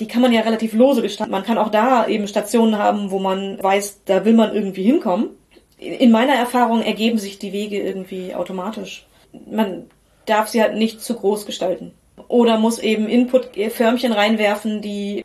die 0.00 0.08
kann 0.08 0.22
man 0.22 0.32
ja 0.32 0.40
relativ 0.40 0.72
lose 0.72 1.02
gestalten. 1.02 1.30
Man 1.30 1.44
kann 1.44 1.58
auch 1.58 1.70
da 1.70 2.06
eben 2.06 2.26
Stationen 2.26 2.78
haben, 2.78 3.10
wo 3.10 3.18
man 3.18 3.62
weiß, 3.62 4.02
da 4.06 4.24
will 4.24 4.32
man 4.32 4.54
irgendwie 4.54 4.82
hinkommen. 4.82 5.28
In 5.78 6.10
meiner 6.10 6.34
Erfahrung 6.34 6.82
ergeben 6.82 7.18
sich 7.18 7.38
die 7.38 7.52
Wege 7.52 7.80
irgendwie 7.80 8.34
automatisch. 8.34 9.06
Man 9.50 9.84
darf 10.26 10.48
sie 10.48 10.62
halt 10.62 10.74
nicht 10.74 11.00
zu 11.02 11.14
groß 11.14 11.46
gestalten. 11.46 11.92
Oder 12.28 12.58
muss 12.58 12.78
eben 12.78 13.08
Input-Förmchen 13.08 14.12
reinwerfen, 14.12 14.82
die 14.82 15.24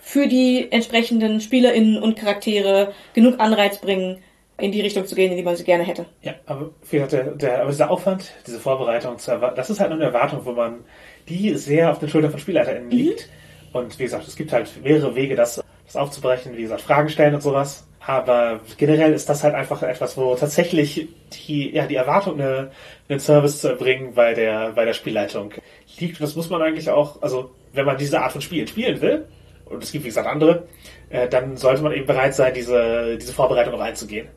für 0.00 0.28
die 0.28 0.70
entsprechenden 0.70 1.40
SpielerInnen 1.40 2.00
und 2.00 2.16
Charaktere 2.16 2.92
genug 3.14 3.40
Anreiz 3.40 3.78
bringen, 3.78 4.18
in 4.58 4.72
die 4.72 4.80
Richtung 4.80 5.06
zu 5.06 5.14
gehen, 5.14 5.30
in 5.30 5.36
die 5.36 5.42
man 5.42 5.56
sie 5.56 5.64
gerne 5.64 5.84
hätte. 5.84 6.06
Ja, 6.22 6.34
aber, 6.46 6.70
der, 6.90 7.06
der, 7.32 7.60
aber 7.60 7.70
dieser 7.70 7.90
Aufwand, 7.90 8.32
diese 8.46 8.58
Vorbereitung, 8.58 9.16
das 9.16 9.70
ist 9.70 9.80
halt 9.80 9.90
nur 9.90 9.98
eine 9.98 10.06
Erwartung, 10.06 10.44
wo 10.44 10.52
man 10.52 10.84
die 11.28 11.54
sehr 11.56 11.90
auf 11.90 11.98
den 11.98 12.08
Schultern 12.08 12.30
von 12.30 12.40
SpielerInnen 12.40 12.90
liegt. 12.90 13.28
Und 13.76 13.98
wie 13.98 14.04
gesagt, 14.04 14.26
es 14.26 14.36
gibt 14.36 14.52
halt 14.52 14.70
mehrere 14.82 15.14
Wege, 15.14 15.36
das, 15.36 15.62
das 15.84 15.96
aufzubrechen, 15.96 16.56
wie 16.56 16.62
gesagt, 16.62 16.80
Fragen 16.80 17.08
stellen 17.08 17.34
und 17.34 17.42
sowas. 17.42 17.86
Aber 18.00 18.60
generell 18.76 19.12
ist 19.12 19.28
das 19.28 19.42
halt 19.42 19.54
einfach 19.54 19.82
etwas, 19.82 20.16
wo 20.16 20.34
tatsächlich 20.36 21.08
die, 21.32 21.74
ja, 21.74 21.86
die 21.86 21.96
Erwartung, 21.96 22.40
eine, 22.40 22.70
einen 23.08 23.18
Service 23.18 23.60
zu 23.60 23.68
erbringen 23.68 24.14
bei 24.14 24.32
der, 24.32 24.72
bei 24.72 24.84
der 24.84 24.92
Spielleitung 24.92 25.52
liegt. 25.98 26.20
Und 26.20 26.22
das 26.22 26.36
muss 26.36 26.48
man 26.48 26.62
eigentlich 26.62 26.88
auch, 26.88 27.20
also 27.20 27.50
wenn 27.72 27.84
man 27.84 27.98
diese 27.98 28.20
Art 28.20 28.32
von 28.32 28.40
Spielen 28.40 28.68
spielen 28.68 29.00
will, 29.00 29.26
und 29.64 29.82
es 29.82 29.90
gibt 29.90 30.04
wie 30.04 30.08
gesagt 30.08 30.28
andere, 30.28 30.68
äh, 31.10 31.28
dann 31.28 31.56
sollte 31.56 31.82
man 31.82 31.92
eben 31.92 32.06
bereit 32.06 32.36
sein, 32.36 32.54
diese, 32.54 33.18
diese 33.20 33.32
Vorbereitung 33.32 33.74
auch 33.74 33.80
einzugehen. 33.80 34.28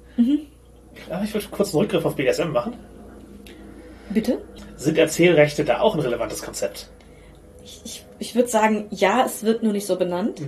Aber 1.12 1.24
ich 1.24 1.34
würde 1.34 1.46
kurz 1.52 1.74
einen 1.74 1.82
Rückgriff 1.82 2.06
auf 2.06 2.16
BDSM 2.16 2.50
machen. 2.50 2.74
Bitte? 4.10 4.42
Sind 4.76 4.98
Erzählrechte 4.98 5.64
da 5.64 5.82
auch 5.82 5.94
ein 5.94 6.02
relevantes 6.02 6.42
Konzept? 6.42 6.90
Ich, 7.64 7.82
ich 7.86 8.06
würde 8.36 8.50
sagen, 8.50 8.88
ja, 8.92 9.26
es 9.26 9.44
wird 9.44 9.64
nur 9.64 9.74
nicht 9.74 9.86
so 9.86 9.96
benannt. 9.96 10.42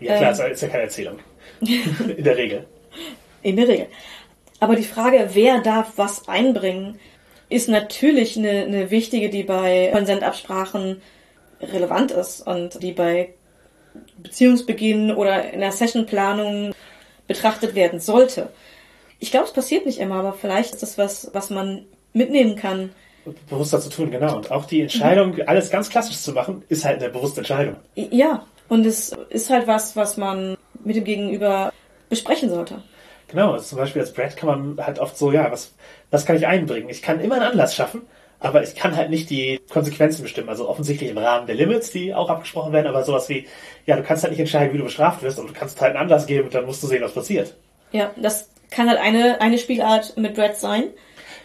Ja 0.00 0.16
klar, 0.16 0.38
Ähm. 0.38 0.52
es 0.52 0.56
ist 0.56 0.62
ja 0.62 0.68
keine 0.68 0.82
Erzählung. 0.84 1.18
In 1.60 2.24
der 2.24 2.36
Regel. 2.36 2.66
In 3.42 3.56
der 3.56 3.68
Regel. 3.68 3.86
Aber 4.60 4.74
die 4.74 4.84
Frage, 4.84 5.30
wer 5.32 5.60
darf 5.60 5.92
was 5.96 6.28
einbringen, 6.28 6.98
ist 7.48 7.68
natürlich 7.68 8.36
eine, 8.36 8.64
eine 8.64 8.90
wichtige, 8.90 9.30
die 9.30 9.44
bei 9.44 9.90
Konsentabsprachen 9.92 11.00
relevant 11.60 12.10
ist 12.10 12.46
und 12.46 12.82
die 12.82 12.92
bei 12.92 13.34
Beziehungsbeginn 14.18 15.12
oder 15.12 15.50
in 15.52 15.60
der 15.60 15.72
Sessionplanung 15.72 16.74
betrachtet 17.26 17.74
werden 17.74 18.00
sollte. 18.00 18.48
Ich 19.20 19.30
glaube, 19.30 19.46
es 19.46 19.52
passiert 19.52 19.86
nicht 19.86 19.98
immer, 19.98 20.16
aber 20.16 20.32
vielleicht 20.32 20.74
ist 20.74 20.82
das 20.82 20.98
was, 20.98 21.30
was 21.32 21.50
man 21.50 21.84
mitnehmen 22.12 22.56
kann. 22.56 22.90
Bewusster 23.48 23.80
zu 23.80 23.90
tun, 23.90 24.10
genau. 24.10 24.36
Und 24.36 24.50
auch 24.50 24.64
die 24.64 24.82
Entscheidung, 24.82 25.40
alles 25.46 25.70
ganz 25.70 25.88
klassisch 25.90 26.18
zu 26.18 26.32
machen, 26.32 26.62
ist 26.68 26.84
halt 26.84 27.02
eine 27.02 27.10
bewusste 27.10 27.40
Entscheidung. 27.40 27.76
Ja, 27.94 28.46
und 28.68 28.86
es 28.86 29.16
ist 29.30 29.50
halt 29.50 29.66
was, 29.66 29.96
was 29.96 30.16
man 30.16 30.56
mit 30.84 30.96
dem 30.96 31.04
Gegenüber 31.04 31.72
besprechen 32.08 32.50
sollte. 32.50 32.82
Genau, 33.28 33.52
also 33.52 33.64
zum 33.64 33.78
Beispiel 33.78 34.02
als 34.02 34.12
Brad 34.12 34.36
kann 34.36 34.48
man 34.48 34.86
halt 34.86 34.98
oft 34.98 35.18
so, 35.18 35.32
ja, 35.32 35.50
was, 35.52 35.74
was 36.10 36.24
kann 36.24 36.36
ich 36.36 36.46
einbringen? 36.46 36.88
Ich 36.88 37.02
kann 37.02 37.20
immer 37.20 37.34
einen 37.36 37.44
Anlass 37.44 37.74
schaffen, 37.74 38.02
aber 38.40 38.62
ich 38.62 38.74
kann 38.74 38.96
halt 38.96 39.10
nicht 39.10 39.28
die 39.28 39.60
Konsequenzen 39.70 40.22
bestimmen. 40.22 40.48
Also 40.48 40.68
offensichtlich 40.68 41.10
im 41.10 41.18
Rahmen 41.18 41.46
der 41.46 41.56
Limits, 41.56 41.90
die 41.90 42.14
auch 42.14 42.30
abgesprochen 42.30 42.72
werden, 42.72 42.86
aber 42.86 43.04
sowas 43.04 43.28
wie, 43.28 43.46
ja, 43.84 43.96
du 43.96 44.02
kannst 44.02 44.22
halt 44.22 44.30
nicht 44.30 44.40
entscheiden, 44.40 44.72
wie 44.72 44.78
du 44.78 44.84
bestraft 44.84 45.22
wirst, 45.22 45.38
aber 45.38 45.48
du 45.48 45.54
kannst 45.54 45.80
halt 45.80 45.94
einen 45.94 46.02
Anlass 46.02 46.26
geben 46.26 46.46
und 46.46 46.54
dann 46.54 46.64
musst 46.64 46.82
du 46.82 46.86
sehen, 46.86 47.02
was 47.02 47.12
passiert. 47.12 47.54
Ja, 47.92 48.10
das 48.16 48.48
kann 48.70 48.88
halt 48.88 48.98
eine, 48.98 49.40
eine 49.40 49.58
Spielart 49.58 50.16
mit 50.16 50.36
Dread 50.36 50.56
sein. 50.56 50.84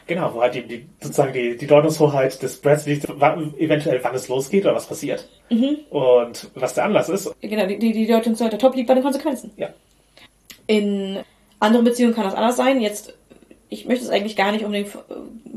Genau, 0.08 0.34
wo 0.34 0.42
halt 0.42 0.56
die, 0.56 0.64
die, 0.64 0.86
sozusagen 1.02 1.34
die, 1.34 1.56
die 1.58 1.68
Deutungshoheit 1.68 2.42
des 2.42 2.60
Brads 2.60 2.86
liegt, 2.86 3.06
wann, 3.10 3.54
eventuell 3.58 4.00
wann 4.04 4.16
es 4.16 4.28
losgeht 4.28 4.66
oder 4.66 4.76
was 4.76 4.88
passiert. 4.88 5.28
Mhm. 5.50 5.78
Und 5.90 6.50
was 6.56 6.74
der 6.74 6.86
Anlass 6.86 7.10
ist. 7.10 7.34
Genau, 7.42 7.66
die, 7.66 7.78
die, 7.78 8.08
Deutungshoheit 8.08 8.52
der 8.52 8.60
Top 8.60 8.76
liegt 8.76 8.88
bei 8.88 8.96
den 8.96 9.04
Konsequenzen. 9.04 9.52
Ja. 9.56 9.70
In 10.68 11.20
anderen 11.60 11.86
Beziehungen 11.86 12.14
kann 12.14 12.26
das 12.26 12.36
anders 12.36 12.58
sein. 12.58 12.82
Jetzt, 12.82 13.14
ich 13.70 13.86
möchte 13.86 14.04
es 14.04 14.12
eigentlich 14.12 14.36
gar 14.36 14.52
nicht 14.52 14.66
unbedingt 14.66 14.92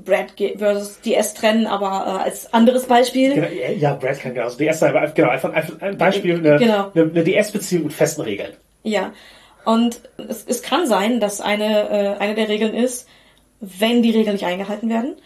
Brad 0.04 0.34
versus 0.56 1.00
DS 1.00 1.34
trennen, 1.34 1.66
aber 1.66 2.20
äh, 2.20 2.24
als 2.24 2.52
anderes 2.54 2.86
Beispiel. 2.86 3.34
Genau, 3.34 3.48
ja, 3.78 3.94
Brad 3.94 4.20
kann 4.20 4.34
genauso. 4.34 4.56
DS 4.56 4.78
sein, 4.78 4.96
aber 4.96 5.08
genau, 5.08 5.30
einfach, 5.30 5.52
einfach 5.52 5.80
ein 5.82 5.98
Beispiel, 5.98 6.36
eine, 6.36 6.58
Genau. 6.58 6.90
eine, 6.94 7.10
eine 7.10 7.24
DS-Beziehung 7.24 7.84
mit 7.84 7.92
festen 7.92 8.22
Regeln. 8.22 8.52
Ja. 8.84 9.12
Und 9.64 10.00
es, 10.16 10.44
es 10.46 10.62
kann 10.62 10.86
sein, 10.86 11.18
dass 11.18 11.40
eine, 11.40 11.90
äh, 11.90 12.20
eine 12.20 12.36
der 12.36 12.48
Regeln 12.48 12.72
ist, 12.72 13.08
wenn 13.60 14.02
die 14.02 14.10
Regeln 14.10 14.34
nicht 14.34 14.46
eingehalten 14.46 14.88
werden, 14.88 15.16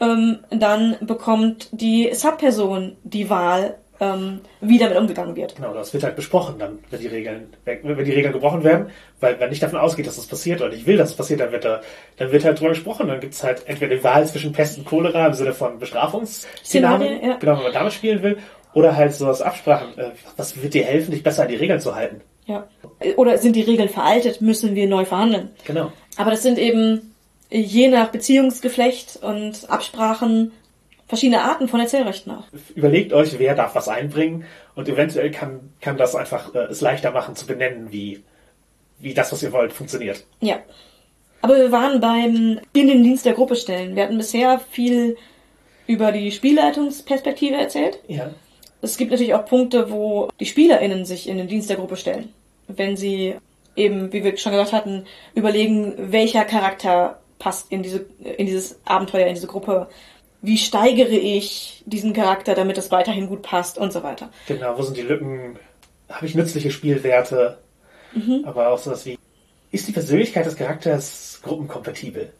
ähm, 0.00 0.38
dann 0.50 0.96
bekommt 1.00 1.68
die 1.72 2.10
Subperson 2.12 2.96
die 3.04 3.30
Wahl, 3.30 3.76
ähm, 4.00 4.40
wie 4.60 4.78
damit 4.78 4.98
umgegangen 4.98 5.36
wird. 5.36 5.54
Genau, 5.54 5.72
das 5.72 5.92
wird 5.94 6.02
halt 6.02 6.16
besprochen 6.16 6.56
dann, 6.58 6.80
wenn 6.90 7.00
die 7.00 7.06
Regeln, 7.06 7.52
wenn 7.64 8.04
die 8.04 8.12
Regeln 8.12 8.32
gebrochen 8.32 8.64
werden, 8.64 8.86
weil 9.20 9.38
wenn 9.38 9.50
nicht 9.50 9.62
davon 9.62 9.78
ausgeht, 9.78 10.08
dass 10.08 10.16
das 10.16 10.26
passiert 10.26 10.60
oder 10.60 10.72
ich 10.72 10.86
will, 10.86 10.96
dass 10.96 11.10
es 11.10 11.16
passiert, 11.16 11.38
dann 11.38 11.52
wird 11.52 11.64
da, 11.64 11.82
dann 12.16 12.32
wird 12.32 12.44
halt 12.44 12.58
drüber 12.58 12.70
gesprochen. 12.70 13.06
Dann 13.06 13.20
gibt's 13.20 13.44
halt 13.44 13.62
entweder 13.66 13.94
die 13.94 14.02
Wahl 14.02 14.26
zwischen 14.26 14.52
Pest 14.52 14.78
und 14.78 14.86
Cholera 14.86 15.28
im 15.28 15.34
Sinne 15.34 15.52
von 15.52 15.78
Bestrafungsszenarien, 15.78 16.64
Szenarien, 16.64 17.30
ja. 17.30 17.36
genau, 17.36 17.56
wenn 17.58 17.64
man 17.64 17.72
damit 17.72 17.92
spielen 17.92 18.22
will, 18.22 18.38
oder 18.74 18.96
halt 18.96 19.14
so 19.14 19.28
aus 19.28 19.40
Absprachen, 19.40 19.96
äh, 19.96 20.10
was 20.36 20.60
wird 20.60 20.74
dir 20.74 20.84
helfen, 20.84 21.12
dich 21.12 21.22
besser 21.22 21.42
an 21.42 21.48
die 21.48 21.56
Regeln 21.56 21.78
zu 21.78 21.94
halten? 21.94 22.22
Ja. 22.46 22.66
Oder 23.16 23.38
sind 23.38 23.54
die 23.54 23.62
Regeln 23.62 23.88
veraltet, 23.88 24.40
müssen 24.40 24.74
wir 24.74 24.88
neu 24.88 25.04
verhandeln. 25.04 25.50
Genau. 25.64 25.92
Aber 26.16 26.32
das 26.32 26.42
sind 26.42 26.58
eben 26.58 27.11
je 27.52 27.88
nach 27.88 28.08
Beziehungsgeflecht 28.08 29.18
und 29.22 29.70
Absprachen 29.70 30.52
verschiedene 31.06 31.42
Arten 31.42 31.68
von 31.68 31.80
Erzählrechten 31.80 32.32
auch. 32.32 32.44
Überlegt 32.74 33.12
euch, 33.12 33.38
wer 33.38 33.54
darf 33.54 33.74
was 33.74 33.88
einbringen 33.88 34.44
und 34.74 34.88
eventuell 34.88 35.30
kann, 35.30 35.60
kann 35.80 35.98
das 35.98 36.14
einfach 36.14 36.54
äh, 36.54 36.60
es 36.70 36.80
leichter 36.80 37.10
machen 37.10 37.36
zu 37.36 37.46
benennen, 37.46 37.92
wie, 37.92 38.22
wie 38.98 39.12
das, 39.12 39.30
was 39.30 39.42
ihr 39.42 39.52
wollt, 39.52 39.72
funktioniert. 39.72 40.24
Ja. 40.40 40.60
Aber 41.42 41.56
wir 41.56 41.72
waren 41.72 42.00
beim 42.00 42.60
in 42.72 42.88
den 42.88 43.02
Dienst 43.02 43.26
der 43.26 43.34
Gruppe 43.34 43.56
stellen. 43.56 43.94
Wir 43.94 44.04
hatten 44.04 44.16
bisher 44.16 44.60
viel 44.70 45.16
über 45.86 46.12
die 46.12 46.32
Spielleitungsperspektive 46.32 47.56
erzählt. 47.56 47.98
Ja. 48.08 48.30
Es 48.80 48.96
gibt 48.96 49.10
natürlich 49.10 49.34
auch 49.34 49.44
Punkte, 49.44 49.90
wo 49.90 50.30
die 50.40 50.46
SpielerInnen 50.46 51.04
sich 51.04 51.28
in 51.28 51.36
den 51.36 51.48
Dienst 51.48 51.68
der 51.68 51.76
Gruppe 51.76 51.96
stellen. 51.96 52.32
Wenn 52.68 52.96
sie 52.96 53.34
eben, 53.76 54.12
wie 54.12 54.24
wir 54.24 54.36
schon 54.38 54.52
gesagt 54.52 54.72
hatten, 54.72 55.04
überlegen, 55.34 55.94
welcher 55.98 56.44
Charakter 56.44 57.18
passt 57.42 57.72
in 57.72 57.82
diese, 57.82 58.06
in 58.20 58.46
dieses 58.46 58.78
Abenteuer, 58.84 59.26
in 59.26 59.34
diese 59.34 59.48
Gruppe. 59.48 59.88
Wie 60.42 60.58
steigere 60.58 61.08
ich 61.08 61.82
diesen 61.86 62.12
Charakter, 62.12 62.54
damit 62.54 62.78
es 62.78 62.92
weiterhin 62.92 63.26
gut 63.26 63.42
passt 63.42 63.78
und 63.78 63.92
so 63.92 64.02
weiter. 64.02 64.30
Genau, 64.46 64.78
wo 64.78 64.82
sind 64.82 64.96
die 64.96 65.02
Lücken? 65.02 65.58
Habe 66.08 66.26
ich 66.26 66.34
nützliche 66.34 66.70
Spielwerte? 66.70 67.58
Aber 68.44 68.68
auch 68.68 68.78
sowas 68.78 69.06
wie, 69.06 69.18
ist 69.70 69.88
die 69.88 69.92
Persönlichkeit 69.92 70.46
des 70.46 70.56
Charakters 70.56 71.40
gruppenkompatibel? 71.42 72.30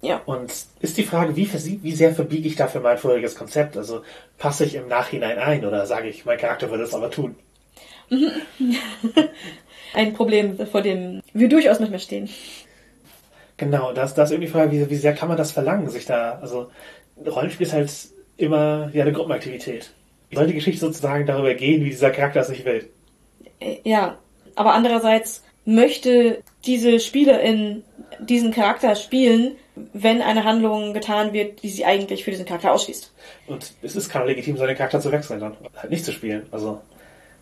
Ja. 0.00 0.20
Und 0.26 0.52
ist 0.80 0.98
die 0.98 1.02
Frage, 1.02 1.36
wie, 1.36 1.48
wie 1.82 1.92
sehr 1.92 2.14
verbiege 2.14 2.48
ich 2.48 2.56
dafür 2.56 2.80
mein 2.80 2.98
vorheriges 2.98 3.36
Konzept? 3.36 3.76
Also 3.76 4.02
passe 4.38 4.64
ich 4.64 4.74
im 4.74 4.88
Nachhinein 4.88 5.38
ein 5.38 5.64
oder 5.64 5.86
sage 5.86 6.08
ich, 6.08 6.24
mein 6.24 6.38
Charakter 6.38 6.70
würde 6.70 6.84
es 6.84 6.94
aber 6.94 7.10
tun? 7.10 7.36
Ein 9.94 10.12
Problem, 10.12 10.58
vor 10.66 10.82
dem 10.82 11.22
wir 11.32 11.48
durchaus 11.48 11.80
nicht 11.80 11.90
mehr 11.90 12.00
stehen. 12.00 12.28
Genau, 13.56 13.92
das, 13.92 14.14
das 14.14 14.30
ist 14.30 14.32
irgendwie 14.32 14.46
die 14.46 14.52
Frage, 14.52 14.72
wie, 14.72 14.90
wie 14.90 14.96
sehr 14.96 15.14
kann 15.14 15.28
man 15.28 15.36
das 15.36 15.52
verlangen, 15.52 15.88
sich 15.88 16.06
da, 16.06 16.38
also 16.40 16.70
Rollenspiel 17.24 17.66
ist 17.66 17.72
halt 17.72 17.90
immer 18.36 18.90
ja 18.92 19.02
eine 19.02 19.12
Gruppenaktivität. 19.12 19.92
Soll 20.32 20.48
die 20.48 20.54
Geschichte 20.54 20.80
sozusagen 20.80 21.26
darüber 21.26 21.54
gehen, 21.54 21.84
wie 21.84 21.90
dieser 21.90 22.10
Charakter 22.10 22.40
es 22.40 22.48
nicht 22.48 22.64
will? 22.64 22.88
Äh, 23.60 23.76
Ja, 23.84 24.18
aber 24.56 24.74
andererseits 24.74 25.44
möchte 25.64 26.42
diese 26.66 27.00
Spielerin 27.00 27.84
diesen 28.20 28.52
Charakter 28.52 28.94
spielen, 28.96 29.56
wenn 29.92 30.22
eine 30.22 30.44
Handlung 30.44 30.92
getan 30.94 31.32
wird, 31.32 31.62
die 31.62 31.68
sie 31.68 31.84
eigentlich 31.84 32.24
für 32.24 32.30
diesen 32.30 32.46
Charakter 32.46 32.72
ausschließt. 32.72 33.12
Und 33.46 33.72
es 33.82 33.96
ist 33.96 34.08
kein 34.08 34.26
legitim, 34.26 34.56
seinen 34.56 34.76
Charakter 34.76 35.00
zu 35.00 35.10
wechseln, 35.10 35.40
dann 35.40 35.56
halt 35.76 35.90
nicht 35.90 36.04
zu 36.04 36.12
spielen. 36.12 36.46
Also 36.50 36.80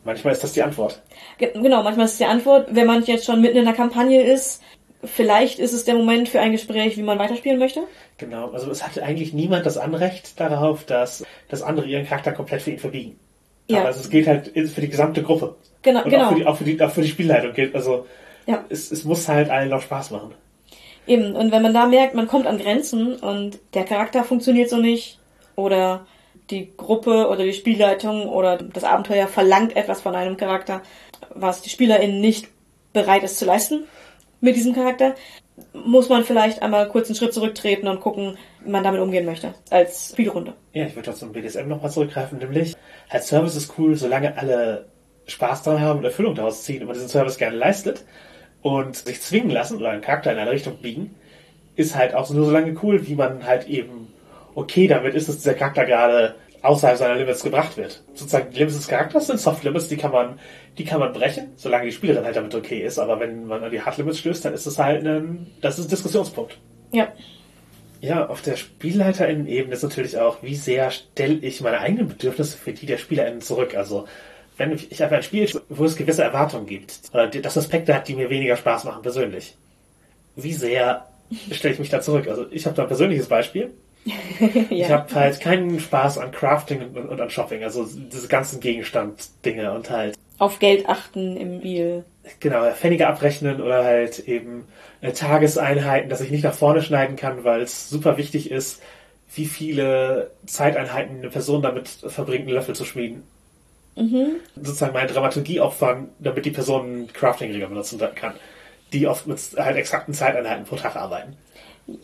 manchmal 0.05 0.33
ist 0.33 0.43
das 0.43 0.53
die 0.53 0.63
Antwort. 0.63 1.03
Ge 1.39 1.51
genau, 1.53 1.83
manchmal 1.83 2.07
ist 2.07 2.21
die 2.21 2.25
Antwort, 2.25 2.69
wenn 2.71 2.87
man 2.87 3.05
jetzt 3.05 3.27
schon 3.27 3.41
mitten 3.41 3.59
in 3.59 3.65
der 3.65 3.75
Kampagne 3.75 4.23
ist, 4.23 4.63
vielleicht 5.05 5.59
ist 5.59 5.73
es 5.73 5.85
der 5.85 5.95
Moment 5.95 6.29
für 6.29 6.41
ein 6.41 6.53
Gespräch, 6.53 6.97
wie 6.97 7.03
man 7.03 7.19
weiterspielen 7.19 7.59
möchte. 7.59 7.83
Genau, 8.19 8.51
also 8.51 8.71
es 8.71 8.87
hat 8.87 8.99
eigentlich 8.99 9.33
niemand 9.33 9.67
das 9.67 9.79
Anrecht 9.79 10.39
darauf, 10.39 10.85
dass, 10.85 11.25
dass 11.49 11.63
andere 11.63 11.87
ihren 11.87 12.07
Charakter 12.07 12.33
komplett 12.33 12.63
für 12.63 12.71
ihn 12.71 12.79
verbiegen. 12.79 13.19
Ja. 13.69 13.79
Aber 13.79 13.89
also 13.89 14.01
es 14.01 14.11
gilt 14.11 14.27
halt 14.27 14.49
für 14.49 14.81
die 14.81 14.89
gesamte 14.89 15.23
Gruppe. 15.23 15.57
Genau, 15.83 16.05
Und 16.05 16.11
genau. 16.11 16.27
auch, 16.27 16.29
für 16.31 16.35
die, 16.37 16.47
auch, 16.47 16.57
für 16.57 16.65
die, 16.65 16.83
auch 16.83 16.91
für 16.91 17.03
die 17.03 17.09
Spielleitung 17.09 17.53
gilt. 17.53 17.75
Also 17.75 18.07
Ja. 18.47 18.65
es, 18.69 18.91
es 18.91 19.05
muss 19.05 19.29
halt 19.29 19.51
allen 19.51 19.71
noch 19.71 19.83
Spaß 19.83 20.11
machen. 20.13 20.35
Eben, 21.07 21.35
und 21.35 21.51
wenn 21.51 21.63
man 21.63 21.75
da 21.75 21.87
merkt, 21.87 22.15
man 22.15 22.29
kommt 22.29 22.47
an 22.47 22.59
Grenzen 22.59 23.17
und 23.17 23.59
der 23.75 23.85
Charakter 23.85 24.23
funktioniert 24.23 24.71
so 24.71 24.77
nicht 24.77 25.19
oder 25.57 26.07
die 26.51 26.71
Gruppe 26.77 27.29
oder 27.29 27.45
die 27.45 27.53
Spielleitung 27.53 28.29
oder 28.29 28.57
das 28.57 28.85
Abenteuer 28.85 29.27
verlangt 29.27 29.75
etwas 29.75 30.01
von 30.01 30.15
einem 30.15 30.37
Charakter, 30.37 30.83
was 31.35 31.63
die 31.63 31.71
Spielerin 31.71 32.21
nicht 32.21 32.49
bereit 32.93 33.25
ist 33.25 33.39
zu 33.39 33.45
leisten 33.47 33.85
mit 34.43 34.57
diesem 34.57 34.75
Charakter, 34.75 35.15
muss 35.73 36.09
man 36.09 36.25
vielleicht 36.25 36.63
einmal 36.63 36.89
kurz 36.89 37.09
einen 37.09 37.15
Schritt 37.15 37.33
zurücktreten 37.33 37.87
und 37.87 38.01
gucken, 38.01 38.37
wie 38.65 38.71
man 38.71 38.83
damit 38.83 39.01
umgehen 39.01 39.25
möchte 39.25 39.55
als 39.71 40.11
Spielrunde. 40.11 40.55
Ja, 40.73 40.85
ich 40.85 40.97
würde 40.97 41.11
auch 41.11 41.15
zum 41.15 41.33
BDSM 41.33 41.69
nochmal 41.69 41.91
zurückgreifen, 41.91 42.39
nämlich 42.39 42.75
halt 43.09 43.23
Service 43.23 43.57
ist 43.57 43.73
cool, 43.79 43.95
solange 43.95 44.37
alle 44.37 44.87
Spaß 45.27 45.63
daran 45.63 45.81
haben 45.81 45.99
und 46.01 46.05
Erfüllung 46.05 46.35
daraus 46.35 46.65
ziehen 46.65 46.81
und 46.81 46.89
man 46.89 46.95
diesen 46.95 47.09
Service 47.09 47.39
gerne 47.39 47.57
leistet 47.57 48.05
und 48.63 48.97
sich 48.97 49.23
zwingen 49.23 49.51
lassen 49.51 49.79
oder 49.79 49.91
einen 49.91 50.03
Charakter 50.03 50.33
in 50.33 50.39
eine 50.39 50.51
Richtung 50.51 50.79
biegen, 50.79 51.15
ist 51.77 51.95
halt 51.95 52.15
auch 52.15 52.29
nur 52.31 52.45
so 52.45 52.51
lange 52.51 52.75
cool, 52.83 53.07
wie 53.07 53.15
man 53.15 53.47
halt 53.47 53.69
eben 53.69 54.13
okay 54.55 54.89
damit 54.89 55.15
ist, 55.15 55.29
dass 55.29 55.39
dieser 55.39 55.55
Charakter 55.55 55.85
gerade 55.85 56.35
außerhalb 56.63 56.97
seiner 56.99 57.17
Limits 57.17 57.43
gebracht 57.43 57.77
wird. 57.77 58.03
Sozusagen 58.15 58.51
die 58.53 58.59
Limits 58.59 58.77
des 58.77 58.89
Charakters 58.89 59.27
sind 59.27 59.41
Soft 59.41 59.65
Limits, 59.65 59.89
die 59.89 59.97
kann 59.97 60.13
man, 60.13 60.39
die 60.79 60.85
kann 60.85 61.01
man 61.01 61.13
brechen, 61.13 61.53
solange 61.57 61.87
die 61.87 61.93
Spielerin 61.93 62.25
halt 62.25 62.37
damit 62.37 62.55
okay 62.55 62.81
ist. 62.85 62.99
Aber 62.99 63.19
wenn 63.21 63.47
man 63.47 63.65
an 63.65 63.71
die 63.71 63.83
Hard 63.83 63.99
Limits 63.99 64.19
stößt, 64.21 64.45
dann 64.45 64.55
ist 64.55 64.67
es 64.67 64.79
halt 64.79 65.05
ein, 65.05 65.49
das 65.61 65.79
ist 65.79 65.87
ein 65.87 65.91
Diskussionspunkt. 65.91 66.59
Ja, 66.93 67.13
Ja, 68.01 68.27
auf 68.29 68.43
der 68.43 68.57
Spielleiterinnen-Ebene 68.57 69.75
ist 69.75 69.83
natürlich 69.85 70.19
auch, 70.19 70.43
wie 70.43 70.57
sehr 70.57 70.91
stelle 70.91 71.35
ich 71.37 71.61
meine 71.61 71.79
eigenen 71.79 72.09
Bedürfnisse 72.09 72.59
für 72.59 72.73
die 72.73 72.87
der 72.87 72.99
SpielerInnen 72.99 73.41
zurück. 73.41 73.77
Also, 73.77 74.07
wenn 74.57 74.73
ich 74.73 75.01
habe 75.03 75.17
ein 75.17 75.23
Spiel, 75.23 75.49
wo 75.69 75.85
es 75.85 75.97
gewisse 75.97 76.23
Erwartungen 76.25 76.67
gibt, 76.67 77.01
oder 77.13 77.29
das 77.29 77.57
Aspekte 77.57 77.95
hat, 77.95 78.09
die 78.09 78.15
mir 78.17 78.29
weniger 78.31 78.57
Spaß 78.57 78.85
machen 78.85 79.03
persönlich. 79.03 79.57
Wie 80.37 80.53
sehr 80.53 81.07
stelle 81.53 81.75
ich 81.75 81.81
mich 81.81 81.91
da 81.91 82.01
zurück? 82.01 82.27
Also, 82.29 82.47
ich 82.51 82.67
habe 82.67 82.75
da 82.77 82.83
ein 82.83 82.89
persönliches 82.89 83.29
Beispiel. 83.29 83.73
Ich 84.71 84.71
ja. 84.71 84.89
habe 84.89 85.15
halt 85.15 85.41
keinen 85.41 85.79
Spaß 85.79 86.19
an 86.19 86.33
Crafting 86.33 86.83
und, 86.83 87.09
und 87.09 87.21
an 87.21 87.31
Shopping, 87.31 87.63
also 87.63 87.87
diese 87.87 88.27
ganzen 88.27 88.59
Gegenstanddinge 88.61 89.73
und 89.73 89.91
halt 89.91 90.17
auf 90.39 90.59
Geld 90.59 90.89
achten 90.89 91.37
im 91.37 91.61
Spiel. 91.61 92.05
genau, 92.41 92.69
Pfennige 92.73 93.07
abrechnen 93.07 93.61
oder 93.61 93.85
halt 93.85 94.19
eben 94.19 94.67
äh, 95.01 95.13
Tageseinheiten, 95.13 96.11
dass 96.11 96.21
ich 96.21 96.33
nicht 96.33 96.43
nach 96.43 96.55
vorne 96.55 96.83
schneiden 96.83 97.15
kann, 97.15 97.45
weil 97.45 97.61
es 97.63 97.89
super 97.89 98.17
wichtig 98.17 98.51
ist, 98.51 98.83
wie 99.35 99.47
viele 99.47 100.33
Zeiteinheiten 100.45 101.19
eine 101.19 101.31
Person 101.31 101.63
damit 101.63 101.89
verbringt, 101.89 102.47
einen 102.47 102.57
Löffel 102.57 102.75
zu 102.75 102.85
schmieden. 102.85 103.23
Sozusagen 104.57 104.95
meine 104.95 105.13
Dramaturgie 105.13 105.61
opfern, 105.61 106.09
damit 106.19 106.45
die 106.45 106.51
Person 106.51 107.09
Crafting-Regel 107.13 107.69
benutzen 107.69 108.01
kann, 108.15 108.35
die 108.93 109.07
oft 109.07 109.27
mit 109.27 109.39
halt 109.57 109.77
exakten 109.77 110.13
Zeiteinheiten 110.13 110.65
pro 110.65 110.77
Tag 110.77 110.97
arbeiten. 110.97 111.37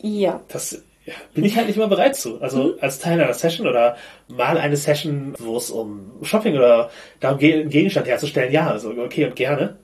Ja. 0.01 0.39
Das 0.47 0.81
ja, 1.09 1.15
bin 1.33 1.43
ich 1.43 1.57
halt 1.57 1.65
nicht 1.65 1.77
immer 1.77 1.87
bereit 1.87 2.15
zu. 2.15 2.39
Also 2.39 2.77
als 2.81 2.99
Teil 2.99 3.19
einer 3.19 3.33
Session 3.33 3.67
oder 3.67 3.97
mal 4.27 4.59
eine 4.59 4.77
Session, 4.77 5.33
wo 5.39 5.57
es 5.57 5.71
um 5.71 6.11
Shopping 6.21 6.55
oder 6.55 6.91
darum 7.19 7.39
geht, 7.39 7.55
einen 7.55 7.71
Gegenstand 7.71 8.05
herzustellen, 8.05 8.51
ja, 8.51 8.69
also 8.69 8.91
okay 8.91 9.25
und 9.25 9.35
gerne. 9.35 9.77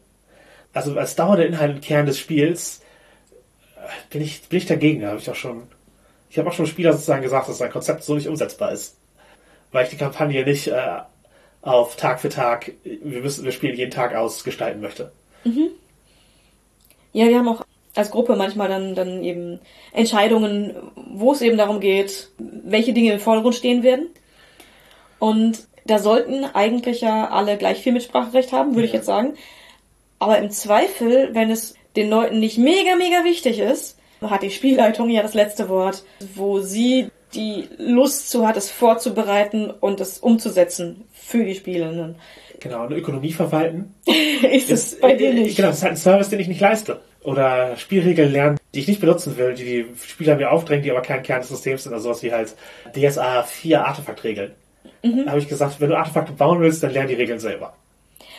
Also 0.72 0.96
als 0.96 1.16
dauernder 1.16 1.48
Inhalt 1.48 1.74
und 1.74 1.82
Kern 1.82 2.06
des 2.06 2.20
Spiels 2.20 2.84
äh, 3.76 4.12
bin 4.12 4.22
ich, 4.22 4.48
bin 4.50 4.60
ich 4.60 4.68
dagegen. 4.68 5.02
Da 5.02 5.08
habe 5.10 5.20
ich 5.20 5.28
auch 5.28 5.36
schon, 5.36 5.64
ich 6.30 6.38
habe 6.38 6.48
auch 6.48 6.54
schon 6.54 6.68
Spieler 6.68 6.94
sozusagen 6.94 7.24
gesagt, 7.24 7.50
dass 7.50 7.58
sein 7.58 7.72
Konzept 7.72 8.04
so 8.04 8.14
nicht 8.14 8.28
umsetzbar 8.28 8.72
ist. 8.72 8.96
Weil 9.72 9.86
ich 9.86 9.90
die 9.90 9.98
Kampagne 9.98 10.44
nicht 10.46 10.68
äh, 10.68 11.00
auf 11.64 11.96
Tag 11.96 12.22
für 12.22 12.30
Tag, 12.30 12.72
wir 12.84 13.22
müssen, 13.22 13.46
wir 13.46 13.52
spielen 13.52 13.76
jeden 13.76 13.90
Tag 13.90 14.14
aus, 14.14 14.44
gestalten 14.44 14.80
möchte. 14.80 15.12
Ja, 17.14 17.28
wir 17.28 17.40
haben 17.40 17.48
auch 17.48 17.66
als 17.96 18.12
Gruppe 18.12 18.36
manchmal 18.36 18.68
dann, 18.68 18.94
dann 18.96 19.24
eben 19.24 19.60
Entscheidungen, 19.94 20.76
wo 20.96 21.32
es 21.32 21.42
eben 21.42 21.58
darum 21.58 21.80
geht, 21.80 22.30
welche 22.38 22.94
Dinge 22.94 23.14
im 23.14 23.20
Vordergrund 23.20 23.56
stehen 23.56 23.84
werden. 23.84 24.08
Und 25.20 25.64
da 25.86 26.00
sollten 26.00 26.44
eigentlich 26.46 27.02
ja 27.02 27.30
alle 27.30 27.58
gleich 27.58 27.82
viel 27.82 27.94
Mitspracherecht 27.94 28.52
haben, 28.52 28.76
würde 28.76 28.86
ich 28.86 28.92
Ja. 28.92 28.98
jetzt 28.98 29.06
sagen. 29.06 29.34
Aber 30.20 30.38
im 30.40 30.50
Zweifel, 30.50 31.30
wenn 31.34 31.52
es 31.52 31.76
den 31.96 32.10
Leuten 32.10 32.40
nicht 32.40 32.58
mega, 32.58 32.96
mega 32.96 33.24
wichtig 33.24 33.60
ist, 33.60 33.98
hat 34.22 34.42
die 34.44 34.50
Spielleitung 34.52 35.10
ja 35.10 35.22
das 35.22 35.34
letzte 35.34 35.70
Wort, 35.70 36.04
wo 36.36 36.60
sie 36.60 37.10
die 37.34 37.68
Lust 37.78 38.30
zu 38.30 38.48
hat, 38.48 38.58
es 38.58 38.72
vorzubereiten 38.72 39.70
und 39.70 40.00
es 40.00 40.20
umzusetzen 40.20 41.04
für 41.14 41.44
die 41.44 41.56
Spielenden. 41.56 42.16
Genau, 42.60 42.86
eine 42.86 42.96
Ökonomie 42.96 43.34
verwalten. 43.34 43.94
ist 44.52 44.72
es 44.72 45.00
bei 45.00 45.14
dir 45.16 45.34
nicht? 45.34 45.56
Genau, 45.58 45.68
das 45.70 45.78
ist 45.78 45.84
halt 45.84 45.94
ein 45.94 45.98
Service, 45.98 46.30
den 46.30 46.40
ich 46.40 46.48
nicht 46.48 46.62
leiste. 46.62 47.02
Oder 47.26 47.76
Spielregeln 47.78 48.32
lernen, 48.32 48.60
die 48.74 48.80
ich 48.80 48.88
nicht 48.88 49.02
benutzen 49.02 49.38
will, 49.38 49.54
die 49.56 49.66
die 49.66 49.86
Spieler 50.06 50.36
mir 50.36 50.52
aufdrängen, 50.52 50.84
die 50.84 50.92
aber 50.92 51.02
kein 51.02 51.24
Kern 51.24 51.42
des 51.42 51.50
Systems 51.50 51.84
sind. 51.84 51.94
Also 51.94 52.06
sowas 52.06 52.24
wie 52.24 52.32
halt 52.32 52.56
DSA 52.96 53.44
4 53.44 53.86
Artefaktregeln. 53.86 54.52
Mhm. 55.04 55.26
Da 55.26 55.32
habe 55.32 55.40
ich 55.40 55.48
gesagt, 55.48 55.82
wenn 55.82 55.90
du 55.90 55.98
Artefakte 55.98 56.34
bauen 56.34 56.62
willst, 56.62 56.84
dann 56.84 56.92
lern 56.92 57.08
die 57.08 57.16
Regeln 57.16 57.40
selber. 57.40 57.74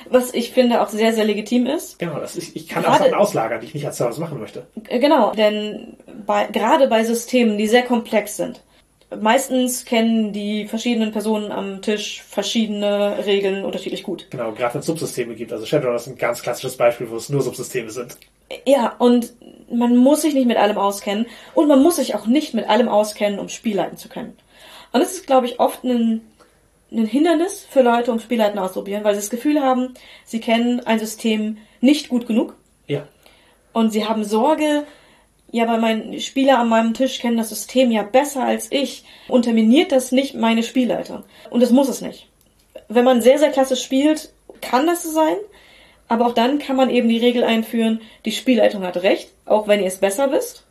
Was 0.08 0.34
ich 0.34 0.52
finde 0.52 0.82
auch 0.82 0.88
sehr, 0.88 1.12
sehr 1.12 1.24
legitim 1.24 1.66
ist. 1.66 1.98
Genau, 1.98 2.20
das 2.20 2.36
ist, 2.36 2.54
ich 2.54 2.68
kann 2.68 2.82
gerade, 2.82 2.94
auch 2.94 3.00
Sachen 3.00 3.14
auslagern, 3.14 3.60
die 3.60 3.66
ich 3.66 3.74
nicht 3.74 3.86
als 3.86 3.96
Service 3.96 4.18
machen 4.18 4.38
möchte. 4.38 4.66
Genau, 4.88 5.32
denn 5.32 5.96
bei, 6.26 6.46
gerade 6.46 6.86
bei 6.86 7.04
Systemen, 7.04 7.58
die 7.58 7.66
sehr 7.66 7.82
komplex 7.82 8.36
sind, 8.36 8.62
meistens 9.14 9.84
kennen 9.84 10.32
die 10.32 10.66
verschiedenen 10.66 11.12
Personen 11.12 11.52
am 11.52 11.82
Tisch 11.82 12.22
verschiedene 12.22 13.24
Regeln 13.24 13.64
unterschiedlich 13.64 14.02
gut. 14.02 14.26
Genau, 14.30 14.52
gerade 14.52 14.74
wenn 14.74 14.80
es 14.80 14.86
Subsysteme 14.86 15.34
gibt. 15.34 15.52
Also 15.52 15.66
Shadowrun 15.66 15.96
ist 15.96 16.06
ein 16.08 16.18
ganz 16.18 16.42
klassisches 16.42 16.76
Beispiel, 16.76 17.10
wo 17.10 17.16
es 17.16 17.28
nur 17.28 17.42
Subsysteme 17.42 17.90
sind. 17.90 18.16
Ja, 18.66 18.94
und 18.98 19.32
man 19.70 19.96
muss 19.96 20.22
sich 20.22 20.34
nicht 20.34 20.46
mit 20.46 20.56
allem 20.56 20.78
auskennen 20.78 21.26
und 21.54 21.68
man 21.68 21.82
muss 21.82 21.96
sich 21.96 22.14
auch 22.14 22.26
nicht 22.26 22.54
mit 22.54 22.68
allem 22.68 22.88
auskennen, 22.88 23.38
um 23.38 23.48
Spiel 23.48 23.76
leiten 23.76 23.96
zu 23.96 24.08
können. 24.08 24.36
Und 24.92 25.00
das 25.00 25.12
ist, 25.12 25.26
glaube 25.26 25.46
ich, 25.46 25.60
oft 25.60 25.84
ein, 25.84 26.22
ein 26.92 27.06
Hindernis 27.06 27.66
für 27.68 27.82
Leute, 27.82 28.12
um 28.12 28.20
Spielleiten 28.20 28.58
auszuprobieren, 28.58 29.04
weil 29.04 29.14
sie 29.14 29.20
das 29.20 29.30
Gefühl 29.30 29.60
haben, 29.60 29.94
sie 30.24 30.40
kennen 30.40 30.80
ein 30.80 30.98
System 30.98 31.58
nicht 31.80 32.08
gut 32.08 32.26
genug. 32.26 32.54
Ja. 32.86 33.06
Und 33.72 33.92
sie 33.92 34.06
haben 34.06 34.24
Sorge, 34.24 34.84
ja, 35.52 35.64
aber 35.64 35.78
mein 35.78 36.20
Spieler 36.20 36.58
an 36.58 36.68
meinem 36.68 36.94
Tisch 36.94 37.18
kennen 37.20 37.36
das 37.36 37.50
System 37.50 37.90
ja 37.90 38.02
besser 38.02 38.44
als 38.44 38.70
ich. 38.70 39.04
Unterminiert 39.28 39.92
das 39.92 40.12
nicht 40.12 40.34
meine 40.34 40.62
Spielleitung? 40.62 41.22
Und 41.50 41.62
das 41.62 41.70
muss 41.70 41.88
es 41.88 42.00
nicht. 42.00 42.28
Wenn 42.88 43.04
man 43.04 43.22
sehr, 43.22 43.38
sehr 43.38 43.50
klassisch 43.50 43.82
spielt, 43.82 44.32
kann 44.60 44.86
das 44.86 45.02
so 45.02 45.10
sein. 45.10 45.36
Aber 46.08 46.26
auch 46.26 46.34
dann 46.34 46.58
kann 46.58 46.76
man 46.76 46.90
eben 46.90 47.08
die 47.08 47.18
Regel 47.18 47.44
einführen, 47.44 48.00
die 48.24 48.32
Spielleitung 48.32 48.82
hat 48.84 49.02
recht, 49.02 49.30
auch 49.44 49.66
wenn 49.66 49.80
ihr 49.80 49.86
es 49.86 49.98
besser 49.98 50.30
wisst. 50.30 50.64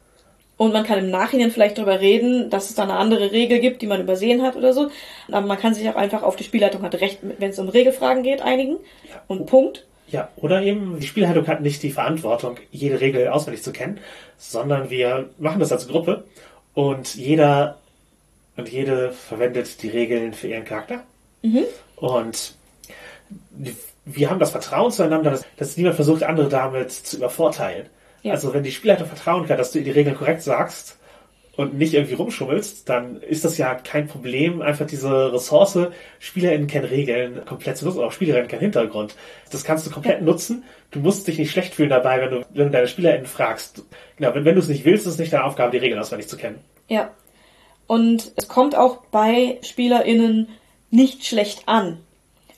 Und 0.58 0.72
man 0.72 0.86
kann 0.86 1.00
im 1.00 1.10
Nachhinein 1.10 1.52
vielleicht 1.52 1.78
darüber 1.78 2.00
reden, 2.00 2.50
dass 2.50 2.70
es 2.70 2.76
da 2.76 2.84
eine 2.84 2.94
andere 2.94 3.32
Regel 3.34 3.60
gibt, 3.60 3.82
die 3.82 3.88
man 3.88 4.00
übersehen 4.00 4.42
hat 4.42 4.56
oder 4.56 4.72
so. 4.72 4.90
Aber 5.30 5.46
man 5.46 5.60
kann 5.60 5.74
sich 5.74 5.90
auch 5.90 5.96
einfach 5.96 6.24
auf 6.24 6.38
die 6.38 6.46
Spielleitung 6.46 6.84
hat 6.84 6.96
recht, 7.02 7.20
wenn 7.22 7.50
es 7.50 7.60
um 7.60 7.68
Regelfragen 7.68 8.24
geht, 8.24 8.42
einigen. 8.42 8.78
Und 9.28 9.48
Punkt. 9.48 9.86
Ja, 10.08 10.30
oder 10.36 10.62
eben 10.62 11.00
die 11.00 11.08
Spielleitung 11.08 11.48
hat 11.48 11.62
nicht 11.62 11.82
die 11.82 11.92
Verantwortung, 11.92 12.58
jede 12.72 13.02
Regel 13.02 13.28
auswendig 13.28 13.64
zu 13.64 13.72
kennen, 13.72 14.00
sondern 14.38 14.90
wir 14.90 15.30
machen 15.40 15.60
das 15.60 15.72
als 15.72 15.88
Gruppe 15.88 16.26
und 16.74 17.16
jeder 17.16 17.80
und 18.56 18.70
jede 18.70 19.12
verwendet 19.12 19.82
die 19.82 19.90
Regeln 19.90 20.34
für 20.34 20.48
ihren 20.48 20.64
Charakter. 20.64 21.04
Mhm. 21.42 21.64
Und 21.96 22.56
wir 24.06 24.30
haben 24.30 24.40
das 24.40 24.52
Vertrauen 24.52 24.92
zueinander, 24.92 25.32
dass, 25.32 25.46
dass 25.58 25.78
niemand 25.78 25.96
versucht, 25.96 26.24
andere 26.24 26.48
damit 26.48 26.92
zu 26.92 27.18
übervorteilen. 27.18 27.88
Ja. 28.24 28.34
Also 28.34 28.54
wenn 28.54 28.64
die 28.64 28.72
Spielleitung 28.72 29.08
vertrauen 29.08 29.48
kann, 29.48 29.58
dass 29.58 29.72
du 29.72 29.82
die 29.82 29.92
Regeln 29.92 30.16
korrekt 30.16 30.42
sagst, 30.42 30.98
und 31.58 31.78
nicht 31.78 31.94
irgendwie 31.94 32.16
rumschummelst, 32.16 32.88
dann 32.90 33.22
ist 33.22 33.46
das 33.46 33.58
ja 33.58 33.76
kein 33.76 34.08
Problem, 34.08 34.62
einfach 34.62 34.86
diese 34.86 35.34
Ressource, 35.34 35.78
SpielerInnen 36.20 36.68
kennen 36.68 36.86
Regeln, 36.86 37.46
komplett 37.46 37.78
zu 37.78 37.86
nutzen, 37.86 38.04
auch 38.04 38.12
SpielerInnen 38.12 38.48
kennen 38.50 38.62
Hintergrund. 38.62 39.16
Das 39.52 39.64
kannst 39.64 39.86
du 39.86 39.92
komplett 39.92 40.22
nutzen. 40.22 40.64
Du 40.92 41.00
musst 41.00 41.28
dich 41.28 41.38
nicht 41.38 41.52
schlecht 41.52 41.74
fühlen 41.74 41.90
dabei, 41.90 42.22
wenn 42.22 42.30
du, 42.32 42.46
wenn 42.54 42.66
du 42.66 42.72
deine 42.72 42.88
SpielerInnen 42.88 43.26
fragst. 43.26 43.84
Genau, 44.18 44.34
wenn, 44.36 44.46
wenn 44.46 44.56
du 44.56 44.62
es 44.62 44.68
nicht 44.68 44.86
willst, 44.86 45.06
ist 45.06 45.14
es 45.14 45.20
nicht 45.20 45.32
deine 45.32 45.46
Aufgabe, 45.46 45.72
die 45.72 45.78
Regeln 45.78 46.00
auswendig 46.00 46.28
zu 46.28 46.38
kennen. 46.38 46.60
Ja. 46.88 47.12
Und 47.88 48.32
es 48.36 48.48
kommt 48.48 48.76
auch 48.76 49.06
bei 49.12 49.60
SpielerInnen 49.62 50.50
nicht 50.90 51.26
schlecht 51.26 51.68
an. 51.68 52.00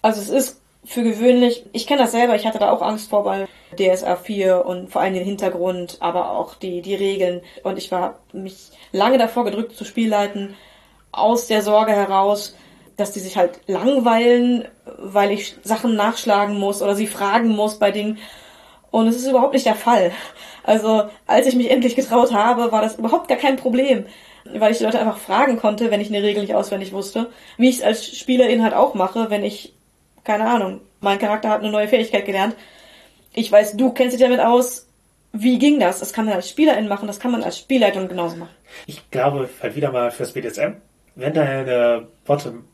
Also 0.02 0.22
es 0.22 0.30
ist 0.30 0.62
für 0.88 1.04
gewöhnlich, 1.04 1.66
ich 1.74 1.86
kenne 1.86 2.02
das 2.02 2.14
selber, 2.14 2.36
ich 2.36 2.48
hatte 2.48 2.60
da 2.60 2.72
auch 2.72 2.82
Angst 2.82 3.10
vor 3.10 3.24
bei 3.24 3.48
DSA 3.78 4.16
4 4.16 4.66
und 4.66 4.90
vor 4.90 5.02
allem 5.02 5.14
den 5.14 5.26
Hintergrund, 5.26 5.98
aber 6.00 6.32
auch 6.32 6.56
die, 6.56 6.82
die 6.82 6.96
Regeln. 6.96 7.42
Und 7.64 7.78
ich 7.78 7.92
war 7.92 8.20
mich 8.32 8.72
lange 8.94 9.18
davor 9.18 9.44
gedrückt 9.44 9.76
zu 9.76 9.84
Spielleiten, 9.84 10.56
aus 11.12 11.48
der 11.48 11.62
Sorge 11.62 11.92
heraus, 11.92 12.56
dass 12.96 13.12
die 13.12 13.20
sich 13.20 13.38
halt 13.38 13.60
langweilen, 13.68 14.66
weil 14.98 15.32
ich 15.32 15.56
Sachen 15.62 15.96
nachschlagen 15.96 16.58
muss 16.58 16.82
oder 16.82 16.96
sie 16.96 17.08
fragen 17.08 17.50
muss 17.50 17.80
bei 17.80 17.92
Dingen. 17.92 18.18
Und 18.90 19.08
es 19.08 19.18
ist 19.18 19.28
überhaupt 19.28 19.54
nicht 19.54 19.66
der 19.66 19.76
Fall. 19.76 20.12
Also, 20.64 21.04
als 21.28 21.48
ich 21.48 21.56
mich 21.56 21.70
endlich 21.70 21.96
getraut 21.96 22.34
habe, 22.34 22.72
war 22.72 22.82
das 22.82 22.98
überhaupt 22.98 23.28
gar 23.28 23.38
kein 23.38 23.58
Problem, 23.58 24.06
weil 24.46 24.72
ich 24.72 24.78
die 24.78 24.86
Leute 24.86 25.00
einfach 25.00 25.18
fragen 25.18 25.58
konnte, 25.58 25.92
wenn 25.92 26.02
ich 26.02 26.08
eine 26.08 26.24
Regel 26.24 26.42
nicht 26.42 26.56
auswendig 26.56 26.94
wusste, 26.94 27.30
wie 27.58 27.70
ich 27.70 27.78
es 27.78 27.84
als 27.84 28.06
Spielerin 28.06 28.64
halt 28.64 28.74
auch 28.74 28.94
mache, 28.94 29.30
wenn 29.30 29.44
ich 29.44 29.77
keine 30.28 30.46
Ahnung, 30.46 30.82
mein 31.00 31.20
Charakter 31.20 31.50
hat 31.50 31.62
eine 31.62 31.72
neue 31.72 31.88
Fähigkeit 31.88 32.26
gelernt. 32.26 32.56
Ich 33.34 33.50
weiß, 33.50 33.78
du 33.78 33.94
kennst 33.94 34.14
dich 34.14 34.22
damit 34.22 34.42
aus. 34.42 34.88
Wie 35.32 35.58
ging 35.58 35.80
das? 35.80 36.00
Das 36.00 36.12
kann 36.12 36.26
man 36.26 36.34
als 36.34 36.50
Spielerin 36.50 36.88
machen, 36.88 37.08
das 37.08 37.20
kann 37.20 37.32
man 37.32 37.44
als 37.44 37.58
Spielleitung 37.58 38.08
genauso 38.10 38.36
machen. 38.36 38.54
Ich 38.88 39.10
glaube, 39.10 39.50
halt 39.62 39.76
wieder 39.76 39.92
mal 39.92 40.12
fürs 40.12 40.34
BDSM, 40.34 40.74
wenn 41.16 41.34
deine 41.34 42.08
Bottom 42.26 42.66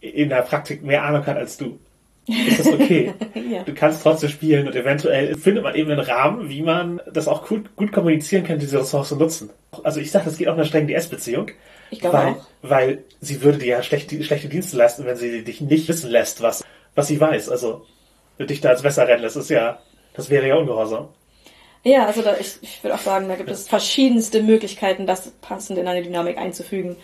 in 0.00 0.28
der 0.28 0.42
Praktik 0.42 0.82
mehr 0.82 1.04
Ahnung 1.04 1.24
hat 1.24 1.36
als 1.36 1.56
du, 1.56 1.78
ist 2.26 2.58
das 2.58 2.66
okay. 2.66 3.14
ja. 3.50 3.62
Du 3.62 3.74
kannst 3.74 4.02
trotzdem 4.02 4.30
spielen 4.30 4.66
und 4.66 4.74
eventuell 4.74 5.36
findet 5.36 5.62
man 5.62 5.74
eben 5.74 5.90
einen 5.90 6.00
Rahmen, 6.00 6.48
wie 6.48 6.62
man 6.62 7.00
das 7.12 7.28
auch 7.28 7.46
gut, 7.46 7.76
gut 7.76 7.92
kommunizieren 7.92 8.44
kann, 8.44 8.58
diese 8.58 8.80
Ressource 8.80 9.12
nutzen. 9.12 9.50
Also 9.84 10.00
ich 10.00 10.10
sage, 10.10 10.24
das 10.24 10.36
geht 10.36 10.48
auch 10.48 10.54
in 10.54 10.60
einer 10.60 10.68
strengen 10.68 10.88
DS-Beziehung. 10.88 11.50
Ich 11.92 12.00
glaube 12.00 12.16
weil, 12.16 12.28
auch. 12.28 12.46
Weil 12.62 13.04
sie 13.20 13.42
würde 13.42 13.58
dir 13.58 13.66
ja 13.66 13.82
schlechte, 13.82 14.24
schlechte 14.24 14.48
Dienste 14.48 14.76
leisten, 14.78 15.04
wenn 15.04 15.16
sie 15.16 15.44
dich 15.44 15.60
nicht 15.60 15.86
wissen 15.88 16.10
lässt, 16.10 16.40
was, 16.40 16.64
was 16.94 17.06
sie 17.06 17.20
weiß. 17.20 17.50
Also, 17.50 17.86
dich 18.38 18.62
da 18.62 18.70
als 18.70 18.82
Messer 18.82 19.06
rennen 19.06 19.22
lässt, 19.22 19.36
ist 19.36 19.50
ja, 19.50 19.78
das 20.14 20.30
wäre 20.30 20.48
ja 20.48 20.56
ungehorsam. 20.56 21.10
Ja, 21.84 22.06
also 22.06 22.22
da, 22.22 22.36
ich, 22.38 22.58
ich 22.62 22.82
würde 22.82 22.94
auch 22.94 23.00
sagen, 23.00 23.28
da 23.28 23.36
gibt 23.36 23.50
es 23.50 23.68
verschiedenste 23.68 24.42
Möglichkeiten, 24.42 25.06
das 25.06 25.30
passend 25.42 25.78
in 25.78 25.86
eine 25.86 26.02
Dynamik 26.02 26.38
einzufügen, 26.38 26.96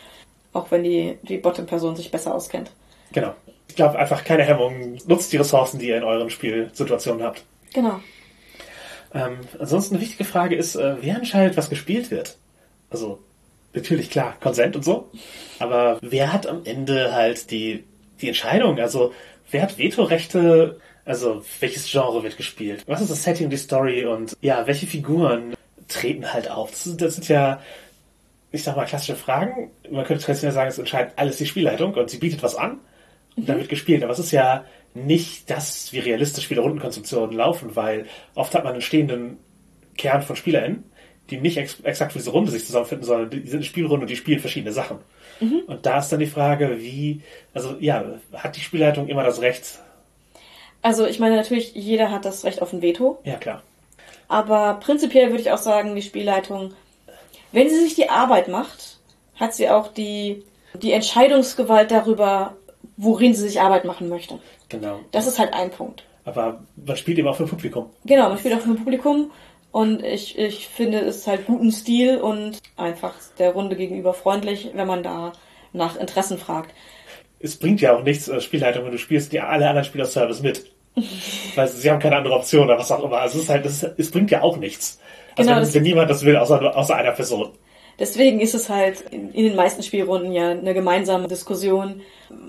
auch 0.55 0.71
wenn 0.71 0.85
die, 0.85 1.19
die 1.23 1.37
Bottom-Person 1.37 1.95
sich 1.95 2.11
besser 2.11 2.35
auskennt. 2.35 2.71
Genau. 3.13 3.35
Ich 3.69 3.77
glaube 3.77 3.99
einfach 3.99 4.25
keine 4.25 4.45
Hemmung. 4.45 4.97
Nutzt 5.07 5.33
die 5.33 5.37
Ressourcen, 5.37 5.79
die 5.79 5.89
ihr 5.89 5.99
in 5.99 6.05
euren 6.05 6.31
Spielsituationen 6.31 7.23
habt. 7.23 7.45
Genau. 7.75 8.01
Ähm, 9.13 9.41
ansonsten 9.59 9.97
eine 9.97 10.03
wichtige 10.03 10.25
Frage 10.25 10.57
ist, 10.57 10.77
äh, 10.77 10.97
wer 11.03 11.17
entscheidet, 11.17 11.59
was 11.59 11.69
gespielt 11.69 12.11
wird? 12.11 12.39
Also, 12.89 13.19
natürlich 13.75 14.11
klar, 14.11 14.37
Konsent 14.41 14.77
und 14.77 14.85
so. 14.85 15.11
Aber 15.59 15.99
wer 16.03 16.33
hat 16.33 16.47
am 16.47 16.65
Ende 16.65 17.15
halt 17.15 17.51
die, 17.51 17.85
die 18.21 18.29
Entscheidung? 18.29 18.79
Also, 18.79 19.13
wer 19.51 19.63
hat 19.63 19.79
Vetorechte? 19.79 20.81
Also, 21.05 21.45
welches 21.61 21.91
Genre 21.91 22.23
wird 22.23 22.37
gespielt? 22.37 22.85
Was 22.87 23.01
ist 23.01 23.11
das 23.11 23.23
Setting, 23.23 23.51
die 23.51 23.57
Story? 23.57 24.05
Und 24.05 24.37
ja, 24.41 24.67
welche 24.67 24.87
Figuren 24.87 25.55
treten 25.89 26.33
halt 26.33 26.51
auf? 26.51 26.71
Das, 26.71 26.97
das 26.97 27.15
sind 27.15 27.29
ja, 27.29 27.61
ich 28.53 28.63
sag 28.63 28.77
mal, 28.77 28.85
klassische 28.85 29.17
Fragen. 29.17 29.71
Man 29.91 30.05
könnte 30.05 30.25
traditionell 30.25 30.55
sagen, 30.55 30.69
es 30.69 30.79
entscheidet 30.79 31.15
alles 31.17 31.39
die 31.39 31.47
Spielleitung 31.47 31.95
und 31.95 32.11
sie 32.11 32.19
bietet 32.19 32.43
was 32.43 32.57
an 32.57 32.81
und 33.37 33.45
mhm. 33.45 33.47
dann 33.47 33.59
wird 33.59 33.69
gespielt. 33.69 34.03
Aber 34.03 34.13
es 34.13 34.19
ist 34.19 34.33
ja 34.33 34.65
nicht 34.95 35.49
das, 35.51 35.93
wie 35.93 35.99
realistisch 35.99 36.45
Spielerrundenkonstruktionen 36.45 37.37
laufen, 37.37 37.77
weil 37.77 38.07
oft 38.35 38.55
hat 38.55 38.65
man 38.65 38.75
einen 38.75 38.83
stehenden 38.83 39.39
Kern 39.97 40.23
von 40.23 40.37
SpielerInnen 40.37 40.85
die 41.31 41.39
nicht 41.39 41.59
ex 41.59 41.81
exakt 41.81 42.13
für 42.13 42.19
diese 42.19 42.31
Runde 42.31 42.51
sich 42.51 42.65
zusammenfinden, 42.65 43.07
sondern 43.07 43.31
die 43.31 43.47
sind 43.47 43.59
eine 43.59 43.65
Spielrunde 43.65 44.03
und 44.03 44.11
die 44.11 44.17
spielen 44.17 44.41
verschiedene 44.41 44.73
Sachen. 44.73 44.99
Mhm. 45.41 45.63
Und 45.67 45.87
da 45.87 45.99
ist 45.99 46.11
dann 46.11 46.21
die 46.21 46.27
Frage, 46.27 46.81
wie, 46.81 47.21
also 47.55 47.77
ja, 47.81 48.05
hat 48.33 48.57
die 48.57 48.61
Spielleitung 48.61 49.09
immer 49.09 49.23
das 49.23 49.41
Recht? 49.41 49.79
Also 50.83 51.07
ich 51.07 51.19
meine 51.19 51.37
natürlich, 51.37 51.75
jeder 51.75 52.11
hat 52.11 52.25
das 52.25 52.45
Recht 52.45 52.63
auf 52.63 52.73
ein 52.73 52.83
Veto. 52.83 53.19
Ja, 53.25 53.37
klar. 53.37 53.63
Aber 54.29 54.75
prinzipiell 54.75 55.31
würde 55.31 55.41
ich 55.41 55.51
auch 55.51 55.59
sagen, 55.59 55.95
die 55.95 56.03
Spielleitung, 56.03 56.75
wenn 57.53 57.69
sie 57.69 57.81
sich 57.81 57.95
die 57.95 58.11
Arbeit 58.11 58.49
macht, 58.49 58.99
hat 59.37 59.55
sie 59.55 59.69
auch 59.69 59.89
die, 59.89 60.45
die 60.75 60.93
Entscheidungsgewalt 60.93 61.91
darüber, 61.91 62.57
worin 62.97 63.35
sie 63.35 63.49
sich 63.49 63.61
Arbeit 63.61 63.85
machen 63.85 64.09
möchte. 64.09 64.39
Genau. 64.69 65.01
Das 65.13 65.27
ist 65.27 65.39
halt 65.39 65.55
ein 65.55 65.71
Punkt. 65.71 66.05
Aber 66.25 66.63
man 66.77 66.97
spielt 66.97 67.19
eben 67.19 67.27
auch 67.27 67.37
für 67.37 67.47
Publikum. 67.47 67.89
Genau, 68.05 68.29
man 68.29 68.39
spielt 68.39 68.55
auch 68.55 68.61
für 68.61 68.75
Publikum 68.75 69.31
und 69.71 70.03
ich, 70.03 70.39
ich 70.39 70.69
finde 70.69 71.01
es 71.01 71.27
halt 71.27 71.47
guten 71.47 71.71
Stil 71.71 72.19
und 72.19 72.59
einfach 72.77 73.15
der 73.39 73.53
Runde 73.53 73.77
gegenüber 73.77 74.15
freundlich, 74.15 74.71
wenn 74.75 74.87
man 74.87 75.03
da 75.03 75.33
nach 75.73 75.97
Interessen 75.97 76.39
fragt. 76.39 76.75
Es 77.41 77.57
bringt 77.57 77.81
ja 77.81 77.95
auch 77.95 78.03
nichts, 78.03 78.29
äh, 78.29 78.41
Spielleitung, 78.41 78.85
wenn 78.85 78.93
du 78.93 78.99
spielst 78.99 79.33
die 79.33 79.41
alle 79.41 79.69
anderen 79.69 79.85
Spieler 79.85 80.07
Service 80.07 80.43
mit. 80.43 80.73
Weil 81.55 81.69
sie 81.69 81.91
haben 81.91 82.01
keine 82.01 82.17
andere 82.17 82.35
Option 82.35 82.65
oder 82.65 82.79
was 82.79 82.91
auch 82.91 83.05
immer. 83.05 83.19
Also 83.19 83.39
es 83.39 83.45
ist 83.45 83.51
halt, 83.51 83.67
es, 83.67 83.83
es 83.83 84.11
bringt 84.11 84.31
ja 84.31 84.43
auch 84.43 84.57
nichts. 84.57 84.99
Also 85.37 85.51
genau, 85.51 85.63
wenn, 85.63 85.75
wenn 85.75 85.83
niemand 85.83 86.11
das 86.11 86.25
will, 86.25 86.37
außer, 86.37 86.77
außer 86.77 86.97
einer 86.97 87.13
Person. 87.13 87.53
Deswegen 87.99 88.41
ist 88.41 88.55
es 88.55 88.69
halt 88.69 89.03
in, 89.11 89.33
in, 89.33 89.45
den 89.45 89.57
meisten 89.57 89.83
Spielrunden 89.83 90.33
ja 90.33 90.51
eine 90.51 90.75
gemeinsame 90.75 91.29
Diskussion. 91.29 92.01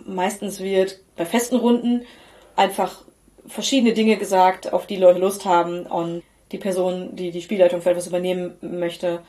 Meistens 0.06 0.60
wird 0.60 1.00
bei 1.16 1.26
festen 1.26 1.58
Runden 1.58 2.06
einfach 2.56 3.02
verschiedene 3.48 3.94
Dinge 3.94 4.18
gesagt, 4.18 4.74
auf 4.74 4.86
die 4.86 4.96
Leute 4.96 5.20
Lust 5.20 5.46
haben 5.46 5.86
und 5.86 6.24
die 6.52 6.58
Person, 6.58 7.16
die 7.16 7.32
die 7.32 7.42
Spielleitung 7.42 7.82
für 7.82 7.92
etwas 7.92 8.08
übernehmen 8.08 8.54
möchte, 8.62 9.22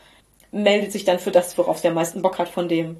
meldet 0.52 0.92
sich 0.92 1.04
dann 1.04 1.18
für 1.18 1.30
das, 1.30 1.56
worauf 1.58 1.78
sie 1.78 1.88
am 1.88 1.94
meisten 1.94 2.22
Bock 2.22 2.38
hat 2.38 2.48
von 2.48 2.68
dem. 2.68 2.96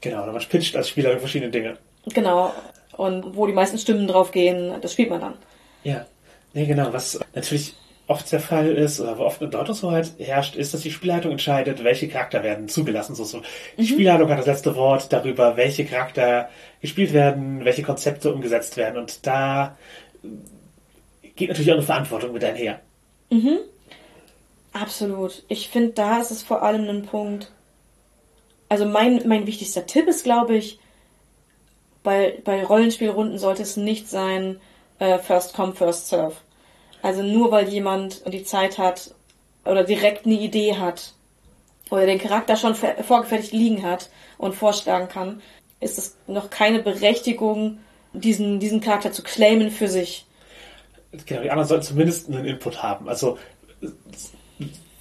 Genau, 0.00 0.26
man 0.26 0.42
pitcht 0.48 0.76
als 0.76 0.88
Spieler 0.88 1.18
verschiedene 1.18 1.50
Dinge. 1.50 1.78
Genau. 2.12 2.52
Und 2.96 3.36
wo 3.36 3.46
die 3.46 3.52
meisten 3.52 3.78
Stimmen 3.78 4.06
drauf 4.06 4.32
gehen, 4.32 4.74
das 4.80 4.92
spielt 4.92 5.10
man 5.10 5.20
dann. 5.20 5.34
Ja. 5.84 6.06
Nee, 6.52 6.66
genau. 6.66 6.92
Was 6.92 7.18
natürlich 7.34 7.74
oft 8.08 8.30
der 8.30 8.40
Fall 8.40 8.72
ist, 8.72 9.00
oder 9.00 9.16
wo 9.18 9.22
oft 9.22 9.40
eine 9.40 9.50
Deutungshoheit 9.50 10.12
herrscht, 10.18 10.56
ist, 10.56 10.74
dass 10.74 10.82
die 10.82 10.90
Spielleitung 10.90 11.32
entscheidet, 11.32 11.82
welche 11.82 12.08
Charakter 12.08 12.42
werden 12.42 12.68
zugelassen. 12.68 13.14
So, 13.14 13.24
so. 13.24 13.42
Die 13.78 13.82
mhm. 13.82 13.86
Spielleitung 13.86 14.28
hat 14.28 14.38
das 14.38 14.46
letzte 14.46 14.76
Wort 14.76 15.12
darüber, 15.12 15.56
welche 15.56 15.86
Charakter 15.86 16.50
gespielt 16.80 17.12
werden, 17.12 17.64
welche 17.64 17.82
Konzepte 17.82 18.32
umgesetzt 18.32 18.76
werden. 18.76 18.98
Und 18.98 19.26
da 19.26 19.78
geht 21.36 21.48
natürlich 21.48 21.70
auch 21.70 21.76
eine 21.76 21.84
Verantwortung 21.84 22.32
mit 22.32 22.44
einher. 22.44 22.80
Mhm. 23.32 23.60
Absolut. 24.74 25.42
Ich 25.48 25.70
finde, 25.70 25.92
da 25.92 26.20
ist 26.20 26.30
es 26.30 26.42
vor 26.42 26.62
allem 26.62 26.86
ein 26.88 27.06
Punkt. 27.06 27.50
Also 28.68 28.84
mein, 28.84 29.22
mein 29.26 29.46
wichtigster 29.46 29.86
Tipp 29.86 30.06
ist, 30.06 30.24
glaube 30.24 30.56
ich, 30.56 30.78
bei, 32.02 32.40
bei 32.44 32.64
Rollenspielrunden 32.64 33.38
sollte 33.38 33.62
es 33.62 33.78
nicht 33.78 34.08
sein, 34.08 34.60
äh, 34.98 35.18
First 35.18 35.54
Come, 35.54 35.74
First 35.74 36.08
Serve. 36.08 36.36
Also 37.00 37.22
nur 37.22 37.50
weil 37.50 37.68
jemand 37.68 38.22
die 38.30 38.44
Zeit 38.44 38.76
hat 38.76 39.14
oder 39.64 39.82
direkt 39.82 40.26
eine 40.26 40.38
Idee 40.38 40.76
hat 40.76 41.14
oder 41.90 42.04
den 42.04 42.18
Charakter 42.18 42.56
schon 42.56 42.74
vorgefertigt 42.74 43.52
liegen 43.52 43.82
hat 43.82 44.10
und 44.36 44.54
vorschlagen 44.54 45.08
kann, 45.08 45.40
ist 45.80 45.96
es 45.98 46.16
noch 46.26 46.50
keine 46.50 46.80
Berechtigung, 46.80 47.78
diesen, 48.12 48.60
diesen 48.60 48.80
Charakter 48.80 49.10
zu 49.10 49.22
claimen 49.22 49.70
für 49.70 49.88
sich. 49.88 50.26
Genau, 51.26 51.42
die 51.42 51.50
anderen 51.50 51.68
sollten 51.68 51.84
zumindest 51.84 52.28
einen 52.28 52.46
Input 52.46 52.82
haben. 52.82 53.08
Also 53.08 53.38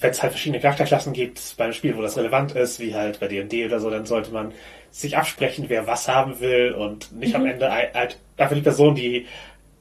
wenn 0.02 0.10
es 0.10 0.22
halt 0.22 0.32
verschiedene 0.32 0.60
Charakterklassen 0.60 1.14
gibt 1.14 1.56
beim 1.58 1.72
Spiel, 1.74 1.96
wo 1.96 2.02
das 2.02 2.18
relevant 2.18 2.54
ist, 2.54 2.80
wie 2.80 2.94
halt 2.94 3.20
bei 3.20 3.28
D&D 3.28 3.66
oder 3.66 3.80
so, 3.80 3.90
dann 3.90 4.06
sollte 4.06 4.32
man 4.32 4.52
sich 4.90 5.16
absprechen, 5.16 5.66
wer 5.70 5.88
was 5.88 6.08
haben 6.08 6.40
will 6.40 6.74
und 6.74 7.12
nicht 7.14 7.34
mhm. 7.34 7.42
am 7.42 7.46
Ende 7.46 7.72
halt 7.72 8.18
einfach 8.36 8.56
die 8.56 8.62
Person, 8.62 8.96
die 8.96 9.28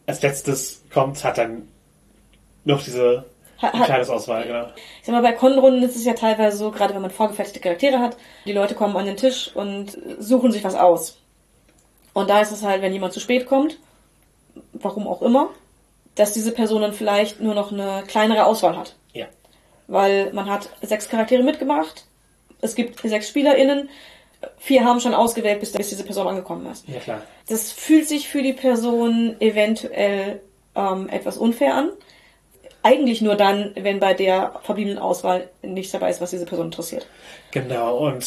als 0.06 0.22
letztes 0.22 0.84
kommt, 0.92 1.24
hat 1.24 1.38
dann 1.38 1.68
noch 2.64 2.82
diese 2.82 3.24
hat, 3.58 3.74
ein 3.74 3.82
kleines 3.82 4.10
Auswahl, 4.10 4.46
genau. 4.46 4.66
Ich 5.00 5.06
sag 5.06 5.14
mal, 5.14 5.22
bei 5.22 5.32
Konrunden 5.32 5.82
ist 5.82 5.96
es 5.96 6.04
ja 6.04 6.14
teilweise 6.14 6.56
so, 6.56 6.70
gerade 6.70 6.94
wenn 6.94 7.02
man 7.02 7.10
vorgefertigte 7.10 7.60
Charaktere 7.60 7.98
hat, 7.98 8.16
die 8.44 8.52
Leute 8.52 8.74
kommen 8.74 8.96
an 8.96 9.06
den 9.06 9.16
Tisch 9.16 9.50
und 9.54 9.98
suchen 10.18 10.52
sich 10.52 10.64
was 10.64 10.74
aus. 10.74 11.18
Und 12.12 12.28
da 12.28 12.40
ist 12.40 12.52
es 12.52 12.62
halt, 12.62 12.82
wenn 12.82 12.92
jemand 12.92 13.12
zu 13.12 13.20
spät 13.20 13.46
kommt, 13.46 13.78
warum 14.72 15.06
auch 15.06 15.22
immer, 15.22 15.50
dass 16.20 16.32
diese 16.32 16.52
Person 16.52 16.82
dann 16.82 16.92
vielleicht 16.92 17.40
nur 17.40 17.54
noch 17.54 17.72
eine 17.72 18.04
kleinere 18.06 18.44
Auswahl 18.44 18.76
hat. 18.76 18.94
Ja. 19.12 19.26
Weil 19.86 20.32
man 20.32 20.50
hat 20.50 20.68
sechs 20.82 21.08
Charaktere 21.08 21.42
mitgemacht, 21.42 22.04
es 22.60 22.74
gibt 22.74 23.00
sechs 23.00 23.28
SpielerInnen, 23.28 23.88
vier 24.58 24.84
haben 24.84 25.00
schon 25.00 25.14
ausgewählt, 25.14 25.60
bis, 25.60 25.72
bis 25.72 25.88
diese 25.88 26.04
Person 26.04 26.28
angekommen 26.28 26.70
ist. 26.70 26.88
Ja, 26.88 27.00
klar. 27.00 27.22
Das 27.48 27.72
fühlt 27.72 28.06
sich 28.06 28.28
für 28.28 28.42
die 28.42 28.52
Person 28.52 29.36
eventuell 29.40 30.40
ähm, 30.76 31.08
etwas 31.08 31.36
unfair 31.36 31.74
an 31.74 31.90
eigentlich 32.82 33.20
nur 33.20 33.36
dann, 33.36 33.72
wenn 33.74 34.00
bei 34.00 34.14
der 34.14 34.54
verbliebenen 34.62 34.98
Auswahl 34.98 35.48
nichts 35.62 35.92
dabei 35.92 36.10
ist, 36.10 36.20
was 36.20 36.30
diese 36.30 36.46
Person 36.46 36.66
interessiert. 36.66 37.06
Genau, 37.50 37.98
und 37.98 38.18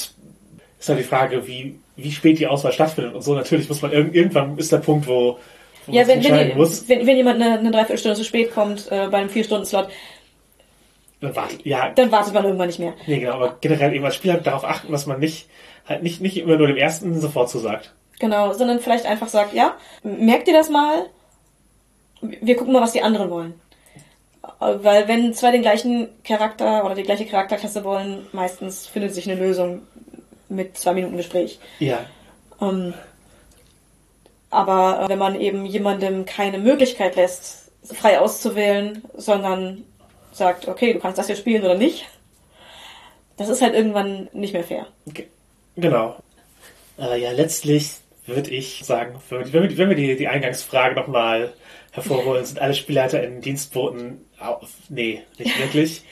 ist 0.79 0.89
halt 0.89 0.99
die 0.99 1.03
Frage, 1.03 1.47
wie, 1.47 1.79
wie 1.95 2.11
spät 2.11 2.39
die 2.39 2.47
Auswahl 2.47 2.71
stattfindet 2.71 3.15
und 3.15 3.21
so. 3.21 3.33
Natürlich 3.33 3.69
muss 3.69 3.81
man 3.81 3.91
irgendwann 3.91 4.57
ist 4.57 4.71
der 4.71 4.77
Punkt, 4.77 5.07
wo, 5.07 5.31
wo 5.31 5.39
ja, 5.87 6.07
wenn, 6.07 6.23
wenn, 6.23 6.57
muss. 6.57 6.87
Wenn, 6.87 7.05
wenn 7.05 7.17
jemand 7.17 7.41
eine, 7.41 7.59
eine 7.59 7.71
Dreiviertelstunde 7.71 8.17
zu 8.17 8.23
spät 8.23 8.53
kommt 8.53 8.91
äh, 8.91 9.07
bei 9.07 9.17
einem 9.17 9.29
Vier-Stunden-Slot, 9.29 9.89
dann 11.23 11.35
wartet, 11.37 11.65
ja. 11.65 11.89
Dann 11.89 12.11
wartet 12.11 12.33
man 12.33 12.43
irgendwann 12.43 12.67
nicht 12.67 12.79
mehr. 12.79 12.93
Nee, 13.07 13.19
genau, 13.19 13.35
aber 13.35 13.57
generell 13.61 13.93
eben 13.93 14.03
als 14.03 14.15
Spieler 14.15 14.37
darauf 14.37 14.65
achten, 14.65 14.91
dass 14.91 15.05
man 15.05 15.19
nicht, 15.19 15.47
halt 15.87 16.03
nicht, 16.03 16.19
nicht 16.19 16.37
immer 16.37 16.57
nur 16.57 16.67
dem 16.67 16.75
ersten 16.75 17.19
sofort 17.21 17.49
zusagt. 17.49 17.93
Genau, 18.19 18.53
sondern 18.53 18.79
vielleicht 18.79 19.05
einfach 19.05 19.29
sagt, 19.29 19.53
ja, 19.53 19.75
merkt 20.03 20.47
ihr 20.49 20.53
das 20.53 20.69
mal? 20.69 21.05
Wir 22.21 22.55
gucken 22.55 22.73
mal, 22.73 22.81
was 22.81 22.91
die 22.91 23.01
anderen 23.01 23.29
wollen. 23.29 23.53
Weil 24.59 25.07
wenn 25.07 25.33
zwei 25.33 25.51
den 25.51 25.61
gleichen 25.61 26.09
Charakter 26.25 26.85
oder 26.85 26.95
die 26.95 27.03
gleiche 27.03 27.25
Charakterklasse 27.25 27.83
wollen, 27.83 28.27
meistens 28.33 28.87
findet 28.87 29.13
sich 29.13 29.29
eine 29.29 29.39
Lösung 29.39 29.81
mit 30.49 30.77
zwei 30.77 30.93
Minuten 30.93 31.17
Gespräch. 31.17 31.59
Ja. 31.79 31.99
Ähm, 32.61 32.93
aber 34.53 35.05
wenn 35.09 35.19
man 35.19 35.39
eben 35.39 35.65
jemandem 35.65 36.25
keine 36.25 36.57
Möglichkeit 36.57 37.15
lässt, 37.15 37.71
frei 37.83 38.19
auszuwählen, 38.19 39.03
sondern 39.15 39.83
sagt, 40.31 40.67
okay, 40.67 40.93
du 40.93 40.99
kannst 40.99 41.17
das 41.17 41.27
hier 41.27 41.35
spielen 41.35 41.63
oder 41.63 41.75
nicht, 41.75 42.07
das 43.37 43.49
ist 43.49 43.61
halt 43.61 43.73
irgendwann 43.73 44.29
nicht 44.33 44.53
mehr 44.53 44.63
fair. 44.63 44.87
Genau. 45.75 46.15
Aber 46.97 47.15
ja, 47.15 47.31
letztlich 47.31 47.95
würde 48.25 48.51
ich 48.51 48.83
sagen, 48.85 49.19
wenn 49.29 49.51
wir, 49.89 49.95
die, 49.95 50.15
die 50.15 50.27
Eingangsfrage 50.27 50.95
nochmal 50.95 51.51
hervorholen, 51.91 52.45
sind 52.45 52.59
alle 52.59 52.73
Spielleiter 52.73 53.21
in 53.23 53.41
Dienstboten 53.41 54.23
nee, 54.89 55.21
nicht 55.37 55.59
wirklich. 55.59 56.03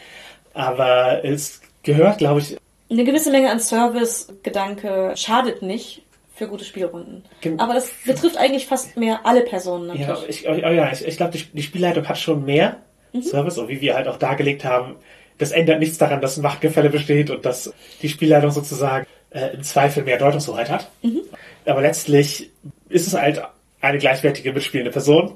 Aber 0.53 1.23
es 1.23 1.61
gehört, 1.83 2.17
glaube 2.17 2.41
ich. 2.41 2.57
Eine 2.89 3.05
gewisse 3.05 3.31
Menge 3.31 3.49
an 3.49 3.59
Service-Gedanke 3.59 5.13
schadet 5.15 5.61
nicht 5.61 6.01
für 6.41 6.47
gute 6.47 6.65
Spielrunden. 6.65 7.23
Aber 7.57 7.75
das 7.75 7.91
betrifft 8.03 8.35
eigentlich 8.35 8.65
fast 8.65 8.97
mehr 8.97 9.27
alle 9.27 9.41
Personen. 9.41 9.95
Ja, 9.95 10.17
ich, 10.27 10.49
oh, 10.49 10.53
ja, 10.53 10.91
ich, 10.91 11.05
ich 11.05 11.17
glaube, 11.17 11.37
die, 11.37 11.43
die, 11.53 11.61
Spielleitung 11.61 12.09
hat 12.09 12.17
schon 12.17 12.43
mehr 12.45 12.77
mhm. 13.13 13.21
Service, 13.21 13.59
und 13.59 13.67
wie 13.67 13.79
wir 13.79 13.93
halt 13.93 14.07
auch 14.07 14.17
dargelegt 14.17 14.65
haben. 14.65 14.95
Das 15.37 15.51
ändert 15.51 15.79
nichts 15.79 15.99
daran, 15.99 16.19
dass 16.19 16.37
ein 16.37 16.41
Machtgefälle 16.41 16.89
besteht 16.89 17.29
und 17.29 17.45
dass 17.45 17.73
die 18.01 18.09
Spielleitung 18.09 18.49
sozusagen 18.49 19.05
äh, 19.29 19.53
im 19.53 19.61
Zweifel 19.61 20.03
mehr 20.03 20.17
Deutungshoheit 20.17 20.71
hat. 20.71 20.89
Mhm. 21.03 21.21
Aber 21.65 21.81
letztlich 21.81 22.49
ist 22.89 23.05
es 23.05 23.13
halt 23.13 23.41
eine 23.79 23.99
gleichwertige 23.99 24.51
mitspielende 24.51 24.91
Person 24.91 25.35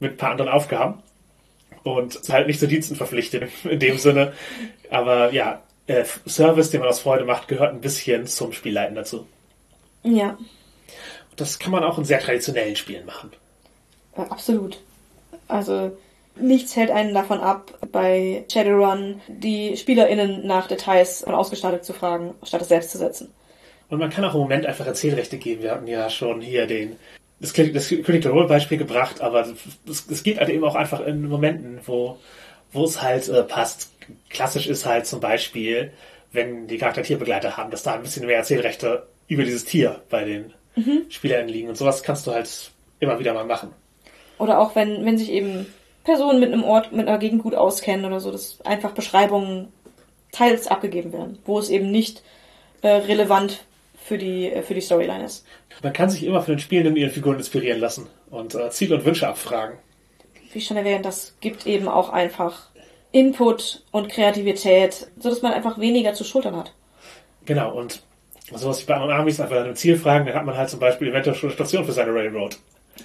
mit 0.00 0.14
ein 0.14 0.16
paar 0.16 0.32
anderen 0.32 0.50
Aufgaben 0.50 1.02
und 1.84 2.20
halt 2.30 2.48
nicht 2.48 2.58
zu 2.58 2.66
Diensten 2.66 2.96
verpflichtet 2.96 3.48
in 3.64 3.78
dem 3.78 3.98
Sinne. 3.98 4.32
Aber 4.90 5.32
ja, 5.32 5.62
äh, 5.86 6.04
Service, 6.26 6.70
den 6.70 6.80
man 6.80 6.88
aus 6.88 6.98
Freude 6.98 7.24
macht, 7.24 7.46
gehört 7.46 7.72
ein 7.72 7.80
bisschen 7.80 8.26
zum 8.26 8.52
Spielleiten 8.52 8.96
dazu. 8.96 9.28
Ja. 10.06 10.38
Das 11.36 11.58
kann 11.58 11.72
man 11.72 11.84
auch 11.84 11.98
in 11.98 12.04
sehr 12.04 12.20
traditionellen 12.20 12.76
Spielen 12.76 13.04
machen. 13.06 13.32
Ja, 14.16 14.24
absolut. 14.24 14.78
Also 15.48 15.96
nichts 16.36 16.76
hält 16.76 16.90
einen 16.90 17.14
davon 17.14 17.40
ab, 17.40 17.72
bei 17.92 18.44
Shadowrun 18.50 19.20
die 19.28 19.76
SpielerInnen 19.76 20.46
nach 20.46 20.68
Details 20.68 21.22
von 21.22 21.34
ausgestattet 21.34 21.84
zu 21.84 21.92
fragen, 21.92 22.34
statt 22.42 22.62
es 22.62 22.68
selbst 22.68 22.90
zu 22.90 22.98
setzen. 22.98 23.32
Und 23.88 23.98
man 23.98 24.10
kann 24.10 24.24
auch 24.24 24.34
im 24.34 24.40
Moment 24.40 24.66
einfach 24.66 24.86
Erzählrechte 24.86 25.38
geben. 25.38 25.62
Wir 25.62 25.72
hatten 25.72 25.86
ja 25.86 26.10
schon 26.10 26.40
hier 26.40 26.66
den 26.66 26.96
das, 27.38 27.52
das 27.52 27.88
Critical 27.88 28.32
Role 28.32 28.48
Beispiel 28.48 28.78
gebracht, 28.78 29.20
aber 29.20 29.46
es, 29.88 30.06
es 30.10 30.22
geht 30.22 30.38
halt 30.38 30.48
eben 30.48 30.64
auch 30.64 30.74
einfach 30.74 31.00
in 31.00 31.28
Momenten, 31.28 31.80
wo, 31.84 32.18
wo 32.72 32.84
es 32.84 33.02
halt 33.02 33.28
äh, 33.28 33.42
passt. 33.42 33.92
Klassisch 34.30 34.66
ist 34.66 34.86
halt 34.86 35.06
zum 35.06 35.20
Beispiel, 35.20 35.92
wenn 36.32 36.66
die 36.66 36.78
Charakter 36.78 37.02
Tierbegleiter 37.02 37.56
haben, 37.56 37.70
dass 37.70 37.82
da 37.82 37.94
ein 37.94 38.02
bisschen 38.02 38.26
mehr 38.26 38.38
Erzählrechte 38.38 39.06
über 39.28 39.44
dieses 39.44 39.64
Tier 39.64 40.02
bei 40.08 40.24
den 40.24 40.52
mhm. 40.74 41.06
SpielerInnen 41.08 41.52
liegen. 41.52 41.68
Und 41.68 41.76
sowas 41.76 42.02
kannst 42.02 42.26
du 42.26 42.32
halt 42.32 42.70
immer 43.00 43.18
wieder 43.18 43.34
mal 43.34 43.44
machen. 43.44 43.72
Oder 44.38 44.58
auch 44.60 44.74
wenn, 44.74 45.04
wenn 45.04 45.18
sich 45.18 45.30
eben 45.30 45.66
Personen 46.04 46.40
mit 46.40 46.52
einem 46.52 46.64
Ort, 46.64 46.92
mit 46.92 47.08
einer 47.08 47.18
Gegend 47.18 47.42
gut 47.42 47.54
auskennen 47.54 48.04
oder 48.04 48.20
so, 48.20 48.30
dass 48.30 48.60
einfach 48.64 48.92
Beschreibungen 48.92 49.72
teils 50.32 50.66
abgegeben 50.68 51.12
werden, 51.12 51.38
wo 51.44 51.58
es 51.58 51.70
eben 51.70 51.90
nicht 51.90 52.22
äh, 52.82 52.88
relevant 52.88 53.64
für 54.06 54.18
die, 54.18 54.50
äh, 54.50 54.62
für 54.62 54.74
die 54.74 54.80
Storyline 54.80 55.24
ist. 55.24 55.44
Man 55.82 55.92
kann 55.92 56.10
sich 56.10 56.24
immer 56.24 56.42
von 56.42 56.54
den 56.54 56.60
Spielenden 56.60 56.96
ihren 56.96 57.10
Figuren 57.10 57.38
inspirieren 57.38 57.80
lassen 57.80 58.06
und 58.30 58.54
äh, 58.54 58.70
Ziele 58.70 58.96
und 58.96 59.04
Wünsche 59.04 59.28
abfragen. 59.28 59.78
Wie 60.52 60.60
schon 60.60 60.76
erwähnt, 60.76 61.04
das 61.04 61.34
gibt 61.40 61.66
eben 61.66 61.88
auch 61.88 62.10
einfach 62.10 62.70
Input 63.12 63.82
und 63.92 64.08
Kreativität, 64.08 65.08
sodass 65.18 65.42
man 65.42 65.52
einfach 65.52 65.78
weniger 65.78 66.14
zu 66.14 66.24
schultern 66.24 66.56
hat. 66.56 66.72
Genau, 67.44 67.76
und 67.76 68.02
sowas 68.54 68.82
wie 68.82 68.86
bei 68.86 68.94
anderen 68.94 69.12
Armies 69.12 69.40
einfach 69.40 69.56
einem 69.56 69.76
Ziel 69.76 69.96
fragen, 69.96 70.26
dann 70.26 70.34
hat 70.34 70.44
man 70.44 70.56
halt 70.56 70.70
zum 70.70 70.80
Beispiel 70.80 71.08
eventuell 71.08 71.36
schon 71.36 71.48
eine 71.48 71.54
Station 71.54 71.84
für 71.84 71.92
seine 71.92 72.12
Railroad. 72.12 72.58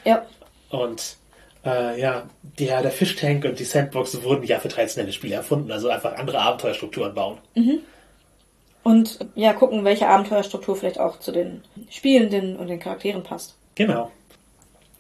Ja. 0.05 0.25
Und 0.69 1.17
äh, 1.65 1.99
ja, 1.99 2.23
der, 2.59 2.81
der 2.81 2.91
Fishtank 2.91 3.45
und 3.45 3.59
die 3.59 3.63
Sandbox 3.63 4.23
wurden 4.23 4.43
ja 4.43 4.59
für 4.59 4.69
traditionelle 4.69 5.13
Spiele 5.13 5.35
erfunden, 5.35 5.71
also 5.71 5.89
einfach 5.89 6.15
andere 6.17 6.39
Abenteuerstrukturen 6.39 7.13
bauen. 7.13 7.37
Mhm. 7.55 7.79
Und 8.83 9.19
ja, 9.35 9.53
gucken, 9.53 9.83
welche 9.83 10.07
Abenteuerstruktur 10.07 10.75
vielleicht 10.75 10.99
auch 10.99 11.19
zu 11.19 11.31
den 11.31 11.63
Spielenden 11.89 12.55
und 12.55 12.67
den 12.67 12.79
Charakteren 12.79 13.21
passt. 13.21 13.55
Genau. 13.75 14.11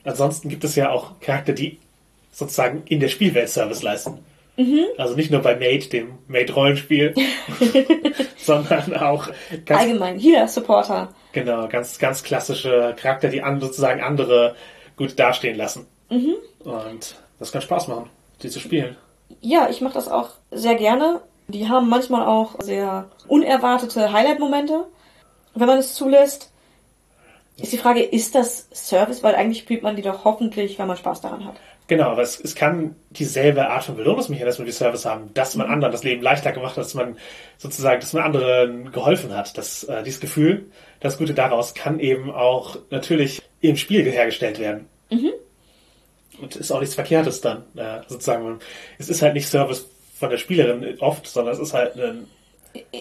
Ansonsten 0.03 0.49
gibt 0.49 0.63
es 0.63 0.75
ja 0.75 0.91
auch 0.91 1.19
Charakter, 1.19 1.53
die 1.53 1.79
sozusagen 2.31 2.83
in 2.85 2.99
der 2.99 3.07
Spielwelt 3.07 3.49
Service 3.49 3.81
leisten. 3.81 4.19
Mhm. 4.61 4.85
Also 4.97 5.15
nicht 5.15 5.31
nur 5.31 5.41
bei 5.41 5.55
Mate, 5.55 5.89
dem 5.89 6.19
Mate-Rollenspiel, 6.27 7.15
sondern 8.37 8.95
auch 8.95 9.27
ganz, 9.65 9.81
allgemein 9.81 10.19
Healer-Supporter. 10.19 11.09
Genau, 11.31 11.67
ganz 11.67 11.97
ganz 11.99 12.23
klassische 12.23 12.95
Charakter, 12.97 13.29
die 13.29 13.41
an, 13.41 13.59
sozusagen 13.59 14.01
andere 14.01 14.55
gut 14.95 15.17
dastehen 15.17 15.57
lassen. 15.57 15.87
Mhm. 16.09 16.35
Und 16.63 17.15
das 17.39 17.51
kann 17.51 17.61
Spaß 17.61 17.87
machen, 17.87 18.09
die 18.43 18.49
zu 18.49 18.59
spielen. 18.59 18.97
Ja, 19.39 19.69
ich 19.69 19.81
mache 19.81 19.93
das 19.93 20.07
auch 20.07 20.29
sehr 20.51 20.75
gerne. 20.75 21.21
Die 21.47 21.67
haben 21.67 21.89
manchmal 21.89 22.25
auch 22.27 22.55
sehr 22.59 23.09
unerwartete 23.27 24.11
Highlight-Momente, 24.11 24.85
wenn 25.55 25.67
man 25.67 25.79
es 25.79 25.95
zulässt. 25.95 26.51
Ist 27.57 27.73
die 27.73 27.77
Frage, 27.77 28.01
ist 28.01 28.35
das 28.35 28.67
Service? 28.73 29.23
Weil 29.23 29.35
eigentlich 29.35 29.59
spielt 29.59 29.83
man 29.83 29.95
die 29.95 30.01
doch 30.01 30.23
hoffentlich, 30.23 30.79
wenn 30.79 30.87
man 30.87 30.97
Spaß 30.97 31.21
daran 31.21 31.45
hat. 31.45 31.55
Genau, 31.91 32.11
aber 32.11 32.21
es, 32.21 32.39
es 32.39 32.55
kann 32.55 32.95
dieselbe 33.09 33.67
Art 33.67 33.83
von 33.83 33.97
Belohnungsmechanismus 33.97 34.65
wie 34.65 34.71
Service 34.71 35.05
haben, 35.05 35.33
dass 35.33 35.55
man 35.55 35.67
anderen 35.67 35.91
das 35.91 36.05
Leben 36.05 36.21
leichter 36.21 36.53
gemacht 36.53 36.77
hat, 36.77 36.85
dass 36.85 36.93
man 36.93 37.17
sozusagen, 37.57 37.99
dass 37.99 38.13
man 38.13 38.23
anderen 38.23 38.93
geholfen 38.93 39.35
hat. 39.35 39.57
Das, 39.57 39.83
äh, 39.83 40.01
dieses 40.01 40.21
Gefühl, 40.21 40.71
das 41.01 41.17
Gute 41.17 41.33
daraus 41.33 41.73
kann 41.73 41.99
eben 41.99 42.31
auch 42.31 42.77
natürlich 42.91 43.41
im 43.59 43.75
Spiel 43.75 44.09
hergestellt 44.09 44.57
werden. 44.57 44.87
Mhm. 45.09 45.33
Und 46.39 46.55
ist 46.55 46.71
auch 46.71 46.79
nichts 46.79 46.95
Verkehrtes 46.95 47.41
dann, 47.41 47.65
äh, 47.75 47.99
sozusagen. 48.07 48.59
Es 48.97 49.09
ist 49.09 49.21
halt 49.21 49.33
nicht 49.33 49.49
Service 49.49 49.85
von 50.17 50.29
der 50.29 50.37
Spielerin 50.37 50.97
oft, 51.01 51.27
sondern 51.27 51.55
es 51.55 51.59
ist 51.59 51.73
halt 51.73 51.97
ein 51.97 52.25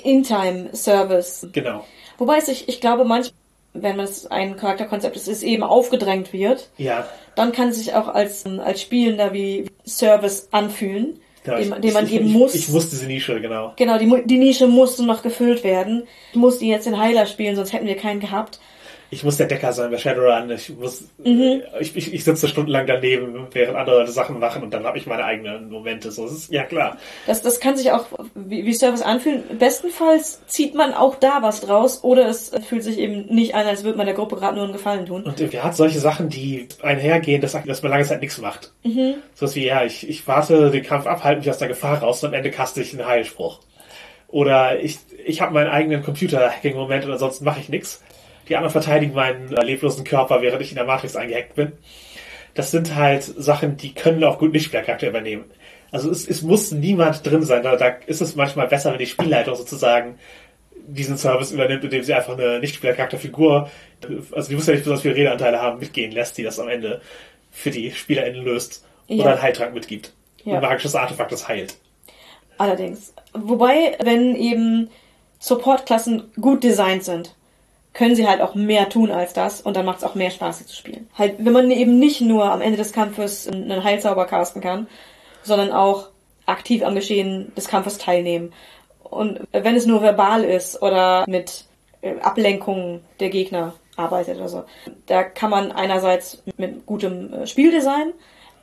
In-Time-Service. 0.02 1.46
Genau. 1.52 1.86
Wobei 2.18 2.38
es 2.38 2.48
ich, 2.48 2.68
ich 2.68 2.80
glaube, 2.80 3.04
manchmal, 3.04 3.38
wenn 3.72 4.00
es 4.00 4.26
ein 4.26 4.56
Charakterkonzept 4.56 5.16
ist, 5.16 5.28
es 5.28 5.42
eben 5.42 5.62
aufgedrängt 5.62 6.32
wird, 6.32 6.68
Ja. 6.76 7.06
dann 7.36 7.52
kann 7.52 7.68
es 7.68 7.76
sich 7.78 7.94
auch 7.94 8.08
als, 8.08 8.44
als 8.46 8.82
Spielender 8.82 9.32
wie 9.32 9.66
Service 9.86 10.48
anfühlen, 10.50 11.20
genau 11.44 11.56
den, 11.56 11.72
ich, 11.72 11.80
den 11.80 11.92
man 11.92 12.04
ich, 12.04 12.10
geben 12.10 12.26
ich, 12.26 12.32
muss. 12.32 12.54
Ich 12.54 12.68
muss 12.68 12.90
diese 12.90 13.06
Nische, 13.06 13.40
genau. 13.40 13.72
Genau, 13.76 13.98
die, 13.98 14.22
die 14.26 14.38
Nische 14.38 14.66
musste 14.66 15.04
noch 15.04 15.22
gefüllt 15.22 15.64
werden. 15.64 16.06
Ich 16.32 16.36
musste 16.38 16.64
jetzt 16.64 16.86
den 16.86 16.98
Heiler 16.98 17.26
spielen, 17.26 17.56
sonst 17.56 17.72
hätten 17.72 17.86
wir 17.86 17.96
keinen 17.96 18.20
gehabt. 18.20 18.60
Ich 19.12 19.24
muss 19.24 19.36
der 19.36 19.46
Decker 19.48 19.72
sein 19.72 19.90
bei 19.90 19.98
Shadowrun. 19.98 20.50
Ich 20.50 20.70
muss, 20.70 21.04
Mhm. 21.18 21.62
ich, 21.80 21.96
ich, 21.96 22.14
ich 22.14 22.22
sitze 22.24 22.46
stundenlang 22.46 22.86
daneben, 22.86 23.48
während 23.52 23.76
andere 23.76 24.06
Sachen 24.06 24.38
machen 24.38 24.62
und 24.62 24.72
dann 24.72 24.84
habe 24.84 24.98
ich 24.98 25.06
meine 25.06 25.24
eigenen 25.24 25.68
Momente. 25.68 26.12
So, 26.12 26.24
das 26.24 26.32
ist, 26.32 26.52
ja 26.52 26.62
klar. 26.64 26.96
Das, 27.26 27.42
das 27.42 27.58
kann 27.58 27.76
sich 27.76 27.90
auch 27.90 28.06
wie, 28.34 28.64
wie 28.64 28.72
Service 28.72 29.02
anfühlen. 29.02 29.42
Bestenfalls 29.58 30.40
zieht 30.46 30.74
man 30.76 30.94
auch 30.94 31.16
da 31.16 31.38
was 31.42 31.60
draus 31.60 32.04
oder 32.04 32.28
es 32.28 32.52
fühlt 32.68 32.84
sich 32.84 32.98
eben 32.98 33.26
nicht 33.26 33.54
an, 33.56 33.66
als 33.66 33.82
würde 33.82 33.98
man 33.98 34.06
der 34.06 34.14
Gruppe 34.14 34.36
gerade 34.36 34.54
nur 34.54 34.64
einen 34.64 34.72
Gefallen 34.72 35.06
tun. 35.06 35.24
Und 35.24 35.38
wir 35.52 35.64
hat 35.64 35.74
solche 35.76 35.98
Sachen, 35.98 36.28
die 36.28 36.68
einhergehen, 36.82 37.40
dass, 37.40 37.52
dass 37.52 37.82
man 37.82 37.90
lange 37.90 38.04
Zeit 38.04 38.20
nichts 38.20 38.38
macht. 38.38 38.72
Mhm. 38.84 39.14
So 39.34 39.46
was 39.46 39.56
wie, 39.56 39.66
ja, 39.66 39.84
ich, 39.84 40.08
ich 40.08 40.26
warte 40.28 40.70
den 40.70 40.84
Kampf 40.84 41.06
ab, 41.06 41.24
halte 41.24 41.40
mich 41.40 41.50
aus 41.50 41.58
der 41.58 41.68
Gefahr 41.68 41.98
raus 41.98 42.22
und 42.22 42.28
am 42.28 42.34
Ende 42.34 42.50
kaste 42.52 42.80
ich 42.80 42.92
einen 42.92 43.06
Heilspruch. 43.06 43.58
Oder 44.28 44.78
ich, 44.78 44.98
ich 45.26 45.40
habe 45.40 45.52
meinen 45.52 45.70
eigenen 45.70 46.04
Computer-Hacking-Moment 46.04 47.04
und 47.06 47.10
ansonsten 47.12 47.44
mache 47.44 47.58
ich 47.58 47.68
nichts. 47.68 48.00
Die 48.50 48.56
anderen 48.56 48.72
verteidigen 48.72 49.14
meinen 49.14 49.52
äh, 49.52 49.64
leblosen 49.64 50.04
Körper, 50.04 50.42
während 50.42 50.60
ich 50.60 50.70
in 50.70 50.76
der 50.76 50.84
Matrix 50.84 51.14
eingehackt 51.14 51.54
bin. 51.54 51.72
Das 52.54 52.72
sind 52.72 52.96
halt 52.96 53.22
Sachen, 53.22 53.76
die 53.76 53.94
können 53.94 54.22
auch 54.24 54.38
gut 54.38 54.52
Nicht-Spielercharakter 54.52 55.08
übernehmen. 55.08 55.44
Also 55.92 56.10
es, 56.10 56.28
es 56.28 56.42
muss 56.42 56.72
niemand 56.72 57.24
drin 57.24 57.44
sein. 57.44 57.62
Da, 57.62 57.76
da 57.76 57.88
ist 58.06 58.20
es 58.20 58.34
manchmal 58.34 58.66
besser, 58.66 58.90
wenn 58.90 58.98
die 58.98 59.06
Spielleitung 59.06 59.54
sozusagen 59.54 60.18
diesen 60.86 61.16
Service 61.16 61.52
übernimmt, 61.52 61.84
indem 61.84 62.02
sie 62.02 62.12
einfach 62.12 62.36
eine 62.36 62.58
Nicht-Spielercharakterfigur, 62.58 63.70
also 64.32 64.48
die 64.48 64.56
muss 64.56 64.66
ja 64.66 64.72
nicht 64.72 64.82
besonders 64.82 65.02
viele 65.02 65.14
Redeanteile 65.14 65.62
haben, 65.62 65.78
mitgehen 65.78 66.10
lässt, 66.10 66.36
die 66.36 66.42
das 66.42 66.58
am 66.58 66.68
Ende 66.68 67.00
für 67.52 67.70
die 67.70 67.92
SpielerInnen 67.92 68.44
löst. 68.44 68.84
Ja. 69.06 69.22
Oder 69.22 69.32
einen 69.32 69.42
Heiltrank 69.42 69.74
mitgibt. 69.74 70.12
Ja. 70.44 70.56
Ein 70.56 70.62
magisches 70.62 70.96
Artefakt, 70.96 71.30
das 71.30 71.46
heilt. 71.46 71.76
Allerdings. 72.58 73.14
Wobei, 73.32 73.96
wenn 74.02 74.34
eben 74.34 74.90
Support-Klassen 75.38 76.24
gut 76.40 76.64
designt 76.64 77.04
sind, 77.04 77.34
können 77.92 78.14
sie 78.14 78.28
halt 78.28 78.40
auch 78.40 78.54
mehr 78.54 78.88
tun 78.88 79.10
als 79.10 79.32
das 79.32 79.60
und 79.60 79.76
dann 79.76 79.84
macht 79.84 79.98
es 79.98 80.04
auch 80.04 80.14
mehr 80.14 80.30
Spaß, 80.30 80.58
sie 80.58 80.66
zu 80.66 80.76
spielen. 80.76 81.08
Halt, 81.16 81.36
wenn 81.38 81.52
man 81.52 81.70
eben 81.70 81.98
nicht 81.98 82.20
nur 82.20 82.50
am 82.50 82.60
Ende 82.60 82.76
des 82.76 82.92
Kampfes 82.92 83.48
einen 83.48 83.82
Heilzauber 83.82 84.26
casten 84.26 84.62
kann, 84.62 84.86
sondern 85.42 85.72
auch 85.72 86.08
aktiv 86.46 86.84
am 86.84 86.94
Geschehen 86.94 87.52
des 87.56 87.68
Kampfes 87.68 87.98
teilnehmen. 87.98 88.52
Und 89.02 89.40
wenn 89.52 89.76
es 89.76 89.86
nur 89.86 90.02
verbal 90.02 90.44
ist 90.44 90.80
oder 90.82 91.24
mit 91.26 91.64
äh, 92.02 92.18
Ablenkung 92.20 93.00
der 93.18 93.30
Gegner 93.30 93.74
arbeitet 93.96 94.36
oder 94.36 94.48
so, 94.48 94.64
da 95.06 95.24
kann 95.24 95.50
man 95.50 95.72
einerseits 95.72 96.42
mit 96.56 96.86
gutem 96.86 97.32
äh, 97.32 97.46
Spieldesign, 97.46 98.12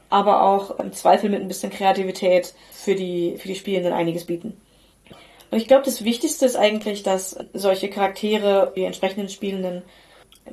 aber 0.09 0.43
auch 0.43 0.79
im 0.79 0.93
Zweifel 0.93 1.29
mit 1.29 1.41
ein 1.41 1.49
bisschen 1.49 1.69
Kreativität 1.69 2.53
für 2.71 2.95
die, 2.95 3.35
für 3.37 3.49
die 3.49 3.55
Spielenden 3.55 3.91
einiges 3.91 4.25
bieten. 4.25 4.55
Und 5.49 5.57
ich 5.57 5.67
glaube, 5.67 5.85
das 5.85 6.03
Wichtigste 6.03 6.45
ist 6.45 6.55
eigentlich, 6.55 7.03
dass 7.03 7.37
solche 7.53 7.89
Charaktere, 7.89 8.73
die 8.75 8.83
entsprechenden 8.83 9.29
Spielenden, 9.29 9.83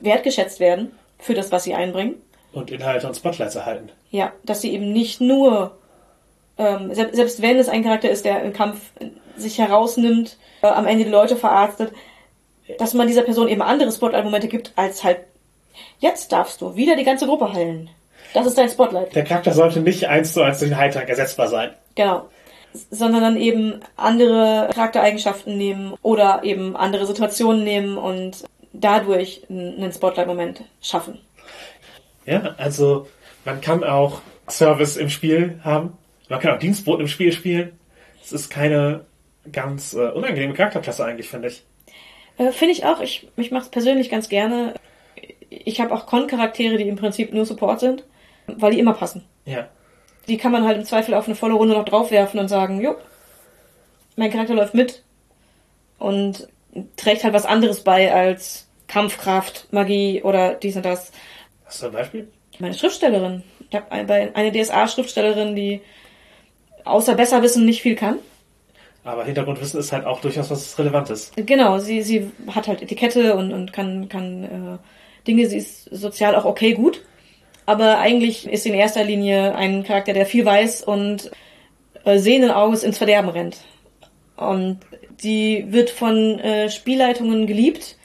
wertgeschätzt 0.00 0.60
werden 0.60 0.92
für 1.18 1.34
das, 1.34 1.52
was 1.52 1.64
sie 1.64 1.74
einbringen. 1.74 2.16
Und 2.52 2.70
Inhalte 2.70 3.06
und 3.06 3.16
Spotlights 3.16 3.56
erhalten. 3.56 3.90
Ja, 4.10 4.32
dass 4.44 4.60
sie 4.60 4.72
eben 4.72 4.92
nicht 4.92 5.20
nur, 5.20 5.76
ähm, 6.58 6.94
selbst, 6.94 7.16
selbst 7.16 7.42
wenn 7.42 7.58
es 7.58 7.68
ein 7.68 7.82
Charakter 7.82 8.10
ist, 8.10 8.24
der 8.24 8.42
im 8.42 8.52
Kampf 8.52 8.80
sich 9.36 9.58
herausnimmt, 9.58 10.36
äh, 10.62 10.68
am 10.68 10.86
Ende 10.86 11.04
die 11.04 11.10
Leute 11.10 11.36
verarztet, 11.36 11.92
dass 12.78 12.94
man 12.94 13.08
dieser 13.08 13.22
Person 13.22 13.48
eben 13.48 13.62
andere 13.62 13.90
Spotlight-Momente 13.90 14.48
gibt, 14.48 14.72
als 14.76 15.02
halt, 15.02 15.18
jetzt 15.98 16.30
darfst 16.32 16.60
du 16.60 16.76
wieder 16.76 16.96
die 16.96 17.04
ganze 17.04 17.26
Gruppe 17.26 17.52
heilen. 17.52 17.90
Das 18.32 18.46
ist 18.46 18.56
dein 18.56 18.68
Spotlight. 18.68 19.14
Der 19.14 19.24
Charakter 19.24 19.52
sollte 19.52 19.80
nicht 19.80 20.08
eins 20.08 20.32
zu 20.32 20.42
eins 20.42 20.58
durch 20.58 20.70
den 20.70 20.78
Heiltrank 20.78 21.08
ersetzbar 21.08 21.48
sein. 21.48 21.70
Genau. 21.94 22.28
Sondern 22.90 23.22
dann 23.22 23.36
eben 23.36 23.80
andere 23.96 24.68
Charaktereigenschaften 24.74 25.56
nehmen 25.56 25.94
oder 26.02 26.42
eben 26.42 26.76
andere 26.76 27.06
Situationen 27.06 27.62
nehmen 27.62 27.96
und 27.96 28.44
dadurch 28.72 29.42
einen 29.48 29.92
Spotlight-Moment 29.92 30.64
schaffen. 30.82 31.20
Ja, 32.26 32.54
also 32.58 33.06
man 33.44 33.60
kann 33.60 33.84
auch 33.84 34.22
Service 34.48 34.96
im 34.96 35.10
Spiel 35.10 35.60
haben. 35.62 35.92
Man 36.28 36.40
kann 36.40 36.52
auch 36.52 36.58
Dienstboten 36.58 37.02
im 37.02 37.08
Spiel 37.08 37.32
spielen. 37.32 37.78
Es 38.22 38.32
ist 38.32 38.50
keine 38.50 39.04
ganz 39.52 39.94
äh, 39.94 40.08
unangenehme 40.08 40.54
Charakterklasse 40.54 41.04
eigentlich, 41.04 41.28
finde 41.28 41.48
ich. 41.48 41.62
Äh, 42.38 42.50
Finde 42.52 42.72
ich 42.72 42.84
auch. 42.84 43.00
Ich, 43.00 43.28
ich 43.36 43.50
mache 43.50 43.64
es 43.64 43.70
persönlich 43.70 44.10
ganz 44.10 44.28
gerne. 44.28 44.74
Ich 45.50 45.80
habe 45.80 45.94
auch 45.94 46.06
Con-Charaktere, 46.06 46.76
die 46.78 46.88
im 46.88 46.96
Prinzip 46.96 47.32
nur 47.32 47.46
Support 47.46 47.80
sind, 47.80 48.04
weil 48.46 48.72
die 48.72 48.80
immer 48.80 48.94
passen. 48.94 49.24
Ja. 49.44 49.68
Die 50.28 50.36
kann 50.36 50.52
man 50.52 50.66
halt 50.66 50.78
im 50.78 50.84
Zweifel 50.84 51.14
auf 51.14 51.26
eine 51.26 51.34
volle 51.34 51.54
Runde 51.54 51.74
noch 51.74 51.84
draufwerfen 51.84 52.40
und 52.40 52.48
sagen, 52.48 52.80
jo, 52.80 52.96
mein 54.16 54.30
Charakter 54.30 54.54
läuft 54.54 54.74
mit 54.74 55.02
und 55.98 56.48
trägt 56.96 57.24
halt 57.24 57.34
was 57.34 57.46
anderes 57.46 57.82
bei 57.82 58.12
als 58.12 58.68
Kampfkraft, 58.88 59.72
Magie 59.72 60.22
oder 60.22 60.54
dies 60.54 60.76
und 60.76 60.84
das. 60.84 61.12
Hast 61.64 61.82
du 61.82 61.86
ein 61.86 61.92
Beispiel? 61.92 62.28
Meine 62.58 62.74
Schriftstellerin. 62.74 63.42
Ich 63.70 63.76
habe 63.76 63.90
eine, 63.90 64.52
DSA-Schriftstellerin, 64.52 65.56
die 65.56 65.80
außer 66.84 67.14
Besserwissen 67.14 67.64
nicht 67.64 67.82
viel 67.82 67.96
kann. 67.96 68.18
Aber 69.02 69.24
Hintergrundwissen 69.24 69.80
ist 69.80 69.92
halt 69.92 70.06
auch 70.06 70.20
durchaus 70.20 70.50
was 70.50 70.78
Relevantes. 70.78 71.32
Genau, 71.36 71.78
sie, 71.78 72.02
sie 72.02 72.30
hat 72.54 72.68
halt 72.68 72.82
Etikette 72.82 73.34
und, 73.34 73.52
und 73.52 73.72
kann, 73.72 74.08
kann 74.08 74.44
äh, 74.44 75.26
Dinge, 75.26 75.46
sie 75.46 75.58
ist 75.58 75.84
sozial 75.84 76.36
auch 76.36 76.44
okay 76.44 76.72
gut. 76.72 77.02
Aber 77.66 77.98
eigentlich 77.98 78.46
ist 78.46 78.64
sie 78.64 78.70
in 78.70 78.74
erster 78.74 79.04
Linie 79.04 79.54
ein 79.54 79.84
Charakter, 79.84 80.12
der 80.12 80.26
viel 80.26 80.44
weiß 80.44 80.82
und 80.82 81.30
äh, 82.04 82.18
sehenden 82.18 82.50
Auges 82.50 82.82
ins 82.82 82.98
Verderben 82.98 83.30
rennt. 83.30 83.58
Und 84.36 84.80
die 85.22 85.66
wird 85.68 85.90
von 85.90 86.38
äh, 86.40 86.70
Spielleitungen 86.70 87.46
geliebt, 87.46 87.96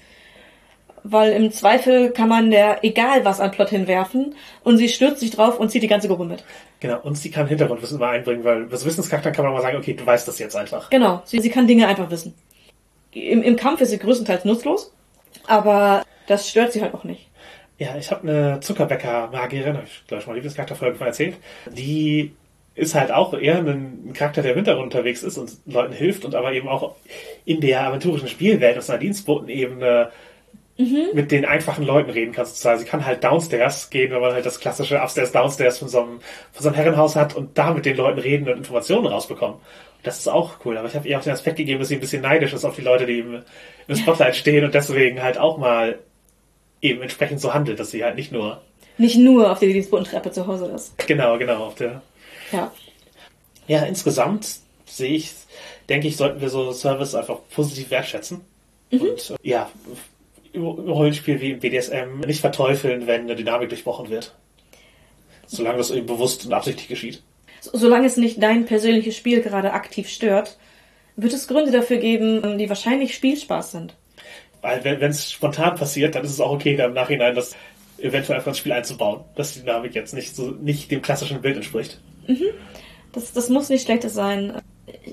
weil 1.04 1.32
im 1.34 1.52
Zweifel 1.52 2.12
kann 2.12 2.30
man 2.30 2.52
der 2.52 2.84
egal 2.84 3.26
was 3.26 3.40
an 3.40 3.52
Plot 3.52 3.70
hinwerfen 3.70 4.36
und 4.64 4.78
sie 4.78 4.90
stürzt 4.90 5.20
sich 5.20 5.32
drauf 5.32 5.60
und 5.60 5.70
zieht 5.70 5.84
die 5.84 5.88
ganze 5.88 6.08
Gruppe 6.08 6.26
mit. 6.26 6.44
Genau. 6.80 7.00
Und 7.02 7.18
sie 7.18 7.32
kann 7.32 7.48
Hintergrundwissen 7.48 8.00
mal 8.00 8.12
einbringen, 8.12 8.44
weil 8.44 8.68
das 8.68 8.86
Wissenscharakter 8.86 9.32
kann 9.32 9.44
man 9.44 9.54
mal 9.54 9.62
sagen, 9.62 9.78
okay, 9.78 9.94
du 9.94 10.06
weißt 10.06 10.28
das 10.28 10.40
jetzt 10.40 10.56
einfach. 10.56 10.90
Genau, 10.90 11.22
sie, 11.26 11.40
sie 11.40 11.50
kann 11.50 11.68
Dinge 11.68 11.88
einfach 11.88 12.10
wissen. 12.10 12.34
Im, 13.12 13.42
Im 13.42 13.56
Kampf 13.56 13.82
ist 13.82 13.90
sie 13.90 13.98
größtenteils 13.98 14.46
nutzlos, 14.46 14.94
aber 15.48 16.04
das 16.28 16.50
stört 16.50 16.72
sie 16.72 16.82
halt 16.82 16.94
auch 16.94 17.04
nicht. 17.04 17.29
Ja, 17.80 17.96
ich 17.98 18.12
habe 18.12 18.30
eine 18.30 18.60
Zuckerbäcker-Magierin, 18.60 19.78
habe 19.78 19.86
ich 19.86 20.06
glaube 20.06 20.22
ich 20.22 20.28
mal 20.28 20.34
Lieblingscharakterfolge 20.34 20.98
von 20.98 21.08
erzählt, 21.08 21.38
die 21.72 22.34
ist 22.76 22.94
halt 22.94 23.12
auch 23.12 23.34
eher 23.34 23.60
ein 23.60 24.12
Charakter, 24.14 24.42
der 24.42 24.52
im 24.52 24.58
Hintergrund 24.58 24.94
unterwegs 24.94 25.24
ist 25.24 25.38
und 25.38 25.52
Leuten 25.66 25.94
hilft 25.94 26.26
und 26.26 26.36
aber 26.36 26.54
eben 26.54 26.68
auch 26.68 26.96
in 27.46 27.62
der 27.62 27.82
aventurischen 27.84 28.28
Spielwelt 28.28 28.78
auf 28.78 28.90
einer 28.90 29.00
Dienstbotenebene 29.00 30.12
mit 31.14 31.32
den 31.32 31.44
einfachen 31.44 31.86
Leuten 31.86 32.10
reden 32.10 32.32
kann 32.32 32.46
sozusagen. 32.46 32.80
Sie 32.80 32.86
kann 32.86 33.06
halt 33.06 33.24
downstairs 33.24 33.90
gehen, 33.90 34.12
wenn 34.12 34.22
man 34.22 34.32
halt 34.32 34.46
das 34.46 34.62
klassische 34.62 35.02
upstairs, 35.02 35.34
downstairs 35.34 35.78
von 35.78 35.90
so 35.90 36.02
einem, 36.02 36.20
von 36.54 36.64
so 36.64 36.70
einem 36.70 36.76
Herrenhaus 36.76 37.18
hat 37.18 37.36
und 37.36 37.58
da 37.58 37.74
mit 37.74 37.86
den 37.86 37.98
Leuten 37.98 38.20
reden 38.20 38.48
und 38.48 38.58
Informationen 38.58 39.08
rausbekommen. 39.08 39.58
Das 40.04 40.20
ist 40.20 40.30
auch 40.30 40.54
cool, 40.64 40.78
aber 40.78 40.88
ich 40.88 40.96
habe 40.96 41.06
ihr 41.08 41.18
auch 41.18 41.24
den 41.24 41.34
Aspekt 41.34 41.58
gegeben, 41.58 41.80
dass 41.80 41.90
sie 41.90 41.96
ein 41.96 42.02
bisschen 42.02 42.22
neidisch 42.22 42.54
ist 42.54 42.64
auf 42.64 42.76
die 42.76 42.82
Leute, 42.82 43.06
die 43.06 43.20
im, 43.20 43.42
im 43.88 43.96
Spotlight 43.96 44.38
stehen 44.38 44.64
und 44.64 44.74
deswegen 44.74 45.22
halt 45.22 45.38
auch 45.38 45.58
mal 45.58 46.00
eben 46.82 47.02
entsprechend 47.02 47.42
so 47.42 47.54
handelt, 47.54 47.80
dass 47.80 47.92
sie 47.92 48.04
halt 48.04 48.16
nicht 48.16 48.32
nur 48.32 48.62
Nicht 48.98 49.18
nur 49.18 49.52
auf 49.52 49.60
der 49.60 49.70
Dienstbodentreppe 49.70 50.32
zu 50.32 50.48
Hause 50.48 50.68
ist. 50.68 50.98
genau, 51.08 51.38
genau 51.38 51.66
auf 51.66 51.76
der 51.76 52.02
Ja. 52.52 52.72
Ja, 53.68 53.84
insgesamt 53.84 54.48
sehe 54.86 55.14
ich, 55.14 55.32
denke 55.88 56.08
ich, 56.08 56.18
sollten 56.18 56.42
wir 56.42 56.50
so 56.50 56.72
Service 56.72 57.14
einfach 57.14 57.38
positiv 57.54 57.92
wertschätzen. 57.92 58.42
Und 58.92 59.02
äh, 59.44 59.48
ja, 59.48 59.70
im 60.54 60.64
Rollenspiel 60.64 61.40
wie 61.40 61.52
im 61.52 61.60
BDSM 61.60 62.22
nicht 62.26 62.42
verteufeln, 62.42 63.06
wenn 63.06 63.22
eine 63.22 63.36
Dynamik 63.36 63.70
durchbrochen 63.70 64.10
wird. 64.10 64.34
Solange 65.46 65.78
das 65.78 65.92
eben 65.92 66.08
bewusst 66.08 66.46
und 66.46 66.54
absichtlich 66.54 66.88
geschieht. 66.88 67.22
solange 67.62 68.08
es 68.08 68.18
nicht 68.18 68.42
dein 68.42 68.66
persönliches 68.66 69.16
Spiel 69.16 69.42
gerade 69.42 69.74
aktiv 69.74 70.10
stört, 70.10 70.58
wird 71.16 71.34
es 71.34 71.48
Gründe 71.48 71.72
dafür 71.72 71.98
geben, 71.98 72.58
die 72.58 72.70
wahrscheinlich 72.70 73.14
Spielspaß 73.14 73.72
sind. 73.72 73.94
Weil 74.62 74.84
wenn 74.84 75.12
es 75.12 75.32
spontan 75.32 75.76
passiert, 75.76 76.16
dann 76.16 76.24
ist 76.24 76.32
es 76.32 76.42
auch 76.42 76.52
okay, 76.52 76.76
im 76.76 76.94
Nachhinein 76.94 77.36
das 77.36 77.56
eventuell 77.98 78.38
einfach 78.38 78.50
ins 78.50 78.58
Spiel 78.58 78.72
einzubauen, 78.72 79.22
dass 79.36 79.54
die 79.54 79.62
Dynamik 79.62 79.96
jetzt 79.96 80.14
nicht 80.14 80.36
so 80.36 80.52
nicht 80.52 80.92
dem 80.92 81.02
klassischen 81.02 81.42
Bild 81.42 81.58
entspricht. 81.58 82.00
Mhm. 82.28 82.50
Das, 83.12 83.34
das 83.34 83.50
muss 83.50 83.70
nicht 83.70 83.84
schlechtes 83.84 84.14
sein. 84.14 84.62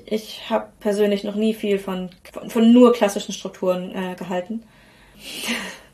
Ich 0.05 0.49
habe 0.49 0.67
persönlich 0.79 1.23
noch 1.23 1.35
nie 1.35 1.53
viel 1.53 1.79
von, 1.79 2.09
von, 2.31 2.49
von 2.49 2.73
nur 2.73 2.93
klassischen 2.93 3.33
Strukturen 3.33 3.91
äh, 3.95 4.15
gehalten. 4.15 4.63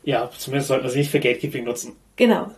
Ja, 0.02 0.30
zumindest 0.36 0.68
sollten 0.68 0.84
wir 0.84 0.90
sie 0.90 0.98
nicht 0.98 1.10
für 1.10 1.20
Gatekeeping 1.20 1.64
nutzen. 1.64 1.96
Genau. 2.16 2.50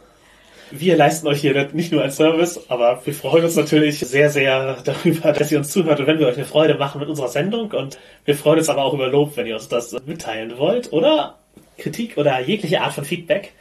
Wir 0.73 0.97
leisten 0.97 1.29
euch 1.29 1.41
hier 1.41 1.69
nicht 1.73 1.93
nur 1.93 2.03
ein 2.03 2.11
Service, 2.11 2.69
aber 2.69 3.01
wir 3.05 3.15
freuen 3.15 3.45
uns 3.45 3.55
natürlich 3.55 4.01
sehr, 4.01 4.31
sehr 4.31 4.79
darüber, 4.85 5.33
dass 5.33 5.53
ihr 5.53 5.59
uns 5.59 5.71
zuhört 5.71 6.01
und 6.01 6.07
wenn 6.07 6.19
wir 6.19 6.27
euch 6.27 6.37
eine 6.37 6.45
Freude 6.45 6.75
machen 6.75 7.01
mit 7.01 7.09
unserer 7.09 7.29
Sendung. 7.29 7.71
Und 7.71 7.99
wir 8.25 8.35
freuen 8.35 8.59
uns 8.59 8.69
aber 8.69 8.85
auch 8.85 8.95
über 8.95 9.07
Lob, 9.09 9.37
wenn 9.37 9.47
ihr 9.47 9.55
uns 9.55 9.69
das 9.69 9.95
mitteilen 10.07 10.59
wollt 10.59 10.93
oder 10.93 11.39
Kritik 11.79 12.19
oder 12.19 12.41
jegliche 12.41 12.81
Art 12.81 12.95
von 12.95 13.05
Feedback. 13.05 13.53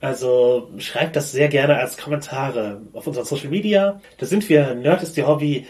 Also 0.00 0.70
schreibt 0.78 1.16
das 1.16 1.32
sehr 1.32 1.48
gerne 1.48 1.76
als 1.76 1.96
Kommentare 1.96 2.80
auf 2.92 3.06
unseren 3.06 3.24
Social 3.24 3.48
Media. 3.48 4.00
Da 4.18 4.26
sind 4.26 4.48
wir 4.48 4.74
Nerd 4.74 5.02
ist 5.02 5.16
ihr 5.16 5.26
Hobby 5.26 5.66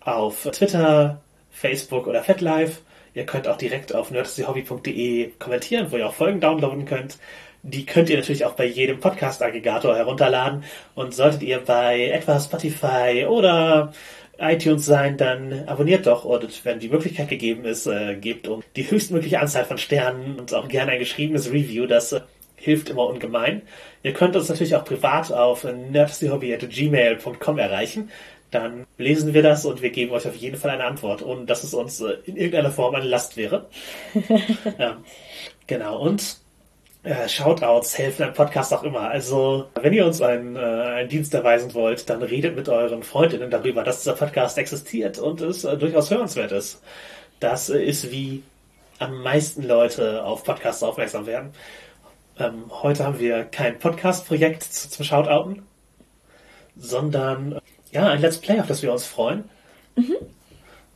auf 0.00 0.48
Twitter, 0.52 1.20
Facebook 1.50 2.06
oder 2.06 2.22
FetLife. 2.22 2.80
Ihr 3.14 3.26
könnt 3.26 3.46
auch 3.46 3.56
direkt 3.58 3.94
auf 3.94 4.10
nerdistihobby.de 4.10 5.32
kommentieren, 5.38 5.88
wo 5.90 5.96
ihr 5.96 6.06
auch 6.06 6.14
Folgen 6.14 6.40
downloaden 6.40 6.86
könnt. 6.86 7.18
Die 7.62 7.86
könnt 7.86 8.10
ihr 8.10 8.16
natürlich 8.16 8.44
auch 8.44 8.54
bei 8.54 8.66
jedem 8.66 8.98
Podcast-Aggregator 8.98 9.96
herunterladen. 9.96 10.64
Und 10.94 11.14
solltet 11.14 11.42
ihr 11.42 11.58
bei 11.58 12.08
etwa 12.08 12.40
Spotify 12.40 13.26
oder 13.28 13.92
iTunes 14.38 14.84
sein, 14.84 15.16
dann 15.16 15.68
abonniert 15.68 16.06
doch 16.06 16.24
und 16.24 16.64
wenn 16.64 16.80
die 16.80 16.88
Möglichkeit 16.88 17.28
gegeben 17.28 17.64
ist, 17.64 17.86
äh, 17.86 18.16
gebt 18.16 18.48
um 18.48 18.62
die 18.76 18.90
höchstmögliche 18.90 19.38
Anzahl 19.38 19.64
von 19.64 19.78
Sternen 19.78 20.38
und 20.38 20.52
auch 20.52 20.68
gerne 20.68 20.92
ein 20.92 20.98
geschriebenes 20.98 21.52
Review. 21.52 21.86
Das 21.86 22.12
äh, 22.12 22.20
hilft 22.56 22.90
immer 22.90 23.06
ungemein. 23.06 23.62
Ihr 24.02 24.12
könnt 24.12 24.34
uns 24.34 24.48
natürlich 24.48 24.74
auch 24.74 24.84
privat 24.84 25.32
auf 25.32 25.64
nerdyhobby.gmail.com 25.64 27.58
erreichen. 27.58 28.10
Dann 28.50 28.86
lesen 28.98 29.32
wir 29.32 29.42
das 29.42 29.64
und 29.64 29.80
wir 29.80 29.90
geben 29.90 30.12
euch 30.12 30.26
auf 30.26 30.36
jeden 30.36 30.56
Fall 30.56 30.72
eine 30.72 30.84
Antwort, 30.84 31.24
ohne 31.24 31.46
dass 31.46 31.64
es 31.64 31.72
uns 31.72 32.00
äh, 32.00 32.14
in 32.24 32.36
irgendeiner 32.36 32.72
Form 32.72 32.94
eine 32.94 33.06
Last 33.06 33.36
wäre. 33.36 33.68
ähm, 34.14 34.96
genau, 35.66 36.00
und 36.00 36.41
äh, 37.04 37.28
Shoutouts 37.28 37.98
helfen 37.98 38.22
einem 38.22 38.34
Podcast 38.34 38.72
auch 38.72 38.84
immer. 38.84 39.10
Also, 39.10 39.68
wenn 39.74 39.92
ihr 39.92 40.06
uns 40.06 40.22
einen, 40.22 40.56
äh, 40.56 40.58
einen 40.58 41.08
Dienst 41.08 41.34
erweisen 41.34 41.74
wollt, 41.74 42.08
dann 42.08 42.22
redet 42.22 42.56
mit 42.56 42.68
euren 42.68 43.02
Freundinnen 43.02 43.50
darüber, 43.50 43.82
dass 43.82 43.98
dieser 43.98 44.14
Podcast 44.14 44.58
existiert 44.58 45.18
und 45.18 45.40
es 45.40 45.64
äh, 45.64 45.76
durchaus 45.76 46.10
hörenswert 46.10 46.52
ist. 46.52 46.82
Das 47.40 47.70
äh, 47.70 47.82
ist 47.82 48.10
wie 48.12 48.42
am 48.98 49.22
meisten 49.22 49.64
Leute 49.64 50.24
auf 50.24 50.44
Podcasts 50.44 50.82
aufmerksam 50.82 51.26
werden. 51.26 51.50
Ähm, 52.38 52.70
heute 52.70 53.04
haben 53.04 53.18
wir 53.18 53.44
kein 53.44 53.78
Podcast-Projekt 53.78 54.62
zum 54.62 55.04
Shoutouten, 55.04 55.62
sondern 56.76 57.58
ja, 57.90 58.08
ein 58.08 58.20
Let's 58.20 58.38
Play, 58.38 58.60
auf 58.60 58.68
das 58.68 58.82
wir 58.82 58.92
uns 58.92 59.04
freuen. 59.04 59.44
Mhm. 59.96 60.16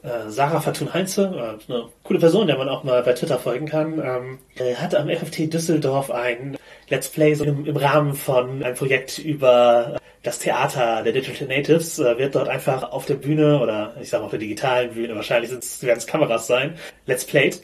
Äh, 0.07 0.31
Sarah 0.31 0.61
Fatun 0.61 0.95
Heinze, 0.95 1.59
äh, 1.69 1.73
eine 1.73 1.89
coole 2.05 2.21
Person, 2.21 2.47
der 2.47 2.57
man 2.57 2.69
auch 2.69 2.85
mal 2.85 3.03
bei 3.03 3.13
Twitter 3.13 3.41
folgen 3.41 3.67
kann, 3.67 3.99
ähm, 3.99 4.39
hat 4.77 4.95
am 4.95 5.09
FFT 5.09 5.53
Düsseldorf 5.53 6.13
ein 6.13 6.57
Let's 6.89 7.09
Play 7.09 7.33
im, 7.33 7.77
Rahmen 7.77 8.15
von 8.15 8.63
einem 8.63 8.77
Projekt 8.77 9.19
über 9.19 9.99
das 10.23 10.39
Theater 10.39 11.03
der 11.03 11.13
Digital 11.13 11.49
Natives, 11.49 11.99
äh, 11.99 12.19
wird 12.19 12.37
dort 12.37 12.49
einfach 12.49 12.93
auf 12.93 13.07
der 13.07 13.17
Bühne 13.17 13.61
oder 13.61 13.97
ich 14.01 14.09
sage 14.09 14.23
auf 14.23 14.31
der 14.31 14.39
digitalen 14.39 14.95
Bühne, 14.95 15.17
wahrscheinlich 15.17 15.51
werden 15.51 15.99
es 15.99 16.07
Kameras 16.07 16.47
sein, 16.47 16.77
Let's 17.07 17.25
Played. 17.25 17.63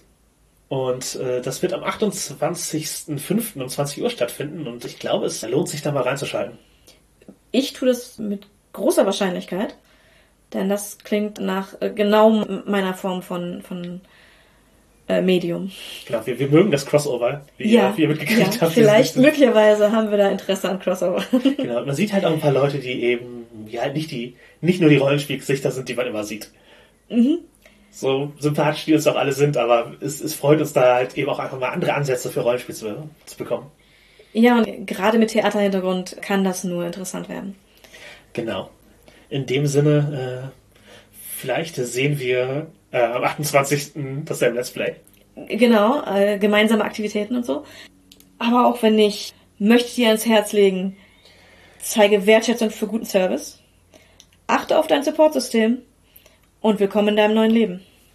Und 0.66 1.14
äh, 1.16 1.43
das 1.43 1.62
wird 1.62 1.74
am 1.74 1.85
28.05. 1.85 3.62
um 3.62 3.69
20 3.69 4.02
Uhr 4.02 4.10
stattfinden 4.10 4.66
und 4.66 4.85
ich 4.85 4.98
glaube, 4.98 5.27
es 5.27 5.43
lohnt 5.43 5.69
sich 5.69 5.82
da 5.82 5.93
mal 5.93 6.02
reinzuschalten. 6.02 6.59
Ich 7.52 7.73
tue 7.74 7.86
das 7.86 8.19
mit 8.19 8.48
großer 8.73 9.06
Wahrscheinlichkeit. 9.06 9.77
Denn 10.52 10.68
das 10.68 10.98
klingt 10.98 11.40
nach 11.40 11.80
äh, 11.80 11.90
genau 11.90 12.44
meiner 12.66 12.94
Form 12.94 13.22
von, 13.22 13.62
von 13.62 14.00
äh, 15.08 15.22
Medium. 15.22 15.70
Genau, 16.06 16.24
wir, 16.26 16.38
wir 16.38 16.48
mögen 16.48 16.70
das 16.70 16.84
Crossover, 16.84 17.42
wie, 17.56 17.72
ja, 17.72 17.94
ihr 17.96 18.08
mitgekriegt 18.08 18.56
ja, 18.56 18.60
habt. 18.60 18.72
Vielleicht, 18.72 19.16
möglicherweise 19.16 19.92
haben 19.92 20.10
wir 20.10 20.18
da 20.18 20.28
Interesse 20.28 20.68
an 20.68 20.78
Crossover. 20.78 21.24
genau, 21.56 21.84
man 21.84 21.94
sieht 21.94 22.12
halt 22.12 22.24
auch 22.24 22.32
ein 22.32 22.40
paar 22.40 22.52
Leute, 22.52 22.78
die 22.78 23.02
eben, 23.02 23.46
ja, 23.68 23.88
nicht 23.88 24.10
die, 24.10 24.36
nicht 24.60 24.80
nur 24.80 24.90
die 24.90 24.98
Rollenspielgesichter 24.98 25.70
sind, 25.70 25.88
die 25.88 25.94
man 25.94 26.06
immer 26.06 26.24
sieht. 26.24 26.50
Mhm. 27.08 27.38
So 27.90 28.32
sympathisch 28.38 28.86
die 28.86 28.94
uns 28.94 29.06
auch 29.06 29.16
alle 29.16 29.32
sind, 29.32 29.56
aber 29.56 29.92
es, 30.00 30.20
es 30.22 30.34
freut 30.34 30.60
uns 30.60 30.72
da 30.72 30.94
halt 30.94 31.16
eben 31.18 31.28
auch 31.28 31.38
einfach 31.38 31.58
mal 31.58 31.68
andere 31.68 31.94
Ansätze 31.94 32.30
für 32.30 32.40
Rollenspiel 32.40 32.74
zu, 32.74 33.08
zu 33.26 33.36
bekommen. 33.36 33.66
Ja, 34.32 34.56
und 34.56 34.86
gerade 34.86 35.18
mit 35.18 35.30
Theaterhintergrund 35.30 36.16
kann 36.22 36.42
das 36.42 36.64
nur 36.64 36.86
interessant 36.86 37.28
werden. 37.28 37.54
Genau 38.32 38.70
in 39.32 39.46
dem 39.46 39.66
Sinne, 39.66 40.52
äh, 40.52 41.14
vielleicht 41.38 41.76
sehen 41.76 42.18
wir 42.18 42.66
äh, 42.90 43.00
am 43.00 43.24
28. 43.24 43.92
dasselbe 44.26 44.56
Let's 44.56 44.70
Play. 44.70 44.96
Genau, 45.48 46.04
äh, 46.04 46.38
gemeinsame 46.38 46.84
Aktivitäten 46.84 47.36
und 47.36 47.46
so. 47.46 47.64
Aber 48.38 48.66
auch 48.66 48.82
wenn 48.82 48.94
nicht, 48.94 49.34
möchte 49.59 49.88
ich 49.88 49.94
dir 49.94 50.09
ans 50.09 50.26
Herz 50.26 50.52
legen, 50.52 50.96
zeige 51.78 52.26
Wertschätzung 52.26 52.70
für 52.70 52.86
guten 52.86 53.06
Service, 53.06 53.59
achte 54.46 54.78
auf 54.78 54.86
dein 54.86 55.02
Supportsystem 55.02 55.78
und 56.60 56.78
willkommen 56.78 57.09
in 57.09 57.16
deinem 57.16 57.34
neuen 57.34 57.50
Leben. 57.50 57.80